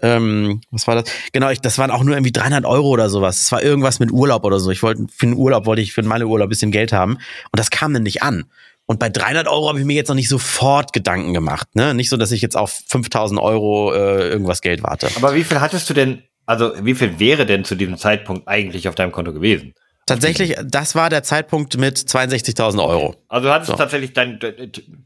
ähm, 0.01 0.61
was 0.71 0.87
war 0.87 0.95
das? 0.95 1.05
Genau, 1.31 1.49
ich, 1.49 1.61
das 1.61 1.77
waren 1.77 1.91
auch 1.91 2.03
nur 2.03 2.15
irgendwie 2.15 2.31
300 2.31 2.65
Euro 2.65 2.89
oder 2.89 3.09
sowas. 3.09 3.39
Das 3.39 3.51
war 3.51 3.63
irgendwas 3.63 3.99
mit 3.99 4.11
Urlaub 4.11 4.43
oder 4.45 4.59
so. 4.59 4.69
Ich 4.71 4.83
wollte 4.83 5.05
für 5.15 5.25
den 5.25 5.35
Urlaub 5.35 5.65
wollte 5.65 5.81
ich 5.81 5.93
für 5.93 6.03
Malle-Urlaub 6.03 6.47
ein 6.47 6.49
bisschen 6.49 6.71
Geld 6.71 6.93
haben 6.93 7.13
und 7.15 7.59
das 7.59 7.69
kam 7.69 7.93
dann 7.93 8.03
nicht 8.03 8.21
an. 8.21 8.45
Und 8.85 8.99
bei 8.99 9.09
300 9.09 9.47
Euro 9.47 9.67
habe 9.67 9.79
ich 9.79 9.85
mir 9.85 9.95
jetzt 9.95 10.07
noch 10.07 10.15
nicht 10.15 10.29
sofort 10.29 10.93
Gedanken 10.93 11.33
gemacht. 11.33 11.67
Ne? 11.75 11.93
Nicht 11.93 12.09
so, 12.09 12.15
dass 12.15 12.31
ich 12.31 12.41
jetzt 12.41 12.55
auf 12.55 12.81
5000 12.87 13.39
Euro 13.39 13.93
äh, 13.93 14.29
irgendwas 14.29 14.61
Geld 14.61 14.81
warte. 14.81 15.09
Aber 15.17 15.35
wie 15.35 15.43
viel 15.43 15.59
hattest 15.59 15.89
du 15.89 15.93
denn, 15.93 16.23
also 16.45 16.71
wie 16.81 16.95
viel 16.95 17.19
wäre 17.19 17.45
denn 17.45 17.65
zu 17.65 17.75
diesem 17.75 17.97
Zeitpunkt 17.97 18.47
eigentlich 18.47 18.87
auf 18.87 18.95
deinem 18.95 19.11
Konto 19.11 19.33
gewesen? 19.33 19.73
Tatsächlich, 20.07 20.55
das 20.65 20.95
war 20.95 21.09
der 21.11 21.21
Zeitpunkt 21.21 21.77
mit 21.77 21.97
62.000 21.97 22.83
Euro. 22.83 23.15
Also 23.27 23.47
du 23.47 23.53
hattest 23.53 23.71
So. 23.71 23.77
tatsächlich 23.77 24.13
dein 24.13 24.39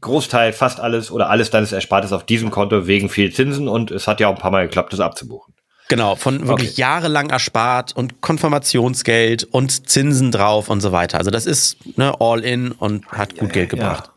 Großteil, 0.00 0.52
fast 0.54 0.80
alles 0.80 1.10
oder 1.10 1.28
alles 1.28 1.50
deines 1.50 1.72
Erspartes 1.72 2.12
auf 2.12 2.24
diesem 2.24 2.50
Konto 2.50 2.86
wegen 2.86 3.08
viel 3.10 3.32
Zinsen 3.32 3.68
und 3.68 3.90
es 3.90 4.06
hat 4.08 4.20
ja 4.20 4.28
auch 4.28 4.36
ein 4.36 4.38
paar 4.40 4.50
Mal 4.52 4.66
geklappt, 4.66 4.92
das 4.92 5.00
abzubuchen. 5.00 5.52
Genau, 5.88 6.14
von 6.14 6.46
wirklich 6.48 6.70
Okay. 6.70 6.80
jahrelang 6.80 7.28
erspart 7.30 7.94
und 7.94 8.22
Konfirmationsgeld 8.22 9.44
und 9.44 9.90
Zinsen 9.90 10.30
drauf 10.30 10.70
und 10.70 10.80
so 10.80 10.92
weiter. 10.92 11.18
Also 11.18 11.30
das 11.30 11.44
ist 11.44 11.76
ne, 11.98 12.14
all 12.18 12.40
in 12.44 12.72
und 12.72 13.06
hat 13.08 13.36
gut 13.36 13.52
Geld 13.52 13.68
gebracht. 13.70 14.08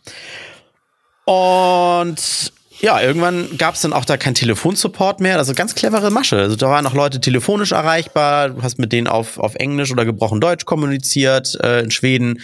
Und 1.25 2.53
ja, 2.85 3.01
irgendwann 3.01 3.57
gab 3.57 3.73
es 3.73 3.81
dann 3.81 3.93
auch 3.93 4.05
da 4.05 4.15
keinen 4.15 4.35
Telefonsupport 4.35 5.19
mehr. 5.19 5.37
Also 5.39 5.55
ganz 5.55 5.73
clevere 5.73 6.11
Masche. 6.11 6.37
Also 6.37 6.55
da 6.55 6.69
waren 6.69 6.83
noch 6.83 6.93
Leute 6.93 7.19
telefonisch 7.19 7.71
erreichbar. 7.71 8.49
Du 8.49 8.61
hast 8.61 8.77
mit 8.77 8.91
denen 8.91 9.07
auf, 9.07 9.39
auf 9.39 9.55
Englisch 9.55 9.91
oder 9.91 10.05
gebrochen 10.05 10.39
Deutsch 10.39 10.65
kommuniziert 10.65 11.57
äh, 11.63 11.79
in 11.79 11.89
Schweden. 11.89 12.41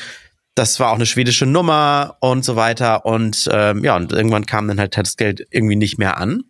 Das 0.55 0.79
war 0.79 0.89
auch 0.89 0.95
eine 0.95 1.05
schwedische 1.05 1.45
Nummer 1.45 2.17
und 2.21 2.43
so 2.43 2.55
weiter. 2.55 3.05
Und 3.05 3.47
ähm, 3.53 3.83
ja, 3.83 3.95
und 3.95 4.13
irgendwann 4.13 4.47
kam 4.47 4.67
dann 4.67 4.79
halt 4.79 4.97
das 4.97 5.15
Geld 5.15 5.45
irgendwie 5.51 5.75
nicht 5.75 5.99
mehr 5.99 6.17
an. 6.17 6.41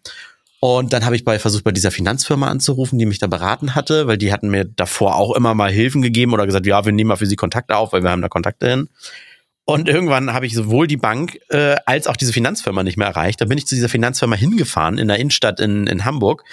Und 0.61 0.93
dann 0.93 1.03
habe 1.03 1.17
ich 1.17 1.25
bei 1.25 1.37
versucht, 1.37 1.65
bei 1.65 1.73
dieser 1.73 1.91
Finanzfirma 1.91 2.47
anzurufen, 2.47 2.97
die 2.97 3.05
mich 3.05 3.19
da 3.19 3.27
beraten 3.27 3.75
hatte, 3.75 4.07
weil 4.07 4.17
die 4.17 4.31
hatten 4.31 4.49
mir 4.49 4.63
davor 4.63 5.17
auch 5.17 5.35
immer 5.35 5.53
mal 5.53 5.69
Hilfen 5.69 6.01
gegeben 6.01 6.31
oder 6.31 6.45
gesagt, 6.45 6.65
ja, 6.65 6.85
wir 6.85 6.93
nehmen 6.93 7.09
mal 7.09 7.17
für 7.17 7.25
sie 7.25 7.35
Kontakte 7.35 7.75
auf, 7.75 7.91
weil 7.91 8.03
wir 8.03 8.11
haben 8.11 8.21
da 8.21 8.29
Kontakte 8.29 8.69
hin. 8.69 8.87
Und 9.65 9.87
irgendwann 9.87 10.33
habe 10.33 10.45
ich 10.45 10.53
sowohl 10.53 10.87
die 10.87 10.97
Bank 10.97 11.39
äh, 11.49 11.75
als 11.85 12.07
auch 12.07 12.17
diese 12.17 12.33
Finanzfirma 12.33 12.83
nicht 12.83 12.97
mehr 12.97 13.07
erreicht. 13.07 13.41
Da 13.41 13.45
bin 13.45 13.57
ich 13.57 13.67
zu 13.67 13.75
dieser 13.75 13.89
Finanzfirma 13.89 14.35
hingefahren 14.35 14.97
in 14.97 15.07
der 15.07 15.17
Innenstadt 15.17 15.59
in, 15.59 15.87
in 15.87 16.03
Hamburg. 16.03 16.43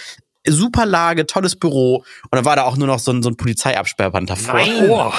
Super 0.46 0.86
Lage, 0.86 1.26
tolles 1.26 1.56
Büro. 1.56 1.96
Und 1.96 2.32
dann 2.32 2.44
war 2.44 2.56
da 2.56 2.64
auch 2.64 2.76
nur 2.76 2.86
noch 2.86 2.98
so 2.98 3.12
ein, 3.12 3.22
so 3.22 3.30
ein 3.30 3.36
Polizeiabsperrband 3.36 4.30
davor. 4.30 4.60
Oh. 4.88 5.12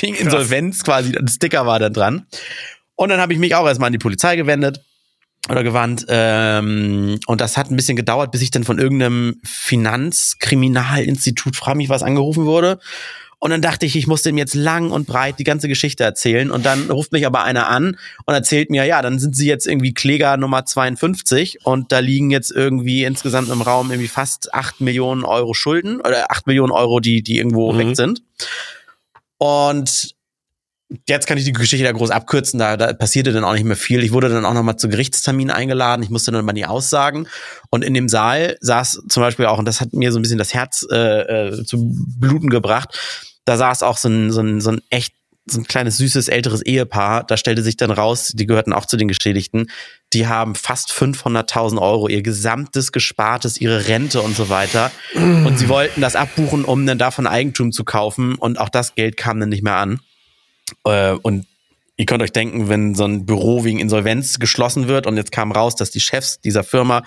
Wegen 0.00 0.14
Insolvenz 0.14 0.84
quasi. 0.84 1.16
Ein 1.16 1.28
Sticker 1.28 1.66
war 1.66 1.78
da 1.78 1.90
dran. 1.90 2.26
Und 2.94 3.10
dann 3.10 3.20
habe 3.20 3.32
ich 3.32 3.38
mich 3.38 3.54
auch 3.54 3.66
erstmal 3.66 3.88
an 3.88 3.92
die 3.92 3.98
Polizei 3.98 4.36
gewendet 4.36 4.80
oder 5.48 5.62
gewandt. 5.62 6.06
Ähm, 6.08 7.20
und 7.26 7.40
das 7.40 7.56
hat 7.56 7.70
ein 7.70 7.76
bisschen 7.76 7.96
gedauert, 7.96 8.32
bis 8.32 8.42
ich 8.42 8.50
dann 8.50 8.64
von 8.64 8.78
irgendeinem 8.78 9.40
Finanzkriminalinstitut, 9.44 11.56
frage 11.56 11.76
mich 11.76 11.88
was, 11.88 12.02
angerufen 12.02 12.46
wurde. 12.46 12.80
Und 13.40 13.50
dann 13.50 13.62
dachte 13.62 13.86
ich, 13.86 13.94
ich 13.94 14.08
muss 14.08 14.22
dem 14.22 14.36
jetzt 14.36 14.54
lang 14.54 14.90
und 14.90 15.06
breit 15.06 15.38
die 15.38 15.44
ganze 15.44 15.68
Geschichte 15.68 16.02
erzählen. 16.02 16.50
Und 16.50 16.66
dann 16.66 16.90
ruft 16.90 17.12
mich 17.12 17.24
aber 17.24 17.44
einer 17.44 17.68
an 17.68 17.96
und 18.26 18.34
erzählt 18.34 18.68
mir, 18.68 18.84
ja, 18.84 19.00
dann 19.00 19.20
sind 19.20 19.36
sie 19.36 19.46
jetzt 19.46 19.66
irgendwie 19.66 19.94
Kläger 19.94 20.36
Nummer 20.36 20.64
52 20.64 21.64
und 21.64 21.92
da 21.92 22.00
liegen 22.00 22.30
jetzt 22.30 22.50
irgendwie 22.50 23.04
insgesamt 23.04 23.48
im 23.50 23.62
Raum 23.62 23.90
irgendwie 23.90 24.08
fast 24.08 24.52
8 24.54 24.80
Millionen 24.80 25.24
Euro 25.24 25.54
Schulden 25.54 26.00
oder 26.00 26.32
8 26.32 26.48
Millionen 26.48 26.72
Euro, 26.72 26.98
die, 26.98 27.22
die 27.22 27.38
irgendwo 27.38 27.72
Mhm. 27.72 27.78
weg 27.78 27.96
sind. 27.96 28.22
Und 29.38 30.14
jetzt 31.06 31.26
kann 31.26 31.38
ich 31.38 31.44
die 31.44 31.52
Geschichte 31.52 31.84
da 31.84 31.92
groß 31.92 32.10
abkürzen, 32.10 32.58
da, 32.58 32.76
da 32.76 32.92
passierte 32.92 33.32
dann 33.32 33.44
auch 33.44 33.52
nicht 33.52 33.64
mehr 33.64 33.76
viel. 33.76 34.02
Ich 34.02 34.12
wurde 34.12 34.28
dann 34.30 34.44
auch 34.44 34.54
nochmal 34.54 34.76
zu 34.76 34.88
Gerichtstermin 34.88 35.50
eingeladen, 35.50 36.02
ich 36.02 36.10
musste 36.10 36.32
dann 36.32 36.44
mal 36.44 36.52
die 36.54 36.66
aussagen. 36.66 37.28
Und 37.70 37.84
in 37.84 37.94
dem 37.94 38.08
Saal 38.08 38.56
saß 38.60 39.02
zum 39.08 39.20
Beispiel 39.22 39.46
auch, 39.46 39.58
und 39.58 39.64
das 39.64 39.80
hat 39.80 39.92
mir 39.92 40.12
so 40.12 40.18
ein 40.18 40.22
bisschen 40.22 40.38
das 40.38 40.54
Herz 40.54 40.86
äh, 40.90 41.48
äh, 41.50 41.64
zu 41.64 41.94
bluten 42.18 42.48
gebracht, 42.48 42.98
da 43.48 43.56
saß 43.56 43.82
auch 43.82 43.96
so 43.96 44.08
ein, 44.08 44.30
so 44.30 44.40
ein, 44.40 44.60
so 44.60 44.70
ein 44.70 44.82
echt 44.90 45.14
so 45.50 45.60
ein 45.60 45.64
kleines, 45.64 45.96
süßes, 45.96 46.28
älteres 46.28 46.60
Ehepaar, 46.60 47.24
da 47.24 47.38
stellte 47.38 47.62
sich 47.62 47.78
dann 47.78 47.90
raus, 47.90 48.32
die 48.34 48.44
gehörten 48.44 48.74
auch 48.74 48.84
zu 48.84 48.98
den 48.98 49.08
Geschädigten, 49.08 49.70
die 50.12 50.26
haben 50.26 50.54
fast 50.54 50.90
500.000 50.90 51.80
Euro, 51.80 52.08
ihr 52.08 52.20
gesamtes 52.20 52.92
Gespartes, 52.92 53.58
ihre 53.58 53.88
Rente 53.88 54.20
und 54.20 54.36
so 54.36 54.50
weiter. 54.50 54.90
Und 55.14 55.58
sie 55.58 55.70
wollten 55.70 56.02
das 56.02 56.16
abbuchen, 56.16 56.66
um 56.66 56.84
dann 56.84 56.98
davon 56.98 57.26
Eigentum 57.26 57.72
zu 57.72 57.84
kaufen. 57.84 58.34
Und 58.34 58.58
auch 58.58 58.68
das 58.68 58.94
Geld 58.94 59.16
kam 59.16 59.40
dann 59.40 59.48
nicht 59.48 59.62
mehr 59.62 59.76
an. 59.76 60.00
Äh, 60.84 61.12
und 61.12 61.46
ihr 61.96 62.04
könnt 62.04 62.22
euch 62.22 62.32
denken, 62.32 62.68
wenn 62.68 62.94
so 62.94 63.04
ein 63.04 63.24
Büro 63.24 63.64
wegen 63.64 63.80
Insolvenz 63.80 64.38
geschlossen 64.38 64.86
wird 64.86 65.06
und 65.06 65.16
jetzt 65.16 65.32
kam 65.32 65.50
raus, 65.52 65.76
dass 65.76 65.90
die 65.90 66.00
Chefs 66.00 66.40
dieser 66.40 66.64
Firma, 66.64 67.04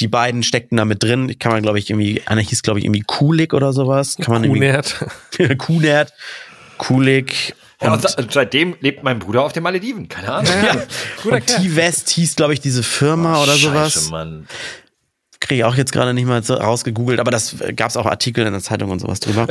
die 0.00 0.08
beiden 0.08 0.42
steckten 0.42 0.76
da 0.76 0.84
mit 0.84 1.02
drin. 1.02 1.38
Kann 1.38 1.52
man, 1.52 1.62
glaube 1.62 1.78
ich, 1.78 1.90
irgendwie, 1.90 2.22
einer 2.26 2.40
hieß, 2.40 2.62
glaube 2.62 2.78
ich, 2.78 2.84
irgendwie 2.84 3.02
Kulik 3.06 3.54
oder 3.54 3.72
sowas. 3.72 4.16
Kann 4.20 4.32
man 4.32 4.48
Kunert. 4.48 4.96
irgendwie, 5.38 5.56
Kunert, 5.56 6.12
Kulik. 6.78 7.54
Ja, 7.82 7.92
Und, 7.92 8.18
und 8.18 8.32
seitdem 8.32 8.76
lebt 8.80 9.04
mein 9.04 9.18
Bruder 9.20 9.42
auf 9.42 9.52
den 9.52 9.62
Malediven, 9.62 10.08
keine 10.08 10.32
Ahnung. 10.32 10.52
ja, 10.64 10.82
und 11.30 11.46
T-West 11.46 12.10
hieß, 12.10 12.34
glaube 12.36 12.52
ich, 12.52 12.60
diese 12.60 12.82
Firma 12.82 13.40
oder 13.42 13.54
sowas. 13.56 13.92
Scheiße, 13.92 14.10
Mann. 14.10 14.48
Kriege 15.48 15.60
ich 15.60 15.64
auch 15.64 15.74
jetzt 15.76 15.92
gerade 15.92 16.12
nicht 16.12 16.26
mal 16.26 16.42
so 16.42 16.54
rausgegoogelt, 16.54 17.20
aber 17.20 17.30
das 17.30 17.56
gab 17.74 17.88
es 17.88 17.96
auch 17.96 18.04
Artikel 18.04 18.44
in 18.46 18.52
der 18.52 18.60
Zeitung 18.62 18.90
und 18.90 18.98
sowas 19.00 19.18
drüber. 19.20 19.46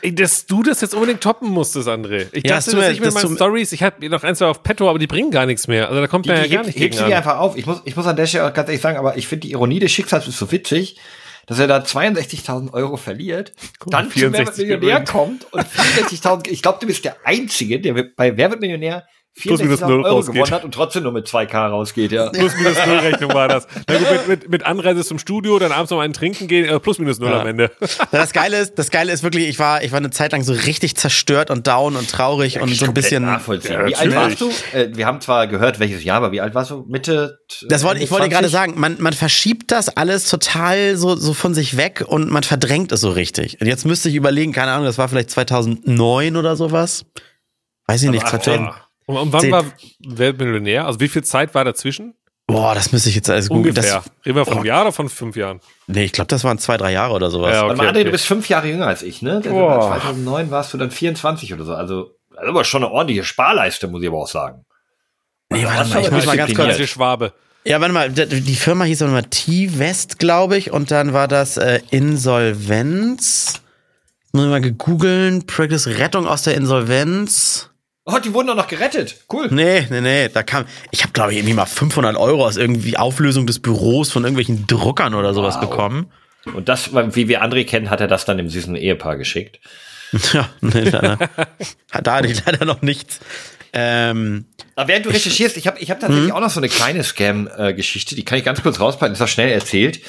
Ey, 0.00 0.14
Dass 0.14 0.46
du 0.46 0.62
das 0.62 0.80
jetzt 0.80 0.94
unbedingt 0.94 1.20
toppen 1.20 1.50
musstest, 1.50 1.88
André. 1.88 2.26
Ich 2.32 2.44
Ja, 2.46 2.56
dachte, 2.56 2.70
dass 2.70 2.74
mir- 2.86 2.90
ich 2.90 3.00
mit 3.00 3.08
das 3.08 3.22
meinen 3.22 3.36
Stories, 3.36 3.70
ich 3.72 3.82
habe 3.82 4.08
noch 4.08 4.22
ein, 4.24 4.34
zwei 4.34 4.46
auf 4.46 4.62
Petto, 4.62 4.88
aber 4.88 4.98
die 4.98 5.06
bringen 5.06 5.30
gar 5.30 5.44
nichts 5.44 5.68
mehr. 5.68 5.88
Also 5.90 6.00
da 6.00 6.06
kommt 6.06 6.24
Die, 6.24 6.30
man 6.30 6.38
ja 6.38 6.44
die 6.44 6.48
gar 6.50 6.64
hebt, 6.64 6.66
nicht 6.68 6.76
hebt 6.80 6.92
gegen 6.92 6.96
sie 6.96 7.06
die 7.06 7.12
an. 7.12 7.18
einfach 7.18 7.38
auf. 7.38 7.56
Ich 7.58 7.66
muss, 7.66 7.82
ich 7.84 7.94
muss 7.94 8.06
an 8.06 8.16
der 8.16 8.26
Stelle 8.26 8.46
auch 8.48 8.54
ganz 8.54 8.68
ehrlich 8.70 8.80
sagen, 8.80 8.96
aber 8.96 9.18
ich 9.18 9.28
finde 9.28 9.46
die 9.46 9.52
Ironie 9.52 9.78
des 9.78 9.92
Schicksals 9.92 10.26
ist 10.26 10.38
so 10.38 10.50
witzig, 10.50 10.98
dass 11.46 11.58
er 11.58 11.66
da 11.66 11.78
62.000 11.82 12.72
Euro 12.72 12.96
verliert, 12.96 13.52
dann 13.86 14.10
zu 14.10 14.16
Wer 14.16 14.32
wird 14.32 14.54
64 14.54 14.64
Millionär 14.68 14.90
gewinnt. 15.00 15.08
kommt 15.10 15.52
und 15.52 15.62
64.000, 15.66 16.48
ich 16.48 16.62
glaube, 16.62 16.78
du 16.80 16.86
bist 16.86 17.04
der 17.04 17.16
Einzige, 17.24 17.78
der 17.78 17.92
bei 18.16 18.36
Wer 18.38 18.50
wird 18.50 18.60
Millionär 18.62 19.04
Plus 19.40 19.62
minus 19.62 19.80
64.000 19.82 19.88
null 19.88 20.04
Euro 20.04 20.16
rausgeht. 20.16 20.34
gewonnen 20.34 20.52
hat 20.52 20.64
und 20.64 20.74
trotzdem 20.74 21.04
nur 21.04 21.12
mit 21.12 21.26
2K 21.26 21.68
rausgeht, 21.68 22.12
ja. 22.12 22.28
Plus 22.32 22.54
minus 22.54 22.76
null 22.86 22.98
Rechnung 22.98 23.32
war 23.32 23.48
das. 23.48 23.66
Na 23.88 23.96
gut, 23.96 24.08
mit, 24.10 24.28
mit, 24.28 24.50
mit 24.50 24.66
Anreise 24.66 25.02
zum 25.04 25.18
Studio, 25.18 25.58
dann 25.58 25.72
abends 25.72 25.90
noch 25.90 26.00
einen 26.00 26.12
trinken 26.12 26.48
gehen, 26.48 26.66
äh, 26.66 26.78
plus 26.78 26.98
minus 26.98 27.18
null 27.18 27.30
Ja. 27.30 27.40
am 27.40 27.46
Ende. 27.46 27.70
Das 28.10 28.34
Geile 28.34 28.58
ist, 28.60 28.78
das 28.78 28.90
Geile 28.90 29.10
ist 29.10 29.22
wirklich, 29.22 29.48
ich 29.48 29.58
war, 29.58 29.82
ich 29.82 29.90
war 29.90 29.98
eine 29.98 30.10
Zeit 30.10 30.32
lang 30.32 30.42
so 30.42 30.52
richtig 30.52 30.96
zerstört 30.96 31.50
und 31.50 31.66
down 31.66 31.96
und 31.96 32.10
traurig 32.10 32.60
und 32.60 32.68
so 32.74 32.84
ein 32.84 32.92
bisschen. 32.94 33.24
nachvollziehen. 33.24 33.72
Ja, 33.72 33.86
wie 33.86 33.96
alt 33.96 34.14
warst 34.14 34.40
du? 34.42 34.50
Äh, 34.74 34.90
wir 34.94 35.06
haben 35.06 35.20
zwar 35.22 35.46
gehört, 35.46 35.80
welches 35.80 36.04
Jahr, 36.04 36.18
aber 36.18 36.32
wie 36.32 36.42
alt 36.42 36.54
warst 36.54 36.70
du? 36.70 36.84
Mitte? 36.86 37.38
Das 37.68 37.84
wollte, 37.84 38.02
ich 38.02 38.10
wollte 38.10 38.24
20? 38.28 38.32
gerade 38.38 38.48
sagen, 38.50 38.74
man, 38.78 38.96
man 39.00 39.14
verschiebt 39.14 39.70
das 39.72 39.96
alles 39.96 40.28
total 40.28 40.96
so, 40.98 41.16
so 41.16 41.32
von 41.32 41.54
sich 41.54 41.78
weg 41.78 42.04
und 42.06 42.30
man 42.30 42.42
verdrängt 42.42 42.92
es 42.92 43.00
so 43.00 43.08
richtig. 43.10 43.60
Und 43.62 43.66
jetzt 43.66 43.86
müsste 43.86 44.10
ich 44.10 44.14
überlegen, 44.14 44.52
keine 44.52 44.72
Ahnung, 44.72 44.84
das 44.84 44.98
war 44.98 45.08
vielleicht 45.08 45.30
2009 45.30 46.36
oder 46.36 46.54
sowas. 46.54 47.06
Weiß 47.86 48.02
ich 48.02 48.10
nicht, 48.10 48.24
Also 48.24 48.36
2000. 48.38 48.70
Und, 49.06 49.16
und 49.16 49.32
wann 49.32 49.40
Zehn. 49.40 49.52
war 49.52 49.64
Weltmillionär? 50.00 50.86
Also 50.86 51.00
wie 51.00 51.08
viel 51.08 51.24
Zeit 51.24 51.54
war 51.54 51.64
dazwischen? 51.64 52.14
Boah, 52.46 52.74
das 52.74 52.92
müsste 52.92 53.08
ich 53.08 53.14
jetzt 53.14 53.30
alles 53.30 53.48
googeln. 53.48 53.74
Ungefähr. 53.74 54.02
Das, 54.04 54.26
Reden 54.26 54.36
wir 54.36 54.44
von 54.44 54.54
einem 54.54 54.62
Boah. 54.62 54.68
Jahr 54.68 54.82
oder 54.82 54.92
von 54.92 55.08
fünf 55.08 55.36
Jahren? 55.36 55.60
nee, 55.86 56.04
ich 56.04 56.12
glaube, 56.12 56.28
das 56.28 56.44
waren 56.44 56.58
zwei, 56.58 56.76
drei 56.76 56.92
Jahre 56.92 57.14
oder 57.14 57.30
sowas. 57.30 57.54
Ja, 57.54 57.62
Warte 57.62 57.74
Okay, 57.74 57.88
André, 57.88 57.90
okay. 57.90 58.04
du 58.04 58.10
bist 58.10 58.26
fünf 58.26 58.48
Jahre 58.48 58.68
jünger 58.68 58.86
als 58.86 59.02
ich, 59.02 59.22
ne? 59.22 59.40
Boah. 59.40 59.78
war 59.78 59.98
2009 60.00 60.50
warst 60.50 60.74
du 60.74 60.78
dann 60.78 60.90
24 60.90 61.54
oder 61.54 61.64
so. 61.64 61.74
Also, 61.74 62.16
das 62.30 62.42
ist 62.42 62.48
aber 62.48 62.64
schon 62.64 62.84
eine 62.84 62.92
ordentliche 62.92 63.24
Sparleiste, 63.24 63.88
muss 63.88 64.02
ich 64.02 64.08
aber 64.08 64.18
auch 64.18 64.28
sagen. 64.28 64.64
nee, 65.50 65.64
warte 65.64 65.78
hast 65.78 65.94
mal, 65.94 66.02
ich 66.02 66.10
muss 66.10 66.26
mal 66.26 66.36
ganz 66.36 66.54
kurz. 66.54 66.88
Schwabe. 66.88 67.32
Ja, 67.64 67.80
warte 67.80 67.94
mal, 67.94 68.10
die 68.10 68.56
Firma 68.56 68.84
hieß 68.84 69.00
mal 69.02 69.22
T-West, 69.22 70.18
glaube 70.18 70.56
ich, 70.56 70.72
und 70.72 70.90
dann 70.90 71.12
war 71.12 71.28
das 71.28 71.56
äh, 71.56 71.80
Insolvenz. 71.90 73.62
Muss 74.32 74.44
ich 74.44 74.50
mal 74.50 74.60
gegoogeln, 74.60 75.46
Practice 75.46 75.86
Rettung 75.86 76.26
aus 76.26 76.42
der 76.42 76.56
Insolvenz. 76.56 77.70
Oh, 78.04 78.18
die 78.18 78.34
wurden 78.34 78.48
doch 78.48 78.56
noch 78.56 78.66
gerettet. 78.66 79.16
Cool. 79.32 79.48
Nee, 79.50 79.86
nee, 79.90 80.00
nee, 80.00 80.28
da 80.28 80.42
kam, 80.42 80.64
ich 80.90 81.02
habe 81.02 81.12
glaube 81.12 81.30
ich 81.32 81.38
irgendwie 81.38 81.54
mal 81.54 81.66
500 81.66 82.16
Euro 82.16 82.44
aus 82.46 82.56
irgendwie 82.56 82.96
Auflösung 82.96 83.46
des 83.46 83.60
Büros 83.60 84.10
von 84.10 84.24
irgendwelchen 84.24 84.66
Druckern 84.66 85.14
oder 85.14 85.34
sowas 85.34 85.54
Wow. 85.56 85.60
bekommen. 85.70 86.12
Und 86.54 86.68
das, 86.68 86.90
wie 86.92 87.28
wir 87.28 87.44
André 87.44 87.64
kennen, 87.64 87.90
hat 87.90 88.00
er 88.00 88.08
das 88.08 88.24
dann 88.24 88.36
dem 88.38 88.48
süßen 88.48 88.74
Ehepaar 88.76 89.16
geschickt. 89.16 89.60
Ja, 90.34 90.50
nee, 90.60 90.80
leider. 90.80 91.16
da 92.02 92.16
hatte 92.16 92.28
ich 92.28 92.44
leider 92.44 92.66
noch 92.66 92.82
nichts. 92.82 93.20
Ähm, 93.72 94.44
Aber 94.76 94.88
während 94.88 95.06
du 95.06 95.10
recherchierst, 95.10 95.56
ich 95.56 95.66
habe 95.66 95.78
ich 95.80 95.90
hab 95.90 96.00
tatsächlich 96.00 96.32
auch 96.32 96.40
noch 96.40 96.50
so 96.50 96.60
eine 96.60 96.68
kleine 96.68 97.02
Scam-Geschichte, 97.02 98.14
die 98.14 98.22
kann 98.22 98.36
ich 98.36 98.44
ganz 98.44 98.62
kurz 98.62 98.78
rauspacken, 98.78 99.14
ist 99.14 99.22
auch 99.22 99.28
schnell 99.28 99.48
erzählt. 99.50 100.00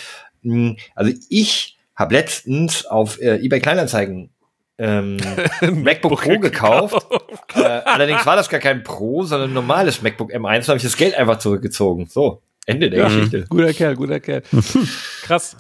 Hm, 0.42 0.76
Also 0.96 1.14
ich 1.30 1.78
habe 1.96 2.16
letztens 2.16 2.86
auf 2.86 3.22
äh, 3.22 3.38
eBay 3.38 3.62
Kleinanzeigen 3.62 4.33
ähm, 4.78 5.18
MacBook 5.84 6.22
Pro 6.22 6.40
gekauft. 6.40 7.06
äh, 7.56 7.62
allerdings 7.62 8.26
war 8.26 8.36
das 8.36 8.50
gar 8.50 8.60
kein 8.60 8.84
Pro, 8.84 9.24
sondern 9.24 9.52
ein 9.52 9.54
normales 9.54 10.02
MacBook 10.02 10.32
M1. 10.34 10.62
Da 10.62 10.68
habe 10.70 10.78
ich 10.78 10.84
das 10.84 10.98
Geld 10.98 11.16
einfach 11.16 11.40
zurückgezogen. 11.40 12.08
So, 12.10 12.42
Ende 12.66 12.90
der 12.90 13.06
Geschichte. 13.06 13.46
Guter 13.50 13.74
Kerl, 13.74 13.96
guter 13.96 14.20
Kerl. 14.20 14.42
Krass. 15.24 15.58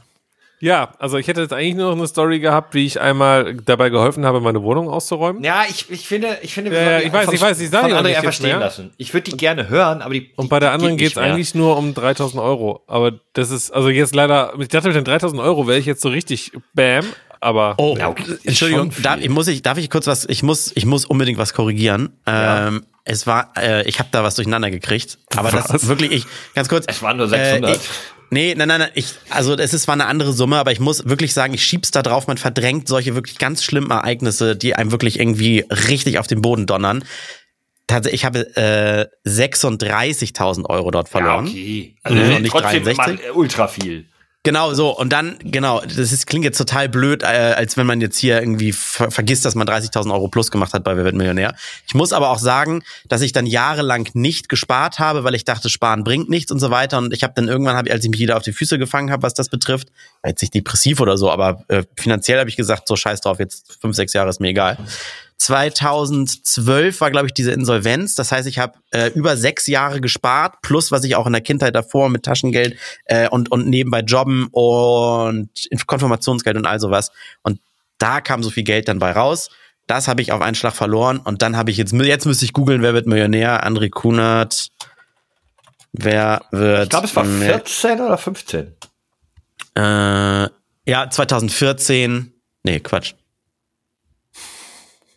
Ja, 0.59 0.93
also 0.97 1.17
ich 1.17 1.27
hätte 1.27 1.41
jetzt 1.41 1.51
eigentlich 1.51 1.75
nur 1.75 1.89
noch 1.91 1.97
eine 1.97 2.07
Story 2.07 2.39
gehabt, 2.39 2.73
wie 2.73 2.85
ich 2.85 3.01
einmal 3.01 3.53
dabei 3.65 3.89
geholfen 3.89 4.25
habe, 4.25 4.39
meine 4.39 4.63
Wohnung 4.63 4.87
auszuräumen. 4.87 5.43
Ja, 5.43 5.63
ich, 5.69 5.91
ich 5.91 6.07
finde, 6.07 6.37
ich 6.41 6.53
finde, 6.53 6.71
wir 6.71 6.79
Ja, 6.79 6.85
sollten 6.85 6.99
ich 7.05 7.11
die 7.11 7.13
weiß, 7.17 7.25
von- 7.25 7.33
ich 7.35 7.41
weiß, 7.41 7.59
ich 7.59 7.69
sag 7.69 7.81
von 7.81 7.89
die 7.89 7.95
auch 7.95 7.99
André 7.99 8.07
nicht 8.07 8.17
einfach 8.19 8.31
stehen 8.31 8.45
mehr. 8.51 8.59
lassen. 8.59 8.93
Ich 8.95 9.13
würde 9.13 9.29
die 9.29 9.35
gerne 9.35 9.67
hören, 9.67 10.01
aber 10.01 10.13
die 10.13 10.31
Und 10.37 10.47
bei 10.47 10.61
der 10.61 10.71
anderen 10.71 10.95
geht 10.95 11.07
geht's 11.07 11.15
nicht 11.17 11.25
mehr. 11.25 11.33
eigentlich 11.33 11.53
nur 11.53 11.75
um 11.75 11.93
3000 11.93 12.41
Euro. 12.41 12.81
Aber 12.87 13.11
das 13.33 13.51
ist, 13.51 13.71
also 13.71 13.89
jetzt 13.89 14.15
leider, 14.15 14.53
ich 14.57 14.69
dachte 14.69 14.87
mit 14.87 14.95
den 14.95 15.03
3000 15.03 15.41
Euro 15.41 15.67
wäre 15.67 15.77
ich 15.79 15.85
jetzt 15.85 16.01
so 16.01 16.07
richtig 16.07 16.53
bam, 16.73 17.03
aber 17.43 17.75
oh, 17.77 17.95
Ja, 17.97 18.09
okay, 18.09 18.23
ist 18.23 18.45
Entschuldigung, 18.45 18.91
darf 19.01 19.19
ich, 19.19 19.29
muss 19.29 19.47
ich, 19.47 19.61
darf 19.61 19.77
ich 19.77 19.89
kurz 19.89 20.07
was, 20.07 20.25
ich 20.29 20.43
muss, 20.43 20.71
ich 20.75 20.85
muss 20.85 21.05
unbedingt 21.05 21.37
was 21.37 21.53
korrigieren. 21.53 22.09
Ja. 22.27 22.67
Ähm, 22.67 22.85
es 23.05 23.27
war, 23.27 23.51
äh, 23.57 23.87
ich 23.87 23.99
habe 23.99 24.09
da 24.11 24.23
was 24.23 24.35
durcheinander 24.35 24.71
gekriegt, 24.71 25.17
aber 25.35 25.51
das 25.51 25.69
Was? 25.69 25.83
ist 25.83 25.89
wirklich, 25.89 26.11
ich, 26.11 26.25
ganz 26.55 26.69
kurz. 26.69 26.85
Es 26.87 27.01
waren 27.01 27.17
nur 27.17 27.27
600. 27.27 27.69
Äh, 27.69 27.75
ich, 27.75 27.81
nee, 28.29 28.55
nein, 28.55 28.69
nein, 28.69 28.79
nein, 28.79 28.91
ich, 28.93 29.13
also 29.29 29.55
es 29.55 29.73
ist 29.73 29.83
zwar 29.83 29.93
eine 29.93 30.05
andere 30.05 30.31
Summe, 30.31 30.57
aber 30.57 30.71
ich 30.71 30.79
muss 30.79 31.07
wirklich 31.07 31.33
sagen, 31.33 31.53
ich 31.53 31.65
schieb's 31.65 31.91
da 31.91 32.01
drauf, 32.01 32.27
man 32.27 32.37
verdrängt 32.37 32.87
solche 32.87 33.13
wirklich 33.15 33.37
ganz 33.39 33.63
schlimmen 33.63 33.91
Ereignisse, 33.91 34.55
die 34.55 34.75
einem 34.75 34.91
wirklich 34.91 35.19
irgendwie 35.19 35.65
richtig 35.69 36.17
auf 36.17 36.27
den 36.27 36.41
Boden 36.41 36.65
donnern. 36.65 37.03
Tatsächlich, 37.87 38.21
ich 38.21 38.25
habe 38.25 38.55
äh, 38.55 39.05
36.000 39.29 40.65
Euro 40.69 40.89
dort 40.89 41.09
verloren. 41.09 41.45
Ja, 41.47 41.51
okay. 41.51 41.95
Also 42.03 42.19
Also 42.19 42.39
nicht 42.39 42.51
trotzdem 42.51 42.83
63. 42.83 42.97
mal, 42.97 43.19
äh, 43.19 43.31
ultra 43.31 43.67
viel. 43.67 44.05
Genau 44.45 44.73
so. 44.73 44.89
Und 44.89 45.13
dann, 45.13 45.37
genau, 45.41 45.79
das 45.79 46.11
ist, 46.11 46.27
klingt 46.27 46.43
jetzt 46.43 46.57
total 46.57 46.89
blöd, 46.89 47.23
äh, 47.23 47.27
als 47.27 47.77
wenn 47.77 47.87
man 47.87 48.01
jetzt 48.01 48.17
hier 48.17 48.39
irgendwie 48.41 48.73
ver 48.73 49.09
vergisst, 49.09 49.45
dass 49.45 49.55
man 49.55 49.65
30.000 49.65 50.11
Euro 50.11 50.27
plus 50.27 50.51
gemacht 50.51 50.73
hat 50.73 50.83
bei 50.83 50.97
Wer 50.97 51.05
wird 51.05 51.15
Millionär. 51.15 51.55
Ich 51.87 51.95
muss 51.95 52.11
aber 52.11 52.29
auch 52.29 52.39
sagen, 52.39 52.83
dass 53.07 53.21
ich 53.21 53.31
dann 53.31 53.45
jahrelang 53.45 54.09
nicht 54.13 54.49
gespart 54.49 54.99
habe, 54.99 55.23
weil 55.23 55.33
ich 55.33 55.45
dachte, 55.45 55.69
sparen 55.69 56.03
bringt 56.03 56.29
nichts 56.29 56.51
und 56.51 56.59
so 56.59 56.71
weiter. 56.71 56.97
Und 56.97 57.13
ich 57.13 57.23
habe 57.23 57.31
dann 57.37 57.47
irgendwann, 57.47 57.77
hab 57.77 57.89
als 57.89 58.03
ich 58.03 58.11
mich 58.11 58.19
wieder 58.19 58.35
auf 58.35 58.43
die 58.43 58.51
Füße 58.51 58.77
gefangen 58.77 59.11
habe, 59.11 59.23
was 59.23 59.33
das 59.33 59.47
betrifft, 59.47 59.87
jetzt 60.25 60.41
nicht 60.41 60.53
depressiv 60.53 60.99
oder 60.99 61.17
so, 61.17 61.31
aber 61.31 61.63
äh, 61.69 61.83
finanziell 61.97 62.39
habe 62.39 62.49
ich 62.49 62.57
gesagt, 62.57 62.89
so 62.89 62.97
scheiß 62.97 63.21
drauf, 63.21 63.39
jetzt 63.39 63.77
fünf, 63.79 63.95
sechs 63.95 64.11
Jahre 64.11 64.29
ist 64.29 64.41
mir 64.41 64.49
egal. 64.49 64.77
2012 65.37 67.01
war, 67.01 67.11
glaube 67.11 67.27
ich, 67.27 67.33
diese 67.33 67.51
Insolvenz. 67.51 68.15
Das 68.15 68.31
heißt, 68.31 68.47
ich 68.47 68.59
habe 68.59 68.73
äh, 68.91 69.09
über 69.13 69.35
sechs 69.37 69.67
Jahre 69.67 70.01
gespart, 70.01 70.61
plus 70.61 70.91
was 70.91 71.03
ich 71.03 71.15
auch 71.15 71.27
in 71.27 71.33
der 71.33 71.41
Kindheit 71.41 71.75
davor 71.75 72.09
mit 72.09 72.23
Taschengeld 72.23 72.77
äh, 73.05 73.27
und, 73.29 73.51
und 73.51 73.67
nebenbei 73.67 73.99
Jobben 74.01 74.47
und 74.51 75.49
Konfirmationsgeld 75.87 76.57
und 76.57 76.65
all 76.65 76.79
sowas. 76.79 77.11
Und 77.41 77.59
da 77.97 78.21
kam 78.21 78.43
so 78.43 78.49
viel 78.49 78.63
Geld 78.63 78.87
dann 78.87 78.99
bei 78.99 79.11
raus. 79.11 79.49
Das 79.87 80.07
habe 80.07 80.21
ich 80.21 80.31
auf 80.31 80.41
einen 80.41 80.55
Schlag 80.55 80.73
verloren. 80.75 81.17
Und 81.19 81.41
dann 81.41 81.57
habe 81.57 81.69
ich 81.71 81.77
jetzt, 81.77 81.91
jetzt 81.93 82.25
müsste 82.25 82.45
ich 82.45 82.53
googeln, 82.53 82.81
wer 82.81 82.93
wird 82.93 83.05
Millionär? 83.07 83.65
André 83.67 83.89
Kunert. 83.89 84.69
Wer 85.91 86.41
wird 86.51 86.83
Ich 86.85 86.89
glaube, 86.89 87.05
es 87.07 87.15
war 87.15 87.25
Mi- 87.25 87.45
14 87.45 87.99
oder 88.01 88.17
15. 88.17 88.73
äh, 89.75 90.47
ja, 90.85 91.09
2014. 91.09 92.33
Nee, 92.63 92.79
Quatsch. 92.79 93.13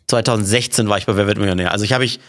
2016 0.07 0.87
war 0.87 0.97
ich 0.97 1.05
bei 1.05 1.15
Wer 1.17 1.27
wird 1.27 1.37
Millionär. 1.37 1.71
Also 1.71 1.83
ich 1.83 1.93
habe 1.93 2.05
ich 2.05 2.19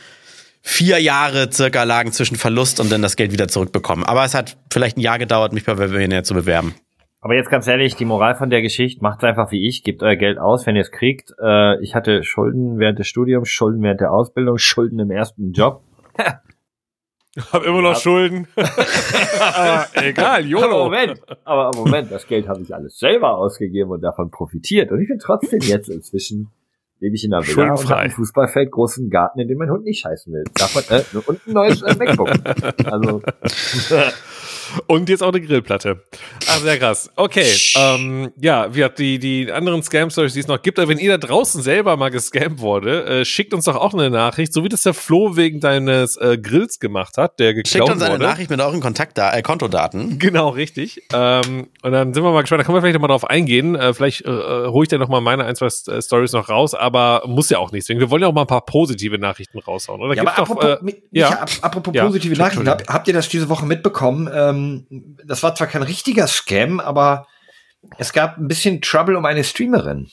vier 0.63 0.99
Jahre 1.01 1.51
circa 1.51 1.85
lagen 1.85 2.13
zwischen 2.13 2.37
Verlust 2.37 2.81
und 2.81 2.91
dann 2.91 3.03
das 3.03 3.17
Geld 3.17 3.33
wieder 3.33 3.49
zurückbekommen. 3.49 4.05
Aber 4.05 4.25
es 4.25 4.35
hat 4.35 4.57
vielleicht 4.73 4.97
ein 4.97 5.01
Jahr 5.01 5.19
gedauert, 5.19 5.53
mich 5.53 5.65
bei 5.65 5.79
Wer 5.79 5.91
wird 5.91 5.93
Millionär 5.93 6.25
zu 6.25 6.35
bewerben. 6.35 6.75
Aber 7.21 7.35
jetzt 7.35 7.51
ganz 7.51 7.67
ehrlich, 7.67 7.97
die 7.97 8.05
Moral 8.05 8.37
von 8.37 8.49
der 8.49 8.63
Geschichte, 8.63 9.03
macht's 9.03 9.25
einfach 9.25 9.51
wie 9.51 9.67
ich, 9.69 9.83
gebt 9.83 10.03
euer 10.03 10.15
Geld 10.17 10.39
aus, 10.39 10.67
wenn 10.67 10.77
ihr 10.77 10.83
es 10.83 10.93
kriegt. 10.93 11.33
Äh, 11.43 11.83
ich 11.83 11.95
hatte 11.95 12.23
Schulden 12.23 12.79
während 12.79 12.99
des 12.99 13.09
Studiums, 13.09 13.49
Schulden 13.49 13.83
während 13.83 14.01
der 14.01 14.13
Ausbildung, 14.13 14.59
Schulden 14.59 15.01
im 15.01 15.11
ersten 15.11 15.53
Job. 15.53 15.83
hab 17.53 17.65
immer 17.65 17.83
noch 17.83 17.97
Schulden. 17.97 18.47
aber 18.57 19.87
egal, 19.95 20.41
Aber 20.41 20.41
YOLO. 20.41 20.85
Moment, 20.85 21.21
aber 21.45 21.77
Moment, 21.77 22.13
das 22.13 22.27
Geld 22.27 22.49
habe 22.49 22.63
ich 22.63 22.73
alles 22.73 22.99
selber 22.99 23.37
ausgegeben 23.37 23.91
und 23.91 24.01
davon 24.01 24.31
profitiert. 24.31 24.93
Und 24.93 25.01
ich 25.01 25.09
bin 25.09 25.19
trotzdem 25.19 25.61
jetzt 25.61 25.89
inzwischen 25.89 26.51
lebe 27.01 27.15
ich 27.15 27.25
in 27.25 27.33
einer 27.33 27.47
Villa 27.47 27.75
und 27.75 27.89
habe 27.89 28.01
ein 28.01 28.11
Fußballfeld, 28.11 28.71
großen 28.71 29.11
Garten, 29.11 29.41
in 29.41 29.49
dem 29.49 29.59
mein 29.59 29.71
Hund 29.71 29.85
nicht 29.85 30.01
scheißen 30.01 30.33
will. 30.33 30.45
Davon, 30.55 30.83
äh, 30.89 31.03
und 31.27 31.47
ein 31.47 31.53
neues 31.53 31.83
äh, 31.83 31.95
MacBook. 31.95 32.29
Also 32.85 33.23
Und 34.87 35.09
jetzt 35.09 35.23
auch 35.23 35.33
eine 35.33 35.41
Grillplatte. 35.41 36.03
Ah, 36.47 36.59
sehr 36.59 36.79
krass. 36.79 37.11
Okay, 37.17 37.53
ähm, 37.77 38.33
ja, 38.41 38.75
wir 38.75 38.89
die, 38.89 39.19
die 39.19 39.53
anderen 39.53 39.83
Scam-Stories, 39.83 40.33
die 40.35 40.41
es 40.41 40.49
noch 40.49 40.63
gibt, 40.63 40.79
aber 40.79 40.89
wenn 40.89 40.99
ihr 40.99 41.17
da 41.17 41.27
draußen 41.27 41.63
selber 41.63 41.97
mal 41.97 42.11
gescampt 42.11 42.61
wurde, 42.61 43.05
äh, 43.21 43.25
schickt 43.25 43.53
uns 43.55 43.65
doch 43.65 43.77
auch 43.77 43.95
eine 43.95 44.11
Nachricht, 44.11 44.53
so 44.53 44.65
wie 44.65 44.69
das 44.69 44.83
der 44.83 44.95
Flo 44.95 45.37
wegen 45.37 45.61
deines 45.61 46.17
äh, 46.17 46.39
Grills 46.39 46.79
gemacht 46.81 47.17
hat, 47.19 47.39
der 47.39 47.55
geklaut 47.55 47.73
Schickt 47.89 47.91
uns 47.95 48.03
eine 48.03 48.15
wurde. 48.15 48.25
Nachricht 48.25 48.51
mit 48.51 48.61
euren 48.61 48.81
Kontaktda 48.81 49.33
äh, 49.35 49.43
Kontodaten. 49.43 50.19
Genau, 50.19 50.49
richtig. 50.51 51.03
Ähm, 51.13 51.69
und 51.83 51.93
dann 51.93 52.15
sind 52.15 52.23
wir 52.25 52.33
mal 52.33 52.41
gespannt, 52.41 52.61
da 52.61 52.65
können 52.65 52.77
wir 52.77 52.81
vielleicht 52.83 52.95
noch 52.95 53.03
mal 53.03 53.09
drauf 53.09 53.25
eingehen. 53.29 53.75
Äh, 53.75 53.95
vielleicht 53.95 54.25
äh, 54.25 54.31
äh, 54.31 54.69
hole 54.69 54.85
ich 54.85 54.89
dann 54.89 55.01
noch 55.01 55.09
mal 55.09 55.21
meine 55.21 55.45
ein, 55.45 55.55
zwei 55.57 55.67
äh, 55.67 56.03
Stories 56.03 56.33
noch 56.33 56.49
raus, 56.49 56.75
aber 56.75 57.23
muss 57.27 57.51
ja 57.51 57.59
auch 57.59 57.73
nicht. 57.73 57.85
Deswegen, 57.85 58.01
wir 58.01 58.11
wollen 58.11 58.23
ja 58.23 58.29
auch 58.29 58.33
mal 58.35 58.43
ein 58.43 58.47
paar 58.47 58.65
positive 58.65 59.19
Nachrichten 59.19 59.59
raushauen. 59.59 60.01
Oder 60.01 60.15
Ja, 60.15 60.23
aber 60.23 60.31
Gibt's 60.35 60.49
doch, 60.51 60.57
apropos, 60.57 60.91
äh, 60.91 61.19
ja. 61.19 61.31
Micha, 61.31 61.43
ap 61.43 61.51
apropos 61.63 61.95
Ja. 61.95 62.07
positive 62.07 62.35
Nachrichten, 62.37 62.69
hab, 62.69 62.87
habt 62.89 63.09
ihr 63.09 63.15
das 63.15 63.29
diese 63.29 63.49
Woche 63.49 63.67
mitbekommen? 63.67 64.29
Ähm, 64.33 64.58
das 65.25 65.43
war 65.43 65.55
zwar 65.55 65.67
kein 65.67 65.83
richtiger 65.83 66.27
Scam, 66.27 66.81
aber 66.81 67.27
es 67.99 68.13
gab 68.13 68.39
ein 68.39 68.49
bisschen 68.49 68.81
Trouble 68.83 69.17
um 69.17 69.25
eine 69.25 69.45
Streamerin, 69.45 70.09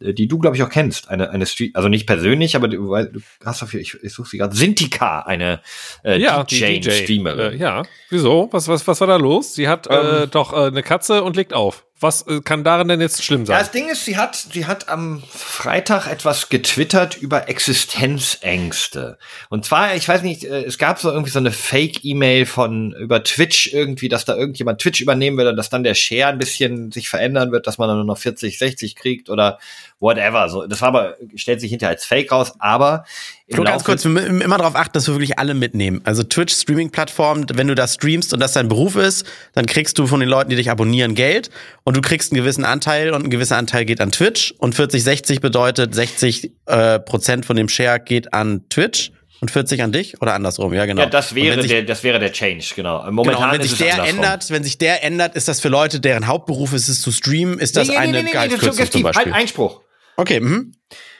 äh, 0.00 0.12
die 0.12 0.28
du, 0.28 0.38
glaube 0.38 0.56
ich, 0.56 0.62
auch 0.62 0.68
kennst. 0.68 1.08
Eine, 1.08 1.30
eine 1.30 1.46
Stream, 1.46 1.70
also 1.74 1.88
nicht 1.88 2.06
persönlich, 2.06 2.54
aber 2.56 2.68
du, 2.68 2.90
weil- 2.90 3.06
du 3.12 3.20
hast 3.44 3.62
dafür, 3.62 3.80
ich, 3.80 3.94
ich 4.02 4.12
suche 4.12 4.28
sie 4.28 4.38
gerade, 4.38 4.54
Sintika, 4.54 5.20
eine 5.20 5.60
äh, 6.04 6.18
ja, 6.20 6.42
DJ-Streamerin. 6.44 7.52
Äh, 7.54 7.56
ja, 7.56 7.82
wieso? 8.10 8.48
Was, 8.52 8.68
was, 8.68 8.86
was 8.86 9.00
war 9.00 9.06
da 9.08 9.16
los? 9.16 9.54
Sie 9.54 9.68
hat 9.68 9.86
äh, 9.88 10.22
Ähm. 10.24 10.30
doch 10.30 10.52
äh, 10.52 10.66
eine 10.66 10.82
Katze 10.82 11.22
und 11.24 11.36
legt 11.36 11.54
auf. 11.54 11.85
Was 11.98 12.26
äh, 12.26 12.40
kann 12.42 12.62
darin 12.62 12.88
denn 12.88 13.00
jetzt 13.00 13.24
schlimm 13.24 13.40
Ja, 13.42 13.46
sein? 13.46 13.58
das 13.60 13.70
Ding 13.70 13.88
ist, 13.88 14.04
sie 14.04 14.18
hat, 14.18 14.36
sie 14.36 14.66
hat 14.66 14.88
am 14.90 15.22
Freitag 15.30 16.06
etwas 16.06 16.50
getwittert 16.50 17.16
über 17.16 17.48
Existenzängste. 17.48 19.18
Und 19.48 19.64
zwar, 19.64 19.94
ich 19.94 20.06
weiß 20.06 20.22
nicht, 20.22 20.44
äh, 20.44 20.64
es 20.64 20.76
gab 20.78 20.98
so 21.00 21.10
irgendwie 21.10 21.30
so 21.30 21.38
eine 21.38 21.52
Fake-E-Mail 21.52 22.44
von 22.46 22.92
über 22.92 23.22
Twitch 23.22 23.72
irgendwie, 23.72 24.08
dass 24.10 24.24
da 24.26 24.36
irgendjemand 24.36 24.80
Twitch 24.80 25.00
übernehmen 25.00 25.38
will 25.38 25.46
und 25.48 25.56
dass 25.56 25.70
dann 25.70 25.84
der 25.84 25.94
Share 25.94 26.26
ein 26.28 26.38
bisschen 26.38 26.92
sich 26.92 27.08
verändern 27.08 27.50
wird, 27.52 27.66
dass 27.66 27.78
man 27.78 27.88
dann 27.88 27.96
nur 27.96 28.06
noch 28.06 28.18
40, 28.18 28.58
60 28.58 28.94
kriegt 28.96 29.30
oder 29.30 29.58
whatever. 30.00 30.48
So, 30.48 30.66
das 30.66 30.80
war 30.82 30.88
aber, 30.88 31.16
stellt 31.34 31.60
sich 31.60 31.70
hinterher 31.70 31.94
als 31.94 32.04
Fake 32.04 32.30
raus, 32.30 32.52
aber 32.58 33.04
Flo, 33.50 33.64
ganz 33.64 33.84
kurz, 33.84 34.04
wir 34.04 34.10
müssen 34.10 34.40
immer 34.40 34.58
darauf 34.58 34.74
achten, 34.76 34.92
dass 34.92 35.06
wir 35.06 35.14
wirklich 35.14 35.38
alle 35.38 35.54
mitnehmen. 35.54 36.00
Also 36.04 36.22
Twitch, 36.22 36.54
Streaming-Plattform, 36.54 37.46
wenn 37.54 37.68
du 37.68 37.74
da 37.74 37.86
streamst 37.86 38.32
und 38.34 38.40
das 38.40 38.52
dein 38.52 38.68
Beruf 38.68 38.96
ist, 38.96 39.24
dann 39.54 39.66
kriegst 39.66 39.98
du 39.98 40.06
von 40.06 40.20
den 40.20 40.28
Leuten, 40.28 40.50
die 40.50 40.56
dich 40.56 40.70
abonnieren, 40.70 41.14
Geld 41.14 41.50
und 41.84 41.96
du 41.96 42.00
kriegst 42.00 42.32
einen 42.32 42.40
gewissen 42.40 42.64
Anteil 42.64 43.12
und 43.12 43.24
ein 43.24 43.30
gewisser 43.30 43.56
Anteil 43.56 43.84
geht 43.84 44.00
an 44.00 44.10
Twitch 44.10 44.54
und 44.58 44.74
40-60 44.74 45.40
bedeutet 45.40 45.94
60 45.94 46.52
äh, 46.66 46.98
Prozent 46.98 47.46
von 47.46 47.56
dem 47.56 47.68
Share 47.68 48.00
geht 48.00 48.32
an 48.34 48.68
Twitch 48.68 49.12
und 49.40 49.50
40 49.50 49.82
an 49.82 49.92
dich 49.92 50.20
oder 50.22 50.34
andersrum, 50.34 50.72
ja 50.72 50.86
genau. 50.86 51.02
Ja, 51.02 51.08
das 51.08 51.34
wäre 51.34 51.60
sich- 51.60 51.70
der, 51.70 51.82
das 51.82 52.02
wäre 52.02 52.18
der 52.18 52.32
Change, 52.32 52.64
genau. 52.74 53.00
Genau, 53.00 53.12
Momentan 53.12 53.50
und 53.50 53.52
wenn 53.58 53.62
sich 53.68 53.78
der 53.78 53.92
andersrum. 53.94 54.16
ändert, 54.16 54.50
wenn 54.50 54.64
sich 54.64 54.78
der 54.78 55.04
ändert, 55.04 55.36
ist 55.36 55.46
das 55.48 55.60
für 55.60 55.68
Leute, 55.68 56.00
deren 56.00 56.26
Hauptberuf 56.26 56.72
ist 56.72 56.88
es 56.88 57.02
zu 57.02 57.12
streamen, 57.12 57.58
ist 57.58 57.76
das 57.76 57.88
nee, 57.88 57.94
nee, 57.94 57.98
eine 57.98 58.12
nee, 58.12 58.18
nee, 58.18 58.24
nee, 58.24 58.30
Gehaltskürzung 58.32 58.90
zum. 58.90 59.02
Beispiel. 59.02 59.32
Halt 59.32 59.34
Einspruch. 59.34 59.82
Okay, 60.16 60.40
mhm. 60.40 60.72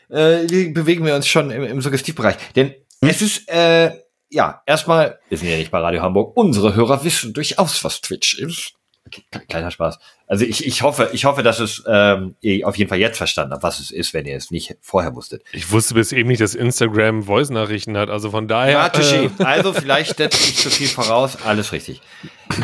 äh, 0.09 0.47
bewegen 0.71 1.05
wir 1.05 1.15
uns 1.15 1.27
schon 1.29 1.51
im, 1.51 1.63
im 1.65 1.81
Suggestivbereich. 1.81 2.37
Denn 2.55 2.75
Hm? 3.03 3.09
es 3.09 3.23
ist, 3.23 3.49
äh, 3.49 3.93
ja, 4.31 4.63
erstmal, 4.67 5.19
wir 5.29 5.39
sind 5.39 5.49
ja 5.49 5.57
nicht 5.57 5.71
bei 5.71 5.79
Radio 5.79 6.03
Hamburg, 6.03 6.37
unsere 6.37 6.75
Hörer 6.75 7.05
wissen 7.05 7.33
durchaus, 7.35 7.85
was 7.85 8.01
Twitch 8.01 8.39
ist. 8.39 8.73
Okay, 9.07 9.23
kleiner 9.49 9.71
Spaß. 9.71 10.01
Also 10.27 10.45
ich, 10.45 10.67
ich 10.67 10.83
hoffe, 10.83 11.11
ich 11.13 11.27
hoffe, 11.27 11.45
dass 11.45 11.61
es 11.61 11.85
ähm, 11.87 12.35
ihr 12.41 12.67
auf 12.67 12.77
jeden 12.77 12.89
Fall 12.89 12.99
jetzt 12.99 13.19
verstanden 13.19 13.53
habt, 13.53 13.63
was 13.63 13.79
es 13.79 13.93
ist, 13.93 14.13
wenn 14.15 14.27
ihr 14.27 14.37
es 14.37 14.51
nicht 14.51 14.75
vorher 14.81 15.15
wusstet. 15.15 15.45
Ich 15.53 15.71
wusste 15.71 15.95
bis 15.95 16.11
eben 16.11 16.29
nicht, 16.29 16.41
dass 16.41 16.57
Instagram 16.57 17.23
Voice-Nachrichten 17.23 17.97
hat. 17.97 18.11
Also 18.11 18.33
von 18.33 18.49
daher. 18.49 18.73
Ja, 18.73 18.87
touché. 18.89 19.27
äh, 19.27 19.31
Also 19.45 19.73
vielleicht 19.73 20.17
setze 20.17 20.37
ich 20.43 20.57
zu 20.57 20.71
viel 20.71 20.89
voraus. 20.89 21.39
Alles 21.45 21.71
richtig. 21.71 22.01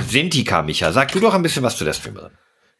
Sintika, 0.08 0.62
Micha, 0.62 0.90
sag 0.90 1.12
du 1.12 1.20
doch 1.20 1.34
ein 1.34 1.42
bisschen 1.42 1.62
was 1.62 1.76
zu 1.76 1.84
der 1.84 1.92
Streamerin. 1.92 2.32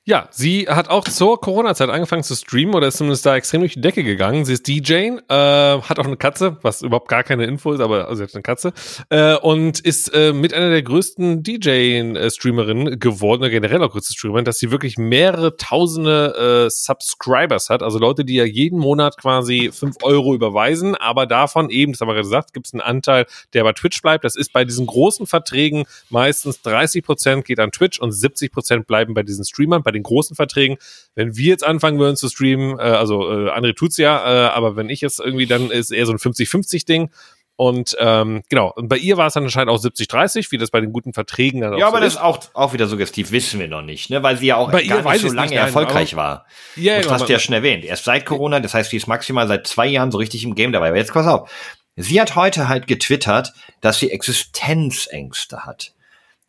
Ja, 0.05 0.27
sie 0.33 0.67
hat 0.69 0.91
auch 0.91 1.05
zur 1.05 1.41
Corona-Zeit 1.41 1.89
angefangen 1.89 2.25
zu 2.25 2.35
streamen 2.35 2.75
oder 2.75 2.89
ist 2.89 2.97
zumindest 2.97 3.25
da 3.25 3.37
extrem 3.37 3.61
durch 3.61 3.75
die 3.75 3.81
Decke 3.81 4.03
gegangen. 4.03 4.45
Sie 4.45 4.55
ist 4.55 4.67
DJ, 4.67 4.95
äh, 4.95 5.21
hat 5.29 6.01
auch 6.01 6.07
eine 6.07 6.17
Katze, 6.17 6.57
was 6.63 6.83
überhaupt 6.83 7.07
gar 7.07 7.23
keine 7.23 7.45
Info 7.45 7.73
ist, 7.73 7.79
aber 7.79 8.09
also 8.09 8.17
sie 8.17 8.25
hat 8.25 8.35
eine 8.35 8.43
Katze 8.43 8.73
äh, 9.11 9.37
und 9.37 9.79
ist 9.79 10.09
äh, 10.13 10.33
mit 10.33 10.55
einer 10.55 10.71
der 10.71 10.83
größten 10.83 11.45
DJ-Streamerinnen 11.45 12.99
geworden, 12.99 13.43
oder 13.43 13.51
generell 13.51 13.81
auch 13.81 13.93
größte 13.93 14.13
Streamerin, 14.15 14.45
dass 14.45 14.59
sie 14.59 14.73
wirklich 14.73 14.99
mehrere 14.99 15.57
tausende 15.57 16.65
äh, 16.67 16.71
Subscribers 16.71 17.71
hat, 17.71 17.85
also 17.85 18.01
Leute, 18.01 18.25
die 18.25 18.35
ja 18.35 18.45
jeden 18.45 18.81
Monat 18.81 19.17
quasi 19.19 19.71
fünf 19.73 19.99
Euro 20.03 20.35
überweisen, 20.35 20.97
aber 20.97 21.27
davon 21.27 21.71
eben, 21.71 21.93
das 21.93 22.01
haben 22.01 22.09
wir 22.09 22.15
gerade 22.15 22.27
gesagt, 22.27 22.55
gibt 22.55 22.67
es 22.67 22.75
einen 22.75 22.81
Anteil, 22.81 23.27
der 23.53 23.63
bei 23.63 23.73
Twitch 23.73 24.03
bleibt. 24.03 24.25
Das 24.25 24.35
ist 24.35 24.53
bei 24.53 24.65
diesen 24.65 24.85
großen 24.85 25.29
Verträgen 25.29 25.85
meistens 26.11 26.61
30 26.63 27.05
Prozent 27.05 27.45
geht 27.45 27.61
an 27.61 27.71
Twitch 27.71 28.01
und 28.01 28.11
70 28.11 28.51
Prozent 28.51 28.89
bleiben 28.89 29.15
bei 29.15 29.23
diesen 29.23 29.45
Streamern, 29.45 29.85
bei 29.85 29.92
den 29.93 30.03
großen 30.03 30.37
Verträgen. 30.37 30.77
Wenn 31.15 31.37
wir 31.37 31.49
jetzt 31.49 31.65
anfangen 31.65 31.99
würden 31.99 32.17
zu 32.17 32.29
streamen, 32.29 32.79
äh, 32.79 32.83
also 32.83 33.31
äh, 33.31 33.51
André 33.51 33.75
tut's 33.75 33.97
ja, 33.97 34.47
äh, 34.47 34.49
aber 34.51 34.77
wenn 34.77 34.89
ich 34.89 35.01
jetzt 35.01 35.21
irgendwie, 35.21 35.47
dann 35.47 35.71
ist 35.71 35.91
eher 35.91 36.07
so 36.07 36.13
ein 36.13 36.19
50-50-Ding. 36.19 37.11
Und 37.57 37.95
ähm, 38.01 38.43
genau, 38.49 38.73
und 38.75 38.89
bei 38.89 38.97
ihr 38.97 39.19
war 39.19 39.27
es 39.27 39.35
dann 39.35 39.45
anscheinend 39.45 39.71
auch 39.71 39.79
70-30, 39.79 40.51
wie 40.51 40.59
das 40.59 40.71
bei 40.71 40.81
den 40.81 40.93
guten 40.93 41.13
Verträgen 41.13 41.61
dann 41.61 41.75
auch 41.75 41.79
Ja, 41.79 41.87
so 41.87 41.93
aber 41.93 42.01
das 42.01 42.15
ist. 42.15 42.21
auch, 42.21 42.41
auch 42.55 42.73
wieder 42.73 42.89
suggestiv, 42.89 43.31
wissen 43.31 43.61
wir 43.61 43.69
noch 43.69 43.83
nicht, 43.83 44.11
ne? 44.11 44.23
weil 44.23 44.39
sie 44.39 44.47
ja 44.47 44.57
auch 44.57 44.73
Bei 44.73 44.83
gar 44.83 45.05
weiß 45.05 45.23
nicht 45.23 45.31
so 45.31 45.37
lange 45.37 45.51
nicht, 45.51 45.59
nein, 45.59 45.67
erfolgreich 45.67 46.17
war. 46.17 46.47
Ja, 46.77 46.99
das 46.99 47.11
hast 47.11 47.29
du 47.29 47.33
ja 47.33 47.39
schon 47.39 47.55
erwähnt. 47.55 47.85
Erst 47.85 48.05
seit 48.05 48.25
Corona, 48.27 48.59
das 48.59 48.75
heißt, 48.75 48.91
sie 48.91 48.97
ist 48.97 49.07
maximal 49.07 49.47
seit 49.47 49.67
zwei 49.67 49.87
Jahren 49.87 50.11
so 50.11 50.19
richtig 50.19 50.45
im 50.45 50.55
Game 50.55 50.73
dabei. 50.73 50.89
Aber 50.89 50.97
jetzt 50.97 51.13
pass 51.13 51.27
auf. 51.27 51.51
Sie 51.95 52.21
hat 52.21 52.37
heute 52.37 52.69
halt 52.69 52.87
getwittert, 52.87 53.53
dass 53.81 53.99
sie 53.99 54.11
Existenzängste 54.11 55.67
hat. 55.67 55.93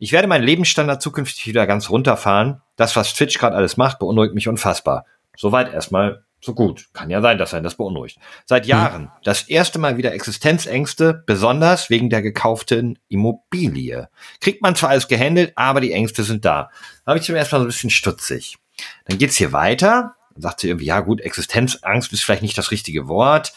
Ich 0.04 0.12
werde 0.12 0.28
meinen 0.28 0.44
Lebensstandard 0.44 1.00
zukünftig 1.00 1.46
wieder 1.46 1.66
ganz 1.66 1.88
runterfahren. 1.88 2.60
Das, 2.76 2.94
was 2.94 3.14
Twitch 3.14 3.38
gerade 3.38 3.56
alles 3.56 3.78
macht, 3.78 4.00
beunruhigt 4.00 4.34
mich 4.34 4.48
unfassbar. 4.48 5.06
Soweit 5.34 5.72
erstmal 5.72 6.24
so 6.42 6.52
gut. 6.52 6.88
Kann 6.92 7.08
ja 7.08 7.22
sein, 7.22 7.38
dass 7.38 7.54
einen 7.54 7.64
das 7.64 7.76
beunruhigt. 7.76 8.18
Seit 8.44 8.66
Jahren 8.66 9.10
das 9.22 9.44
erste 9.48 9.78
Mal 9.78 9.96
wieder 9.96 10.12
Existenzängste, 10.12 11.22
besonders 11.24 11.88
wegen 11.88 12.10
der 12.10 12.20
gekauften 12.20 12.98
Immobilie. 13.08 14.10
Kriegt 14.42 14.60
man 14.60 14.76
zwar 14.76 14.90
alles 14.90 15.08
gehandelt, 15.08 15.54
aber 15.56 15.80
die 15.80 15.92
Ängste 15.92 16.22
sind 16.22 16.44
da. 16.44 16.68
Da 17.06 17.10
habe 17.10 17.18
ich 17.18 17.24
zum 17.24 17.34
ersten 17.34 17.54
Mal 17.54 17.60
so 17.60 17.64
ein 17.64 17.68
bisschen 17.68 17.88
stutzig. 17.88 18.58
Dann 19.06 19.16
geht's 19.16 19.36
hier 19.36 19.54
weiter. 19.54 20.16
Dann 20.34 20.42
sagt 20.42 20.60
sie 20.60 20.68
irgendwie, 20.68 20.84
ja 20.84 21.00
gut, 21.00 21.22
Existenzangst 21.22 22.12
ist 22.12 22.22
vielleicht 22.22 22.42
nicht 22.42 22.58
das 22.58 22.72
richtige 22.72 23.08
Wort. 23.08 23.54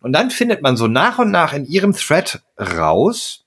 Und 0.00 0.12
dann 0.12 0.32
findet 0.32 0.60
man 0.60 0.76
so 0.76 0.88
nach 0.88 1.20
und 1.20 1.30
nach 1.30 1.52
in 1.52 1.66
ihrem 1.66 1.92
Thread 1.92 2.42
raus, 2.58 3.42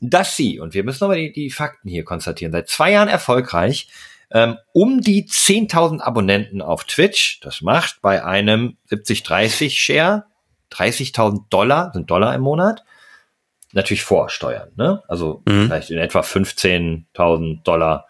dass 0.00 0.36
sie, 0.36 0.60
und 0.60 0.74
wir 0.74 0.84
müssen 0.84 1.04
nochmal 1.04 1.16
die, 1.18 1.32
die 1.32 1.50
Fakten 1.50 1.88
hier 1.88 2.04
konstatieren, 2.04 2.52
seit 2.52 2.68
zwei 2.68 2.92
Jahren 2.92 3.08
erfolgreich, 3.08 3.88
ähm, 4.30 4.56
um 4.72 5.00
die 5.00 5.24
10.000 5.26 6.00
Abonnenten 6.00 6.60
auf 6.60 6.84
Twitch, 6.84 7.40
das 7.40 7.62
macht 7.62 8.00
bei 8.02 8.24
einem 8.24 8.76
70-30 8.90 9.70
Share 9.70 10.24
30.000 10.72 11.44
Dollar, 11.48 11.92
sind 11.92 12.10
Dollar 12.10 12.34
im 12.34 12.40
Monat, 12.42 12.82
natürlich 13.72 14.02
vorsteuern, 14.02 14.70
ne? 14.76 15.02
Also 15.06 15.42
Mhm. 15.46 15.66
vielleicht 15.66 15.90
in 15.90 15.98
etwa 15.98 16.20
15.000 16.22 17.62
Dollar, 17.62 18.06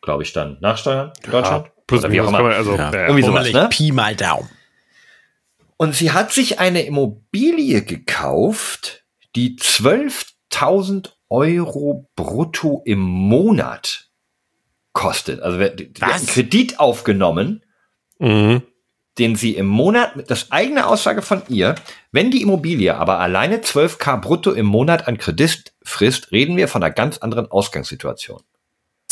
glaube 0.00 0.24
ich, 0.24 0.32
dann 0.32 0.56
nachsteuern 0.60 1.12
in 1.24 1.30
Deutschland. 1.30 1.66
plus 1.86 2.00
Oder 2.04 2.12
wie 2.12 2.20
auch 2.20 2.28
immer. 2.28 2.42
man, 2.42 2.52
also, 2.52 2.72
Ja. 2.76 2.90
ja, 2.90 2.92
ja. 2.92 3.06
Irgendwie 3.06 3.22
sowas, 3.22 3.52
ne? 3.52 3.68
Pi 3.70 3.92
mal 3.92 4.16
Daumen. 4.16 4.48
Und 5.76 5.94
sie 5.94 6.12
hat 6.12 6.32
sich 6.32 6.58
eine 6.58 6.82
Immobilie 6.82 7.82
gekauft, 7.82 9.04
die 9.36 9.56
12.000 10.52 11.10
Euro 11.30 12.08
brutto 12.14 12.82
im 12.84 13.00
Monat 13.00 14.08
kostet. 14.92 15.40
Also 15.40 15.58
wer- 15.58 15.70
die, 15.70 15.90
einen? 16.02 16.26
Kredit 16.26 16.78
aufgenommen, 16.78 17.64
Mhm. 18.18 18.62
den 19.18 19.36
sie 19.36 19.56
im 19.56 19.66
Monat, 19.66 20.16
mit 20.16 20.30
das 20.30 20.52
eigene 20.52 20.86
Aussage 20.86 21.22
von 21.22 21.42
ihr, 21.48 21.74
wenn 22.12 22.30
die 22.30 22.42
Immobilie 22.42 22.94
aber 22.94 23.18
alleine 23.18 23.58
12k 23.62 24.16
brutto 24.18 24.52
im 24.52 24.66
Monat 24.66 25.08
an 25.08 25.18
Kredit 25.18 25.72
frisst, 25.82 26.30
reden 26.32 26.56
wir 26.56 26.68
von 26.68 26.82
einer 26.82 26.92
ganz 26.92 27.18
anderen 27.18 27.50
Ausgangssituation. 27.50 28.42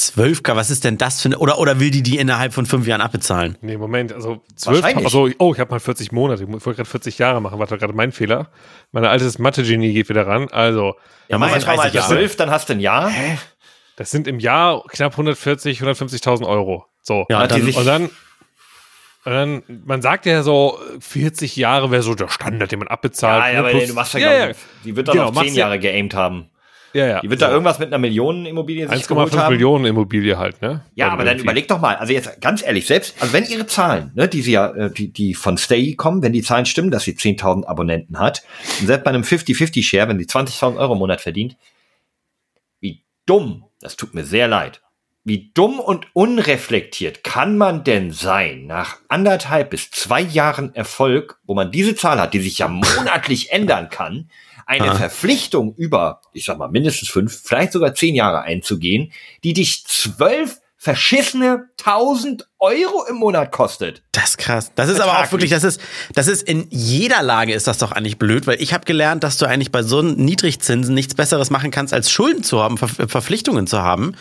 12k, 0.01 0.57
was 0.57 0.71
ist 0.71 0.85
denn 0.85 0.99
das 0.99 1.21
für 1.21 1.27
eine, 1.29 1.39
oder, 1.39 1.59
oder 1.59 1.79
will 1.81 1.91
die 1.91 2.03
die 2.03 2.19
innerhalb 2.19 2.53
von 2.53 2.67
fünf 2.67 2.87
Jahren 2.87 3.01
abbezahlen? 3.01 3.57
Nee, 3.61 3.77
Moment, 3.77 4.13
also 4.13 4.43
zwölf, 4.57 4.83
Wahrscheinlich. 4.83 5.05
also, 5.05 5.29
oh, 5.39 5.53
ich 5.55 5.61
habe 5.61 5.71
mal 5.71 5.81
40 5.81 6.13
Monate, 6.13 6.43
ich 6.45 6.49
wollte 6.49 6.75
gerade 6.75 6.85
40 6.89 7.19
Jahre 7.19 7.41
machen, 7.41 7.59
war 7.59 7.67
doch 7.67 7.79
gerade 7.79 7.93
mein 7.93 8.13
Fehler. 8.13 8.49
Mein 8.93 9.05
altes 9.05 9.39
Mathe-Genie 9.39 9.93
geht 9.93 10.09
wieder 10.09 10.27
ran, 10.27 10.49
also, 10.51 10.95
Ja, 11.29 11.39
Mach 11.39 11.51
mal 11.51 11.59
30 11.61 11.93
Jahre. 11.95 12.09
12, 12.15 12.37
dann 12.37 12.51
hast 12.51 12.69
du 12.69 12.73
ein 12.75 12.81
Jahr. 12.81 13.11
das 13.97 14.11
sind 14.11 14.27
im 14.27 14.39
Jahr 14.41 14.83
knapp 14.89 15.13
140, 15.13 15.81
150.000 15.83 16.47
Euro. 16.47 16.87
So. 17.03 17.27
Ja, 17.29 17.47
dann, 17.47 17.63
sich- 17.63 17.77
Und 17.77 17.87
dann, 17.87 18.05
und 19.25 19.33
dann, 19.33 19.63
man 19.85 20.01
sagt 20.03 20.25
ja 20.27 20.43
so, 20.43 20.79
40 21.01 21.57
Jahre 21.57 21.91
wäre 21.91 22.03
so 22.03 22.15
der 22.15 22.29
Standard, 22.29 22.73
den 22.73 22.79
man 22.79 22.89
abbezahlt. 22.89 23.45
Ja, 23.45 23.51
ja, 23.53 23.59
aber 23.61 23.71
plus- 23.71 23.87
du 23.89 23.95
machst 23.95 24.15
ja, 24.15 24.21
ja, 24.21 24.51
ich, 24.51 24.57
die 24.85 24.97
wird 24.97 25.09
dann 25.09 25.15
Genau, 25.17 25.29
auf 25.29 25.35
machst 25.35 25.49
10 25.49 25.55
ja- 25.57 25.67
Jahre 25.67 25.79
geaimt 25.79 26.15
haben. 26.15 26.49
Ja, 26.93 27.07
ja. 27.07 27.21
Die 27.21 27.31
wird 27.31 27.41
so. 27.41 27.47
da 27.47 27.53
irgendwas 27.53 27.79
mit 27.79 27.89
einer 27.89 27.99
Millionenimmobilie 27.99 28.89
sich 28.89 29.07
geholt 29.07 29.33
1,5 29.33 29.37
haben. 29.39 29.53
Millionen 29.53 29.85
Immobilie 29.85 30.39
halt, 30.39 30.61
ne? 30.63 30.83
Ja, 30.95 31.07
Dann 31.07 31.15
aber 31.15 31.25
dann 31.25 31.39
überleg 31.39 31.69
doch 31.69 31.81
mal, 31.81 31.97
also 31.97 32.13
jetzt 32.13 32.41
ganz 32.41 32.63
ehrlich, 32.63 32.87
selbst, 32.87 33.15
also 33.21 33.33
wenn 33.33 33.45
ihre 33.45 33.67
Zahlen, 33.67 34.13
ne, 34.15 34.29
die 34.29 34.43
sie 34.43 34.53
ja, 34.53 34.71
äh, 34.75 34.91
die, 34.91 35.13
die 35.13 35.35
von 35.35 35.57
Stay 35.59 35.95
kommen, 35.95 36.23
wenn 36.23 36.33
die 36.33 36.43
Zahlen 36.43 36.67
stimmen, 36.67 36.91
dass 36.91 37.05
sie 37.05 37.13
10.000 37.13 37.67
Abonnenten 37.67 38.19
hat, 38.19 38.43
und 38.81 38.87
selbst 38.87 39.05
bei 39.05 39.11
einem 39.11 39.23
50-50-Share, 39.23 40.09
wenn 40.09 40.19
sie 40.19 40.27
20.000 40.27 40.77
Euro 40.77 40.95
im 40.95 40.99
Monat 40.99 41.21
verdient, 41.21 41.57
wie 42.81 43.03
dumm, 43.27 43.65
das 43.81 43.97
tut 43.97 44.15
mir 44.15 44.25
sehr 44.25 44.49
leid, 44.49 44.81
wie 45.25 45.51
dumm 45.55 45.79
und 45.79 46.07
unreflektiert 46.15 47.23
kann 47.25 47.59
man 47.59 47.85
denn 47.85 48.11
sein, 48.11 48.67
nach 48.67 48.97
anderthalb 49.09 49.71
bis 49.71 49.91
zwei 49.91 50.21
Jahren 50.23 50.75
Erfolg, 50.75 51.39
wo 51.45 51.55
man 51.55 51.71
diese 51.71 51.95
Zahl 51.95 52.21
hat, 52.21 52.35
die 52.35 52.41
sich 52.41 52.59
ja 52.59 52.69
monatlich 52.69 53.53
ändern 53.53 53.91
kann, 53.91 54.31
eine 54.67 54.93
Ah. 54.93 54.95
Verpflichtung 54.95 55.75
über, 55.77 56.21
ich 56.33 56.45
sag 56.45 56.59
mal, 56.59 56.69
mindestens 56.69 57.09
fünf, 57.09 57.43
vielleicht 57.45 57.73
sogar 57.73 57.95
zehn 57.95 58.15
Jahre 58.15 58.43
einzugehen, 58.43 59.13
die 59.43 59.53
dich 59.53 59.85
zwölf 59.87 60.61
verschissene 60.83 61.69
tausend 61.77 62.49
Euro 62.59 63.05
im 63.07 63.17
Monat 63.17 63.53
kostet. 63.53 64.03
Das 64.13 64.31
ist 64.31 64.39
krass. 64.39 64.73
Das 64.77 64.89
ist 64.89 64.99
aber 64.99 65.19
auch 65.19 65.31
wirklich, 65.31 65.51
das 65.51 65.63
ist, 65.63 65.79
das 66.15 66.27
ist 66.27 66.43
in 66.43 66.67
jeder 66.71 67.23
Lage 67.23 67.53
ist 67.53 67.67
das 67.67 67.77
doch 67.77 67.93
eigentlich 67.93 68.17
blöd, 68.19 68.47
weil 68.47 68.63
ich 68.63 68.73
habe 68.73 68.87
gelernt, 68.87 69.23
dass 69.23 69.37
du 69.37 69.45
eigentlich 69.45 69.71
bei 69.73 69.83
so 69.83 69.99
einem 69.99 70.15
Niedrigzinsen 70.15 70.95
nichts 70.95 71.15
Besseres 71.15 71.51
machen 71.51 71.71
kannst, 71.71 71.93
als 71.93 72.11
Schulden 72.11 72.43
zu 72.43 72.63
haben, 72.63 72.79
Ver 72.79 72.89
Verpflichtungen 73.09 73.67
zu 73.67 73.83
haben, 73.83 74.15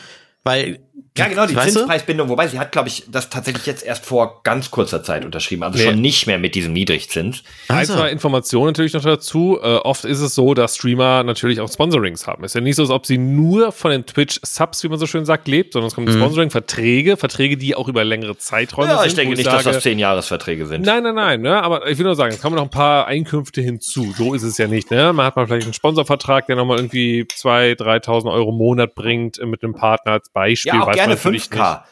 weil 0.43 0.80
Ja, 1.18 1.28
genau, 1.28 1.45
die 1.47 1.55
weißt? 1.55 1.74
Zinspreisbindung, 1.74 2.30
wobei 2.30 2.47
sie 2.47 2.60
hat, 2.60 2.72
glaube 2.72 2.88
ich, 2.88 3.03
das 3.07 3.30
tatsächlich 3.30 3.66
jetzt 3.66 3.84
erst 3.84 4.05
vor 4.05 4.41
ganz 4.43 4.72
kurzer 4.72 5.03
Zeit 5.03 5.26
unterschrieben, 5.26 5.64
also 5.64 5.78
Nee. 5.78 5.86
schon 5.86 5.99
nicht 6.01 6.28
mehr 6.28 6.38
mit 6.39 6.55
diesem 6.55 6.72
Niedrigzins. 6.72 7.43
Ein, 7.68 7.78
Also. 7.80 7.95
zwei 7.95 8.10
Informationen 8.12 8.68
natürlich 8.68 8.93
noch 8.93 9.03
dazu. 9.03 9.60
Äh, 9.62 9.66
oft 9.78 10.05
ist 10.05 10.22
es 10.22 10.36
so, 10.36 10.53
dass 10.53 10.76
Streamer 10.76 11.24
natürlich 11.24 11.60
auch 11.60 11.70
Sponsorings 11.72 12.26
haben. 12.28 12.43
Ist 12.43 12.55
ja 12.55 12.62
nicht 12.62 12.76
so, 12.76 12.84
als 12.84 12.91
ob 12.91 13.05
sie 13.05 13.18
nur 13.18 13.72
von 13.72 13.91
den 13.91 14.05
Twitch-Subs, 14.05 14.84
wie 14.84 14.88
man 14.89 14.99
so 14.99 15.07
schön 15.07 15.26
sagt, 15.26 15.47
lebt, 15.47 15.74
sondern 15.74 15.88
es 15.88 15.95
kommen 15.95 16.07
Sponsoring, 16.12 16.51
Verträge, 16.51 17.18
Verträge, 17.18 17.57
die 17.57 17.76
auch 17.76 17.88
über 17.88 18.03
längere 18.03 18.38
Zeiträume 18.38 18.89
Ja, 18.91 18.99
sind. 18.99 19.07
ich 19.07 19.16
denke 19.16 19.36
nicht, 19.36 19.45
dass 19.47 19.64
sage, 19.64 19.76
das 19.76 19.84
zehn 19.84 19.99
Jahresverträge 19.99 20.68
sind. 20.68 20.86
Nein, 20.86 21.03
nein, 21.03 21.16
nein, 21.16 21.41
ne? 21.41 21.62
aber 21.62 21.88
ich 21.89 21.97
will 21.97 22.05
nur 22.05 22.16
sagen, 22.16 22.34
es 22.34 22.41
kommen 22.41 22.55
noch 22.55 22.64
ein 22.64 22.70
paar 22.70 23.07
Einkünfte 23.07 23.62
hinzu. 23.62 24.14
So 24.18 24.34
ist 24.34 24.43
es 24.43 24.57
ja 24.57 24.68
nicht. 24.68 24.89
Ne? 24.91 25.12
Man 25.12 25.26
hat 25.26 25.36
mal 25.36 25.47
vielleicht 25.47 25.66
einen 25.66 25.74
Sponsorvertrag, 25.74 26.45
der 26.47 26.55
nochmal 26.55 26.78
irgendwie 26.78 27.24
2.000, 27.24 27.76
3.000 28.05 28.32
Euro 28.32 28.49
im 28.51 28.57
Monat 28.57 28.95
bringt 28.95 29.39
äh, 29.39 29.45
mit 29.45 29.64
einem 29.64 29.74
Partner 29.74 30.14
als 30.14 30.30
Beispiel. 30.30 30.74
Ja, 30.74 30.86
gerne 31.00 31.14
man 31.16 31.18
natürlich 31.24 31.43
5K. 31.45 31.84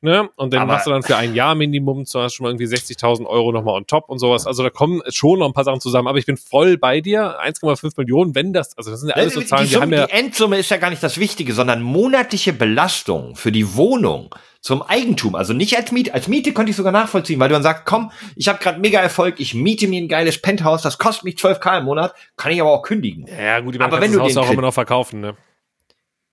Ne? 0.00 0.28
Und 0.36 0.52
dann 0.52 0.62
Aber- 0.62 0.72
machst 0.72 0.86
du 0.86 0.90
dann 0.90 1.02
für 1.02 1.16
ein 1.16 1.34
Jahr 1.34 1.54
Minimum 1.54 2.06
zum 2.06 2.22
Beispiel 2.22 2.36
schon 2.38 2.44
mal 2.44 2.50
irgendwie 2.50 2.66
60.000 2.66 3.24
Euro 3.26 3.52
nochmal 3.52 3.74
on 3.74 3.86
top 3.86 4.08
und 4.08 4.18
sowas. 4.18 4.46
Also 4.46 4.62
da 4.62 4.70
kommen 4.70 5.00
schon 5.10 5.38
noch 5.38 5.46
ein 5.46 5.52
paar 5.52 5.62
Sachen 5.64 5.80
zusammen. 5.80 6.08
Aber 6.08 6.18
ich 6.18 6.26
bin 6.26 6.36
voll 6.36 6.76
bei 6.76 7.00
dir. 7.00 7.36
1,5 7.40 7.92
Millionen, 7.96 8.34
wenn 8.34 8.52
das, 8.52 8.76
also 8.76 8.90
das 8.90 9.00
sind 9.00 9.10
ja 9.10 9.14
alles 9.14 9.34
so 9.34 9.40
die, 9.40 9.46
Zahlen, 9.46 9.66
die, 9.66 9.72
Summe, 9.72 9.82
haben 9.82 9.92
ja, 9.92 10.06
die 10.06 10.12
Endsumme 10.12 10.58
ist 10.58 10.70
ja 10.70 10.76
gar 10.78 10.90
nicht 10.90 11.02
das 11.02 11.18
Wichtige, 11.18 11.52
sondern 11.52 11.82
monatliche 11.82 12.52
Belastung 12.52 13.36
für 13.36 13.52
die 13.52 13.76
Wohnung 13.76 14.34
zum 14.60 14.82
Eigentum. 14.82 15.36
Also 15.36 15.52
nicht 15.52 15.76
als 15.76 15.92
Miete. 15.92 16.12
Als 16.12 16.26
Miete 16.26 16.52
könnte 16.52 16.70
ich 16.70 16.76
sogar 16.76 16.90
nachvollziehen, 16.90 17.38
weil 17.38 17.48
du 17.48 17.54
dann 17.54 17.62
sagst, 17.62 17.84
komm, 17.84 18.10
ich 18.34 18.48
habe 18.48 18.58
gerade 18.58 18.80
mega 18.80 18.98
Erfolg, 18.98 19.38
ich 19.38 19.54
miete 19.54 19.86
mir 19.86 20.02
ein 20.02 20.08
geiles 20.08 20.42
Penthouse, 20.42 20.82
das 20.82 20.98
kostet 20.98 21.22
mich 21.24 21.36
12k 21.36 21.78
im 21.78 21.84
Monat, 21.84 22.14
kann 22.36 22.50
ich 22.50 22.60
aber 22.60 22.72
auch 22.72 22.82
kündigen. 22.82 23.26
ja 23.28 23.60
gut, 23.60 23.76
ich 23.76 23.80
Aber 23.80 24.00
wenn 24.00 24.10
du 24.10 24.18
das 24.18 24.36
Haus 24.36 24.36
auch 24.38 24.50
immer 24.50 24.62
noch 24.62 24.74
verkaufen, 24.74 25.20
ne? 25.20 25.36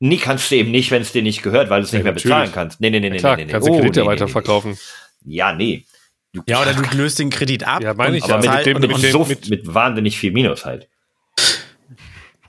Nee, 0.06 0.18
kannst 0.18 0.52
du 0.52 0.56
eben 0.56 0.72
nicht, 0.72 0.92
wenn 0.92 1.02
es 1.02 1.14
dir 1.14 1.22
nicht 1.22 1.44
gehört, 1.44 1.70
weil 1.70 1.80
du 1.80 1.86
es 1.86 1.94
nicht 1.94 2.00
Ja, 2.00 2.04
mehr 2.04 2.12
bezahlen 2.14 2.32
natürlich. 2.34 2.54
kannst. 2.54 2.82
Nee, 2.82 2.90
nee, 2.90 3.00
nee, 3.00 3.10
nee, 3.10 3.18
Klar, 3.20 3.38
nee, 3.38 3.46
nee. 3.46 3.52
kannst 3.52 3.68
du 3.68 3.72
Oh, 3.72 3.78
Kredite 3.78 4.00
nee, 4.02 4.06
nee, 4.06 4.12
weiter 4.12 4.26
nee. 4.26 4.32
verkaufen. 4.32 4.78
Ja, 5.26 5.54
nee. 5.54 5.86
Du, 6.34 6.42
Ja, 6.46 6.62
oder 6.62 6.74
du 6.74 6.82
löst 6.98 7.20
den 7.20 7.30
Kredit 7.30 7.66
ab. 7.66 7.82
Ja, 7.82 7.94
meine 7.94 8.18
ich 8.18 8.26
ja. 8.28 8.36
aber 8.36 8.58
mit, 8.58 8.66
dem, 8.66 8.76
und- 8.76 8.82
mit, 8.82 8.92
und 8.96 9.02
so, 9.12 9.24
mit- 9.24 9.50
mit 9.50 9.74
wahnsinnig 9.74 10.18
viel 10.18 10.32
Minus 10.34 10.66
halt. 10.66 10.90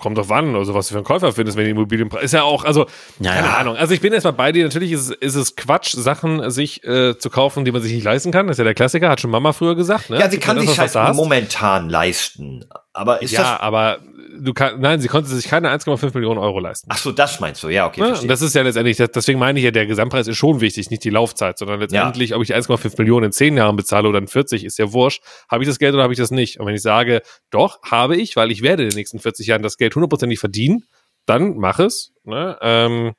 Kommt 0.01 0.19
drauf 0.19 0.31
an, 0.33 0.55
also 0.57 0.75
was 0.75 0.89
du 0.89 0.93
für 0.95 0.99
einen 0.99 1.05
Käufer 1.07 1.33
findest, 1.33 1.57
wenn 1.57 1.65
die 1.65 1.71
Immobilienpreis. 1.71 2.25
Ist 2.25 2.33
ja 2.35 2.43
auch, 2.43 2.65
also, 2.65 2.87
Ja, 3.21 3.33
keine 3.35 3.47
ja. 3.47 3.55
Ahnung. 3.57 3.77
Also 3.77 3.95
ich 3.95 4.01
bin 4.01 4.13
erstmal 4.13 4.33
bei 4.35 4.51
dir. 4.53 4.65
Natürlich 4.65 4.91
ist, 4.93 5.11
es- 5.11 5.17
ist 5.17 5.35
es 5.37 5.57
Quatsch, 5.57 5.95
Sachen 5.95 6.51
sich 6.51 6.83
äh, 6.85 7.17
zu 7.17 7.31
kaufen, 7.31 7.65
die 7.65 7.73
man 7.73 7.81
sich 7.81 7.93
nicht 7.93 8.05
leisten 8.05 8.33
kann. 8.33 8.49
Das 8.49 8.55
ist 8.55 8.59
ja 8.59 8.65
der 8.65 8.75
Klassiker, 8.75 9.09
hat 9.09 9.21
schon 9.21 9.31
Mama 9.31 9.53
früher 9.53 9.77
gesagt. 9.77 10.11
Ne? 10.11 10.19
Ja, 10.19 10.29
sie 10.29 10.39
kann 10.39 10.59
sich 10.61 10.79
halt 10.79 10.93
momentan 11.15 11.89
leisten. 11.89 12.65
Aber 12.93 13.23
ist 13.23 13.31
Ja, 13.31 13.43
das. 13.53 13.61
aber 13.61 14.01
du 14.41 14.53
kannst, 14.55 14.79
nein, 14.81 15.01
sie 15.01 15.09
konnte 15.09 15.29
sich 15.29 15.47
keine 15.49 15.71
1,5 15.71 16.15
Millionen 16.15 16.39
Euro 16.39 16.59
leisten. 16.61 16.89
Ach 16.93 16.99
so, 16.99 17.13
das 17.13 17.41
meinst 17.41 17.63
du. 17.63 17.69
Ja, 17.69 17.87
okay. 17.87 18.01
Und 18.03 18.29
das 18.31 18.43
ist 18.43 18.55
ja 18.55 18.63
letztendlich, 18.63 18.97
das- 18.97 19.11
deswegen 19.11 19.39
meine 19.39 19.59
ich 19.59 19.65
ja, 19.65 19.71
der 19.71 19.87
Gesamtpreis 19.87 20.27
ist 20.29 20.37
schon 20.37 20.61
wichtig, 20.61 20.91
nicht 20.91 21.05
die 21.05 21.11
Laufzeit, 21.11 21.59
sondern 21.59 21.81
letztendlich, 21.81 22.35
ob 22.35 22.43
ich 22.43 22.55
1,5 22.55 22.95
Millionen 22.99 23.27
in 23.27 23.33
10 23.33 23.57
Jahren 23.57 23.77
bezahle 23.77 24.09
oder 24.09 24.19
in 24.19 24.29
40, 24.29 24.65
ist 24.65 24.79
ja 24.79 24.93
wurscht. 24.93 25.23
Habe 25.51 25.63
ich 25.65 25.69
das 25.69 25.79
Geld 25.79 25.95
oder 25.95 26.03
habe 26.03 26.13
ich 26.13 26.19
das 26.19 26.31
nicht? 26.31 26.59
Und 26.61 26.67
wenn 26.67 26.75
ich 26.75 26.83
sage, 26.83 27.23
doch, 27.51 27.83
habe 27.83 28.17
ich, 28.17 28.37
weil 28.37 28.51
ich 28.51 28.63
werde 28.63 28.83
in 28.85 28.91
den 28.91 28.97
nächsten 28.97 29.19
40 29.19 29.47
Jahren 29.47 29.63
das 29.63 29.77
Geld 29.77 29.95
hundertprozentig 29.95 30.39
verdienen, 30.39 30.85
dann 31.27 31.57
mach 31.57 31.79
es. 31.79 32.13
Ne? 32.25 32.59
Ähm, 32.61 33.13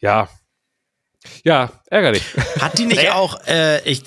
ja. 0.00 0.28
Ja, 1.44 1.70
ärgerlich. 1.86 2.22
Hat 2.60 2.78
die 2.78 2.86
nicht 2.86 3.10
auch, 3.12 3.38
äh, 3.46 3.80
ich, 3.88 4.02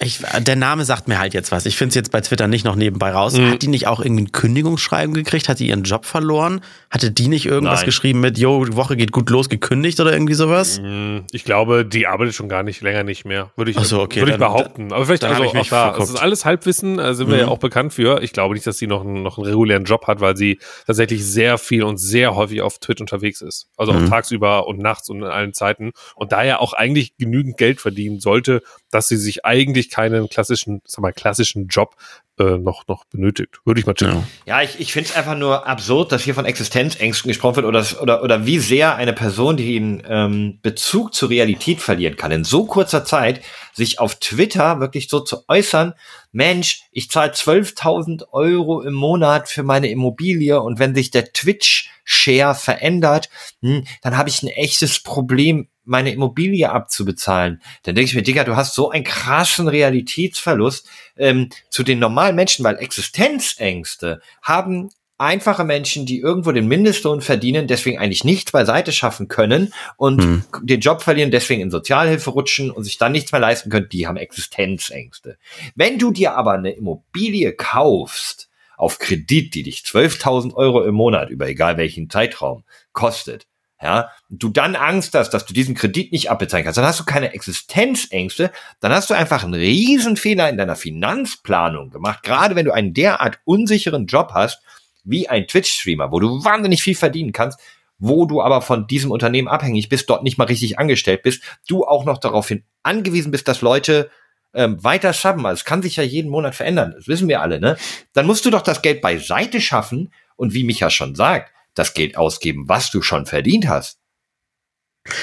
ich, 0.00 0.20
der 0.40 0.56
Name 0.56 0.84
sagt 0.84 1.08
mir 1.08 1.18
halt 1.18 1.34
jetzt 1.34 1.50
was. 1.50 1.66
Ich 1.66 1.76
finde 1.76 1.88
es 1.90 1.94
jetzt 1.96 2.12
bei 2.12 2.20
Twitter 2.20 2.46
nicht 2.46 2.64
noch 2.64 2.76
nebenbei 2.76 3.10
raus. 3.10 3.34
Mhm. 3.36 3.50
Hat 3.50 3.62
die 3.62 3.68
nicht 3.68 3.86
auch 3.88 4.00
irgendwie 4.00 4.24
ein 4.24 4.32
Kündigungsschreiben 4.32 5.12
gekriegt? 5.14 5.48
Hat 5.48 5.58
die 5.58 5.68
ihren 5.68 5.82
Job 5.82 6.04
verloren? 6.04 6.60
Hatte 6.90 7.10
die 7.10 7.26
nicht 7.28 7.46
irgendwas 7.46 7.80
Nein. 7.80 7.86
geschrieben 7.86 8.20
mit, 8.20 8.38
jo, 8.38 8.64
die 8.64 8.76
Woche 8.76 8.96
geht 8.96 9.10
gut 9.12 9.28
los, 9.30 9.48
gekündigt 9.48 9.98
oder 10.00 10.12
irgendwie 10.12 10.34
sowas? 10.34 10.78
Hm, 10.78 11.24
Ich 11.32 11.44
glaube, 11.44 11.84
die 11.84 12.06
arbeitet 12.06 12.34
schon 12.34 12.48
gar 12.48 12.62
nicht 12.62 12.80
länger 12.80 13.02
nicht 13.02 13.24
mehr. 13.24 13.50
Würde 13.56 13.72
ich, 13.72 13.76
so, 13.78 14.00
okay, 14.00 14.20
würde 14.20 14.32
ich 14.32 14.38
behaupten. 14.38 14.92
Aber 14.92 15.04
vielleicht 15.06 15.24
also 15.24 15.42
ich 15.42 15.48
auch 15.50 15.54
mich 15.54 15.68
da. 15.68 15.82
verguckt. 15.86 16.02
Das 16.02 16.10
ist 16.10 16.16
alles 16.20 16.44
Halbwissen, 16.44 16.98
äh, 16.98 17.14
sind 17.14 17.28
wir 17.28 17.34
Mhm. 17.36 17.40
ja 17.42 17.48
auch 17.48 17.58
bekannt 17.58 17.92
für. 17.92 18.22
Ich 18.22 18.32
glaube 18.32 18.54
nicht, 18.54 18.66
dass 18.66 18.78
sie 18.78 18.86
noch, 18.86 19.02
einen- 19.04 19.22
noch 19.22 19.36
einen 19.38 19.46
regulären 19.48 19.84
Job 19.84 20.06
hat, 20.06 20.20
weil 20.20 20.36
sie 20.36 20.58
tatsächlich 20.86 21.24
sehr 21.24 21.58
viel 21.58 21.82
und 21.82 21.96
sehr 21.98 22.36
häufig 22.36 22.62
auf 22.62 22.78
Twitch 22.78 23.00
unterwegs 23.00 23.40
ist. 23.40 23.66
Also 23.76 23.92
Mhm. 23.92 24.04
auch 24.04 24.08
tagsüber 24.10 24.66
und 24.68 24.78
nachts 24.78 25.08
und 25.10 25.18
in 25.18 25.24
allen 25.24 25.54
Zeiten. 25.54 25.90
Und 26.14 26.32
daher 26.32 26.60
auch 26.60 26.72
eigentlich 26.72 27.16
genügend 27.16 27.56
Geld 27.56 27.80
verdienen 27.80 28.20
sollte, 28.20 28.62
dass 28.90 29.08
sie 29.08 29.16
sich 29.16 29.44
eigentlich 29.44 29.87
keinen 29.88 30.28
klassischen, 30.28 30.80
sag 30.84 31.02
mal, 31.02 31.12
klassischen 31.12 31.68
Job 31.68 31.96
äh, 32.38 32.58
noch, 32.58 32.86
noch 32.86 33.04
benötigt. 33.06 33.60
Würde 33.64 33.80
ich 33.80 33.86
mal. 33.86 33.94
Ja. 33.98 34.22
Ja, 34.46 34.62
ich, 34.62 34.78
ich 34.80 34.92
finde 34.92 35.10
es 35.10 35.16
einfach 35.16 35.36
nur 35.36 35.66
absurd, 35.66 36.12
dass 36.12 36.22
hier 36.22 36.34
von 36.34 36.44
Existenzängsten 36.44 37.28
gesprochen 37.28 37.56
wird 37.56 37.66
oder, 37.66 37.84
oder, 38.00 38.22
oder 38.22 38.46
wie 38.46 38.58
sehr 38.58 38.94
eine 38.94 39.12
Person, 39.12 39.56
die 39.56 39.74
den 39.74 40.02
ähm, 40.08 40.58
Bezug 40.62 41.14
zur 41.14 41.30
Realität 41.30 41.80
verlieren 41.80 42.16
kann, 42.16 42.30
in 42.30 42.44
so 42.44 42.64
kurzer 42.64 43.04
Zeit 43.04 43.40
sich 43.72 43.98
auf 43.98 44.16
Twitter 44.16 44.80
wirklich 44.80 45.08
so 45.08 45.20
zu 45.20 45.44
äußern, 45.48 45.94
Mensch, 46.38 46.82
ich 46.92 47.10
zahle 47.10 47.32
12.000 47.32 48.28
Euro 48.30 48.82
im 48.82 48.94
Monat 48.94 49.48
für 49.48 49.64
meine 49.64 49.90
Immobilie 49.90 50.62
und 50.62 50.78
wenn 50.78 50.94
sich 50.94 51.10
der 51.10 51.32
Twitch-Share 51.32 52.54
verändert, 52.54 53.28
hm, 53.60 53.84
dann 54.02 54.16
habe 54.16 54.28
ich 54.28 54.44
ein 54.44 54.48
echtes 54.48 55.00
Problem, 55.00 55.68
meine 55.84 56.12
Immobilie 56.12 56.70
abzubezahlen. 56.70 57.60
Dann 57.82 57.96
denke 57.96 58.08
ich 58.08 58.14
mir, 58.14 58.22
Digga, 58.22 58.44
du 58.44 58.54
hast 58.54 58.74
so 58.74 58.90
einen 58.90 59.02
krassen 59.02 59.66
Realitätsverlust 59.66 60.88
ähm, 61.16 61.48
zu 61.70 61.82
den 61.82 61.98
normalen 61.98 62.36
Menschen, 62.36 62.64
weil 62.64 62.76
Existenzängste 62.76 64.20
haben 64.40 64.90
einfache 65.18 65.64
Menschen, 65.64 66.06
die 66.06 66.20
irgendwo 66.20 66.52
den 66.52 66.68
Mindestlohn 66.68 67.20
verdienen, 67.20 67.66
deswegen 67.66 67.98
eigentlich 67.98 68.24
nichts 68.24 68.52
beiseite 68.52 68.92
schaffen 68.92 69.28
können 69.28 69.74
und 69.96 70.22
Hm. 70.22 70.44
den 70.62 70.80
Job 70.80 71.02
verlieren, 71.02 71.30
deswegen 71.30 71.60
in 71.60 71.70
Sozialhilfe 71.70 72.30
rutschen 72.30 72.70
und 72.70 72.84
sich 72.84 72.98
dann 72.98 73.12
nichts 73.12 73.32
mehr 73.32 73.40
leisten 73.40 73.68
können, 73.68 73.88
die 73.90 74.06
haben 74.06 74.16
Existenzängste. 74.16 75.36
Wenn 75.74 75.98
du 75.98 76.12
dir 76.12 76.34
aber 76.34 76.52
eine 76.52 76.70
Immobilie 76.70 77.52
kaufst 77.52 78.48
auf 78.76 79.00
Kredit, 79.00 79.54
die 79.54 79.64
dich 79.64 79.80
12.000 79.80 80.54
Euro 80.54 80.84
im 80.84 80.94
Monat 80.94 81.30
über 81.30 81.48
egal 81.48 81.76
welchen 81.76 82.08
Zeitraum 82.08 82.62
kostet, 82.92 83.46
ja, 83.80 84.10
du 84.28 84.48
dann 84.48 84.74
Angst 84.74 85.14
hast, 85.14 85.30
dass 85.30 85.46
du 85.46 85.54
diesen 85.54 85.76
Kredit 85.76 86.10
nicht 86.10 86.30
abbezahlen 86.30 86.64
kannst, 86.64 86.78
dann 86.78 86.84
hast 86.84 86.98
du 86.98 87.04
keine 87.04 87.32
Existenzängste, 87.32 88.50
dann 88.80 88.92
hast 88.92 89.08
du 89.08 89.14
einfach 89.14 89.44
einen 89.44 89.54
Riesenfehler 89.54 90.48
in 90.48 90.56
deiner 90.56 90.74
Finanzplanung 90.74 91.90
gemacht, 91.90 92.24
gerade 92.24 92.56
wenn 92.56 92.64
du 92.64 92.72
einen 92.72 92.92
derart 92.92 93.38
unsicheren 93.44 94.06
Job 94.06 94.30
hast, 94.34 94.62
wie 95.08 95.28
ein 95.28 95.46
Twitch-Streamer, 95.46 96.12
wo 96.12 96.20
du 96.20 96.44
wahnsinnig 96.44 96.82
viel 96.82 96.94
verdienen 96.94 97.32
kannst, 97.32 97.58
wo 97.98 98.26
du 98.26 98.40
aber 98.42 98.62
von 98.62 98.86
diesem 98.86 99.10
Unternehmen 99.10 99.48
abhängig 99.48 99.88
bist, 99.88 100.08
dort 100.08 100.22
nicht 100.22 100.38
mal 100.38 100.44
richtig 100.44 100.78
angestellt 100.78 101.22
bist, 101.22 101.42
du 101.66 101.84
auch 101.84 102.04
noch 102.04 102.18
daraufhin 102.18 102.62
angewiesen 102.82 103.32
bist, 103.32 103.48
dass 103.48 103.60
Leute 103.60 104.10
ähm, 104.54 104.82
weiter 104.82 105.12
subben. 105.12 105.44
Also 105.46 105.60
es 105.60 105.64
kann 105.64 105.82
sich 105.82 105.96
ja 105.96 106.02
jeden 106.04 106.30
Monat 106.30 106.54
verändern, 106.54 106.92
das 106.96 107.08
wissen 107.08 107.28
wir 107.28 107.40
alle, 107.42 107.60
ne? 107.60 107.76
Dann 108.12 108.26
musst 108.26 108.44
du 108.44 108.50
doch 108.50 108.62
das 108.62 108.82
Geld 108.82 109.00
beiseite 109.00 109.60
schaffen 109.60 110.12
und 110.36 110.54
wie 110.54 110.64
Micha 110.64 110.90
schon 110.90 111.14
sagt, 111.14 111.52
das 111.74 111.92
Geld 111.94 112.16
ausgeben, 112.16 112.68
was 112.68 112.90
du 112.90 113.02
schon 113.02 113.26
verdient 113.26 113.68
hast. 113.68 113.98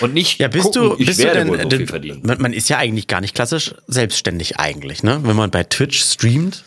Und 0.02 0.14
nicht 0.14 0.40
Ja, 0.40 0.48
bist 0.48 0.66
gucken, 0.66 0.82
du, 0.90 0.96
ich 0.98 1.06
bist 1.08 1.20
du 1.24 1.32
denn, 1.32 1.48
wohl 1.48 1.62
so 1.62 1.70
denn- 1.70 2.22
man, 2.24 2.42
man 2.42 2.54
ist 2.54 2.70
ja 2.70 2.78
eigentlich 2.78 3.08
gar 3.08 3.22
nicht 3.22 3.36
klassisch 3.36 3.76
selbstständig 3.88 4.58
eigentlich, 4.60 5.04
ne? 5.04 5.20
Wenn 5.24 5.36
man 5.36 5.52
bei 5.52 5.64
Twitch 5.64 6.02
streamt. 6.02 6.64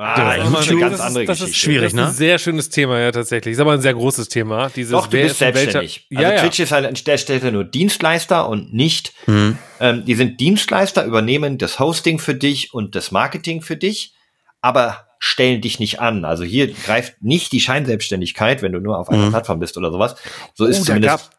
Ah, 0.00 0.36
das 0.36 0.66
ist 0.66 0.70
eine 0.70 0.80
ganz 0.80 0.92
das 0.92 1.00
ist- 1.00 1.06
andere 1.06 1.24
das 1.24 1.40
ist 1.40 1.46
Geschichte. 1.46 1.60
schwierig, 1.64 1.82
Das 1.82 1.92
ist 1.92 1.98
ein 1.98 2.04
ne? 2.06 2.12
sehr 2.12 2.38
schönes 2.38 2.70
Thema, 2.70 3.00
ja, 3.00 3.10
tatsächlich. 3.10 3.52
Ist 3.54 3.58
aber 3.60 3.72
ein 3.72 3.80
sehr 3.80 3.94
großes 3.94 4.28
Thema. 4.28 4.70
Dieses, 4.70 4.92
Doch, 4.92 5.08
du 5.08 5.16
bist 5.20 5.40
welcher- 5.40 5.54
selbstständig. 5.58 6.06
Ja, 6.10 6.20
also 6.20 6.32
ja. 6.32 6.40
Twitch 6.42 6.60
ist 6.60 6.70
halt 6.72 6.86
an 6.86 6.94
der 6.94 7.18
Stelle 7.18 7.50
nur 7.52 7.64
Dienstleister 7.64 8.48
und 8.48 8.72
nicht, 8.72 9.12
ähm, 9.26 10.04
die 10.06 10.14
sind 10.14 10.38
Dienstleister, 10.40 11.04
übernehmen 11.04 11.58
das 11.58 11.80
Hosting 11.80 12.20
für 12.20 12.34
dich 12.36 12.72
und 12.72 12.94
das 12.94 13.10
Marketing 13.10 13.60
für 13.60 13.76
dich, 13.76 14.14
aber 14.60 15.04
stellen 15.18 15.60
dich 15.60 15.80
nicht 15.80 15.98
an. 16.00 16.24
Also 16.24 16.44
hier 16.44 16.68
greift 16.72 17.20
nicht 17.20 17.50
die 17.50 17.60
Scheinselbstständigkeit, 17.60 18.62
wenn 18.62 18.70
du 18.70 18.78
nur 18.78 18.98
auf 18.98 19.08
einer 19.08 19.30
Plattform 19.30 19.58
bist 19.58 19.76
oder 19.76 19.90
sowas. 19.90 20.14
So 20.54 20.64
ist 20.64 20.76
Oh, 20.76 20.80
da 20.80 20.86
zumindest. 20.86 21.30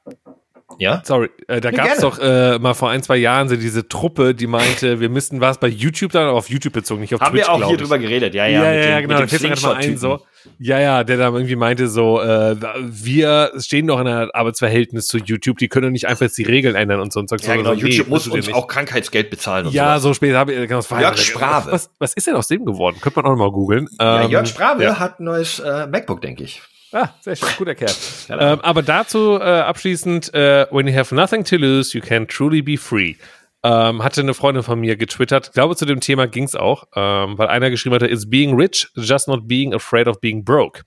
Ja? 0.80 1.02
Sorry, 1.06 1.30
äh, 1.48 1.60
da 1.62 1.70
Ja, 1.70 1.78
gab 1.78 1.88
es 1.94 2.00
doch 2.00 2.18
äh, 2.20 2.58
mal 2.60 2.74
vor 2.74 2.90
ein, 2.90 3.04
zwei 3.04 3.18
Jahren 3.18 3.50
so 3.50 3.56
diese 3.56 3.88
Truppe, 3.88 4.34
die 4.34 4.48
meinte, 4.48 5.00
wir 5.02 5.10
müssten 5.10 5.42
was 5.42 5.60
bei 5.60 5.68
YouTube 5.68 6.12
dann, 6.12 6.28
aber 6.28 6.38
auf 6.38 6.50
YouTube 6.50 6.74
bezogen, 6.74 7.02
nicht 7.02 7.14
auf 7.14 7.22
Haben 7.22 7.34
Twitch, 7.36 7.48
wir 7.48 7.54
auch 7.54 7.64
hier 7.66 7.76
ich. 7.76 7.82
drüber 7.82 8.00
geredet, 8.00 8.34
ja, 8.34 8.46
Ja, 8.48 8.64
ja. 8.64 8.72
ja, 8.74 8.74
ja, 8.90 8.96
dem- 9.02 9.08
genau, 9.10 9.20
da 9.22 9.28
fällt 9.28 9.62
mal 9.62 9.74
ein, 9.76 9.98
so. 9.98 10.22
Ja, 10.58 10.80
ja, 10.80 11.04
der 11.04 11.18
da 11.18 11.26
irgendwie 11.30 11.58
meinte 11.58 11.90
so, 11.90 12.22
äh, 12.22 12.56
wir 12.80 13.52
stehen 13.58 13.88
doch 13.88 14.00
in 14.00 14.08
einem 14.08 14.30
Arbeitsverhältnis 14.34 15.08
zu 15.08 15.18
YouTube, 15.18 15.58
die 15.58 15.68
können 15.68 15.88
doch 15.88 15.92
nicht 15.92 16.08
einfach 16.08 16.22
jetzt 16.22 16.38
die 16.38 16.44
Regeln 16.44 16.76
ändern 16.76 17.02
und 17.02 17.12
so. 17.12 17.20
Und 17.20 17.30
Ja, 17.30 17.38
so, 17.40 17.52
genau, 17.54 17.74
nee, 17.74 17.82
YouTube 17.82 18.08
muss 18.08 18.24
du 18.24 18.30
dir 18.30 18.38
uns 18.38 18.48
nicht. 18.48 18.56
auch 18.56 18.68
Krankheitsgeld 18.68 19.30
bezahlen 19.30 19.68
und 19.68 19.74
Ja, 19.74 19.92
sowas. 20.00 20.04
so 20.04 20.14
spät 20.14 20.36
habe 20.36 20.54
ich 20.54 20.68
genau, 20.68 20.80
das 20.82 20.90
Jörg 20.90 21.18
Sprave. 21.18 21.72
Was, 21.74 21.90
was 22.00 22.14
ist 22.14 22.26
denn 22.28 22.36
aus 22.36 22.48
dem 22.48 22.64
geworden? 22.66 22.98
Könnte 23.02 23.20
man 23.22 23.26
auch 23.26 23.36
noch 23.36 23.46
mal 23.46 23.52
googeln. 23.52 23.88
Ja, 24.00 24.24
Ähm, 24.24 24.32
Jörg 24.32 24.48
Sprave 24.48 24.82
ja. 24.84 24.98
hat 25.00 25.20
ein 25.20 25.26
neues 25.26 25.60
äh, 25.60 25.88
MacBook, 25.88 26.22
denke 26.22 26.44
ich. 26.46 26.62
Ah, 26.92 27.10
sehr 27.22 27.36
schön, 27.36 27.50
guter 27.58 27.76
Kerl. 27.76 27.94
Genau. 28.28 28.54
ähm, 28.54 28.62
aber 28.62 28.82
dazu 28.82 29.38
äh, 29.40 29.44
abschließend, 29.44 30.34
äh, 30.34 30.66
when 30.72 30.88
you 30.88 30.96
have 30.96 31.14
nothing 31.14 31.44
to 31.44 31.56
lose, 31.56 31.96
you 31.96 32.04
can 32.04 32.28
truly 32.28 32.62
be 32.62 32.78
free. 32.78 33.16
Ähm, 33.62 34.04
hatte 34.04 34.22
eine 34.22 34.34
Freundin 34.34 34.64
von 34.64 34.80
mir 34.80 34.96
getwittert. 34.96 35.48
Ich 35.48 35.54
glaube, 35.54 35.76
zu 35.76 35.86
dem 35.86 36.00
Thema 36.00 36.28
ging's 36.28 36.56
auch, 36.56 36.86
ähm, 36.96 37.38
weil 37.38 37.48
einer 37.48 37.70
geschrieben 37.70 37.96
hatte, 37.96 38.08
it's 38.08 38.30
being 38.30 38.56
rich, 38.56 38.88
just 38.96 39.28
not 39.28 39.48
being 39.48 39.74
afraid 39.74 40.08
of 40.08 40.20
being 40.22 40.44
broke. 40.44 40.84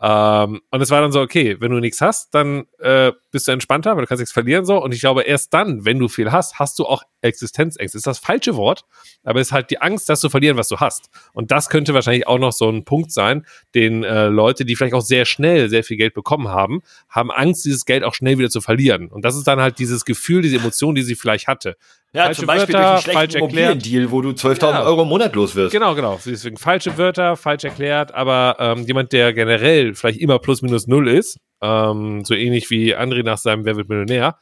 Ähm, 0.00 0.60
und 0.70 0.80
es 0.80 0.90
war 0.90 1.00
dann 1.00 1.12
so, 1.12 1.20
okay, 1.20 1.56
wenn 1.60 1.70
du 1.70 1.78
nichts 1.78 2.00
hast, 2.00 2.34
dann 2.34 2.66
äh, 2.78 3.12
bist 3.36 3.48
du 3.48 3.52
entspannter, 3.52 3.94
weil 3.94 4.02
du 4.02 4.08
kannst 4.08 4.20
nichts 4.20 4.32
verlieren 4.32 4.64
so. 4.64 4.82
Und 4.82 4.94
ich 4.94 5.00
glaube, 5.00 5.22
erst 5.22 5.52
dann, 5.52 5.84
wenn 5.84 5.98
du 5.98 6.08
viel 6.08 6.32
hast, 6.32 6.58
hast 6.58 6.78
du 6.78 6.86
auch 6.86 7.02
Existenzängste. 7.20 7.98
Ist 7.98 8.06
das 8.06 8.18
falsche 8.18 8.56
Wort, 8.56 8.84
aber 9.24 9.40
es 9.40 9.48
ist 9.48 9.52
halt 9.52 9.70
die 9.70 9.78
Angst, 9.78 10.08
das 10.08 10.20
zu 10.20 10.30
verlieren, 10.30 10.56
was 10.56 10.68
du 10.68 10.78
hast. 10.78 11.10
Und 11.34 11.50
das 11.50 11.68
könnte 11.68 11.92
wahrscheinlich 11.92 12.26
auch 12.26 12.38
noch 12.38 12.52
so 12.52 12.70
ein 12.70 12.84
Punkt 12.84 13.12
sein, 13.12 13.44
den 13.74 14.04
äh, 14.04 14.28
Leute, 14.28 14.64
die 14.64 14.74
vielleicht 14.74 14.94
auch 14.94 15.02
sehr 15.02 15.26
schnell 15.26 15.68
sehr 15.68 15.84
viel 15.84 15.98
Geld 15.98 16.14
bekommen 16.14 16.48
haben, 16.48 16.80
haben 17.10 17.30
Angst, 17.30 17.66
dieses 17.66 17.84
Geld 17.84 18.04
auch 18.04 18.14
schnell 18.14 18.38
wieder 18.38 18.48
zu 18.48 18.62
verlieren. 18.62 19.08
Und 19.08 19.26
das 19.26 19.36
ist 19.36 19.46
dann 19.46 19.60
halt 19.60 19.78
dieses 19.78 20.06
Gefühl, 20.06 20.40
diese 20.40 20.56
Emotion, 20.56 20.94
die 20.94 21.02
sie 21.02 21.14
vielleicht 21.14 21.46
hatte. 21.46 21.76
Ja, 22.12 22.24
Falsche 22.24 22.40
zum 22.40 22.46
Beispiel 22.46 22.74
Wörter, 22.74 22.94
durch 22.94 23.16
einen 23.16 23.30
schlechten. 23.30 23.38
Immobiliendeal, 23.38 24.10
wo 24.10 24.22
du 24.22 24.30
12.000 24.30 24.70
Ja. 24.70 24.82
Euro 24.84 25.02
im 25.02 25.08
Monat 25.08 25.34
los 25.34 25.54
wirst. 25.54 25.72
Genau, 25.72 25.94
genau. 25.94 26.18
Deswegen 26.24 26.56
falsche 26.56 26.96
Wörter, 26.96 27.36
falsch 27.36 27.64
erklärt, 27.64 28.14
aber 28.14 28.56
ähm, 28.58 28.86
jemand, 28.86 29.12
der 29.12 29.34
generell 29.34 29.94
vielleicht 29.94 30.20
immer 30.20 30.38
plus 30.38 30.62
minus 30.62 30.86
null 30.86 31.08
ist, 31.08 31.38
ähm, 31.62 32.24
so 32.24 32.34
ähnlich 32.34 32.70
wie 32.70 32.96
André 32.96 33.22
nach 33.22 33.38
seinem 33.38 33.64
Wer 33.64 33.76
wird 33.76 33.88
Millionär, 33.88 34.38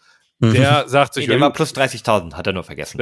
der 0.53 0.85
sagt 0.89 1.15
sich, 1.15 1.23
Nee, 1.25 1.29
der 1.33 1.37
ja, 1.39 1.43
war 1.43 1.53
plus 1.53 1.75
30.000, 1.75 2.35
hat 2.35 2.47
er 2.47 2.53
nur 2.53 2.65
vergessen. 2.65 3.01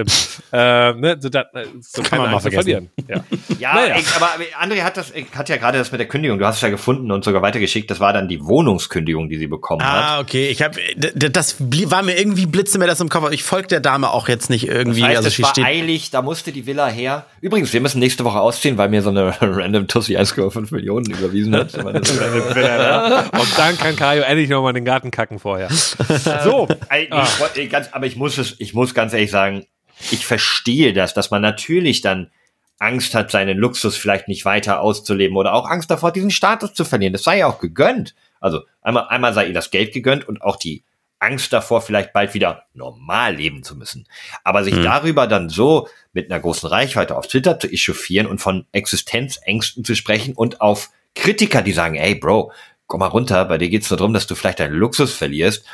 Äh, 0.53 0.93
ne, 0.95 1.17
so, 1.21 1.29
da, 1.29 1.45
so 1.81 2.03
kann 2.03 2.19
man 2.21 2.31
mal 2.31 2.41
mal 2.43 2.51
verlieren. 2.51 2.91
vergessen. 3.07 3.27
Ja. 3.29 3.39
Ja, 3.63 3.75
Naja. 3.75 3.97
ich, 3.99 4.07
aber 4.17 4.29
André 4.61 4.83
hat 4.83 4.97
das, 4.97 5.13
hat 5.37 5.49
ja 5.49 5.57
gerade 5.57 5.79
das 5.79 5.93
mit 5.93 6.01
der 6.01 6.09
Kündigung, 6.09 6.39
du 6.39 6.47
hast 6.47 6.57
es 6.57 6.63
ja 6.63 6.69
gefunden 6.69 7.13
und 7.13 7.23
sogar 7.25 7.43
weitergeschickt, 7.43 7.89
das 7.91 8.01
war 8.01 8.13
dann 8.13 8.27
die 8.29 8.45
Wohnungskündigung, 8.45 9.29
die 9.29 9.39
sie 9.39 9.47
bekommen 9.47 9.83
hat. 9.85 10.05
Ah, 10.05 10.21
okay. 10.21 10.49
Ich 10.49 10.63
hab, 10.63 10.73
d- 10.75 11.13
d- 11.15 11.29
das 11.31 11.57
war 11.61 12.03
mir 12.03 12.19
irgendwie 12.19 12.47
blitze 12.47 12.79
mir 12.79 12.87
das 12.89 13.01
im 13.01 13.09
Kopf. 13.09 13.23
aber 13.25 13.33
Ich 13.33 13.45
folge 13.45 13.69
der 13.69 13.81
Dame 13.81 14.11
auch 14.11 14.29
jetzt 14.29 14.51
nicht 14.51 14.67
irgendwie. 14.67 15.01
Das 15.01 15.09
heißt, 15.11 15.17
also 15.19 15.29
es 15.29 15.43
war 15.43 15.51
steht. 15.51 15.65
eilig, 15.65 16.11
da 16.11 16.23
musste 16.23 16.51
die 16.51 16.67
Villa 16.67 16.89
her. 16.89 17.25
Übrigens, 17.41 17.73
wir 17.73 17.81
müssen 17.81 18.01
nächste 18.01 18.25
Woche 18.25 18.41
ausziehen, 18.41 18.79
weil 18.79 18.89
mir 18.89 19.03
so 19.03 19.11
eine 19.11 19.33
random 19.41 19.87
Tussi 19.87 20.17
1,5 20.17 20.75
Millionen 20.75 21.07
überwiesen 21.07 21.55
hat. 21.55 21.73
Und 21.85 23.59
dann 23.59 23.79
kann 23.79 23.97
Kajo 23.97 24.23
endlich 24.23 24.49
nochmal 24.49 24.73
den 24.73 24.85
Garten 24.85 25.11
kacken 25.11 25.39
vorher. 25.39 25.69
So. 25.71 26.69
Ey, 26.89 27.09
nee, 27.11 27.17
ey, 27.55 27.69
ganz, 27.69 27.89
aber 27.93 28.07
ich 28.07 28.17
muss 28.17 28.39
es, 28.39 28.57
ich 28.59 28.75
muss 28.75 28.95
ganz 28.95 29.13
ehrlich 29.13 29.31
sagen, 29.31 29.67
ich 30.11 30.27
verstehe 30.27 30.93
das, 30.93 31.15
dass 31.15 31.31
man 31.31 31.43
natürlich 31.43 32.01
dann 32.01 32.31
Angst 32.79 33.15
hat, 33.15 33.31
seinen 33.31 33.59
Luxus 33.59 33.97
vielleicht 33.97 34.29
nicht 34.29 34.45
weiter 34.45 34.81
auszuleben 34.81 35.37
oder 35.37 35.55
auch 35.55 35.69
Angst 35.69 35.91
davor, 35.91 36.13
diesen 36.13 36.31
Status 36.31 36.75
zu 36.75 36.85
verlieren. 36.85 37.13
Das 37.13 37.23
sei 37.23 37.39
ja 37.39 37.47
auch 37.47 37.61
gegönnt. 37.61 38.15
Also 38.41 38.63
einmal, 38.81 39.07
einmal 39.09 39.33
sei 39.35 39.47
ihr 39.47 39.55
das 39.55 39.71
Geld 39.71 39.93
gegönnt 39.93 40.27
und 40.27 40.43
auch 40.43 40.57
die 40.57 40.83
Angst 41.21 41.53
davor, 41.53 41.81
vielleicht 41.81 42.13
bald 42.13 42.35
wieder 42.35 42.65
normal 42.75 43.37
leben 43.37 43.63
zu 43.63 43.77
müssen. 43.77 44.09
Aber 44.43 44.65
sich 44.65 44.75
darüber 44.83 45.29
dann 45.29 45.49
so 45.49 45.89
mit 46.13 46.31
einer 46.31 46.41
großen 46.41 46.69
Reichweite 46.69 47.17
auf 47.17 47.29
Twitter 47.29 47.61
zu 47.61 47.69
echauffieren 47.69 48.27
und 48.27 48.41
von 48.41 48.67
Existenzängsten 48.73 49.85
zu 49.85 49.95
sprechen 49.95 50.35
und 50.35 50.61
auf 50.61 50.91
Kritiker, 51.15 51.63
die 51.63 51.73
sagen, 51.73 51.95
ey 51.95 52.17
Bro, 52.17 52.53
komm 52.93 52.99
mal 52.99 53.07
runter, 53.07 53.47
bei 53.47 53.57
dir 53.57 53.71
geht's 53.71 53.89
nur 53.89 53.97
darum, 53.97 54.13
dass 54.13 54.27
du 54.27 54.35
vielleicht 54.35 54.61
deinen 54.61 54.75
Luxus 54.75 55.15
verlierst, 55.15 55.65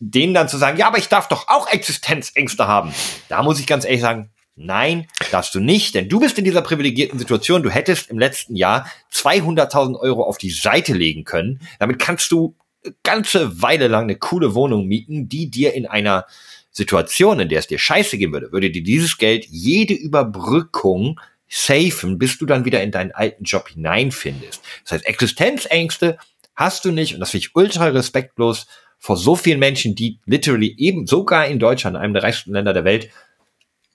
denen 0.00 0.34
dann 0.34 0.50
zu 0.50 0.58
sagen, 0.58 0.76
ja, 0.76 0.88
aber 0.88 0.98
ich 0.98 1.08
darf 1.08 1.26
doch 1.26 1.48
auch 1.48 1.66
Existenzängste 1.66 2.68
haben. 2.68 2.92
Da 3.30 3.42
muss 3.42 3.58
ich 3.58 3.66
ganz 3.66 3.86
ehrlich 3.86 4.02
sagen, 4.02 4.28
nein, 4.54 5.06
darfst 5.30 5.54
du 5.54 5.60
nicht, 5.60 5.94
denn 5.94 6.10
du 6.10 6.20
bist 6.20 6.36
in 6.36 6.44
dieser 6.44 6.60
privilegierten 6.60 7.18
Situation. 7.18 7.62
Du 7.62 7.70
hättest 7.70 8.10
im 8.10 8.18
letzten 8.18 8.54
Jahr 8.54 8.86
200.000 9.14 9.98
Euro 9.98 10.24
auf 10.24 10.36
die 10.36 10.50
Seite 10.50 10.92
legen 10.92 11.24
können. 11.24 11.62
Damit 11.78 11.98
kannst 11.98 12.30
du 12.32 12.54
ganze 13.02 13.62
Weile 13.62 13.88
lang 13.88 14.02
eine 14.02 14.16
coole 14.16 14.54
Wohnung 14.54 14.86
mieten, 14.86 15.26
die 15.26 15.50
dir 15.50 15.72
in 15.72 15.86
einer 15.86 16.26
Situation, 16.70 17.40
in 17.40 17.48
der 17.48 17.60
es 17.60 17.66
dir 17.66 17.78
scheiße 17.78 18.18
gehen 18.18 18.34
würde, 18.34 18.52
würde 18.52 18.70
dir 18.70 18.82
dieses 18.82 19.16
Geld 19.16 19.46
jede 19.48 19.94
Überbrückung 19.94 21.18
safen, 21.48 22.18
bis 22.18 22.36
du 22.36 22.44
dann 22.44 22.66
wieder 22.66 22.82
in 22.82 22.90
deinen 22.90 23.12
alten 23.12 23.44
Job 23.44 23.70
hineinfindest. 23.70 24.60
Das 24.84 24.92
heißt, 24.92 25.06
Existenzängste 25.06 26.18
hast 26.58 26.84
du 26.84 26.90
nicht 26.90 27.14
und 27.14 27.20
das 27.20 27.30
finde 27.30 27.46
ich 27.46 27.54
ultra 27.54 27.86
respektlos 27.86 28.66
vor 28.98 29.16
so 29.16 29.36
vielen 29.36 29.60
Menschen, 29.60 29.94
die 29.94 30.18
literally 30.26 30.74
eben 30.76 31.06
sogar 31.06 31.46
in 31.46 31.60
Deutschland, 31.60 31.96
einem 31.96 32.12
der 32.12 32.24
reichsten 32.24 32.52
Länder 32.52 32.72
der 32.72 32.84
Welt, 32.84 33.10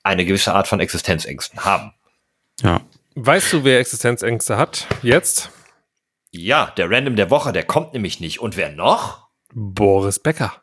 eine 0.01 0.25
gewisse 0.25 0.53
Art 0.53 0.67
von 0.67 0.79
Existenzängsten 0.79 1.65
haben. 1.65 1.93
Ja. 2.61 2.81
Weißt 3.15 3.51
du, 3.51 3.63
wer 3.65 3.79
Existenzängste 3.79 4.57
hat? 4.57 4.87
Jetzt? 5.01 5.51
Ja, 6.31 6.73
der 6.77 6.89
Random 6.89 7.17
der 7.17 7.29
Woche, 7.29 7.51
der 7.51 7.63
kommt 7.63 7.93
nämlich 7.93 8.21
nicht. 8.21 8.39
Und 8.39 8.55
wer 8.55 8.71
noch? 8.71 9.27
Boris 9.53 10.19
Becker. 10.19 10.53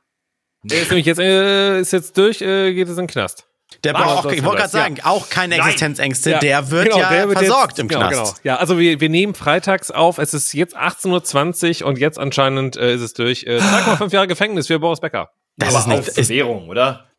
Der 0.63 0.83
ist 0.83 0.91
nämlich 0.91 1.07
jetzt, 1.07 1.21
äh, 1.21 1.81
ist 1.81 1.93
jetzt 1.93 2.17
durch, 2.17 2.41
äh, 2.41 2.73
geht 2.73 2.89
es 2.89 2.93
in 2.93 3.05
den 3.05 3.07
Knast. 3.09 3.47
Der 3.85 3.93
braucht 3.95 4.27
auch, 4.27 4.33
ich 4.33 4.45
wollte 4.45 4.59
gerade 4.59 4.65
was, 4.65 4.73
ja. 4.73 4.83
sagen, 4.83 4.97
auch 5.05 5.29
keine. 5.31 5.57
Existenzängste. 5.57 6.39
Der 6.41 6.71
wird 6.71 6.85
genau, 6.87 6.99
ja 6.99 7.09
der 7.09 7.29
wird 7.29 7.39
versorgt 7.39 7.73
jetzt, 7.73 7.79
im 7.79 7.89
genau, 7.89 8.09
Knast. 8.09 8.43
Genau. 8.43 8.55
Ja, 8.55 8.57
also 8.57 8.79
wir, 8.79 9.01
wir 9.01 9.09
nehmen 9.09 9.35
freitags 9.35 9.91
auf. 9.91 10.19
Es 10.19 10.35
ist 10.35 10.53
jetzt 10.53 10.77
18.20 10.77 11.83
Uhr 11.83 11.89
und 11.89 11.99
jetzt 11.99 12.19
anscheinend 12.19 12.77
äh, 12.77 12.95
ist 12.95 13.01
es 13.01 13.15
durch. 13.15 13.45
Äh, 13.45 13.59
2,5 13.59 14.13
Jahre 14.13 14.29
Gefängnis 14.29 14.67
für 14.67 14.79
Boris 14.79 15.01
Becker. 15.01 15.31
Das 15.57 15.75
Aber 15.75 15.99
ist 15.99 16.09
ist, 16.19 16.29
Bewährung, 16.29 16.69
oder? 16.69 17.10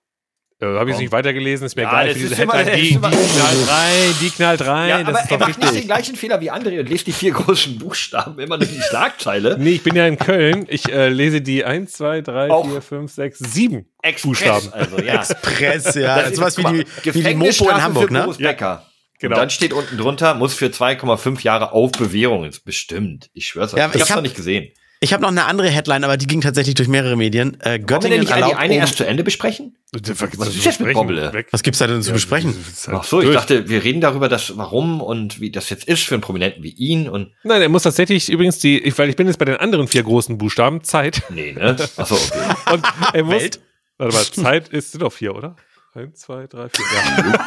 Äh, 0.61 0.65
Habe 0.77 0.91
ich 0.91 0.97
nicht 0.97 1.11
weitergelesen, 1.11 1.65
ist 1.65 1.75
mir 1.75 1.83
Ja, 1.83 1.89
egal. 1.89 2.07
das 2.07 2.13
Für 2.17 2.19
diese 2.21 2.35
Headline, 2.35 2.65
das 2.67 2.75
die, 2.75 2.81
die 2.89 2.97
knallt 2.99 3.69
rein, 3.69 4.15
die 4.21 4.29
knallt 4.29 4.65
rein. 4.67 4.89
Ja, 4.89 4.97
das 4.99 5.07
aber 5.09 5.19
ist 5.23 5.31
er 5.31 5.37
macht 5.39 5.59
nicht 5.59 5.73
den 5.75 5.85
gleichen 5.85 6.15
Fehler 6.15 6.39
wie 6.39 6.51
André 6.51 6.79
und 6.79 6.87
liest 6.87 7.07
die 7.07 7.11
vier 7.13 7.31
großen 7.31 7.79
Buchstaben 7.79 8.37
immer 8.39 8.57
nur 8.59 8.67
die 8.67 8.79
Schlagzeile. 8.81 9.57
Nee, 9.61 9.71
ich 9.71 9.83
bin 9.83 9.95
ja 9.95 10.05
in 10.05 10.17
Köln. 10.19 10.65
Ich 10.69 10.91
äh, 10.91 11.09
lese 11.09 11.41
die 11.41 11.65
1, 11.65 11.91
2, 11.93 12.21
3, 12.21 12.51
Auch. 12.51 12.69
4, 12.69 12.81
5, 12.81 13.11
6, 13.11 13.39
7 13.39 13.85
Express, 14.03 14.21
Buchstaben. 14.21 14.73
Also, 14.73 14.99
ja. 15.01 15.23
Press, 15.41 15.95
ja. 15.95 16.17
Das 16.21 16.29
ist 16.31 16.35
sowas 16.37 16.57
wie 16.57 16.63
die, 17.03 17.13
wie 17.15 17.23
die 17.23 17.33
Mopo 17.35 17.69
in 17.69 17.81
Hamburg, 17.81 18.07
für 18.07 18.13
ne? 18.13 18.23
Boris 18.23 18.37
Becker. 18.37 18.85
Genau. 19.19 19.35
Und 19.35 19.39
dann 19.39 19.49
steht 19.51 19.73
unten 19.73 19.97
drunter, 19.97 20.33
muss 20.35 20.53
für 20.53 20.67
2,5 20.67 21.43
Jahre 21.43 21.71
auf 21.73 21.91
Bewährung. 21.91 22.43
Ist 22.45 22.65
bestimmt. 22.65 23.29
Ich 23.33 23.47
schwör's 23.47 23.73
euch. 23.73 23.79
Ja, 23.79 23.87
ich 23.87 23.95
ich 23.95 24.01
hab's 24.01 24.09
hab- 24.11 24.17
noch 24.17 24.23
nicht 24.23 24.35
gesehen. 24.35 24.71
Ich 25.03 25.13
habe 25.13 25.23
noch 25.23 25.29
eine 25.29 25.45
andere 25.45 25.67
Headline, 25.67 26.03
aber 26.03 26.15
die 26.15 26.27
ging 26.27 26.41
tatsächlich 26.41 26.75
durch 26.75 26.87
mehrere 26.87 27.15
Medien. 27.15 27.59
Äh, 27.59 27.63
Wollen 27.63 27.65
wir 27.65 27.77
denn 27.79 27.85
Göttingen 27.87 28.19
nicht 28.19 28.29
die 28.29 28.33
erlaubt 28.35 28.55
eine 28.57 28.73
oben- 28.73 28.81
erst 28.81 28.97
zu 28.97 29.03
Ende 29.07 29.23
besprechen? 29.23 29.75
Was 29.91 30.49
ist 30.55 30.63
jetzt 30.63 30.79
mit 30.79 30.93
Bobble? 30.93 31.43
Was 31.49 31.63
gibt's 31.63 31.79
da 31.79 31.87
denn 31.87 32.03
zu 32.03 32.13
besprechen? 32.13 32.53
Ach 32.91 33.03
so, 33.03 33.19
ich 33.19 33.31
dachte, 33.33 33.67
wir 33.67 33.83
reden 33.83 33.99
darüber, 33.99 34.29
dass, 34.29 34.55
warum 34.57 35.01
und 35.01 35.41
wie 35.41 35.49
das 35.49 35.71
jetzt 35.71 35.85
ist 35.85 36.03
für 36.03 36.13
einen 36.13 36.21
Prominenten 36.21 36.61
wie 36.61 36.69
ihn 36.69 37.09
und, 37.09 37.31
Nein, 37.43 37.63
er 37.63 37.69
muss 37.69 37.81
tatsächlich 37.81 38.29
übrigens 38.29 38.59
die, 38.59 38.77
ich, 38.77 38.95
weil 38.99 39.09
ich 39.09 39.15
bin 39.15 39.25
jetzt 39.25 39.37
bei 39.37 39.45
den 39.45 39.57
anderen 39.57 39.87
vier 39.87 40.03
großen 40.03 40.37
Buchstaben, 40.37 40.83
Zeit. 40.83 41.23
nee, 41.29 41.51
ne? 41.51 41.75
Ach 41.97 42.05
so, 42.05 42.13
okay. 42.15 42.55
Und 42.73 42.83
er 43.13 43.23
muss, 43.23 43.33
Welt? 43.41 43.59
warte 43.97 44.13
mal, 44.15 44.23
Zeit 44.23 44.69
ist, 44.69 44.91
sind 44.91 45.01
doch 45.01 45.11
vier, 45.11 45.33
oder? 45.35 45.55
Eins, 45.93 46.21
zwei, 46.21 46.47
drei, 46.47 46.69
vier. 46.69 46.85
Ja. 46.93 47.41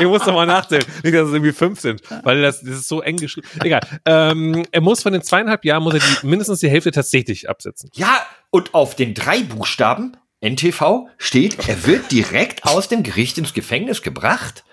ich 0.00 0.06
muss 0.06 0.24
doch 0.24 0.34
mal 0.34 0.44
nachzählen. 0.46 0.84
Nicht, 1.04 1.14
dass 1.14 1.28
es 1.28 1.32
irgendwie 1.32 1.52
fünf 1.52 1.78
sind, 1.78 2.02
weil 2.24 2.42
das, 2.42 2.62
das 2.62 2.70
ist 2.70 2.88
so 2.88 3.00
eng 3.00 3.16
geschrieben. 3.16 3.46
Egal. 3.62 3.80
Ähm, 4.04 4.66
er 4.72 4.80
muss 4.80 5.00
von 5.00 5.12
den 5.12 5.22
zweieinhalb 5.22 5.64
Jahren 5.64 5.84
muss 5.84 5.94
er 5.94 6.00
die, 6.00 6.26
mindestens 6.26 6.58
die 6.58 6.68
Hälfte 6.68 6.90
tatsächlich 6.90 7.48
absetzen. 7.48 7.90
Ja, 7.94 8.26
und 8.50 8.74
auf 8.74 8.96
den 8.96 9.14
drei 9.14 9.44
Buchstaben 9.44 10.16
NTV 10.40 11.06
steht, 11.16 11.68
er 11.68 11.86
wird 11.86 12.10
direkt 12.10 12.64
aus 12.64 12.88
dem 12.88 13.04
Gericht 13.04 13.38
ins 13.38 13.54
Gefängnis 13.54 14.02
gebracht. 14.02 14.64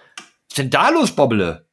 Was 0.50 0.56
denn 0.56 0.72
da 0.72 0.90
los, 0.90 1.12
Bobble? 1.12 1.68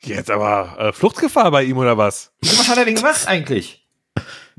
Jetzt 0.00 0.30
aber 0.30 0.76
äh, 0.78 0.92
Fluchtgefahr 0.92 1.50
bei 1.50 1.64
ihm 1.64 1.76
oder 1.76 1.98
was? 1.98 2.32
Was 2.42 2.68
hat 2.68 2.78
er 2.78 2.84
denn 2.84 2.94
gemacht 2.94 3.26
eigentlich? 3.26 3.77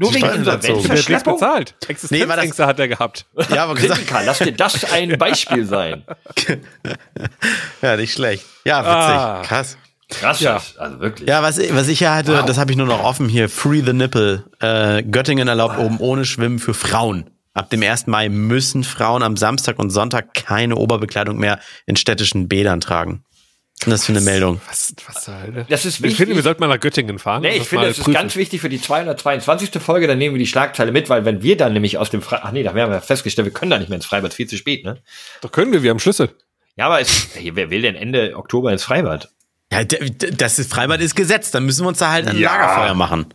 Nur 0.01 0.11
Die 0.11 0.15
wegen 0.15 0.30
Insolvenzverschleppung? 0.30 1.34
bezahlt. 1.34 1.76
Nee, 1.81 1.89
war 1.89 1.91
Existenzängste 2.38 2.65
hat 2.67 2.80
er 2.80 2.88
gehabt. 2.88 3.26
Ja, 3.53 3.65
aber 3.65 3.76
gesagt, 3.76 3.99
Kritiker, 4.07 4.21
lass 4.26 4.39
dir 4.39 4.53
das 4.53 4.89
ein 4.93 5.17
Beispiel 5.17 5.65
sein. 5.65 6.05
ja, 7.81 7.97
nicht 7.97 8.13
schlecht. 8.13 8.45
Ja, 8.63 8.80
witzig. 8.80 8.89
Ah. 8.93 9.41
Krass. 9.45 9.77
Krass, 10.09 10.39
Ja. 10.39 10.61
also 10.77 10.99
wirklich. 11.01 11.27
Ja, 11.27 11.43
was, 11.43 11.59
was 11.59 11.88
ich 11.89 11.99
ja 11.99 12.15
hatte, 12.15 12.43
das 12.47 12.57
habe 12.57 12.71
ich 12.71 12.77
nur 12.77 12.88
noch 12.88 13.03
offen 13.03 13.27
hier. 13.27 13.49
Free 13.49 13.81
the 13.85 13.93
Nipple. 13.93 14.45
Äh, 14.61 15.03
Göttingen 15.03 15.47
erlaubt 15.49 15.77
oben 15.77 15.97
ohne 15.99 16.23
Schwimmen 16.26 16.59
für 16.59 16.73
Frauen. 16.73 17.30
Ab 17.53 17.69
dem 17.69 17.84
1. 17.84 18.07
Mai 18.07 18.30
müssen 18.30 18.84
Frauen 18.85 19.21
am 19.21 19.35
Samstag 19.35 19.80
und 19.80 19.89
Sonntag 19.89 20.34
keine 20.34 20.77
Oberbekleidung 20.77 21.38
mehr 21.38 21.59
in 21.85 21.95
städtischen 21.97 22.47
Bädern 22.47 22.80
tragen. 22.80 23.23
Was 23.85 23.88
ist 23.88 23.91
das 23.91 24.06
für 24.06 24.11
eine 24.11 24.22
Meldung? 24.22 24.60
Was, 24.68 24.93
was 25.07 25.23
zur 25.23 25.41
Hölle? 25.41 25.65
Das 25.69 25.85
ist 25.85 26.03
Ich 26.03 26.15
finde, 26.15 26.35
wir 26.35 26.43
sollten 26.43 26.60
mal 26.61 26.68
nach 26.68 26.80
Göttingen 26.80 27.18
fahren. 27.18 27.41
Nee, 27.43 27.51
ich 27.51 27.60
das 27.60 27.68
finde, 27.68 27.85
mal 27.85 27.91
es 27.91 27.97
ist 27.97 28.03
prüfen. 28.03 28.14
ganz 28.14 28.35
wichtig 28.35 28.60
für 28.61 28.69
die 28.69 28.81
222. 28.81 29.81
Folge, 29.81 30.07
dann 30.07 30.18
nehmen 30.18 30.35
wir 30.35 30.39
die 30.39 30.47
Schlagzeile 30.47 30.91
mit, 30.91 31.10
weil 31.10 31.23
wenn 31.26 31.41
wir 31.43 31.56
dann 31.57 31.73
nämlich 31.73 31.97
aus 31.97 32.10
dem 32.10 32.22
Freibad, 32.22 32.45
ach 32.47 32.51
nee, 32.51 32.64
da 32.64 32.73
haben 32.73 32.91
wir 32.91 33.01
festgestellt, 33.01 33.45
wir 33.45 33.53
können 33.53 33.72
da 33.72 33.80
nicht 33.80 33.89
mehr 33.89 33.95
ins 33.95 34.06
Freibad, 34.06 34.34
viel 34.34 34.47
zu 34.47 34.57
spät, 34.57 34.84
ne? 34.84 34.97
Doch 35.41 35.51
können 35.51 35.72
wir, 35.72 35.81
wir 35.84 35.91
haben 35.91 35.99
Schlüssel. 35.99 36.30
Ja, 36.76 36.85
aber 36.88 36.99
es, 36.99 37.30
wer 37.41 37.69
will 37.69 37.81
denn 37.81 37.95
Ende 37.95 38.35
Oktober 38.35 38.72
ins 38.72 38.84
Freibad? 38.84 39.30
Ja, 39.72 39.84
das 39.84 40.60
ist 40.60 40.72
Freibad 40.72 40.99
ist 40.99 41.15
Gesetz. 41.15 41.51
Dann 41.51 41.65
müssen 41.65 41.84
wir 41.84 41.89
uns 41.89 41.99
da 41.99 42.11
halt 42.11 42.27
ein 42.27 42.38
Ja. 42.38 42.51
Lagerfeuer 42.56 42.93
machen. 42.95 43.27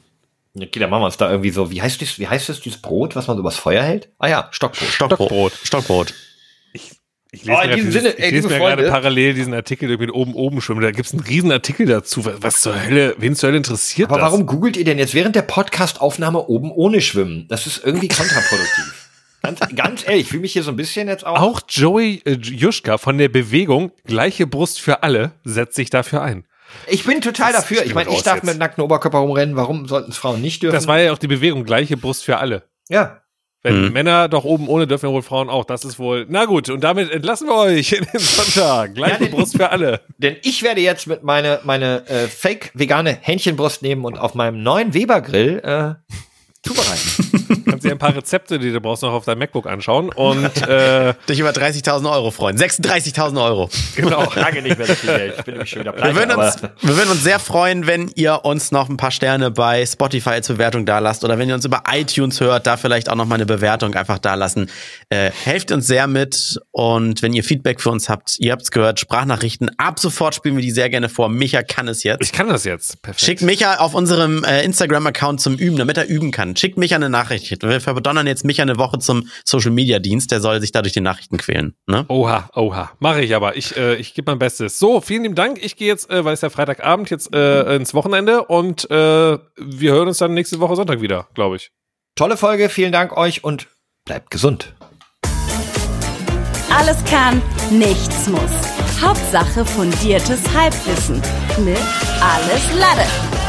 Okay, 0.57 0.79
dann 0.79 0.91
machen 0.91 1.03
wir 1.03 1.07
uns 1.07 1.17
da 1.17 1.31
irgendwie 1.31 1.51
so, 1.51 1.71
wie 1.71 1.81
heißt 1.83 2.01
das, 2.03 2.19
wie 2.19 2.29
heißt 2.29 2.49
das, 2.49 2.61
dieses 2.61 2.81
Brot, 2.81 3.17
was 3.17 3.27
man 3.27 3.37
so 3.37 3.41
übers 3.41 3.57
Feuer 3.57 3.83
hält? 3.83 4.09
Ah 4.19 4.29
ja, 4.29 4.49
Stockbrot. 4.51 4.89
Stockbrot. 4.89 5.53
Stockbrot. 5.63 6.15
Ich 7.35 7.49
Oh, 7.51 7.61
in 7.61 7.85
mir, 7.85 7.93
Sinne, 7.93 8.11
ich 8.11 8.21
ey, 8.25 8.31
lese 8.31 8.49
mir 8.49 8.59
gerade 8.59 8.89
parallel 8.89 9.35
diesen 9.35 9.53
Artikel 9.55 9.97
mit 9.99 10.13
oben 10.13 10.35
oben 10.35 10.61
schwimmen. 10.61 10.81
Da 10.83 10.91
gibt 10.93 11.07
es 11.07 11.13
einen 11.13 11.23
riesen 11.23 11.51
Artikel 11.53 11.87
dazu. 11.87 12.25
Was, 12.25 12.35
was 12.43 12.61
zur 12.61 12.81
Hölle, 12.87 13.15
wen 13.19 13.35
zur 13.35 13.49
Hölle 13.49 13.57
interessiert 13.59 14.09
Aber 14.11 14.19
das? 14.21 14.31
warum 14.31 14.47
googelt 14.47 14.77
ihr 14.77 14.85
denn 14.85 14.99
jetzt 14.99 15.15
während 15.15 15.35
der 15.37 15.43
Podcast-Aufnahme 15.43 16.47
oben 16.47 16.71
ohne 16.71 17.01
Schwimmen? 17.01 17.47
Das 17.49 17.67
ist 17.67 17.85
irgendwie 17.85 18.09
kontraproduktiv. 18.09 19.09
ganz, 19.43 19.61
ganz 19.75 20.05
ehrlich, 20.07 20.23
ich 20.23 20.29
fühle 20.29 20.43
mich 20.43 20.53
hier 20.53 20.63
so 20.63 20.71
ein 20.71 20.77
bisschen 20.77 21.09
jetzt 21.09 21.27
auch. 21.27 21.41
Auch 21.41 21.61
Joey 21.69 22.23
äh, 22.25 22.33
Juschka 22.33 22.99
von 22.99 23.19
der 23.19 23.29
Bewegung 23.29 23.91
Gleiche 24.05 24.47
Brust 24.47 24.81
für 24.81 25.03
alle 25.03 25.33
setzt 25.45 25.75
sich 25.75 25.91
dafür 25.91 26.23
ein. 26.23 26.45
Ich 26.89 27.05
bin 27.05 27.21
total 27.21 27.53
Das 27.53 27.63
dafür. 27.63 27.85
Ich 27.85 27.95
meine, 27.95 28.11
ich 28.11 28.23
darf 28.23 28.37
jetzt. 28.37 28.47
mit 28.47 28.59
nacktem 28.59 28.85
Oberkörper 28.85 29.19
rumrennen. 29.19 29.55
Warum 29.57 29.87
sollten 29.87 30.11
es 30.11 30.17
Frauen 30.17 30.41
nicht 30.41 30.63
dürfen? 30.63 30.75
Das 30.75 30.87
war 30.87 30.99
ja 31.01 31.13
auch 31.13 31.19
die 31.19 31.29
Bewegung 31.29 31.65
Gleiche 31.65 31.97
Brust 31.97 32.25
für 32.25 32.39
alle. 32.39 32.65
ja. 32.89 33.21
Wenn 33.65 33.87
Mhm. 33.87 33.93
Männer 33.95 34.29
doch 34.29 34.45
oben 34.45 34.69
ohne 34.69 34.87
dürfen, 34.87 35.09
wohl 35.09 35.23
Frauen 35.23 35.49
auch. 35.49 35.65
Das 35.65 35.87
ist 35.87 35.99
wohl. 35.99 36.27
Na 36.29 36.45
gut, 36.45 36.69
und 36.69 36.85
damit 36.85 37.11
entlassen 37.11 37.49
wir 37.49 37.57
euch 37.57 37.93
in 37.93 38.05
den 38.05 38.21
Sonntag. 38.21 38.95
Gleiche 38.95 39.25
Ja, 39.25 39.31
Brust 39.31 39.57
für 39.57 39.71
alle. 39.71 40.03
Denn 40.19 40.37
ich 40.43 40.63
werde 40.63 40.83
jetzt 40.83 41.07
mit 41.07 41.23
meine, 41.23 41.61
meine 41.65 42.07
äh, 42.07 42.29
fake 42.29 42.71
vegane 42.75 43.17
Hähnchenbrust 43.23 43.81
nehmen 43.81 44.05
und 44.05 44.19
auf 44.19 44.35
meinem 44.35 44.63
neuen 44.63 44.93
Weber-Grill 44.93 45.63
äh, 45.65 45.95
zubereiten. 46.65 47.65
Kannst 47.65 47.85
dir 47.85 47.93
ein 47.93 47.99
paar 47.99 48.15
Rezepte, 48.15 48.59
die 48.59 48.73
du 48.73 48.81
brauchst, 48.81 49.03
noch 49.03 49.13
auf 49.13 49.25
deinem 49.25 49.39
MacBook 49.41 49.67
anschauen 49.67 50.11
und 50.11 50.45
äh, 50.69 51.15
Dich 51.29 51.39
über 51.39 51.51
30.000 51.51 52.11
Euro 52.11 52.31
freuen. 52.31 52.57
36.000 52.57 53.45
Euro. 53.45 53.71
genau. 53.97 54.31
Lange 54.35 54.63
nicht 54.63 54.79
mehr 54.79 54.87
so 54.87 54.95
viel 54.95 55.11
Geld. 55.17 55.35
Ich 55.39 55.45
bin 55.45 55.55
nämlich 55.55 55.71
schon 55.71 55.81
wieder 55.81 55.93
pleite, 55.93 56.15
Wir 56.15 56.21
würden, 56.29 56.39
uns, 56.39 56.63
wir 56.81 56.97
würden 56.97 57.11
uns 57.11 57.23
sehr 57.23 57.39
freuen, 57.39 57.87
wenn 57.87 58.11
ihr 58.15 58.45
uns 58.45 58.73
noch 58.73 58.89
ein 58.89 58.97
paar 58.97 59.11
Sterne 59.11 59.51
bei 59.51 59.85
Spotify 59.87 60.31
als 60.31 60.49
Bewertung 60.49 60.87
da 60.87 60.99
lasst 60.99 61.25
oder 61.25 61.39
wenn 61.39 61.49
ihr 61.49 61.55
uns 61.55 61.65
über 61.65 61.83
iTunes 61.93 62.41
hört, 62.41 62.67
da 62.67 62.77
vielleicht 62.77 63.09
auch 63.11 63.17
noch 63.17 63.27
mal 63.27 63.37
eine 63.37 63.47
Bewertung 63.47 63.95
einfach 63.95 64.19
da 64.19 64.35
lassen. 64.35 64.71
Äh, 65.11 65.31
helft 65.45 65.73
uns 65.73 65.87
sehr 65.87 66.07
mit 66.07 66.59
und 66.71 67.23
wenn 67.23 67.33
ihr 67.33 67.45
Feedback 67.45 67.81
für 67.81 67.91
uns 67.91 68.09
habt, 68.09 68.37
ihr 68.39 68.53
habt's 68.53 68.71
gehört, 68.71 69.01
Sprachnachrichten, 69.01 69.71
ab 69.79 69.99
sofort 70.01 70.35
spielen 70.35 70.57
wir 70.57 70.63
die 70.63 70.71
sehr 70.71 70.91
gerne 70.91 71.09
vor. 71.09 71.29
Micha 71.29 71.63
kann 71.63 71.89
es 71.89 72.03
jetzt. 72.03 72.23
Ich 72.23 72.33
kann 72.33 72.49
das 72.49 72.65
jetzt. 72.65 73.03
Perfekt. 73.03 73.25
Schickt 73.25 73.43
Micha 73.43 73.77
auf 73.79 73.95
unserem 73.95 74.45
äh, 74.45 74.63
Instagram-Account 74.65 75.41
zum 75.41 75.57
Üben, 75.57 75.77
damit 75.77 75.97
er 75.97 76.07
üben 76.09 76.31
kann. 76.31 76.54
Schickt 76.57 76.79
Micha 76.79 76.97
eine 76.97 77.11
Nachricht. 77.11 77.63
Wir 77.63 77.81
verdonnern 77.81 78.27
jetzt 78.27 78.45
Micha 78.45 78.63
eine 78.63 78.77
Woche 78.79 78.99
zum 78.99 79.29
Social-Media-Dienst. 79.45 80.31
Der 80.31 80.41
soll 80.41 80.61
sich 80.61 80.73
da 80.73 80.83
durch 80.83 80.93
die 80.93 81.01
Nachrichten 81.01 81.37
quälen. 81.37 81.75
Ne? 81.87 82.05
Oha, 82.09 82.51
oha. 82.55 82.93
Mache 82.99 83.23
ich 83.23 83.35
aber. 83.35 83.57
Ich, 83.57 83.77
äh, 83.77 83.97
ich 83.97 84.15
gebe 84.15 84.31
mein 84.31 84.39
Bestes. 84.39 84.79
So, 84.79 85.01
vielen 85.01 85.23
lieben 85.23 85.35
Dank. 85.35 85.63
Ich 85.63 85.77
gehe 85.77 85.89
jetzt, 85.89 86.11
äh, 86.11 86.25
weil 86.25 86.35
es 86.35 86.41
ja 86.41 86.51
Freitagabend, 86.51 87.11
jetzt 87.11 87.35
äh, 87.35 87.77
ins 87.77 87.95
Wochenende 87.95 88.45
und 88.45 88.91
äh, 88.91 88.95
wir 88.95 89.93
hören 89.93 90.09
uns 90.09 90.19
dann 90.19 90.35
nächste 90.35 90.61
Woche 90.61 90.77
Sonntag 90.77 91.01
wieder, 91.01 91.29
glaube 91.35 91.57
ich. 91.57 91.71
tolle 92.17 92.37
Folge. 92.37 92.69
Vielen 92.69 92.93
Dank 92.93 93.17
euch 93.17 93.45
und 93.45 93.69
bleibt 94.05 94.31
gesund. 94.31 94.75
Alles 96.71 97.05
kann, 97.05 97.41
nichts 97.71 98.27
muss. 98.29 98.41
Hauptsache 99.01 99.65
fundiertes 99.65 100.41
Halbwissen 100.55 101.17
mit 101.65 101.79
Alles 102.21 102.79
Lade. 102.79 103.44